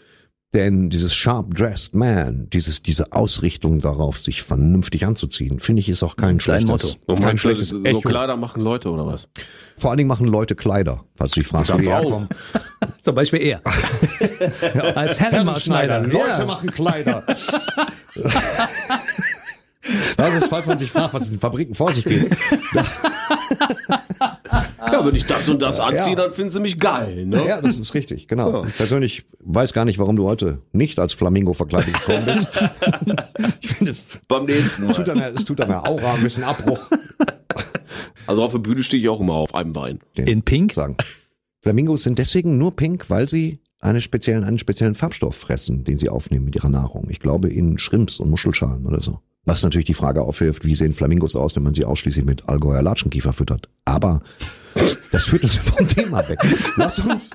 denn 0.58 0.90
dieses 0.90 1.14
Sharp 1.14 1.54
Dressed 1.54 1.96
Man, 1.96 2.50
dieses, 2.52 2.82
diese 2.82 3.12
Ausrichtung 3.14 3.80
darauf, 3.80 4.20
sich 4.20 4.42
vernünftig 4.42 5.06
anzuziehen, 5.06 5.60
finde 5.60 5.82
ich, 5.82 5.90
ist 5.90 6.02
auch 6.02 6.16
kein 6.16 6.30
Dein 6.38 6.40
schlechtes, 6.40 6.68
Motto. 6.68 6.98
Und 7.06 7.22
kein 7.22 7.38
schlechtes 7.38 7.70
so 7.70 7.84
Echo. 7.84 8.02
Kleider 8.02 8.38
machen 8.38 8.64
Leute 8.64 8.90
oder 8.90 9.06
was? 9.06 9.30
Vor 9.78 9.92
allen 9.92 9.98
Dingen 9.98 10.08
machen 10.08 10.26
Leute 10.26 10.56
Kleider, 10.56 11.04
falls 11.16 11.34
du 11.34 11.42
dich 11.42 11.48
fragst, 11.48 11.72
wo 11.72 11.78
die 11.78 11.88
auch. 11.90 12.02
herkommen. 12.02 12.28
Zum 13.04 13.14
Beispiel 13.14 13.42
er. 13.42 13.62
Als 14.98 15.20
Herrenmaßschneider. 15.20 16.02
Leute 16.02 16.40
Ja. 16.40 16.46
machen 16.46 16.72
Kleider. 16.72 17.24
Das 20.18 20.34
ist, 20.36 20.48
falls 20.50 20.66
man 20.66 20.78
sich 20.78 20.92
fragt, 20.92 21.14
was 21.14 21.28
in 21.30 21.36
den 21.36 21.40
Fabriken 21.40 21.74
vor 21.74 21.94
sich 21.94 22.04
geht. 22.04 22.36
Ja, 24.92 25.06
wenn 25.06 25.16
ich 25.16 25.26
das 25.26 25.48
und 25.50 25.62
das 25.62 25.80
anziehe, 25.80 26.16
Ja. 26.16 26.24
dann 26.24 26.34
finden 26.34 26.50
sie 26.50 26.60
mich 26.60 26.80
geil, 26.80 27.26
ne? 27.26 27.46
Ja, 27.48 27.62
das 27.62 27.78
ist 27.80 27.94
richtig, 27.94 28.28
genau. 28.28 28.66
Ich 28.66 28.76
persönlich 28.78 29.26
weiß 29.40 29.74
gar 29.74 29.86
nicht, 29.86 30.00
warum 30.00 30.16
du 30.16 30.28
heute 30.28 30.60
nicht 30.72 31.00
als 31.00 31.14
Flamingo 31.14 31.54
verkleidet 31.54 31.94
gekommen 31.94 32.26
bist. 32.26 32.48
Ich 33.62 33.68
finde, 33.70 33.92
es, 33.92 34.22
Beim 34.28 34.46
nächsten 34.46 34.84
es, 34.84 34.96
tut 34.96 35.08
Mal. 35.08 35.14
deiner, 35.16 35.34
es 35.36 35.46
tut 35.46 35.60
deiner 35.60 35.88
Aura 35.88 36.14
ein 36.16 36.24
bisschen 36.24 36.44
Abbruch. 36.44 36.80
Also 38.26 38.44
auf 38.44 38.52
der 38.52 38.60
Bühne 38.60 38.84
stehe 38.84 39.02
ich 39.02 39.10
auch 39.10 39.20
immer 39.20 39.34
auf 39.36 39.54
einem 39.56 39.74
Bein. 39.74 40.00
In 40.16 40.42
Pink? 40.44 40.74
Sagen. 40.74 40.98
Flamingos 41.62 42.04
sind 42.04 42.18
deswegen 42.20 42.58
nur 42.58 42.76
pink, 42.76 43.10
weil 43.10 43.30
sie 43.30 43.60
eine 43.80 44.02
speziellen, 44.02 44.44
einen 44.44 44.58
speziellen 44.60 44.96
Farbstoff 44.96 45.36
fressen, 45.36 45.84
den 45.84 45.98
sie 45.98 46.10
aufnehmen 46.10 46.46
mit 46.46 46.56
ihrer 46.56 46.70
Nahrung. 46.70 47.08
Ich 47.10 47.20
glaube 47.20 47.50
in 47.50 47.78
Shrimps 47.78 48.20
und 48.20 48.30
Muschelschalen 48.30 48.86
oder 48.86 49.02
so. 49.02 49.20
Was 49.46 49.64
natürlich 49.64 49.86
die 49.86 49.94
Frage 49.94 50.22
aufwirft, 50.24 50.66
wie 50.66 50.76
sehen 50.76 50.94
Flamingos 50.94 51.36
aus, 51.36 51.56
wenn 51.56 51.64
man 51.64 51.74
sie 51.74 51.86
ausschließlich 51.86 52.26
mit 52.26 52.50
Allgäuer 52.50 52.82
Latschenkiefer 52.82 53.32
füttert. 53.34 53.70
Aber 53.86 54.22
das 55.12 55.26
führt 55.26 55.44
uns 55.44 55.56
vom 55.58 55.88
Thema 55.88 56.28
weg. 56.28 56.40
Lass 56.76 57.00
uns, 57.00 57.30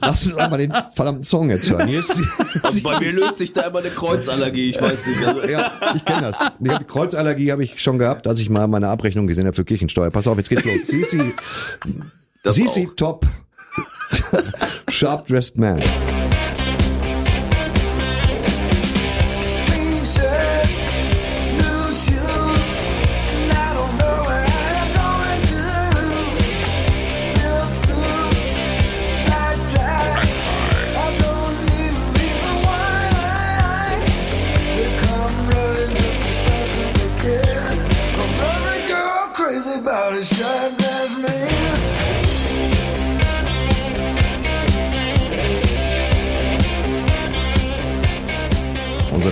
lass 0.00 0.26
uns 0.26 0.36
einmal 0.36 0.58
den 0.58 0.72
verdammten 0.92 1.24
Song 1.24 1.50
jetzt 1.50 1.70
hören. 1.70 1.88
Hier 1.88 2.00
ist 2.00 2.14
sie, 2.14 2.24
Also 2.62 2.80
bei 2.82 2.98
mir 3.00 3.12
löst 3.12 3.38
sich 3.38 3.52
da 3.52 3.62
immer 3.62 3.78
eine 3.80 3.90
Kreuzallergie, 3.90 4.70
ich 4.70 4.80
weiß 4.80 5.06
nicht. 5.06 5.24
Also, 5.26 5.46
ja, 5.46 5.72
ich 5.94 6.04
kenne 6.04 6.22
das. 6.22 6.38
Die 6.58 6.84
Kreuzallergie 6.84 7.52
habe 7.52 7.64
ich 7.64 7.82
schon 7.82 7.98
gehabt, 7.98 8.26
als 8.26 8.38
ich 8.40 8.50
mal 8.50 8.66
meine 8.68 8.88
Abrechnung 8.88 9.26
gesehen 9.26 9.46
habe 9.46 9.54
für 9.54 9.64
Kirchensteuer. 9.64 10.10
Pass 10.10 10.26
auf, 10.26 10.36
jetzt 10.36 10.48
geht's 10.48 10.64
los. 10.64 10.86
Sisi, 10.86 11.32
Sisi. 12.44 12.88
Top, 12.96 13.26
Sharp 14.88 15.26
Dressed 15.26 15.58
Man. 15.58 15.82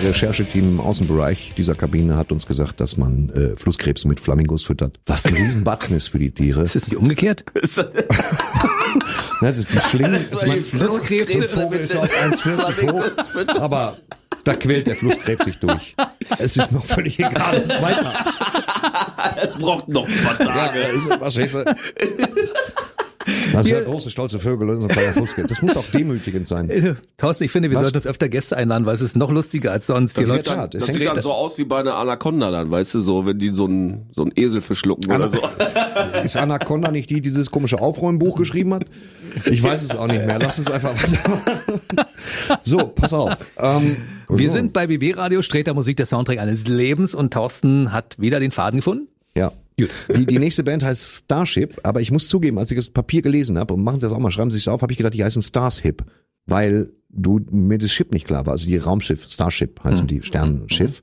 Rechercheteam 0.05 0.65
im 0.65 0.81
Außenbereich 0.81 1.53
dieser 1.57 1.75
Kabine 1.75 2.17
hat 2.17 2.33
uns 2.33 2.47
gesagt, 2.47 2.81
dass 2.81 2.97
man 2.97 3.31
äh, 3.31 3.57
Flusskrebs 3.57 4.05
mit 4.05 4.21
Flamingos 4.21 4.63
füttert. 4.63 4.99
Was 5.07 5.27
ein 5.27 5.35
Riesenbatzen 5.35 5.97
ist 5.97 6.09
für 6.09 6.19
die 6.19 6.31
Tiere. 6.31 6.63
Ist 6.63 6.77
es 6.77 6.89
nicht 6.89 6.97
umgekehrt? 6.97 7.45
Ne, 9.41 9.49
das 9.49 9.59
ist 9.59 9.73
die 9.73 9.81
Schlinge. 9.81 10.21
Das 10.21 11.53
Vogel 11.53 11.81
ist 11.81 11.97
auf 11.97 12.09
1,40 12.09 12.93
hoch, 12.93 13.61
aber 13.61 13.97
da 14.45 14.55
quält 14.55 14.87
der 14.87 14.95
Flusskrebs 14.95 15.45
sich 15.45 15.59
durch. 15.59 15.97
Es 16.39 16.57
ist 16.57 16.71
mir 16.71 16.79
auch 16.79 16.85
völlig 16.85 17.19
egal, 17.19 17.57
jetzt 17.59 17.83
weiter. 17.83 18.13
Es 19.43 19.57
braucht 19.57 19.89
noch 19.89 20.07
ein 20.07 20.15
paar 20.23 20.41
Ja, 20.41 20.69
Tage. 20.69 20.79
ist, 20.81 21.11
was 21.19 21.37
ist 21.37 21.57
ist 23.61 23.71
ja 23.71 23.81
große, 23.81 24.11
stolze 24.11 24.39
Vögel, 24.39 24.69
das 24.69 24.79
ist 24.79 24.85
ein 24.85 24.89
kleiner 24.89 25.13
Flusskrebs. 25.13 25.49
Das 25.49 25.63
muss 25.63 25.77
auch 25.77 25.85
demütigend 25.93 26.47
sein. 26.47 26.71
Äh, 26.71 26.95
Thorsten, 27.17 27.45
ich 27.45 27.51
finde, 27.51 27.71
wir 27.71 27.77
Was? 27.77 27.85
sollten 27.85 27.99
uns 27.99 28.07
öfter 28.07 28.29
Gäste 28.29 28.57
einladen, 28.57 28.87
weil 28.87 28.95
es 28.95 29.01
ist 29.03 29.17
noch 29.17 29.31
lustiger 29.31 29.73
als 29.73 29.87
sonst. 29.87 30.19
Das 30.19 30.29
ja 30.29 30.39
klar, 30.39 30.69
das 30.69 30.81
Das 30.81 30.89
hängt 30.89 30.99
sieht 30.99 31.07
dann 31.07 31.21
so 31.21 31.33
aus 31.33 31.59
wie 31.59 31.65
bei 31.65 31.81
einer 31.81 31.97
Anaconda 31.97 32.51
dann, 32.51 32.71
weißt 32.71 32.95
du, 32.95 33.01
so, 33.01 33.27
wenn 33.27 33.39
die 33.39 33.51
so 33.51 33.65
einen 33.67 34.07
so 34.13 34.23
einen 34.23 34.33
Esel 34.37 34.61
verschlucken 34.61 35.13
oder 35.13 35.29
so. 35.29 35.41
Ist 36.25 36.37
Anaconda 36.37 36.91
nicht 36.91 37.11
die, 37.11 37.15
die 37.17 37.23
dieses 37.23 37.51
komische 37.51 37.81
Aufräumbuch 37.81 38.37
geschrieben 38.37 38.75
hat? 38.75 38.85
Ich 39.51 39.63
weiß 39.63 39.83
es 39.83 39.97
auch 39.97 40.07
nicht 40.07 40.25
mehr. 40.25 40.39
Lass 40.39 40.59
uns 40.59 40.71
einfach 40.71 40.95
weitermachen. 40.95 41.61
So, 42.63 42.79
pass 42.87 43.13
auf. 43.13 43.37
Ähm, 43.59 43.97
Wir 44.29 44.51
sind 44.51 44.73
bei 44.73 44.87
BB 44.87 45.17
Radio, 45.17 45.43
Streter 45.43 45.75
Musik, 45.75 45.97
der 45.97 46.07
Soundtrack 46.07 46.39
eines 46.39 46.67
Lebens 46.67 47.15
und 47.15 47.33
Thorsten 47.33 47.93
hat 47.93 48.17
wieder 48.19 48.41
den 48.41 48.53
Faden 48.53 48.79
gefunden. 48.79 49.09
Ja. 49.79 49.87
Die, 50.15 50.27
die 50.27 50.39
nächste 50.39 50.63
Band 50.63 50.85
heißt 50.85 51.25
Starship, 51.25 51.81
aber 51.83 52.01
ich 52.01 52.11
muss 52.11 52.29
zugeben, 52.29 52.59
als 52.59 52.71
ich 52.71 52.77
das 52.77 52.91
Papier 52.91 53.23
gelesen 53.23 53.59
habe, 53.59 53.75
und 53.75 53.83
machen 53.83 54.01
Sie 54.01 54.07
das 54.07 54.13
auch 54.13 54.21
mal, 54.21 54.31
schreiben 54.31 54.51
Sie 54.51 54.59
es 54.59 54.69
auf, 54.69 54.83
habe 54.83 54.93
ich 54.93 54.99
gedacht, 54.99 55.15
die 55.15 55.25
heißen 55.25 55.43
Starship, 55.43 56.05
weil 56.47 56.93
du 57.17 57.41
mir 57.51 57.79
das 57.79 57.93
Schiff 57.93 58.11
nicht 58.11 58.27
klar 58.27 58.45
war, 58.47 58.53
also 58.53 58.67
die 58.67 58.77
Raumschiff, 58.77 59.29
Starship 59.29 59.83
heißen 59.85 60.07
die 60.07 60.23
Sternenschiff. 60.23 61.03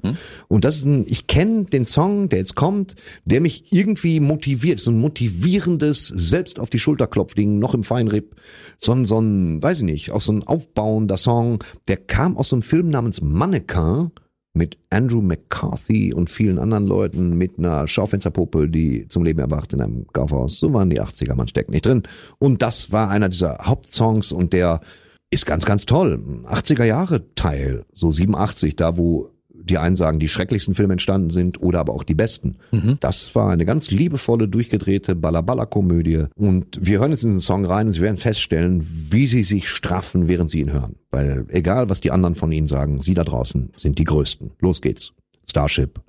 Und 0.49 0.65
das 0.65 0.77
ist 0.77 0.85
ein, 0.85 1.05
ich 1.07 1.27
kenne 1.27 1.65
den 1.65 1.85
Song, 1.85 2.27
der 2.29 2.39
jetzt 2.39 2.55
kommt, 2.55 2.95
der 3.23 3.39
mich 3.41 3.71
irgendwie 3.71 4.19
motiviert, 4.19 4.79
so 4.79 4.91
ein 4.91 4.99
motivierendes, 4.99 6.07
selbst 6.07 6.59
auf 6.59 6.69
die 6.69 6.79
Schulter 6.79 7.07
klopfding, 7.07 7.59
noch 7.59 7.73
im 7.73 7.83
Feinripp, 7.83 8.35
so 8.79 8.91
ein, 8.91 9.05
so 9.05 9.19
ein, 9.19 9.63
weiß 9.63 9.79
ich 9.79 9.85
nicht, 9.85 10.11
auch 10.11 10.21
so 10.21 10.33
ein 10.33 10.43
aufbauender 10.43 11.17
Song, 11.17 11.63
der 11.87 11.97
kam 11.97 12.37
aus 12.37 12.49
so 12.49 12.57
einem 12.57 12.63
Film 12.63 12.89
namens 12.89 13.21
Mannequin, 13.21 14.11
mit 14.53 14.77
Andrew 14.89 15.21
McCarthy 15.21 16.13
und 16.13 16.29
vielen 16.29 16.59
anderen 16.59 16.85
Leuten 16.85 17.37
mit 17.37 17.57
einer 17.57 17.87
Schaufensterpuppe, 17.87 18.67
die 18.67 19.07
zum 19.07 19.23
Leben 19.23 19.39
erwacht 19.39 19.73
in 19.73 19.81
einem 19.81 20.07
Kaufhaus. 20.11 20.59
So 20.59 20.73
waren 20.73 20.89
die 20.89 21.01
80er, 21.01 21.35
man 21.35 21.47
steckt 21.47 21.69
nicht 21.69 21.85
drin. 21.85 22.03
Und 22.37 22.61
das 22.61 22.91
war 22.91 23.09
einer 23.09 23.29
dieser 23.29 23.59
Hauptsongs 23.59 24.31
und 24.31 24.53
der 24.53 24.81
ist 25.29 25.45
ganz, 25.45 25.63
ganz 25.65 25.85
toll. 25.85 26.21
80er 26.45 26.83
Jahre 26.83 27.29
Teil, 27.35 27.85
so 27.93 28.11
87, 28.11 28.75
da 28.75 28.97
wo 28.97 29.29
die 29.71 29.77
einen 29.77 29.95
sagen, 29.95 30.19
die 30.19 30.27
schrecklichsten 30.27 30.75
Filme 30.75 30.93
entstanden 30.93 31.29
sind 31.29 31.61
oder 31.61 31.79
aber 31.79 31.93
auch 31.93 32.03
die 32.03 32.13
besten. 32.13 32.57
Das 32.99 33.33
war 33.35 33.49
eine 33.51 33.65
ganz 33.65 33.89
liebevolle, 33.89 34.49
durchgedrehte 34.49 35.15
Balla-Balla-Komödie. 35.15 36.25
Und 36.35 36.77
wir 36.81 36.99
hören 36.99 37.11
jetzt 37.11 37.23
in 37.23 37.29
diesen 37.29 37.41
Song 37.41 37.63
rein 37.63 37.87
und 37.87 37.93
Sie 37.93 38.01
werden 38.01 38.17
feststellen, 38.17 38.85
wie 38.85 39.27
Sie 39.27 39.45
sich 39.45 39.69
straffen, 39.69 40.27
während 40.27 40.49
Sie 40.49 40.59
ihn 40.59 40.73
hören. 40.73 40.97
Weil 41.09 41.45
egal, 41.49 41.89
was 41.89 42.01
die 42.01 42.11
anderen 42.11 42.35
von 42.35 42.51
Ihnen 42.51 42.67
sagen, 42.67 42.99
Sie 42.99 43.13
da 43.13 43.23
draußen 43.23 43.71
sind 43.77 43.97
die 43.97 44.03
Größten. 44.03 44.51
Los 44.59 44.81
geht's. 44.81 45.13
Starship. 45.49 46.01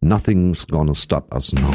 Nothing's 0.00 0.64
gonna 0.66 0.94
stop 0.94 1.34
us 1.34 1.52
now. 1.52 1.74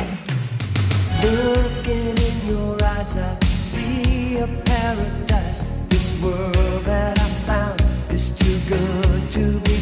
Looking 1.21 2.15
in 2.15 2.49
your 2.49 2.77
eyes, 2.81 3.17
I 3.17 3.45
see 3.45 4.37
a 4.39 4.47
paradise. 4.63 5.65
This 5.89 6.21
world 6.23 6.85
that 6.85 7.19
I 7.19 7.27
found 7.45 7.81
is 8.13 8.33
too 8.37 8.57
good 8.73 9.29
to 9.31 9.59
be 9.59 9.72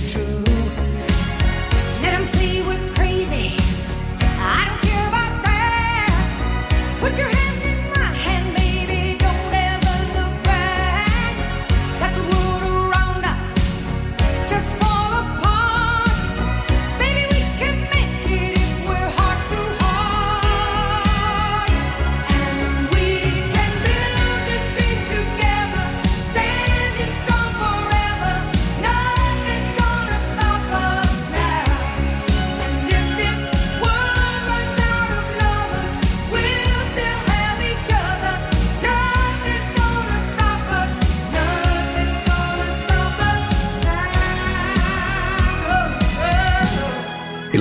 Put 7.01 7.17
your 7.17 7.25
hand 7.29 7.40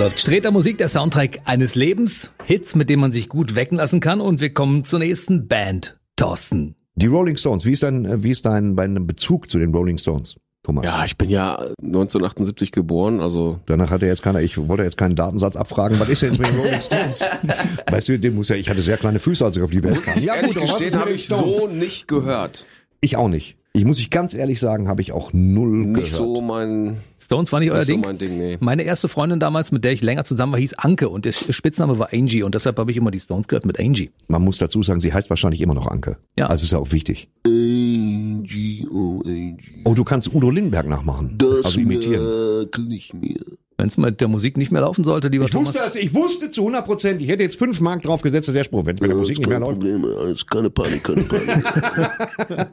läuft 0.00 0.18
Streter 0.18 0.50
Musik, 0.50 0.78
der 0.78 0.88
Soundtrack 0.88 1.40
eines 1.44 1.74
Lebens. 1.74 2.32
Hits, 2.46 2.74
mit 2.74 2.88
denen 2.88 3.02
man 3.02 3.12
sich 3.12 3.28
gut 3.28 3.54
wecken 3.54 3.76
lassen 3.76 4.00
kann. 4.00 4.22
Und 4.22 4.40
wir 4.40 4.54
kommen 4.54 4.82
zur 4.82 4.98
nächsten 4.98 5.46
Band. 5.46 6.00
Thorsten. 6.16 6.74
Die 6.94 7.06
Rolling 7.06 7.36
Stones, 7.36 7.66
wie 7.66 7.72
ist 7.72 7.82
dein, 7.82 8.06
äh, 8.06 8.22
wie 8.22 8.30
ist 8.30 8.46
dein, 8.46 8.76
dein 8.76 9.06
Bezug 9.06 9.50
zu 9.50 9.58
den 9.58 9.74
Rolling 9.74 9.98
Stones, 9.98 10.36
Thomas? 10.62 10.86
Ja, 10.86 11.04
ich 11.04 11.18
bin 11.18 11.28
ja 11.28 11.56
1978 11.82 12.72
geboren, 12.72 13.20
also 13.20 13.60
Danach 13.66 13.90
hatte 13.90 14.06
jetzt 14.06 14.22
keiner, 14.22 14.40
ich 14.40 14.56
wollte 14.56 14.84
jetzt 14.84 14.96
keinen 14.96 15.16
Datensatz 15.16 15.56
abfragen, 15.56 16.00
was 16.00 16.08
ist 16.08 16.22
denn 16.22 16.30
jetzt 16.30 16.38
mit 16.38 16.48
den 16.48 16.56
Rolling 16.56 16.80
Stones? 16.80 17.22
weißt 17.90 18.08
du, 18.08 18.18
den 18.18 18.34
muss 18.34 18.48
ja, 18.48 18.56
ich 18.56 18.70
hatte 18.70 18.80
sehr 18.80 18.96
kleine 18.96 19.18
Füße, 19.18 19.44
als 19.44 19.56
ich 19.58 19.62
auf 19.62 19.70
die 19.70 19.84
Welt 19.84 20.02
kam. 20.02 20.22
Ja 20.22 20.40
gut, 20.40 20.54
gestehen, 20.54 20.94
habe 20.94 21.10
den 21.10 21.14
ich 21.16 21.24
Stones? 21.24 21.60
so 21.60 21.68
nicht 21.68 22.08
gehört. 22.08 22.66
Ich 23.02 23.16
auch 23.16 23.28
nicht. 23.28 23.58
Ich 23.72 23.84
muss 23.84 24.00
ich 24.00 24.10
ganz 24.10 24.34
ehrlich 24.34 24.58
sagen, 24.58 24.88
habe 24.88 25.00
ich 25.00 25.12
auch 25.12 25.32
null 25.32 25.86
Nicht 25.86 25.94
gehört. 25.94 26.08
so 26.08 26.40
mein, 26.40 26.96
Stones 27.18 27.52
war 27.52 27.60
nicht 27.60 27.70
euer 27.70 27.78
nicht 27.78 27.86
so 27.86 27.92
Ding? 27.92 28.00
mein 28.00 28.18
Ding, 28.18 28.36
nee. 28.36 28.56
Meine 28.58 28.82
erste 28.82 29.08
Freundin 29.08 29.38
damals, 29.38 29.70
mit 29.70 29.84
der 29.84 29.92
ich 29.92 30.02
länger 30.02 30.24
zusammen 30.24 30.50
war, 30.52 30.58
hieß 30.58 30.74
Anke 30.74 31.08
und 31.08 31.24
der 31.24 31.30
Spitzname 31.32 32.00
war 32.00 32.12
Angie 32.12 32.42
und 32.42 32.56
deshalb 32.56 32.76
habe 32.80 32.90
ich 32.90 32.96
immer 32.96 33.12
die 33.12 33.20
Stones 33.20 33.46
gehört 33.46 33.66
mit 33.66 33.78
Angie. 33.78 34.10
Man 34.26 34.42
muss 34.42 34.58
dazu 34.58 34.82
sagen, 34.82 34.98
sie 34.98 35.12
heißt 35.12 35.30
wahrscheinlich 35.30 35.60
immer 35.60 35.74
noch 35.74 35.86
Anke. 35.86 36.16
Ja. 36.36 36.48
Also 36.48 36.64
ist 36.64 36.72
ja 36.72 36.78
auch 36.78 36.90
wichtig. 36.90 37.28
A-G-O-A-G. 37.46 39.62
Oh, 39.84 39.94
du 39.94 40.02
kannst 40.02 40.34
Udo 40.34 40.50
Lindenberg 40.50 40.88
nachmachen. 40.88 41.36
Das 41.38 41.66
also 41.66 41.78
imitieren. 41.80 42.24
merke 42.24 42.82
ich 42.92 43.14
mir. 43.14 43.38
Wenn 43.80 43.88
es 43.88 43.96
mit 43.96 44.20
der 44.20 44.28
Musik 44.28 44.58
nicht 44.58 44.70
mehr 44.70 44.82
laufen 44.82 45.04
sollte, 45.04 45.28
lieber 45.28 45.46
Ich 45.46 45.54
wusste 45.54 45.78
Thomas. 45.78 45.96
es, 45.96 46.02
ich 46.02 46.12
wusste 46.12 46.50
zu 46.50 46.60
100 46.60 46.84
Prozent, 46.84 47.22
ich 47.22 47.28
hätte 47.28 47.42
jetzt 47.44 47.58
5 47.58 47.80
Mark 47.80 48.02
drauf 48.02 48.20
gesetzt, 48.20 48.54
der 48.54 48.62
Spruch, 48.62 48.84
wenn 48.84 48.96
mit 48.96 49.08
der 49.08 49.16
Musik 49.16 49.38
nicht 49.38 49.48
mehr 49.48 49.58
läuft. 49.58 49.80
Problem, 49.80 50.04
alles 50.04 50.46
keine 50.46 50.68
Panik, 50.68 51.02
keine 51.02 51.22
Panik. 51.22 51.64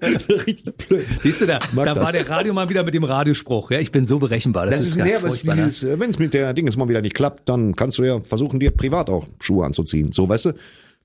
Richtig 0.48 0.76
blöd. 0.76 1.06
Siehst 1.24 1.40
du, 1.40 1.46
da, 1.46 1.60
Mag 1.72 1.86
da 1.86 1.94
das. 1.94 2.04
war 2.04 2.12
der 2.12 2.30
Radio 2.30 2.54
mal 2.54 2.68
wieder 2.68 2.84
mit 2.84 2.94
dem 2.94 3.06
Radiospruch. 3.06 3.72
Ja, 3.72 3.80
ich 3.80 3.94
bin 3.94 4.06
so 4.06 4.20
berechenbar. 4.20 4.66
Das, 4.66 4.76
Das, 4.76 4.82
ist, 4.82 4.92
ist, 4.92 4.98
ganz 4.98 5.10
näher, 5.10 5.24
was 5.24 5.40
furchtbar, 5.40 5.56
ne? 5.56 5.94
äh, 5.94 6.00
wenn 6.00 6.10
es 6.10 6.20
mit 6.20 6.34
der 6.34 6.54
Dinges 6.54 6.76
mal 6.76 6.90
wieder 6.90 7.02
nicht 7.02 7.16
klappt, 7.16 7.48
dann 7.48 7.74
kannst 7.78 7.98
du 8.00 8.04
ja 8.04 8.20
versuchen, 8.20 8.60
dir 8.60 8.72
privat 8.72 9.10
auch 9.10 9.26
Schuhe 9.40 9.66
anzuziehen. 9.66 10.12
So, 10.12 10.28
weißt 10.28 10.46
du? 10.46 10.54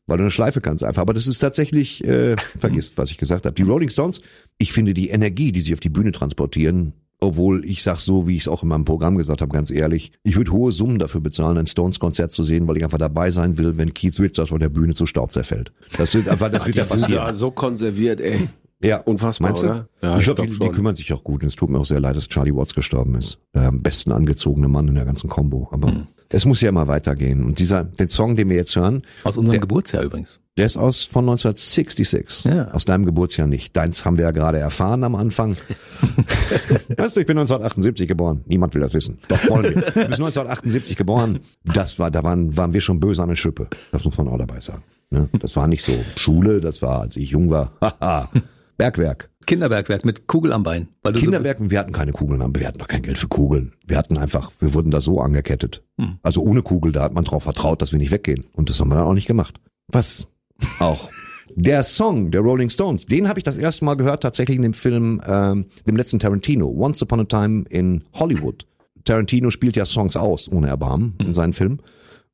Weil 0.08 0.16
du 0.16 0.24
eine 0.24 0.32
Schleife 0.32 0.60
kannst 0.60 0.82
einfach. 0.82 1.02
Aber 1.02 1.14
das 1.14 1.28
ist 1.28 1.38
tatsächlich, 1.38 2.02
äh, 2.02 2.34
vergisst, 2.58 2.98
was 2.98 3.12
ich 3.12 3.18
gesagt 3.18 3.46
habe. 3.46 3.54
Die 3.54 3.62
Rolling 3.62 3.88
Stones, 3.88 4.20
ich 4.58 4.72
finde 4.72 4.94
die 4.94 5.10
Energie, 5.10 5.52
die 5.52 5.60
sie 5.60 5.74
auf 5.74 5.80
die 5.80 5.90
Bühne 5.90 6.10
transportieren, 6.10 6.92
obwohl 7.22 7.64
ich 7.64 7.82
sag 7.82 7.98
so, 7.98 8.26
wie 8.26 8.36
ich 8.36 8.42
es 8.42 8.48
auch 8.48 8.62
in 8.62 8.68
meinem 8.68 8.84
Programm 8.84 9.16
gesagt 9.16 9.40
habe, 9.42 9.52
ganz 9.52 9.70
ehrlich, 9.70 10.12
ich 10.22 10.36
würde 10.36 10.52
hohe 10.52 10.72
Summen 10.72 10.98
dafür 10.98 11.20
bezahlen, 11.20 11.56
ein 11.58 11.66
Stones-Konzert 11.66 12.32
zu 12.32 12.44
sehen, 12.44 12.66
weil 12.68 12.76
ich 12.76 12.84
einfach 12.84 12.98
dabei 12.98 13.30
sein 13.30 13.58
will, 13.58 13.78
wenn 13.78 13.94
Keith 13.94 14.18
Richards 14.20 14.50
von 14.50 14.60
der 14.60 14.68
Bühne 14.68 14.94
zu 14.94 15.06
Staub 15.06 15.32
zerfällt. 15.32 15.72
Das 15.96 16.14
wird 16.14 16.28
einfach, 16.28 16.50
das 16.50 16.66
wird 16.66 16.76
ja 16.76 16.84
passieren. 16.84 17.26
ja 17.26 17.34
so 17.34 17.50
konserviert, 17.50 18.20
ey. 18.20 18.48
Ja, 18.84 18.96
Unfassbar, 18.98 19.50
Meinst 19.50 19.62
du? 19.62 19.66
oder? 19.66 19.88
Ja, 20.02 20.18
ich 20.18 20.24
glaube, 20.24 20.42
glaub 20.44 20.58
die, 20.58 20.58
die 20.58 20.70
kümmern 20.70 20.96
sich 20.96 21.12
auch 21.12 21.22
gut. 21.22 21.42
Und 21.42 21.46
es 21.46 21.54
tut 21.54 21.70
mir 21.70 21.78
auch 21.78 21.84
sehr 21.86 22.00
leid, 22.00 22.16
dass 22.16 22.28
Charlie 22.28 22.52
Watts 22.52 22.74
gestorben 22.74 23.14
ist. 23.14 23.38
Der 23.54 23.68
am 23.68 23.80
besten 23.80 24.10
angezogene 24.10 24.66
Mann 24.66 24.88
in 24.88 24.96
der 24.96 25.04
ganzen 25.04 25.30
Combo. 25.30 25.68
Aber 25.70 25.88
Hm. 25.92 26.08
Es 26.32 26.44
muss 26.44 26.60
ja 26.60 26.68
immer 26.70 26.88
weitergehen. 26.88 27.44
Und 27.44 27.58
dieser, 27.58 27.84
den 27.84 28.08
Song, 28.08 28.34
den 28.36 28.48
wir 28.48 28.56
jetzt 28.56 28.74
hören, 28.76 29.02
Aus 29.24 29.36
unserem 29.36 29.52
Der- 29.52 29.60
Geburtsjahr 29.60 30.02
übrigens. 30.02 30.40
der 30.56 30.66
ist 30.66 30.76
aus 30.76 31.04
von 31.04 31.24
1966. 31.24 32.44
Ja. 32.44 32.70
Aus 32.72 32.84
deinem 32.84 33.04
Geburtsjahr 33.06 33.46
nicht. 33.46 33.76
Deins 33.76 34.04
haben 34.04 34.18
wir 34.18 34.24
ja 34.24 34.30
gerade 34.30 34.58
erfahren 34.58 35.04
am 35.04 35.14
Anfang. 35.14 35.56
weißt 36.96 37.16
du, 37.16 37.20
ich 37.20 37.26
bin 37.26 37.38
1978 37.38 38.08
geboren. 38.08 38.42
Niemand 38.46 38.74
will 38.74 38.82
das 38.82 38.94
wissen. 38.94 39.18
Doch 39.28 39.38
wollen 39.48 39.64
wir. 39.64 39.72
Du 39.72 39.80
bist 39.82 40.20
1978 40.20 40.96
geboren. 40.96 41.40
Das 41.64 41.98
war, 41.98 42.10
da 42.10 42.22
waren, 42.24 42.56
waren 42.56 42.72
wir 42.72 42.80
schon 42.80 43.00
böse 43.00 43.22
an 43.22 43.28
der 43.28 43.36
Schippe. 43.36 43.68
Das 43.92 44.04
muss 44.04 44.16
man 44.18 44.28
auch 44.28 44.38
dabei 44.38 44.60
sagen. 44.60 44.82
Ne? 45.10 45.28
Das 45.38 45.56
war 45.56 45.68
nicht 45.68 45.84
so 45.84 45.92
Schule, 46.16 46.60
das 46.60 46.82
war, 46.82 47.00
als 47.02 47.16
ich 47.16 47.30
jung 47.30 47.50
war. 47.50 47.72
Haha. 47.80 48.28
Bergwerk. 48.78 49.28
Kinderbergwerk 49.46 50.04
mit 50.04 50.26
Kugel 50.26 50.52
am 50.52 50.62
Bein. 50.62 50.88
Weil 51.02 51.12
du 51.12 51.18
so- 51.18 51.24
Kinderwerken, 51.24 51.70
wir 51.70 51.78
hatten 51.78 51.92
keine 51.92 52.12
Kugeln, 52.12 52.42
aber 52.42 52.58
wir 52.60 52.66
hatten 52.68 52.78
doch 52.78 52.88
kein 52.88 53.02
Geld 53.02 53.18
für 53.18 53.28
Kugeln. 53.28 53.72
Wir 53.86 53.98
hatten 53.98 54.16
einfach, 54.18 54.50
wir 54.60 54.74
wurden 54.74 54.90
da 54.90 55.00
so 55.00 55.20
angekettet. 55.20 55.82
Hm. 55.98 56.18
Also 56.22 56.42
ohne 56.42 56.62
Kugel, 56.62 56.92
da 56.92 57.02
hat 57.02 57.14
man 57.14 57.24
drauf 57.24 57.42
vertraut, 57.44 57.82
dass 57.82 57.92
wir 57.92 57.98
nicht 57.98 58.10
weggehen. 58.12 58.44
Und 58.54 58.68
das 58.70 58.80
haben 58.80 58.88
wir 58.88 58.96
dann 58.96 59.04
auch 59.04 59.14
nicht 59.14 59.26
gemacht. 59.26 59.60
Was 59.88 60.26
auch. 60.78 61.08
Der 61.54 61.82
Song 61.82 62.30
der 62.30 62.40
Rolling 62.40 62.70
Stones, 62.70 63.04
den 63.06 63.28
habe 63.28 63.38
ich 63.38 63.44
das 63.44 63.56
erste 63.56 63.84
Mal 63.84 63.94
gehört, 63.96 64.22
tatsächlich 64.22 64.56
in 64.56 64.62
dem 64.62 64.72
Film, 64.72 65.20
ähm, 65.26 65.66
dem 65.86 65.96
letzten 65.96 66.18
Tarantino, 66.18 66.66
Once 66.68 67.02
Upon 67.02 67.20
a 67.20 67.24
Time 67.24 67.64
in 67.68 68.04
Hollywood. 68.14 68.64
Tarantino 69.04 69.50
spielt 69.50 69.76
ja 69.76 69.84
Songs 69.84 70.16
aus, 70.16 70.50
ohne 70.50 70.68
Erbarmen, 70.68 71.14
in 71.18 71.34
seinen 71.34 71.52
Filmen. 71.52 71.82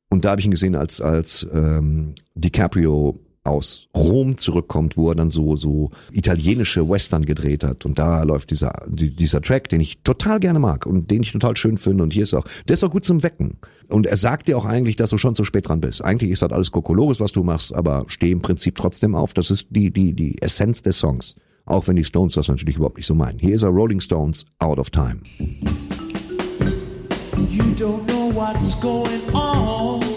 Und 0.09 0.23
da 0.23 0.29
habe 0.31 0.39
ich 0.41 0.45
ihn 0.45 0.51
gesehen, 0.51 0.75
als, 0.75 1.01
als 1.01 1.45
ähm, 1.53 2.13
DiCaprio 2.35 3.19
aus 3.43 3.87
Rom 3.95 4.37
zurückkommt, 4.37 4.97
wo 4.97 5.09
er 5.09 5.15
dann 5.15 5.29
so 5.29 5.55
so 5.55 5.91
italienische 6.11 6.87
Western 6.87 7.25
gedreht 7.25 7.63
hat 7.63 7.85
und 7.85 7.97
da 7.97 8.23
läuft 8.23 8.51
dieser 8.51 8.73
die- 8.87 9.15
dieser 9.15 9.41
Track, 9.41 9.69
den 9.69 9.81
ich 9.81 10.01
total 10.03 10.39
gerne 10.39 10.59
mag 10.59 10.85
und 10.85 11.09
den 11.09 11.23
ich 11.23 11.31
total 11.31 11.55
schön 11.57 11.77
finde 11.77 12.03
und 12.03 12.13
hier 12.13 12.23
ist 12.23 12.33
auch 12.33 12.45
der 12.67 12.73
ist 12.75 12.83
auch 12.83 12.91
gut 12.91 13.05
zum 13.05 13.23
Wecken 13.23 13.57
und 13.87 14.05
er 14.05 14.17
sagt 14.17 14.47
dir 14.47 14.57
auch 14.57 14.65
eigentlich, 14.65 14.97
dass 14.97 15.09
du 15.09 15.17
schon 15.17 15.35
zu 15.35 15.43
spät 15.45 15.67
dran 15.69 15.81
bist. 15.81 16.03
Eigentlich 16.03 16.31
ist 16.31 16.41
das 16.41 16.51
alles 16.51 16.71
Kokolores, 16.71 17.19
was 17.19 17.31
du 17.31 17.43
machst, 17.43 17.73
aber 17.73 18.03
steh 18.07 18.31
im 18.31 18.39
Prinzip 18.41 18.75
trotzdem 18.75 19.15
auf. 19.15 19.33
Das 19.33 19.49
ist 19.51 19.67
die 19.69 19.89
die 19.91 20.13
die 20.13 20.41
Essenz 20.41 20.81
des 20.81 20.99
Songs, 20.99 21.35
auch 21.65 21.87
wenn 21.87 21.95
die 21.95 22.03
Stones 22.03 22.33
das 22.33 22.47
natürlich 22.49 22.75
überhaupt 22.75 22.97
nicht 22.97 23.07
so 23.07 23.15
meinen. 23.15 23.39
Hier 23.39 23.55
ist 23.55 23.63
er 23.63 23.69
Rolling 23.69 23.99
Stones 24.01 24.45
Out 24.59 24.77
of 24.79 24.89
Time. 24.89 25.21
You 27.49 27.63
don't 27.75 28.05
know 28.07 28.31
what's 28.33 28.79
going 28.79 29.21
on. 29.33 30.08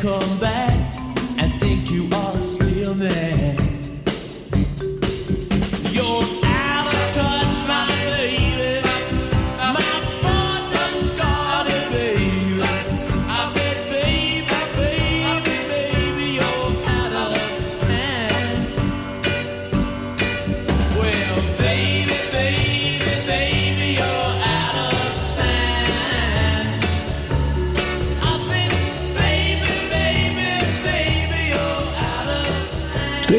Come 0.00 0.39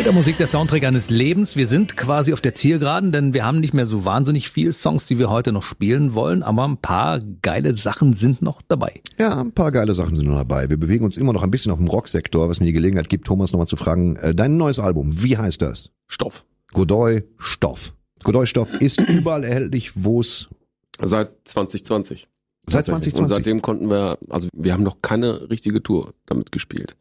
of 0.01 0.11
time. 0.11 0.11
Streter 0.11 0.13
Musik, 0.13 0.37
der 0.37 0.47
Soundtrack 0.47 0.83
eines 0.83 1.09
Lebens. 1.09 1.55
Wir 1.55 1.67
sind 1.67 1.95
quasi 1.95 2.33
auf 2.33 2.41
der 2.41 2.55
Zielgeraden, 2.55 3.11
denn 3.11 3.33
wir 3.33 3.45
haben 3.45 3.59
nicht 3.59 3.73
mehr 3.73 3.85
so 3.85 4.03
wahnsinnig 4.03 4.49
viel 4.49 4.73
Songs, 4.73 5.05
die 5.05 5.19
wir 5.19 5.29
heute 5.29 5.51
noch 5.51 5.63
spielen 5.63 6.13
wollen, 6.13 6.43
aber 6.43 6.67
ein 6.67 6.77
paar 6.77 7.19
geile 7.41 7.77
Sachen 7.77 8.13
sind 8.13 8.41
noch 8.41 8.61
dabei. 8.67 9.01
Ja, 9.19 9.39
ein 9.39 9.51
paar 9.51 9.71
geile 9.71 9.93
Sachen 9.93 10.15
sind 10.15 10.27
noch 10.27 10.37
dabei. 10.37 10.69
Wir 10.69 10.77
bewegen 10.77 11.03
uns 11.05 11.17
immer 11.17 11.33
noch 11.33 11.43
ein 11.43 11.51
bisschen 11.51 11.71
auf 11.71 11.77
dem 11.77 11.87
Rocksektor, 11.87 12.49
was 12.49 12.59
mir 12.59 12.67
die 12.67 12.73
Gelegenheit 12.73 13.09
gibt, 13.09 13.25
Thomas 13.25 13.51
nochmal 13.51 13.67
zu 13.67 13.75
fragen, 13.75 14.15
äh, 14.17 14.33
dein 14.33 14.57
neues 14.57 14.79
Album, 14.79 15.23
wie 15.23 15.37
heißt 15.37 15.61
das? 15.61 15.91
Stoff. 16.07 16.45
Godoy 16.73 17.23
Stoff. 17.37 17.93
Godoy 18.23 18.47
Stoff 18.47 18.73
ist 18.73 19.01
überall 19.09 19.43
erhältlich, 19.43 19.91
wo 19.95 20.21
es 20.21 20.49
Seit 21.01 21.31
2020. 21.45 22.27
Seit 22.67 22.85
Tatsächlich. 22.85 23.13
2020. 23.15 23.19
Und 23.19 23.27
seitdem 23.27 23.61
konnten 23.61 23.89
wir, 23.89 24.17
also 24.29 24.49
wir 24.53 24.73
haben 24.73 24.83
noch 24.83 25.01
keine 25.01 25.49
richtige 25.49 25.81
Tour 25.81 26.13
damit 26.25 26.51
gespielt. 26.51 26.95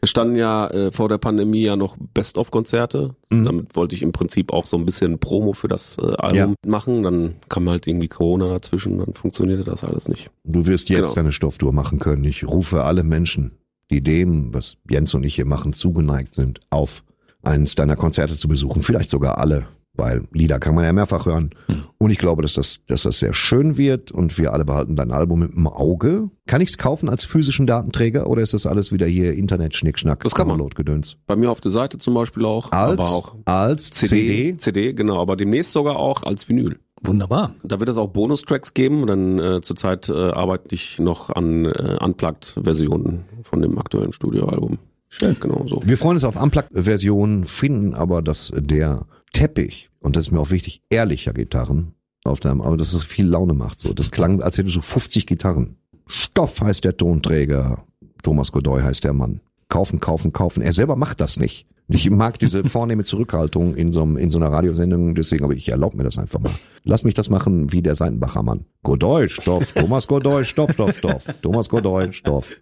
Es 0.00 0.10
standen 0.10 0.36
ja 0.36 0.68
äh, 0.68 0.92
vor 0.92 1.08
der 1.08 1.18
Pandemie 1.18 1.62
ja 1.62 1.76
noch 1.76 1.96
Best-of-Konzerte. 2.14 3.14
Mhm. 3.30 3.44
Damit 3.44 3.76
wollte 3.76 3.94
ich 3.94 4.02
im 4.02 4.12
Prinzip 4.12 4.52
auch 4.52 4.66
so 4.66 4.76
ein 4.76 4.84
bisschen 4.84 5.18
Promo 5.18 5.52
für 5.52 5.68
das 5.68 5.96
äh, 5.98 6.14
Album 6.16 6.36
Ja. 6.64 6.70
machen. 6.70 7.02
Dann 7.02 7.36
kam 7.48 7.68
halt 7.68 7.86
irgendwie 7.86 8.08
Corona 8.08 8.48
dazwischen, 8.48 8.98
dann 8.98 9.14
funktionierte 9.14 9.64
das 9.64 9.84
alles 9.84 10.08
nicht. 10.08 10.30
Du 10.44 10.66
wirst 10.66 10.88
jetzt 10.88 11.00
Genau. 11.02 11.14
deine 11.14 11.32
Stofftour 11.32 11.72
machen 11.72 11.98
können. 11.98 12.24
Ich 12.24 12.46
rufe 12.46 12.84
alle 12.84 13.02
Menschen, 13.02 13.52
die 13.90 14.00
dem, 14.02 14.52
was 14.52 14.76
Jens 14.90 15.14
und 15.14 15.24
ich 15.24 15.34
hier 15.34 15.46
machen, 15.46 15.72
zugeneigt 15.72 16.34
sind, 16.34 16.60
auf, 16.70 17.02
eins 17.42 17.74
deiner 17.74 17.96
Konzerte 17.96 18.36
zu 18.36 18.48
besuchen. 18.48 18.82
Vielleicht 18.82 19.08
sogar 19.10 19.38
alle, 19.38 19.66
weil 19.96 20.24
Lieder 20.32 20.58
kann 20.58 20.74
man 20.74 20.84
ja 20.84 20.92
mehrfach 20.92 21.26
hören. 21.26 21.50
Hm. 21.66 21.84
Und 21.98 22.10
ich 22.10 22.18
glaube, 22.18 22.42
dass 22.42 22.54
das, 22.54 22.80
dass 22.86 23.02
das 23.04 23.18
sehr 23.18 23.32
schön 23.32 23.78
wird 23.78 24.12
und 24.12 24.38
wir 24.38 24.52
alle 24.52 24.64
behalten 24.64 24.96
dein 24.96 25.12
Album 25.12 25.42
im 25.42 25.66
Auge. 25.66 26.30
Kann 26.46 26.60
ich 26.60 26.70
es 26.70 26.78
kaufen 26.78 27.08
als 27.08 27.24
physischen 27.24 27.66
Datenträger 27.66 28.28
oder 28.28 28.42
ist 28.42 28.54
das 28.54 28.66
alles 28.66 28.92
wieder 28.92 29.06
hier 29.06 29.32
Internet-Schnickschnack, 29.32 30.22
Das 30.22 30.34
kann 30.34 30.46
man. 30.46 30.58
Download-Gedöns? 30.58 31.16
Bei 31.26 31.36
mir 31.36 31.50
auf 31.50 31.60
der 31.60 31.70
Seite 31.70 31.98
zum 31.98 32.14
Beispiel 32.14 32.44
auch. 32.44 32.72
Als, 32.72 32.98
aber 32.98 33.10
auch 33.10 33.34
als 33.44 33.90
CD, 33.90 34.08
CD? 34.08 34.56
CD, 34.58 34.92
genau, 34.92 35.20
aber 35.20 35.36
demnächst 35.36 35.72
sogar 35.72 35.96
auch 35.96 36.22
als 36.22 36.48
Vinyl. 36.48 36.78
Wunderbar. 37.02 37.54
Da 37.62 37.78
wird 37.78 37.88
es 37.88 37.98
auch 37.98 38.08
Bonustracks 38.08 38.74
geben. 38.74 39.06
Dann 39.06 39.38
äh, 39.38 39.60
zurzeit 39.60 40.08
äh, 40.08 40.12
arbeite 40.12 40.74
ich 40.74 40.98
noch 40.98 41.30
an 41.30 41.66
äh, 41.66 41.98
Unplugged-Versionen 42.02 43.24
von 43.42 43.60
dem 43.60 43.78
aktuellen 43.78 44.12
Studioalbum. 44.12 44.78
Schön. 45.08 45.36
Genau 45.38 45.64
so. 45.66 45.80
Wir 45.84 45.98
freuen 45.98 46.16
uns 46.16 46.24
auf 46.24 46.40
Unplugged-Versionen, 46.40 47.44
finden 47.44 47.94
aber, 47.94 48.22
dass 48.22 48.52
der 48.54 49.06
Teppich, 49.32 49.90
und 50.00 50.16
das 50.16 50.26
ist 50.26 50.32
mir 50.32 50.40
auch 50.40 50.50
wichtig, 50.50 50.82
ehrlicher 50.90 51.32
Gitarren 51.32 51.92
auf 52.24 52.40
deinem, 52.40 52.60
aber 52.60 52.76
dass 52.76 52.92
es 52.92 53.04
viel 53.04 53.26
Laune 53.26 53.54
macht. 53.54 53.78
So, 53.78 53.92
das 53.92 54.10
klang, 54.10 54.42
als 54.42 54.58
hättest 54.58 54.76
du 54.76 54.80
50 54.80 55.26
Gitarren. 55.26 55.76
Stoff 56.06 56.60
heißt 56.60 56.84
der 56.84 56.96
Tonträger. 56.96 57.84
Thomas 58.22 58.52
Godoy 58.52 58.82
heißt 58.82 59.04
der 59.04 59.12
Mann. 59.12 59.40
Kaufen, 59.68 60.00
kaufen, 60.00 60.32
kaufen. 60.32 60.62
Er 60.62 60.72
selber 60.72 60.96
macht 60.96 61.20
das 61.20 61.36
nicht. 61.36 61.66
Ich 61.88 62.08
mag 62.10 62.38
diese 62.38 62.64
vornehme 62.68 63.04
Zurückhaltung 63.04 63.74
in 63.74 63.92
so, 63.92 64.02
einem, 64.02 64.16
in 64.16 64.30
so 64.30 64.38
einer 64.38 64.50
Radiosendung, 64.50 65.14
deswegen, 65.14 65.44
aber 65.44 65.54
ich 65.54 65.68
erlaube 65.68 65.96
mir 65.96 66.04
das 66.04 66.18
einfach 66.18 66.40
mal. 66.40 66.52
Lass 66.84 67.04
mich 67.04 67.14
das 67.14 67.30
machen 67.30 67.72
wie 67.72 67.82
der 67.82 67.94
Seitenbacher 67.94 68.42
Mann. 68.42 68.64
Godoy, 68.82 69.28
Stoff, 69.28 69.72
Thomas 69.72 70.06
Godoy, 70.06 70.44
Stoff, 70.44 70.72
Stoff, 70.72 70.96
Stoff. 70.96 71.24
Thomas 71.42 71.68
Godoy, 71.68 72.12
Stoff. 72.12 72.56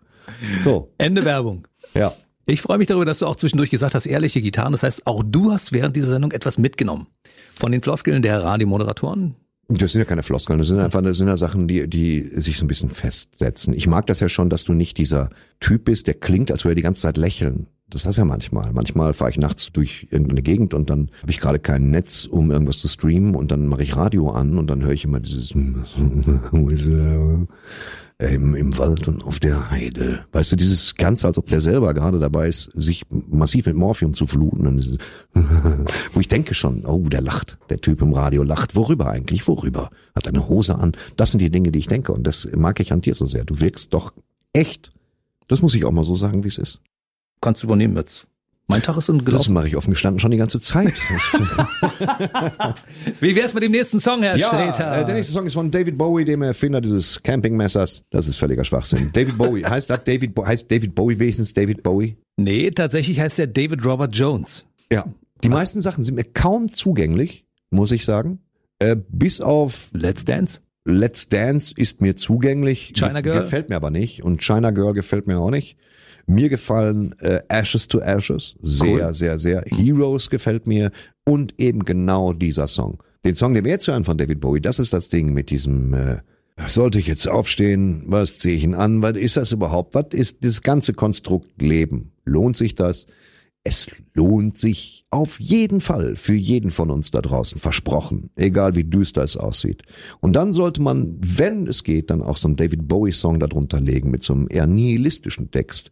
So. 0.63 0.93
Ende 0.99 1.25
Werbung. 1.25 1.67
Ja. 1.95 2.13
Ich 2.47 2.61
freue 2.61 2.79
mich 2.79 2.89
darüber, 2.89 3.05
dass 3.05 3.21
du 3.21 3.27
auch 3.27 3.37
zwischendurch 3.37 3.71
gesagt 3.71 3.95
hast, 3.95 4.07
ehrliche 4.07 4.43
Gitarren. 4.43 4.73
Das 4.73 4.83
heißt, 4.83 5.07
auch 5.07 5.23
du 5.25 5.53
hast 5.53 5.73
während 5.73 5.97
dieser 5.97 6.09
Sendung 6.09 6.33
etwas 6.33 6.59
mitgenommen. 6.59 7.07
Von 7.55 7.73
den 7.73 7.83
Floskeln 7.83 8.21
der 8.23 8.43
Radiomoderatoren. 8.43 9.37
Das 9.69 9.93
sind 9.93 10.01
ja 10.01 10.05
keine 10.05 10.23
Floskeln, 10.23 10.59
das 10.59 10.69
sind 10.69 10.79
einfach 10.79 11.01
das 11.03 11.17
sind 11.17 11.29
ja 11.29 11.39
Sachen, 11.39 11.67
die, 11.69 11.89
die 11.89 12.21
sich 12.35 12.59
so 12.59 12.67
ein 12.67 12.69
bisschen 12.69 12.91
festsetzen. 12.91 13.73
Ich 13.73 13.87
mag 13.87 14.05
das 14.07 14.21
ja 14.21 14.29
schon, 14.29 14.51
dass 14.51 14.65
du 14.65 14.75
nicht 14.75 14.99
dieser 14.99 15.31
Typ 15.59 15.87
bist, 15.87 16.07
der 16.07 16.13
klingt, 16.13 16.53
als 16.53 16.65
würde 16.65 16.73
er 16.73 16.77
die 16.77 16.83
ganze 16.83 17.01
Zeit 17.01 17.17
lächeln. 17.17 17.67
Das 17.89 18.05
hast 18.05 18.19
ja 18.19 18.27
manchmal. 18.27 18.73
Manchmal 18.73 19.15
fahre 19.15 19.31
ich 19.31 19.39
nachts 19.39 19.71
durch 19.73 20.09
irgendeine 20.11 20.43
Gegend 20.43 20.75
und 20.75 20.91
dann 20.91 21.11
habe 21.23 21.31
ich 21.31 21.41
gerade 21.41 21.59
kein 21.59 21.89
Netz, 21.91 22.27
um 22.27 22.51
irgendwas 22.51 22.79
zu 22.81 22.89
streamen 22.89 23.35
und 23.35 23.51
dann 23.53 23.67
mache 23.67 23.83
ich 23.83 23.97
Radio 23.97 24.31
an 24.31 24.59
und 24.59 24.69
dann 24.69 24.83
höre 24.83 24.93
ich 24.93 25.05
immer 25.05 25.21
dieses 25.21 25.55
im, 28.19 28.55
im 28.55 28.79
Wald 28.79 29.09
und 29.09 29.25
auf 29.25 29.41
der 29.41 29.71
Heide. 29.71 30.25
Weißt 30.33 30.53
du, 30.53 30.57
dieses 30.57 30.95
Ganze, 30.95 31.27
als 31.27 31.37
ob 31.37 31.49
der 31.49 31.61
selber 31.61 31.93
gerade 31.95 32.21
dabei 32.21 32.49
ist, 32.49 32.71
sich 32.75 33.05
massiv 33.11 33.67
mit 33.67 33.77
Morphium 33.77 34.15
zu 34.15 34.27
fluten. 34.27 34.99
Wo 36.13 36.21
ich 36.21 36.29
denke 36.29 36.55
schon, 36.55 36.85
oh, 36.87 37.09
der 37.09 37.21
lacht, 37.21 37.59
der 37.71 37.81
Typ 37.81 38.03
im 38.03 38.13
Radio 38.13 38.43
lacht. 38.43 38.77
Worüber 38.77 39.11
eigentlich? 39.11 39.47
Worüber? 39.49 39.91
Hat 40.15 40.29
eine 40.29 40.49
Hose 40.49 40.77
an. 40.77 40.93
Das 41.17 41.33
sind 41.33 41.41
die 41.41 41.51
Dinge, 41.51 41.73
die 41.73 41.81
ich 41.81 41.89
denke. 41.89 42.13
Und 42.13 42.27
das 42.27 42.49
mag 42.55 42.79
ich 42.81 42.93
an 42.93 43.01
dir 43.01 43.15
so 43.15 43.27
sehr. 43.27 43.45
Du 43.45 43.61
wirkst 43.61 43.93
doch 43.93 44.13
echt. 44.53 44.91
Das 45.49 45.61
muss 45.61 45.75
ich 45.75 45.85
auch 45.85 45.93
mal 45.93 46.05
so 46.05 46.15
sagen, 46.15 46.45
wie 46.45 46.49
es 46.49 46.59
ist. 46.59 46.81
Kannst 47.41 47.63
du 47.63 47.67
übernehmen 47.67 47.97
jetzt. 47.97 48.29
Mein 48.67 48.83
Tag 48.83 48.97
ist 48.97 49.09
Das 49.11 49.25
gelaufen. 49.25 49.53
mache 49.53 49.69
ich 49.69 49.77
offen 49.77 49.91
gestanden 49.91 50.21
schon 50.21 50.31
die 50.31 50.39
ganze 50.39 50.59
Zeit. 50.61 50.95
Wie 53.21 53.37
wär's 53.37 53.53
mit 53.55 53.63
dem 53.63 53.73
nächsten 53.73 54.01
Song, 54.01 54.23
Herr 54.23 54.37
Ja, 54.37 54.49
Streter? 54.49 55.03
äh, 55.03 55.05
der 55.05 55.15
nächste 55.15 55.33
Song 55.35 55.47
ist 55.47 55.55
von 55.55 55.71
David 55.71 55.99
Bowie, 55.99 56.25
dem 56.25 56.43
Erfinder 56.43 56.81
dieses 56.81 57.23
Campingmessers. 57.23 58.05
Das 58.11 58.27
ist 58.27 58.37
völliger 58.39 58.65
Schwachsinn. 58.65 59.11
David 59.13 59.37
Bowie, 59.37 59.65
heißt 59.65 59.91
das 59.91 60.03
David, 60.05 60.35
Bo 60.35 60.47
heißt 60.47 60.71
David 60.71 60.95
Bowie 60.95 61.19
wenigstens 61.19 61.53
David 61.53 61.83
Bowie? 61.83 62.17
Nee, 62.37 62.71
tatsächlich 62.71 63.21
heißt 63.21 63.39
der 63.39 63.47
David 63.49 63.85
Robert 63.85 64.17
Jones. 64.17 64.65
Ja. 64.91 65.05
Die 65.43 65.49
meisten 65.49 65.83
Sachen 65.83 66.05
sind 66.05 66.15
mir 66.15 66.25
kaum 66.25 66.73
zugänglich, 66.73 67.45
muss 67.71 67.91
ich 67.93 68.05
sagen. 68.05 68.39
Äh, 68.79 68.97
bis 69.09 69.41
auf 69.43 69.91
Let's 69.93 70.25
Dance. 70.25 70.61
Let's 70.87 71.29
Dance 71.29 71.75
ist 71.77 72.01
mir 72.01 72.17
zugänglich. 72.17 72.95
China 72.97 73.21
Girl? 73.21 73.41
Gefällt 73.41 73.69
mir 73.69 73.77
aber 73.77 73.91
nicht. 73.91 74.23
Und 74.23 74.43
China 74.43 74.71
Girl 74.71 74.95
gefällt 74.95 75.27
mir 75.27 75.39
auch 75.39 75.51
nicht. 75.51 75.77
Mir 76.27 76.49
gefallen 76.49 77.15
äh, 77.21 77.41
Ashes 77.49 77.89
to 77.89 78.01
Ashes 78.01 78.57
sehr, 78.63 79.15
sehr, 79.15 79.39
sehr. 79.39 79.63
Heroes 79.67 80.31
gefällt 80.31 80.67
mir. 80.67 80.91
Und 81.25 81.55
eben 81.59 81.85
genau 81.85 82.33
dieser 82.33 82.69
Song. 82.69 83.03
Den 83.25 83.35
Song, 83.35 83.55
den 83.55 83.65
wir 83.65 83.73
jetzt 83.73 83.89
hören 83.89 84.05
von 84.05 84.19
David 84.19 84.41
Bowie, 84.41 84.61
das 84.61 84.79
ist 84.79 84.93
das 84.93 85.09
Ding 85.09 85.33
mit 85.33 85.51
diesem, 85.51 85.95
äh, 85.95 86.17
sollte 86.67 86.99
ich 86.99 87.07
jetzt 87.07 87.27
aufstehen? 87.27 88.05
Was 88.07 88.39
ziehe 88.39 88.55
ich 88.55 88.65
ihn 88.65 88.75
an? 88.75 89.03
Was 89.03 89.17
ist 89.17 89.37
das 89.37 89.53
überhaupt? 89.53 89.95
Was 89.95 90.07
ist 90.13 90.45
das 90.45 90.63
ganze 90.63 90.93
Konstrukt 90.93 91.63
Leben? 91.63 92.13
Lohnt 92.25 92.57
sich 92.57 92.75
das? 92.75 93.07
Es 93.67 93.87
lohnt 94.13 94.59
sich 94.59 95.07
auf 95.11 95.41
jeden 95.41 95.81
Fall 95.81 96.17
für 96.17 96.35
jeden 96.35 96.71
von 96.71 96.91
uns 96.91 97.11
da 97.11 97.23
draußen, 97.23 97.59
versprochen, 97.59 98.29
egal 98.37 98.75
wie 98.75 98.85
düster 98.85 99.23
es 99.23 99.39
aussieht. 99.39 99.83
Und 100.21 100.35
dann 100.35 100.53
sollte 100.53 100.83
man, 100.83 101.17
wenn 101.21 101.67
es 101.67 101.83
geht, 101.83 102.11
dann 102.11 102.21
auch 102.21 102.37
so 102.37 102.47
einen 102.47 102.57
David 102.57 102.87
Bowie-Song 102.87 103.41
darunter 103.41 103.81
legen 103.81 104.11
mit 104.11 104.23
so 104.23 104.35
einem 104.35 104.49
eher 104.51 104.67
nihilistischen 104.67 105.51
Text, 105.51 105.91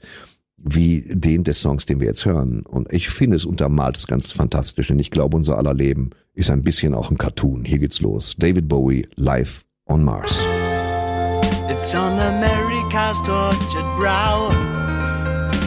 wie 0.59 1.03
den 1.09 1.45
des 1.45 1.61
Songs, 1.61 1.87
den 1.87 2.01
wir 2.01 2.09
jetzt 2.09 2.27
hören. 2.27 2.61
Und 2.61 2.93
ich 2.93 3.09
finde, 3.09 3.37
es 3.37 3.47
untermalt 3.47 3.97
es 3.97 4.07
ganz 4.07 4.33
fantastisch, 4.33 4.89
denn 4.89 4.99
ich 4.99 5.11
glaube, 5.11 5.37
unser 5.37 5.57
aller 5.57 5.75
Leben 5.75 6.11
ist 6.35 6.51
ein 6.51 6.63
bisschen 6.63 6.93
auch 6.93 7.11
ein 7.11 7.17
Cartoon. 7.17 7.65
Hier 7.65 7.79
geht's 7.79 8.03
los. 8.03 8.35
David 8.37 8.69
Bowie, 8.69 9.09
live 9.17 9.65
on 9.89 10.05
Mars. 10.05 10.39
It's 11.71 11.95
on 11.95 12.19
America's 12.19 13.19
tortured 13.23 13.97
brow 13.97 14.51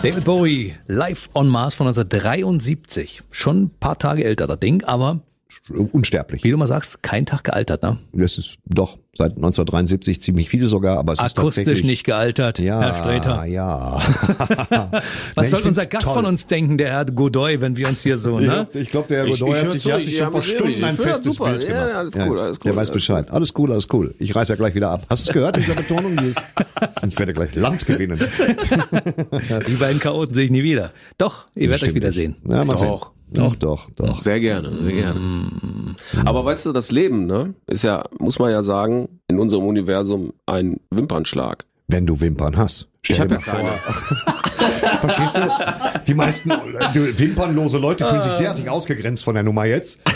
David 0.00 0.24
Bowie, 0.24 0.76
live 0.86 1.28
on 1.34 1.48
Mars 1.48 1.74
von 1.74 1.88
1973. 1.88 3.20
Schon 3.32 3.64
ein 3.64 3.70
paar 3.80 3.98
Tage 3.98 4.22
älter, 4.22 4.46
das 4.46 4.60
Ding, 4.60 4.84
aber 4.84 5.18
Unsterblich. 5.70 6.44
wie 6.44 6.50
du 6.50 6.56
mal 6.56 6.66
sagst, 6.66 7.02
kein 7.02 7.26
Tag 7.26 7.44
gealtert, 7.44 7.82
ne? 7.82 7.98
Das 8.12 8.38
ist 8.38 8.56
doch 8.66 8.98
seit 9.14 9.32
1973 9.36 10.20
ziemlich 10.22 10.48
viele 10.48 10.66
sogar, 10.68 10.98
aber 10.98 11.12
es 11.14 11.18
ist 11.20 11.36
Akustisch 11.38 11.64
tatsächlich 11.64 11.84
nicht 11.84 12.04
gealtert, 12.04 12.58
Ja, 12.60 12.80
Herr 12.80 12.94
Streter. 12.94 13.44
ja. 13.46 14.00
Was 15.34 15.44
Nee, 15.46 15.46
soll 15.48 15.60
ich 15.60 15.66
unser 15.66 15.86
Gast 15.86 16.06
toll. 16.06 16.14
von 16.14 16.24
uns 16.26 16.46
denken, 16.46 16.78
der 16.78 16.90
Herr 16.90 17.04
Godoy, 17.04 17.60
wenn 17.60 17.76
wir 17.76 17.88
uns 17.88 18.02
hier 18.02 18.16
so, 18.18 18.38
ne? 18.40 18.68
Ich 18.74 18.90
glaube, 18.90 19.08
der 19.08 19.18
Herr 19.18 19.24
Ich- 19.26 19.40
Godoy 19.40 19.50
ich 19.50 19.56
hat 19.56 19.62
hör 19.64 19.70
sich, 19.70 19.82
zu, 19.82 19.92
hat 19.92 20.04
sich 20.04 20.12
ich- 20.14 20.18
schon 20.18 20.26
ja, 20.26 20.30
vor 20.30 20.40
ich- 20.40 20.46
Stunden 20.50 20.72
ich 20.72 20.84
ein 20.84 20.96
festes 20.96 21.34
super. 21.34 21.50
Bild 21.50 21.64
Ja, 21.64 21.68
gemacht. 21.70 21.90
ja, 21.90 21.98
alles 21.98 22.14
cool, 22.16 22.40
alles 22.40 22.56
cool, 22.58 22.62
Der 22.64 22.76
weiß 22.76 22.90
Bescheid. 22.92 23.30
Alles 23.30 23.52
cool, 23.58 23.72
alles 23.72 23.88
cool. 23.92 24.14
Ich 24.18 24.34
reiß 24.36 24.48
ja 24.48 24.54
gleich 24.56 24.74
wieder 24.74 24.90
ab. 24.90 25.06
Hast 25.10 25.26
du 25.26 25.30
es 25.30 25.34
gehört, 25.34 25.56
dieser 25.56 25.74
Betonung? 25.74 26.16
Dieses, 26.16 26.36
ich 27.06 27.18
werde 27.18 27.34
gleich 27.34 27.54
Land 27.54 27.86
gewinnen. 27.86 28.18
Die 29.68 29.74
beiden 29.74 30.00
Chaoten 30.00 30.34
sehe 30.34 30.44
ich 30.44 30.50
nie 30.50 30.62
wieder. 30.62 30.92
Doch, 31.18 31.46
ihr 31.54 31.68
werdet 31.70 31.88
euch 31.88 31.94
wiedersehen. 31.94 32.36
Ja, 32.48 32.64
mal 32.64 32.76
sehen. 32.76 32.94
Doch. 33.32 33.54
Doch, 33.56 33.86
doch, 33.96 34.06
doch. 34.06 34.20
Sehr 34.20 34.40
gerne, 34.40 34.74
sehr 34.82 34.92
gerne. 34.92 35.50
Aber 36.24 36.44
weißt 36.44 36.66
du, 36.66 36.72
das 36.72 36.90
Leben, 36.90 37.26
ne, 37.26 37.54
ist 37.66 37.84
ja, 37.84 38.04
muss 38.18 38.38
man 38.38 38.50
ja 38.50 38.62
sagen, 38.62 39.08
in 39.28 39.38
unserem 39.38 39.64
Universum 39.66 40.32
ein 40.46 40.80
Wimpernschlag. 40.90 41.64
Wenn 41.88 42.06
du 42.06 42.20
Wimpern 42.20 42.56
hast. 42.56 42.88
Stell 43.02 43.16
Ich 43.16 43.22
dir 43.28 43.36
hab 43.36 43.46
ja 43.46 43.52
vor. 43.52 43.70
Verstehst 45.00 45.36
du? 45.36 45.48
Die 46.06 46.14
meisten 46.14 46.52
die 46.94 47.18
wimpernlose 47.18 47.78
Leute 47.78 48.04
fühlen 48.04 48.20
sich 48.22 48.34
derartig 48.34 48.68
ausgegrenzt 48.68 49.24
von 49.24 49.34
der 49.34 49.42
Nummer 49.44 49.64
jetzt. 49.64 49.98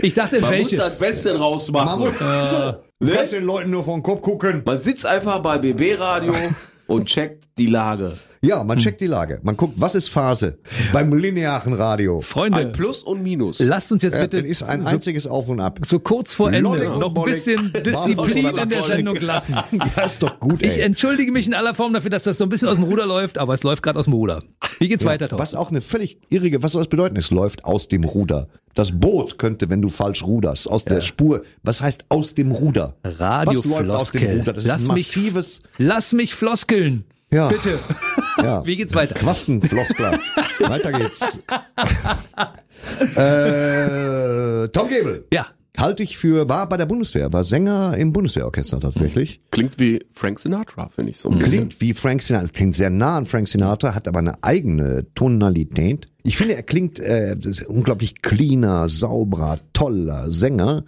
Ich 0.00 0.14
dachte, 0.14 0.40
Man 0.40 0.50
welche? 0.52 0.76
muss 0.76 0.84
das 0.86 0.96
Beste 0.98 1.34
draus 1.34 1.70
machen. 1.70 2.12
so, 2.44 2.56
du 2.98 3.06
Ne? 3.06 3.12
kannst 3.12 3.32
den 3.34 3.44
Leuten 3.44 3.70
nur 3.70 3.84
vor 3.84 3.94
den 3.94 4.02
Kopf 4.02 4.22
gucken. 4.22 4.62
Man 4.64 4.80
sitzt 4.80 5.04
einfach 5.04 5.40
bei 5.40 5.58
BB 5.58 5.98
Radio 6.00 6.32
und 6.86 7.06
checkt 7.06 7.44
die 7.58 7.66
Lage. 7.66 8.16
Ja, 8.44 8.64
man 8.64 8.78
checkt 8.78 9.00
die 9.00 9.06
Lage. 9.06 9.38
Man 9.44 9.56
guckt, 9.56 9.74
was 9.76 9.94
ist 9.94 10.08
Phase 10.08 10.58
beim 10.92 11.14
linearen 11.14 11.74
Radio. 11.74 12.20
Freunde, 12.22 12.58
Ein 12.58 12.72
Plus 12.72 13.04
und 13.04 13.22
Minus. 13.22 13.60
lasst 13.60 13.92
uns 13.92 14.02
jetzt 14.02 14.14
Ja, 14.16 14.22
bitte 14.22 14.42
das 14.42 14.50
ist 14.50 14.62
ein 14.64 14.82
so, 14.82 14.88
einziges 14.88 15.28
Auf 15.28 15.48
und 15.48 15.60
Ab. 15.60 15.78
so 15.86 16.00
kurz 16.00 16.34
vor 16.34 16.48
Ende 16.48 16.62
Lollig 16.62 16.88
noch 16.88 17.14
ein 17.14 17.22
bisschen 17.24 17.72
Disziplin 17.72 18.48
in 18.58 18.68
der 18.68 18.82
Sendung 18.82 19.16
lassen. 19.20 19.54
Ja, 19.96 20.02
ist 20.02 20.24
doch 20.24 20.40
gut, 20.40 20.60
Ich 20.60 20.72
ey. 20.78 20.80
entschuldige 20.80 21.30
mich 21.30 21.46
in 21.46 21.54
aller 21.54 21.72
Form 21.74 21.92
dafür, 21.92 22.10
dass 22.10 22.24
das 22.24 22.36
so 22.38 22.42
ein 22.44 22.48
bisschen 22.48 22.66
aus 22.68 22.74
dem 22.74 22.82
Ruder 22.84 23.06
läuft, 23.06 23.38
aber 23.38 23.54
es 23.54 23.62
läuft 23.62 23.84
gerade 23.84 23.98
aus 24.00 24.06
dem 24.06 24.14
Ruder. 24.14 24.42
Wie 24.80 24.88
geht's 24.88 25.04
weiter, 25.04 25.26
Was 25.26 25.30
Thorsten? 25.52 25.56
auch 25.58 25.70
eine 25.70 25.80
völlig 25.80 26.18
irrige, 26.28 26.64
was 26.64 26.72
soll 26.72 26.80
das 26.82 26.88
bedeuten? 26.88 27.16
Es 27.16 27.30
läuft 27.30 27.64
aus 27.64 27.86
dem 27.86 28.02
Ruder. 28.02 28.48
Das 28.74 28.90
Boot 28.98 29.38
könnte, 29.38 29.70
wenn 29.70 29.82
du 29.82 29.88
falsch 29.88 30.24
ruderst, 30.24 30.68
aus 30.68 30.84
der 30.84 31.00
Spur. 31.02 31.42
Was 31.62 31.80
heißt 31.80 32.06
aus 32.08 32.34
dem 32.34 32.50
Ruder? 32.50 32.96
Was 33.04 33.12
läuft 33.12 33.20
aus 33.20 33.62
dem 33.62 33.72
Radiofloskel. 33.72 34.38
Ruder? 34.40 34.52
Das 34.54 34.66
Lass 34.66 34.80
ist 34.80 34.88
ein 34.88 34.94
mich, 34.94 35.16
massives, 35.16 35.62
lass 35.78 36.12
mich 36.12 36.34
floskeln. 36.34 37.04
Ja. 37.32 37.48
Bitte. 37.48 37.78
ja. 38.38 38.64
Wie 38.64 38.76
geht's 38.76 38.94
weiter? 38.94 39.14
Quastenfloskler. 39.14 40.20
weiter 40.60 40.92
geht's. 40.92 41.38
äh, 43.16 44.68
Tom 44.68 44.88
Gebel. 44.88 45.26
Ja. 45.32 45.46
Halte 45.78 46.02
ich 46.02 46.18
für, 46.18 46.50
war 46.50 46.68
bei 46.68 46.76
der 46.76 46.84
Bundeswehr, 46.84 47.32
war 47.32 47.44
Sänger 47.44 47.96
im 47.96 48.12
Bundeswehrorchester 48.12 48.78
tatsächlich. 48.78 49.40
Klingt 49.50 49.78
wie 49.78 50.04
Frank 50.12 50.38
Sinatra, 50.38 50.90
finde 50.94 51.12
ich 51.12 51.18
so. 51.18 51.30
ein 51.30 51.38
bisschen. 51.38 51.50
Klingt 51.50 51.80
wie 51.80 51.94
Frank 51.94 52.22
Sinatra, 52.22 52.44
es 52.44 52.52
klingt 52.52 52.74
sehr 52.74 52.90
nah 52.90 53.16
an 53.16 53.24
Frank 53.24 53.48
Sinatra, 53.48 53.94
hat 53.94 54.06
aber 54.06 54.18
eine 54.18 54.34
eigene 54.44 55.06
Tonalität. 55.14 56.08
Ich 56.24 56.36
finde, 56.36 56.56
er 56.56 56.62
klingt 56.62 57.00
äh, 57.00 57.34
das 57.36 57.46
ist 57.46 57.62
ein 57.62 57.74
unglaublich 57.74 58.20
cleaner, 58.20 58.90
sauberer, 58.90 59.58
toller 59.72 60.30
Sänger, 60.30 60.84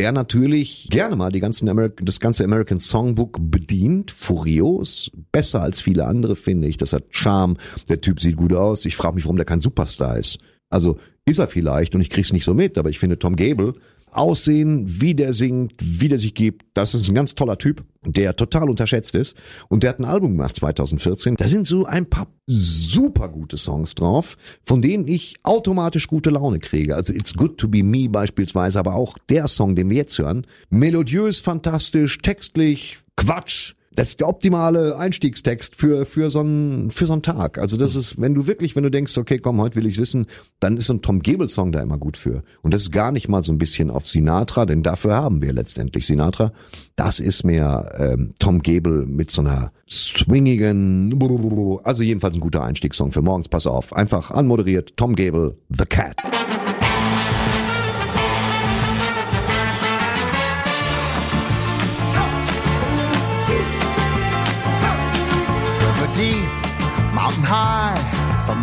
der 0.00 0.12
natürlich 0.12 0.88
gerne 0.90 1.14
mal 1.14 1.30
die 1.30 1.40
ganzen 1.40 1.68
Ameri 1.68 1.90
das 2.00 2.20
ganze 2.20 2.42
American 2.42 2.80
Songbook 2.80 3.36
bedient, 3.38 4.10
furios, 4.10 5.10
besser 5.30 5.60
als 5.60 5.78
viele 5.78 6.06
andere, 6.06 6.36
finde 6.36 6.68
ich. 6.68 6.78
Das 6.78 6.94
hat 6.94 7.04
Charme, 7.10 7.58
der 7.90 8.00
Typ 8.00 8.18
sieht 8.18 8.36
gut 8.36 8.54
aus. 8.54 8.86
Ich 8.86 8.96
frage 8.96 9.16
mich, 9.16 9.24
warum 9.24 9.36
der 9.36 9.44
kein 9.44 9.60
Superstar 9.60 10.16
ist. 10.16 10.38
Also 10.70 10.96
ist 11.26 11.38
er 11.38 11.48
vielleicht 11.48 11.94
und 11.94 12.00
ich 12.00 12.08
krieg's 12.08 12.32
nicht 12.32 12.46
so 12.46 12.54
mit, 12.54 12.78
aber 12.78 12.88
ich 12.88 12.98
finde 12.98 13.18
Tom 13.18 13.36
Gable 13.36 13.74
Aussehen, 14.12 15.00
wie 15.00 15.14
der 15.14 15.32
singt, 15.32 15.74
wie 15.82 16.08
der 16.08 16.18
sich 16.18 16.34
gibt, 16.34 16.66
das 16.74 16.94
ist 16.94 17.08
ein 17.08 17.14
ganz 17.14 17.34
toller 17.34 17.58
Typ, 17.58 17.82
der 18.04 18.36
total 18.36 18.70
unterschätzt 18.70 19.14
ist. 19.14 19.36
Und 19.68 19.82
der 19.82 19.90
hat 19.90 19.98
ein 19.98 20.04
Album 20.04 20.32
gemacht 20.32 20.56
2014. 20.56 21.36
Da 21.36 21.48
sind 21.48 21.66
so 21.66 21.86
ein 21.86 22.06
paar 22.06 22.26
super 22.46 23.28
gute 23.28 23.56
Songs 23.56 23.94
drauf, 23.94 24.36
von 24.62 24.82
denen 24.82 25.06
ich 25.06 25.36
automatisch 25.42 26.06
gute 26.06 26.30
Laune 26.30 26.58
kriege. 26.58 26.94
Also 26.94 27.12
It's 27.12 27.34
Good 27.34 27.58
to 27.58 27.68
Be 27.68 27.82
Me 27.82 28.08
beispielsweise, 28.08 28.78
aber 28.78 28.94
auch 28.94 29.16
der 29.28 29.48
Song, 29.48 29.74
den 29.74 29.90
wir 29.90 29.98
jetzt 29.98 30.18
hören. 30.18 30.46
Melodiös, 30.70 31.40
fantastisch, 31.40 32.18
textlich, 32.18 32.98
Quatsch. 33.16 33.74
Das 33.92 34.10
ist 34.10 34.20
der 34.20 34.28
optimale 34.28 34.96
Einstiegstext 34.96 35.74
für, 35.74 36.06
für 36.06 36.30
so 36.30 36.40
einen, 36.40 36.90
für 36.90 37.06
so 37.06 37.12
einen 37.12 37.22
Tag. 37.22 37.58
Also 37.58 37.76
das 37.76 37.96
ist, 37.96 38.20
wenn 38.20 38.34
du 38.34 38.46
wirklich, 38.46 38.76
wenn 38.76 38.84
du 38.84 38.90
denkst, 38.90 39.18
okay, 39.18 39.38
komm, 39.38 39.60
heute 39.60 39.76
will 39.76 39.86
ich 39.86 39.98
wissen, 39.98 40.26
dann 40.60 40.76
ist 40.76 40.86
so 40.86 40.94
ein 40.94 41.02
Tom 41.02 41.22
Gable 41.22 41.48
Song 41.48 41.72
da 41.72 41.80
immer 41.80 41.98
gut 41.98 42.16
für. 42.16 42.44
Und 42.62 42.72
das 42.72 42.82
ist 42.82 42.92
gar 42.92 43.10
nicht 43.10 43.28
mal 43.28 43.42
so 43.42 43.52
ein 43.52 43.58
bisschen 43.58 43.90
auf 43.90 44.06
Sinatra, 44.06 44.64
denn 44.64 44.84
dafür 44.84 45.14
haben 45.14 45.42
wir 45.42 45.52
letztendlich 45.52 46.06
Sinatra. 46.06 46.52
Das 46.94 47.18
ist 47.18 47.44
mehr 47.44 47.92
ähm, 47.98 48.34
Tom 48.38 48.62
Gable 48.62 49.06
mit 49.06 49.32
so 49.32 49.40
einer 49.40 49.72
swingigen, 49.88 51.18
also 51.82 52.04
jedenfalls 52.04 52.36
ein 52.36 52.40
guter 52.40 52.62
Einstiegssong 52.62 53.10
für 53.10 53.22
morgens. 53.22 53.48
Pass 53.48 53.66
auf, 53.66 53.92
einfach 53.92 54.30
anmoderiert. 54.30 54.96
Tom 54.96 55.16
Gable, 55.16 55.56
The 55.68 55.84
Cat. 55.84 56.16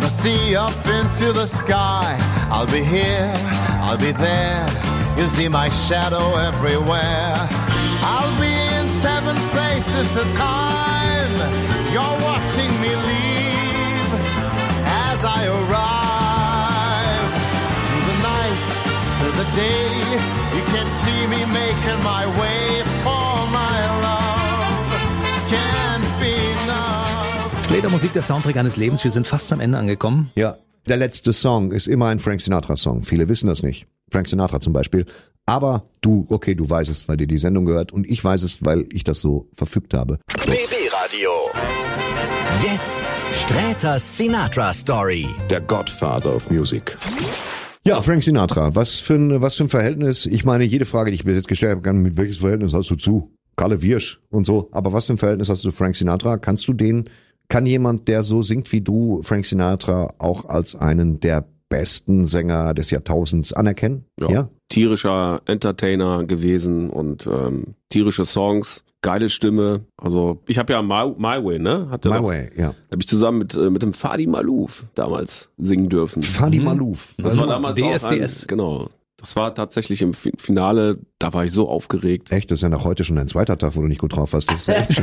The 0.08 0.14
sea 0.14 0.56
up 0.56 0.86
into 0.86 1.34
the 1.34 1.44
sky. 1.44 2.16
I'll 2.50 2.70
be 2.78 2.82
here, 2.82 3.30
I'll 3.84 3.98
be 3.98 4.12
there. 4.12 4.64
You'll 5.18 5.28
see 5.28 5.48
my 5.48 5.68
shadow 5.68 6.26
everywhere. 6.48 7.34
I'll 8.12 8.34
be 8.40 8.54
in 8.76 8.86
seven 9.04 9.36
places 9.52 10.08
a 10.16 10.24
time. 10.32 11.34
You're 11.92 12.18
watching 12.24 12.72
me 12.84 12.92
leave 13.08 14.12
as 15.12 15.18
I 15.36 15.40
arrive. 15.58 17.30
Through 17.88 18.06
the 18.10 18.18
night, 18.32 18.68
through 19.18 19.36
the 19.42 19.48
day, 19.66 19.92
you 20.56 20.64
can 20.72 20.86
see 21.02 21.20
me 21.34 21.40
making 21.52 22.00
my 22.02 22.24
way 22.40 22.77
enough. 27.78 27.90
Fledermusik, 27.90 28.12
der 28.12 28.22
Soundtrack 28.22 28.56
eines 28.56 28.76
Lebens. 28.76 29.04
Wir 29.04 29.10
sind 29.10 29.26
fast 29.26 29.52
am 29.52 29.60
Ende 29.60 29.78
angekommen. 29.78 30.30
Ja, 30.36 30.56
der 30.88 30.96
letzte 30.96 31.32
Song 31.32 31.72
ist 31.72 31.86
immer 31.86 32.06
ein 32.06 32.18
Frank 32.18 32.40
Sinatra 32.40 32.76
Song. 32.76 33.02
Viele 33.02 33.28
wissen 33.28 33.46
das 33.46 33.62
nicht. 33.62 33.86
Frank 34.10 34.28
Sinatra 34.28 34.60
zum 34.60 34.72
Beispiel. 34.72 35.06
Aber 35.46 35.84
du, 36.00 36.26
okay, 36.28 36.54
du 36.54 36.68
weißt 36.68 36.90
es, 36.90 37.08
weil 37.08 37.16
dir 37.16 37.26
die 37.26 37.38
Sendung 37.38 37.64
gehört 37.64 37.92
und 37.92 38.08
ich 38.08 38.22
weiß 38.22 38.42
es, 38.42 38.64
weil 38.64 38.86
ich 38.90 39.04
das 39.04 39.20
so 39.20 39.48
verfügt 39.54 39.94
habe. 39.94 40.18
BB 40.44 40.92
Radio. 40.92 41.30
Jetzt 42.62 42.98
Sträters 43.34 44.18
Sinatra 44.18 44.72
Story. 44.72 45.26
Der 45.48 45.60
Godfather 45.60 46.34
of 46.34 46.50
Music. 46.50 46.96
Ja, 47.84 48.02
Frank 48.02 48.22
Sinatra, 48.22 48.74
was 48.74 48.98
für 48.98 49.14
ein, 49.14 49.40
was 49.40 49.56
für 49.56 49.64
ein 49.64 49.68
Verhältnis. 49.68 50.26
Ich 50.26 50.44
meine, 50.44 50.64
jede 50.64 50.84
Frage, 50.84 51.10
die 51.10 51.14
ich 51.14 51.24
bis 51.24 51.36
jetzt 51.36 51.48
gestellt 51.48 51.72
habe, 51.72 51.82
kann, 51.82 52.02
mit 52.02 52.16
welches 52.16 52.38
Verhältnis 52.38 52.74
hast 52.74 52.90
du 52.90 52.96
zu 52.96 53.34
Kalle 53.56 53.82
Wirsch 53.82 54.20
und 54.30 54.44
so. 54.44 54.68
Aber 54.72 54.92
was 54.92 55.06
für 55.06 55.14
ein 55.14 55.18
Verhältnis 55.18 55.48
hast 55.48 55.64
du 55.64 55.70
zu 55.70 55.76
Frank 55.76 55.96
Sinatra? 55.96 56.38
Kannst 56.38 56.68
du 56.68 56.72
den, 56.72 57.08
kann 57.48 57.66
jemand, 57.66 58.08
der 58.08 58.22
so 58.22 58.42
singt 58.42 58.70
wie 58.72 58.80
du, 58.80 59.20
Frank 59.22 59.46
Sinatra 59.46 60.08
auch 60.18 60.44
als 60.46 60.74
einen 60.76 61.20
der 61.20 61.46
besten 61.68 62.26
Sänger 62.26 62.74
des 62.74 62.90
Jahrtausends 62.90 63.52
anerkennen? 63.52 64.04
Ja. 64.20 64.48
Tierischer 64.68 65.42
Entertainer 65.46 66.24
gewesen 66.24 66.90
und 66.90 67.26
ähm, 67.26 67.74
tierische 67.90 68.24
Songs, 68.24 68.84
geile 69.02 69.28
Stimme. 69.28 69.84
Also 69.96 70.42
ich 70.46 70.58
habe 70.58 70.72
ja 70.72 70.82
My, 70.82 71.12
My 71.16 71.42
Way, 71.44 71.58
ne? 71.58 71.88
Hatte 71.90 72.08
My 72.10 72.16
doch- 72.16 72.24
Way, 72.24 72.50
ja. 72.56 72.66
Habe 72.90 73.00
ich 73.00 73.08
zusammen 73.08 73.38
mit, 73.38 73.54
äh, 73.54 73.70
mit 73.70 73.82
dem 73.82 73.92
Fadi 73.92 74.26
Malouf 74.26 74.84
damals 74.94 75.50
singen 75.58 75.88
dürfen. 75.88 76.22
Fadi 76.22 76.60
Malouf. 76.60 77.14
Das 77.18 77.36
war 77.36 77.42
Also 77.48 77.52
damals 77.52 77.78
DSDS. 77.80 78.04
Auch 78.04 78.42
ein, 78.42 78.48
genau. 78.48 78.90
Das 79.20 79.34
war 79.34 79.52
tatsächlich 79.52 80.00
im 80.00 80.14
Fi- 80.14 80.32
Finale, 80.38 81.00
da 81.18 81.32
war 81.34 81.44
ich 81.44 81.50
so 81.50 81.68
aufgeregt. 81.68 82.30
Echt, 82.30 82.50
das 82.52 82.58
ist 82.60 82.62
ja 82.62 82.68
nach 82.68 82.84
heute 82.84 83.02
schon 83.02 83.18
ein 83.18 83.26
zweiter 83.26 83.58
Tag, 83.58 83.74
wo 83.74 83.82
du 83.82 83.88
nicht 83.88 84.00
gut 84.00 84.14
drauf 84.14 84.32
warst. 84.32 84.48
Das 84.48 84.68
ist, 84.68 85.02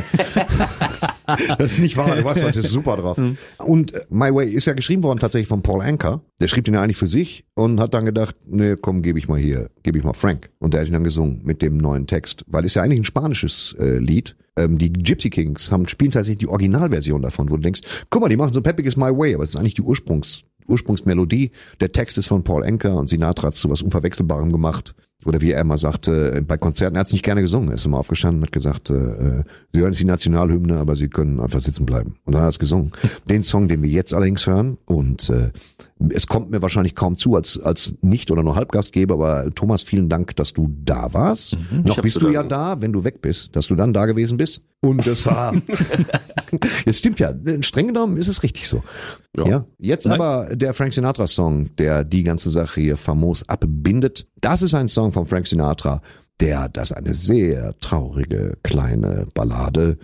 das 1.58 1.72
ist 1.74 1.80
nicht 1.80 1.96
wahr, 1.96 2.16
du 2.16 2.24
warst 2.24 2.42
heute 2.42 2.62
super 2.62 2.96
drauf. 2.96 3.20
Und 3.58 3.92
äh, 3.94 4.04
My 4.08 4.34
Way 4.34 4.50
ist 4.52 4.66
ja 4.66 4.72
geschrieben 4.72 5.02
worden 5.02 5.18
tatsächlich 5.18 5.48
von 5.48 5.62
Paul 5.62 5.82
Anker. 5.82 6.22
Der 6.40 6.48
schrieb 6.48 6.64
den 6.64 6.74
ja 6.74 6.82
eigentlich 6.82 6.96
für 6.96 7.08
sich 7.08 7.44
und 7.54 7.80
hat 7.80 7.94
dann 7.94 8.04
gedacht, 8.04 8.36
nee, 8.46 8.76
komm, 8.80 9.02
gebe 9.02 9.18
ich 9.18 9.28
mal 9.28 9.38
hier, 9.38 9.70
gebe 9.82 9.98
ich 9.98 10.04
mal 10.04 10.14
Frank. 10.14 10.50
Und 10.60 10.72
der 10.74 10.80
hat 10.80 10.88
ihn 10.88 10.94
dann 10.94 11.04
gesungen 11.04 11.42
mit 11.44 11.60
dem 11.62 11.76
neuen 11.76 12.06
Text, 12.06 12.44
weil 12.46 12.64
es 12.64 12.74
ja 12.74 12.82
eigentlich 12.82 13.00
ein 13.00 13.04
spanisches 13.04 13.74
äh, 13.78 13.98
Lied. 13.98 14.36
Ähm, 14.56 14.78
die 14.78 14.92
Gypsy 14.92 15.28
Kings 15.30 15.70
haben 15.70 15.86
spielen 15.88 16.10
tatsächlich 16.10 16.38
die 16.38 16.48
Originalversion 16.48 17.20
davon, 17.22 17.50
wo 17.50 17.56
du 17.56 17.62
denkst, 17.62 17.82
guck 18.08 18.22
mal, 18.22 18.28
die 18.28 18.36
machen 18.38 18.52
so 18.54 18.62
peppiges 18.62 18.96
My 18.96 19.10
Way, 19.14 19.34
aber 19.34 19.44
es 19.44 19.50
ist 19.50 19.56
eigentlich 19.56 19.74
die 19.74 19.82
Ursprungs 19.82 20.44
Ursprungsmelodie. 20.68 21.50
Der 21.80 21.92
Text 21.92 22.18
ist 22.18 22.28
von 22.28 22.44
Paul 22.44 22.64
Anker 22.64 22.96
und 22.96 23.08
Sinatra 23.08 23.48
hat 23.48 23.54
zu 23.54 23.70
was 23.70 23.82
Unverwechselbarem 23.82 24.52
gemacht. 24.52 24.94
Oder 25.24 25.40
wie 25.40 25.50
er 25.50 25.60
immer 25.60 25.78
sagte, 25.78 26.44
bei 26.46 26.56
Konzerten, 26.56 26.96
er 26.96 27.00
hat 27.00 27.06
es 27.06 27.12
nicht 27.12 27.24
gerne 27.24 27.40
gesungen, 27.40 27.70
er 27.70 27.76
ist 27.76 27.86
immer 27.86 27.98
aufgestanden 27.98 28.40
und 28.40 28.46
hat 28.46 28.52
gesagt, 28.52 28.90
äh, 28.90 29.42
sie 29.72 29.80
hören 29.80 29.90
jetzt 29.90 30.00
die 30.00 30.04
Nationalhymne, 30.04 30.76
aber 30.76 30.94
sie 30.94 31.08
können 31.08 31.40
einfach 31.40 31.60
sitzen 31.60 31.86
bleiben. 31.86 32.16
Und 32.24 32.34
dann 32.34 32.42
hat 32.42 32.46
er 32.46 32.50
es 32.50 32.58
gesungen. 32.58 32.92
Den 33.28 33.42
Song, 33.42 33.66
den 33.66 33.82
wir 33.82 33.90
jetzt 33.90 34.14
allerdings 34.14 34.46
hören, 34.46 34.78
und 34.84 35.30
äh, 35.30 35.50
es 36.10 36.26
kommt 36.26 36.50
mir 36.50 36.60
wahrscheinlich 36.60 36.94
kaum 36.94 37.16
zu 37.16 37.36
als, 37.36 37.58
als 37.58 37.94
Nicht- 38.02 38.30
oder 38.30 38.42
nur 38.42 38.54
Halbgastgeber, 38.54 39.14
aber 39.14 39.48
Thomas, 39.54 39.82
vielen 39.82 40.08
Dank, 40.08 40.36
dass 40.36 40.52
du 40.52 40.70
da 40.84 41.12
warst. 41.14 41.54
Ich 41.54 41.84
Noch 41.84 42.00
bist 42.02 42.20
du 42.20 42.28
ja 42.28 42.42
da, 42.42 42.80
wenn 42.82 42.92
du 42.92 43.04
weg 43.04 43.22
bist, 43.22 43.56
dass 43.56 43.68
du 43.68 43.74
dann 43.74 43.92
da 43.92 44.04
gewesen 44.06 44.36
bist. 44.36 44.62
Und 44.80 45.06
es 45.06 45.24
war, 45.24 45.54
es 46.86 46.98
stimmt 46.98 47.18
ja, 47.18 47.34
streng 47.62 47.88
genommen 47.88 48.18
ist 48.18 48.28
es 48.28 48.42
richtig 48.42 48.68
so. 48.68 48.82
Ja. 49.36 49.64
Jetzt 49.78 50.06
Nein. 50.06 50.20
aber 50.20 50.54
der 50.54 50.74
Frank 50.74 50.92
Sinatra 50.92 51.26
Song, 51.26 51.74
der 51.76 52.04
die 52.04 52.22
ganze 52.22 52.50
Sache 52.50 52.80
hier 52.80 52.96
famos 52.96 53.48
abbindet. 53.48 54.26
Das 54.40 54.62
ist 54.62 54.74
ein 54.74 54.88
Song 54.88 55.12
von 55.12 55.26
Frank 55.26 55.46
Sinatra, 55.46 56.02
der, 56.40 56.68
das 56.68 56.90
ist 56.90 56.96
eine 56.96 57.14
sehr 57.14 57.78
traurige 57.78 58.58
kleine 58.62 59.26
Ballade, 59.32 59.98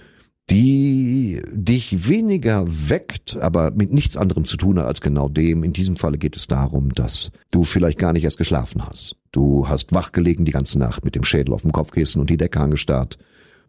die 0.50 1.40
dich 1.50 2.08
weniger 2.08 2.64
weckt, 2.66 3.36
aber 3.36 3.70
mit 3.70 3.92
nichts 3.92 4.16
anderem 4.16 4.44
zu 4.44 4.56
tun 4.56 4.78
hat 4.78 4.86
als 4.86 5.00
genau 5.00 5.28
dem. 5.28 5.64
In 5.64 5.72
diesem 5.72 5.96
Falle 5.96 6.18
geht 6.18 6.36
es 6.36 6.46
darum, 6.46 6.92
dass 6.94 7.30
du 7.52 7.64
vielleicht 7.64 7.98
gar 7.98 8.12
nicht 8.12 8.24
erst 8.24 8.38
geschlafen 8.38 8.86
hast. 8.86 9.16
Du 9.30 9.68
hast 9.68 9.94
wachgelegen 9.94 10.44
die 10.44 10.52
ganze 10.52 10.78
Nacht 10.78 11.04
mit 11.04 11.14
dem 11.14 11.24
Schädel 11.24 11.54
auf 11.54 11.62
dem 11.62 11.72
Kopfkissen 11.72 12.20
und 12.20 12.28
die 12.28 12.36
Decke 12.36 12.60
angestarrt. 12.60 13.18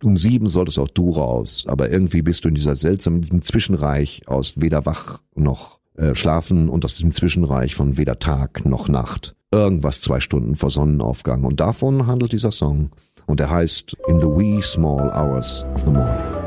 Um 0.03 0.17
sieben 0.17 0.47
solltest 0.47 0.79
auch 0.79 0.89
du 0.89 1.11
raus, 1.11 1.63
aber 1.67 1.89
irgendwie 1.89 2.21
bist 2.21 2.43
du 2.43 2.49
in 2.49 2.55
dieser 2.55 2.75
seltsamen 2.75 3.41
Zwischenreich 3.41 4.23
aus 4.27 4.55
weder 4.57 4.85
wach 4.85 5.21
noch 5.35 5.79
äh, 5.95 6.15
schlafen 6.15 6.67
und 6.67 6.83
aus 6.83 6.97
diesem 6.97 7.13
Zwischenreich 7.13 7.75
von 7.75 7.97
weder 7.97 8.19
Tag 8.19 8.65
noch 8.65 8.89
Nacht. 8.89 9.35
Irgendwas 9.51 10.01
zwei 10.01 10.19
Stunden 10.19 10.55
vor 10.55 10.71
Sonnenaufgang 10.71 11.45
und 11.45 11.59
davon 11.59 12.07
handelt 12.07 12.33
dieser 12.33 12.51
Song 12.51 12.89
und 13.27 13.39
er 13.39 13.49
heißt 13.49 13.95
In 14.07 14.19
the 14.19 14.27
Wee 14.27 14.61
Small 14.61 15.09
Hours 15.11 15.63
of 15.75 15.83
the 15.83 15.91
Morning. 15.91 16.42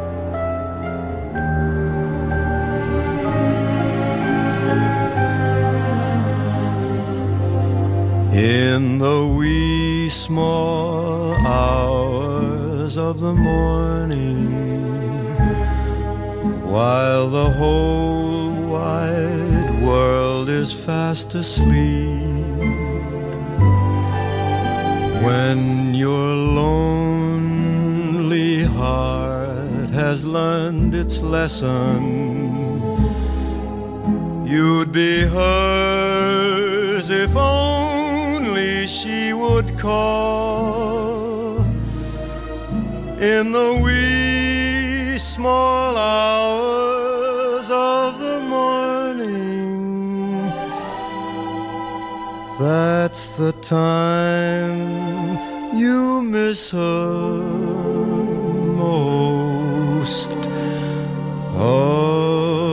In 8.37 8.99
the 8.99 9.27
wee 9.27 10.11
small 10.11 11.33
hours 11.47 12.99
of 12.99 13.19
the 13.19 13.33
morning, 13.33 14.53
while 16.71 17.31
the 17.31 17.49
whole 17.49 18.51
wide 18.69 19.83
world 19.83 20.51
is 20.51 20.71
fast 20.71 21.35
asleep, 21.35 22.27
when 25.25 25.95
your 25.95 26.35
lonely 26.61 27.85
heart 28.65 29.89
has 29.89 30.27
learned 30.27 30.95
its 30.95 31.23
lesson, 31.23 32.05
you'd 34.47 34.93
be 34.93 35.23
hers 35.23 37.09
if 37.09 37.35
only 37.35 37.76
she 38.87 39.33
would 39.33 39.77
call 39.79 41.59
in 43.21 43.51
the 43.51 43.81
wee 43.83 45.19
small 45.19 45.97
hours 45.97 47.69
of 47.71 48.19
the 48.21 48.41
morning. 48.49 49.57
That's 52.61 53.37
the 53.37 53.53
time 53.63 54.79
you 55.77 56.23
miss 56.23 56.71
her 56.71 57.43
most 58.77 60.31
of 61.57 62.66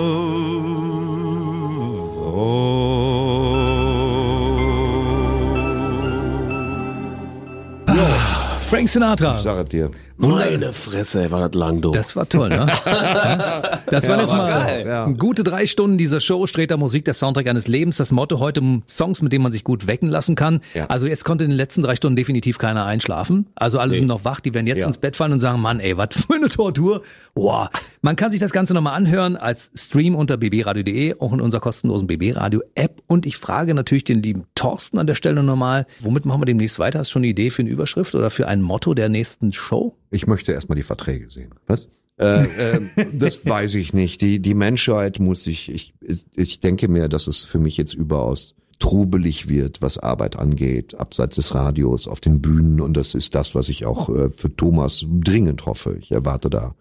Frank 8.73 8.89
Sinatra. 8.89 9.33
Ich 9.33 9.39
sage 9.41 9.65
dir. 9.65 9.91
Meine 10.27 10.73
Fresse, 10.73 11.29
war 11.31 11.47
das 11.49 11.57
lang, 11.59 11.81
du. 11.81 11.91
Das 11.91 12.15
war 12.15 12.27
toll, 12.27 12.49
ne? 12.49 12.65
Ja. 12.85 13.79
Das 13.87 14.07
waren 14.07 14.15
Ja, 14.17 14.21
jetzt 14.21 14.29
war 14.31 14.37
mal 14.63 14.85
ja. 14.85 15.05
gute 15.09 15.43
drei 15.43 15.65
Stunden 15.65 15.97
dieser 15.97 16.19
Show, 16.19 16.45
Streter 16.47 16.77
Musik, 16.77 17.05
der 17.05 17.13
Soundtrack 17.13 17.47
eines 17.47 17.67
Lebens. 17.67 17.97
Das 17.97 18.11
Motto 18.11 18.39
heute, 18.39 18.61
Songs, 18.89 19.21
mit 19.21 19.31
denen 19.33 19.43
man 19.43 19.51
sich 19.51 19.63
gut 19.63 19.87
wecken 19.87 20.07
lassen 20.09 20.35
kann. 20.35 20.61
Ja. 20.73 20.85
Also 20.87 21.07
jetzt 21.07 21.25
konnte 21.25 21.43
in 21.43 21.49
den 21.51 21.57
letzten 21.57 21.81
drei 21.81 21.95
Stunden 21.95 22.15
definitiv 22.15 22.57
keiner 22.57 22.85
einschlafen. 22.85 23.47
Also 23.55 23.79
alle 23.79 23.91
Nee. 23.91 23.99
sind 23.99 24.07
noch 24.07 24.23
wach, 24.25 24.39
die 24.39 24.53
werden 24.53 24.67
jetzt 24.67 24.79
Ja. 24.81 24.87
ins 24.87 24.97
Bett 24.97 25.15
fallen 25.15 25.31
und 25.33 25.39
sagen, 25.39 25.61
Mann, 25.61 25.79
ey, 25.79 25.97
was 25.97 26.09
für 26.27 26.33
eine 26.35 26.49
Tortur. 26.49 27.01
Boah. 27.33 27.69
Man 28.01 28.15
kann 28.15 28.31
sich 28.31 28.39
das 28.39 28.51
Ganze 28.51 28.73
nochmal 28.73 28.95
anhören 28.95 29.35
als 29.37 29.71
Stream 29.75 30.15
unter 30.15 30.37
bbradio.de, 30.37 31.19
auch 31.19 31.33
in 31.33 31.41
unserer 31.41 31.61
kostenlosen 31.61 32.07
BB 32.07 32.33
Radio 32.35 32.61
App. 32.75 33.01
Und 33.07 33.25
ich 33.25 33.37
frage 33.37 33.73
natürlich 33.73 34.03
den 34.03 34.21
lieben 34.21 34.43
Thorsten 34.55 34.97
an 34.99 35.07
der 35.07 35.15
Stelle 35.15 35.43
nochmal, 35.43 35.85
womit 36.01 36.25
machen 36.25 36.41
wir 36.41 36.45
demnächst 36.45 36.79
weiter? 36.79 36.99
Hast 36.99 37.09
du 37.09 37.13
schon 37.13 37.19
eine 37.21 37.27
Idee 37.29 37.49
für 37.49 37.61
eine 37.61 37.69
Überschrift 37.71 38.15
oder 38.15 38.29
für 38.29 38.47
ein 38.47 38.61
Motto 38.61 38.93
der 38.93 39.09
nächsten 39.09 39.51
Show? 39.51 39.95
Ich 40.13 40.27
möchte 40.27 40.51
erstmal 40.51 40.75
die 40.75 40.83
Verträge 40.83 41.29
sehen. 41.29 41.49
Was? 41.67 41.89
Äh, 42.19 42.45
äh, 42.45 42.81
das 43.13 43.45
weiß 43.45 43.75
ich 43.75 43.93
nicht. 43.93 44.21
Die, 44.21 44.39
die 44.39 44.53
Menschheit 44.53 45.19
muss 45.19 45.43
sich, 45.43 45.69
ich, 45.71 45.93
ich 46.35 46.59
denke 46.59 46.87
mir, 46.87 47.09
dass 47.09 47.27
es 47.27 47.43
für 47.43 47.59
mich 47.59 47.77
jetzt 47.77 47.93
überaus 47.93 48.55
trubelig 48.79 49.49
wird, 49.49 49.81
was 49.81 49.97
Arbeit 49.97 50.35
angeht, 50.35 50.95
abseits 50.95 51.37
des 51.37 51.55
Radios, 51.55 52.07
auf 52.07 52.19
den 52.19 52.41
Bühnen. 52.41 52.81
Und 52.81 52.95
das 52.95 53.15
ist 53.15 53.33
das, 53.33 53.55
was 53.55 53.69
ich 53.69 53.85
auch 53.85 54.09
äh, 54.09 54.29
für 54.29 54.55
Thomas 54.55 55.05
dringend 55.09 55.65
hoffe. 55.65 55.97
Ich 55.99 56.11
erwarte 56.11 56.49
da 56.49 56.75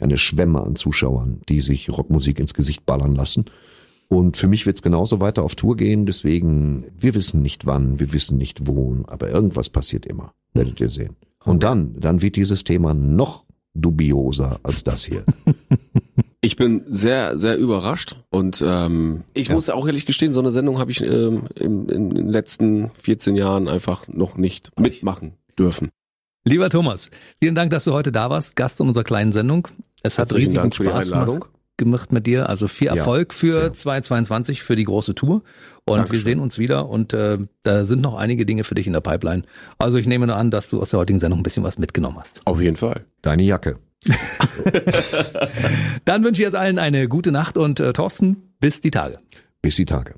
eine 0.00 0.18
Schwemme 0.18 0.62
an 0.62 0.76
Zuschauern, 0.76 1.40
die 1.48 1.60
sich 1.60 1.90
Rockmusik 1.90 2.38
ins 2.38 2.54
Gesicht 2.54 2.86
ballern 2.86 3.14
lassen. 3.14 3.46
Und 4.08 4.36
für 4.36 4.46
mich 4.46 4.66
wird 4.66 4.76
es 4.76 4.82
genauso 4.82 5.20
weiter 5.20 5.42
auf 5.42 5.54
Tour 5.54 5.76
gehen. 5.76 6.06
Deswegen, 6.06 6.84
wir 6.96 7.14
wissen 7.14 7.42
nicht 7.42 7.66
wann, 7.66 7.98
wir 7.98 8.12
wissen 8.12 8.38
nicht 8.38 8.66
wo, 8.66 8.96
aber 9.06 9.30
irgendwas 9.30 9.68
passiert 9.68 10.06
immer. 10.06 10.32
Werdet 10.52 10.78
ihr 10.80 10.88
sehen. 10.88 11.16
Und 11.46 11.62
dann, 11.62 11.98
dann 11.98 12.22
wird 12.22 12.36
dieses 12.36 12.64
Thema 12.64 12.92
noch 12.92 13.44
dubioser 13.74 14.58
als 14.62 14.84
das 14.84 15.04
hier. 15.04 15.24
Ich 16.42 16.54
bin 16.54 16.84
sehr, 16.86 17.38
sehr 17.38 17.56
überrascht 17.58 18.14
und 18.30 18.62
ähm, 18.64 19.24
ich 19.34 19.48
muss 19.48 19.68
auch 19.68 19.84
ehrlich 19.84 20.06
gestehen, 20.06 20.32
so 20.32 20.38
eine 20.38 20.52
Sendung 20.52 20.78
habe 20.78 20.92
ich 20.92 21.02
ähm, 21.02 21.48
in, 21.56 21.88
in 21.88 22.10
den 22.10 22.28
letzten 22.28 22.90
14 22.90 23.34
Jahren 23.34 23.66
einfach 23.66 24.06
noch 24.06 24.36
nicht 24.36 24.70
mitmachen 24.78 25.32
dürfen. 25.58 25.90
Lieber 26.44 26.70
Thomas, 26.70 27.10
vielen 27.40 27.56
Dank, 27.56 27.70
dass 27.72 27.82
du 27.82 27.92
heute 27.92 28.12
da 28.12 28.30
warst, 28.30 28.54
Gast 28.54 28.78
in 28.80 28.86
unserer 28.86 29.02
kleinen 29.02 29.32
Sendung. 29.32 29.66
Es 30.02 30.20
hat 30.20 30.32
riesigen 30.34 30.70
Dank 30.70 30.76
Spaß 30.76 31.10
gemacht, 31.10 31.48
gemacht 31.76 32.12
mit 32.12 32.26
dir. 32.26 32.48
Also 32.48 32.68
viel 32.68 32.86
Ja, 32.88 32.94
Erfolg 32.96 33.34
für 33.34 33.52
sehr. 33.52 33.72
2022, 33.72 34.62
für 34.62 34.76
die 34.76 34.84
große 34.84 35.14
Tour. 35.14 35.42
Und 35.84 35.94
wir 35.94 35.96
Dankeschön. 36.04 36.24
sehen 36.24 36.40
uns 36.40 36.58
wieder 36.58 36.88
und 36.88 37.12
äh, 37.12 37.38
da 37.62 37.84
sind 37.84 38.02
noch 38.02 38.14
einige 38.16 38.44
Dinge 38.46 38.64
für 38.64 38.74
dich 38.74 38.86
in 38.86 38.92
der 38.92 39.00
Pipeline. 39.00 39.42
Also 39.78 39.98
ich 39.98 40.06
nehme 40.06 40.26
nur 40.26 40.36
an, 40.36 40.50
dass 40.50 40.68
du 40.68 40.80
aus 40.80 40.90
der 40.90 40.98
heutigen 41.00 41.20
Sendung 41.20 41.40
ein 41.40 41.42
bisschen 41.44 41.62
was 41.62 41.78
mitgenommen 41.78 42.18
hast. 42.18 42.40
Auf 42.44 42.60
jeden 42.60 42.76
Fall. 42.76 43.04
Deine 43.22 43.42
Jacke. 43.44 43.78
Dann 46.04 46.22
wünsche 46.24 46.42
ich 46.42 46.46
jetzt 46.46 46.54
allen 46.56 46.78
eine 46.78 47.08
gute 47.08 47.32
Nacht 47.32 47.56
und 47.56 47.80
äh, 47.80 47.92
Thorsten, 47.92 48.54
bis 48.60 48.80
die 48.80 48.90
Tage. 48.90 49.18
Bis 49.62 49.76
die 49.76 49.84
Tage. 49.84 50.14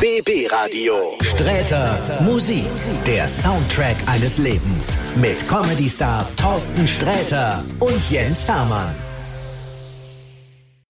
BB 0.00 0.52
Radio. 0.52 0.94
Sträter 1.20 1.98
Musik. 2.20 2.64
Der 3.06 3.26
Soundtrack 3.26 3.96
eines 4.06 4.38
Lebens. 4.38 4.96
Mit 5.20 5.48
Comedy-Star 5.48 6.28
Thorsten 6.36 6.86
Sträter 6.86 7.64
und 7.80 8.10
Jens 8.10 8.46
Hermann. 8.48 8.94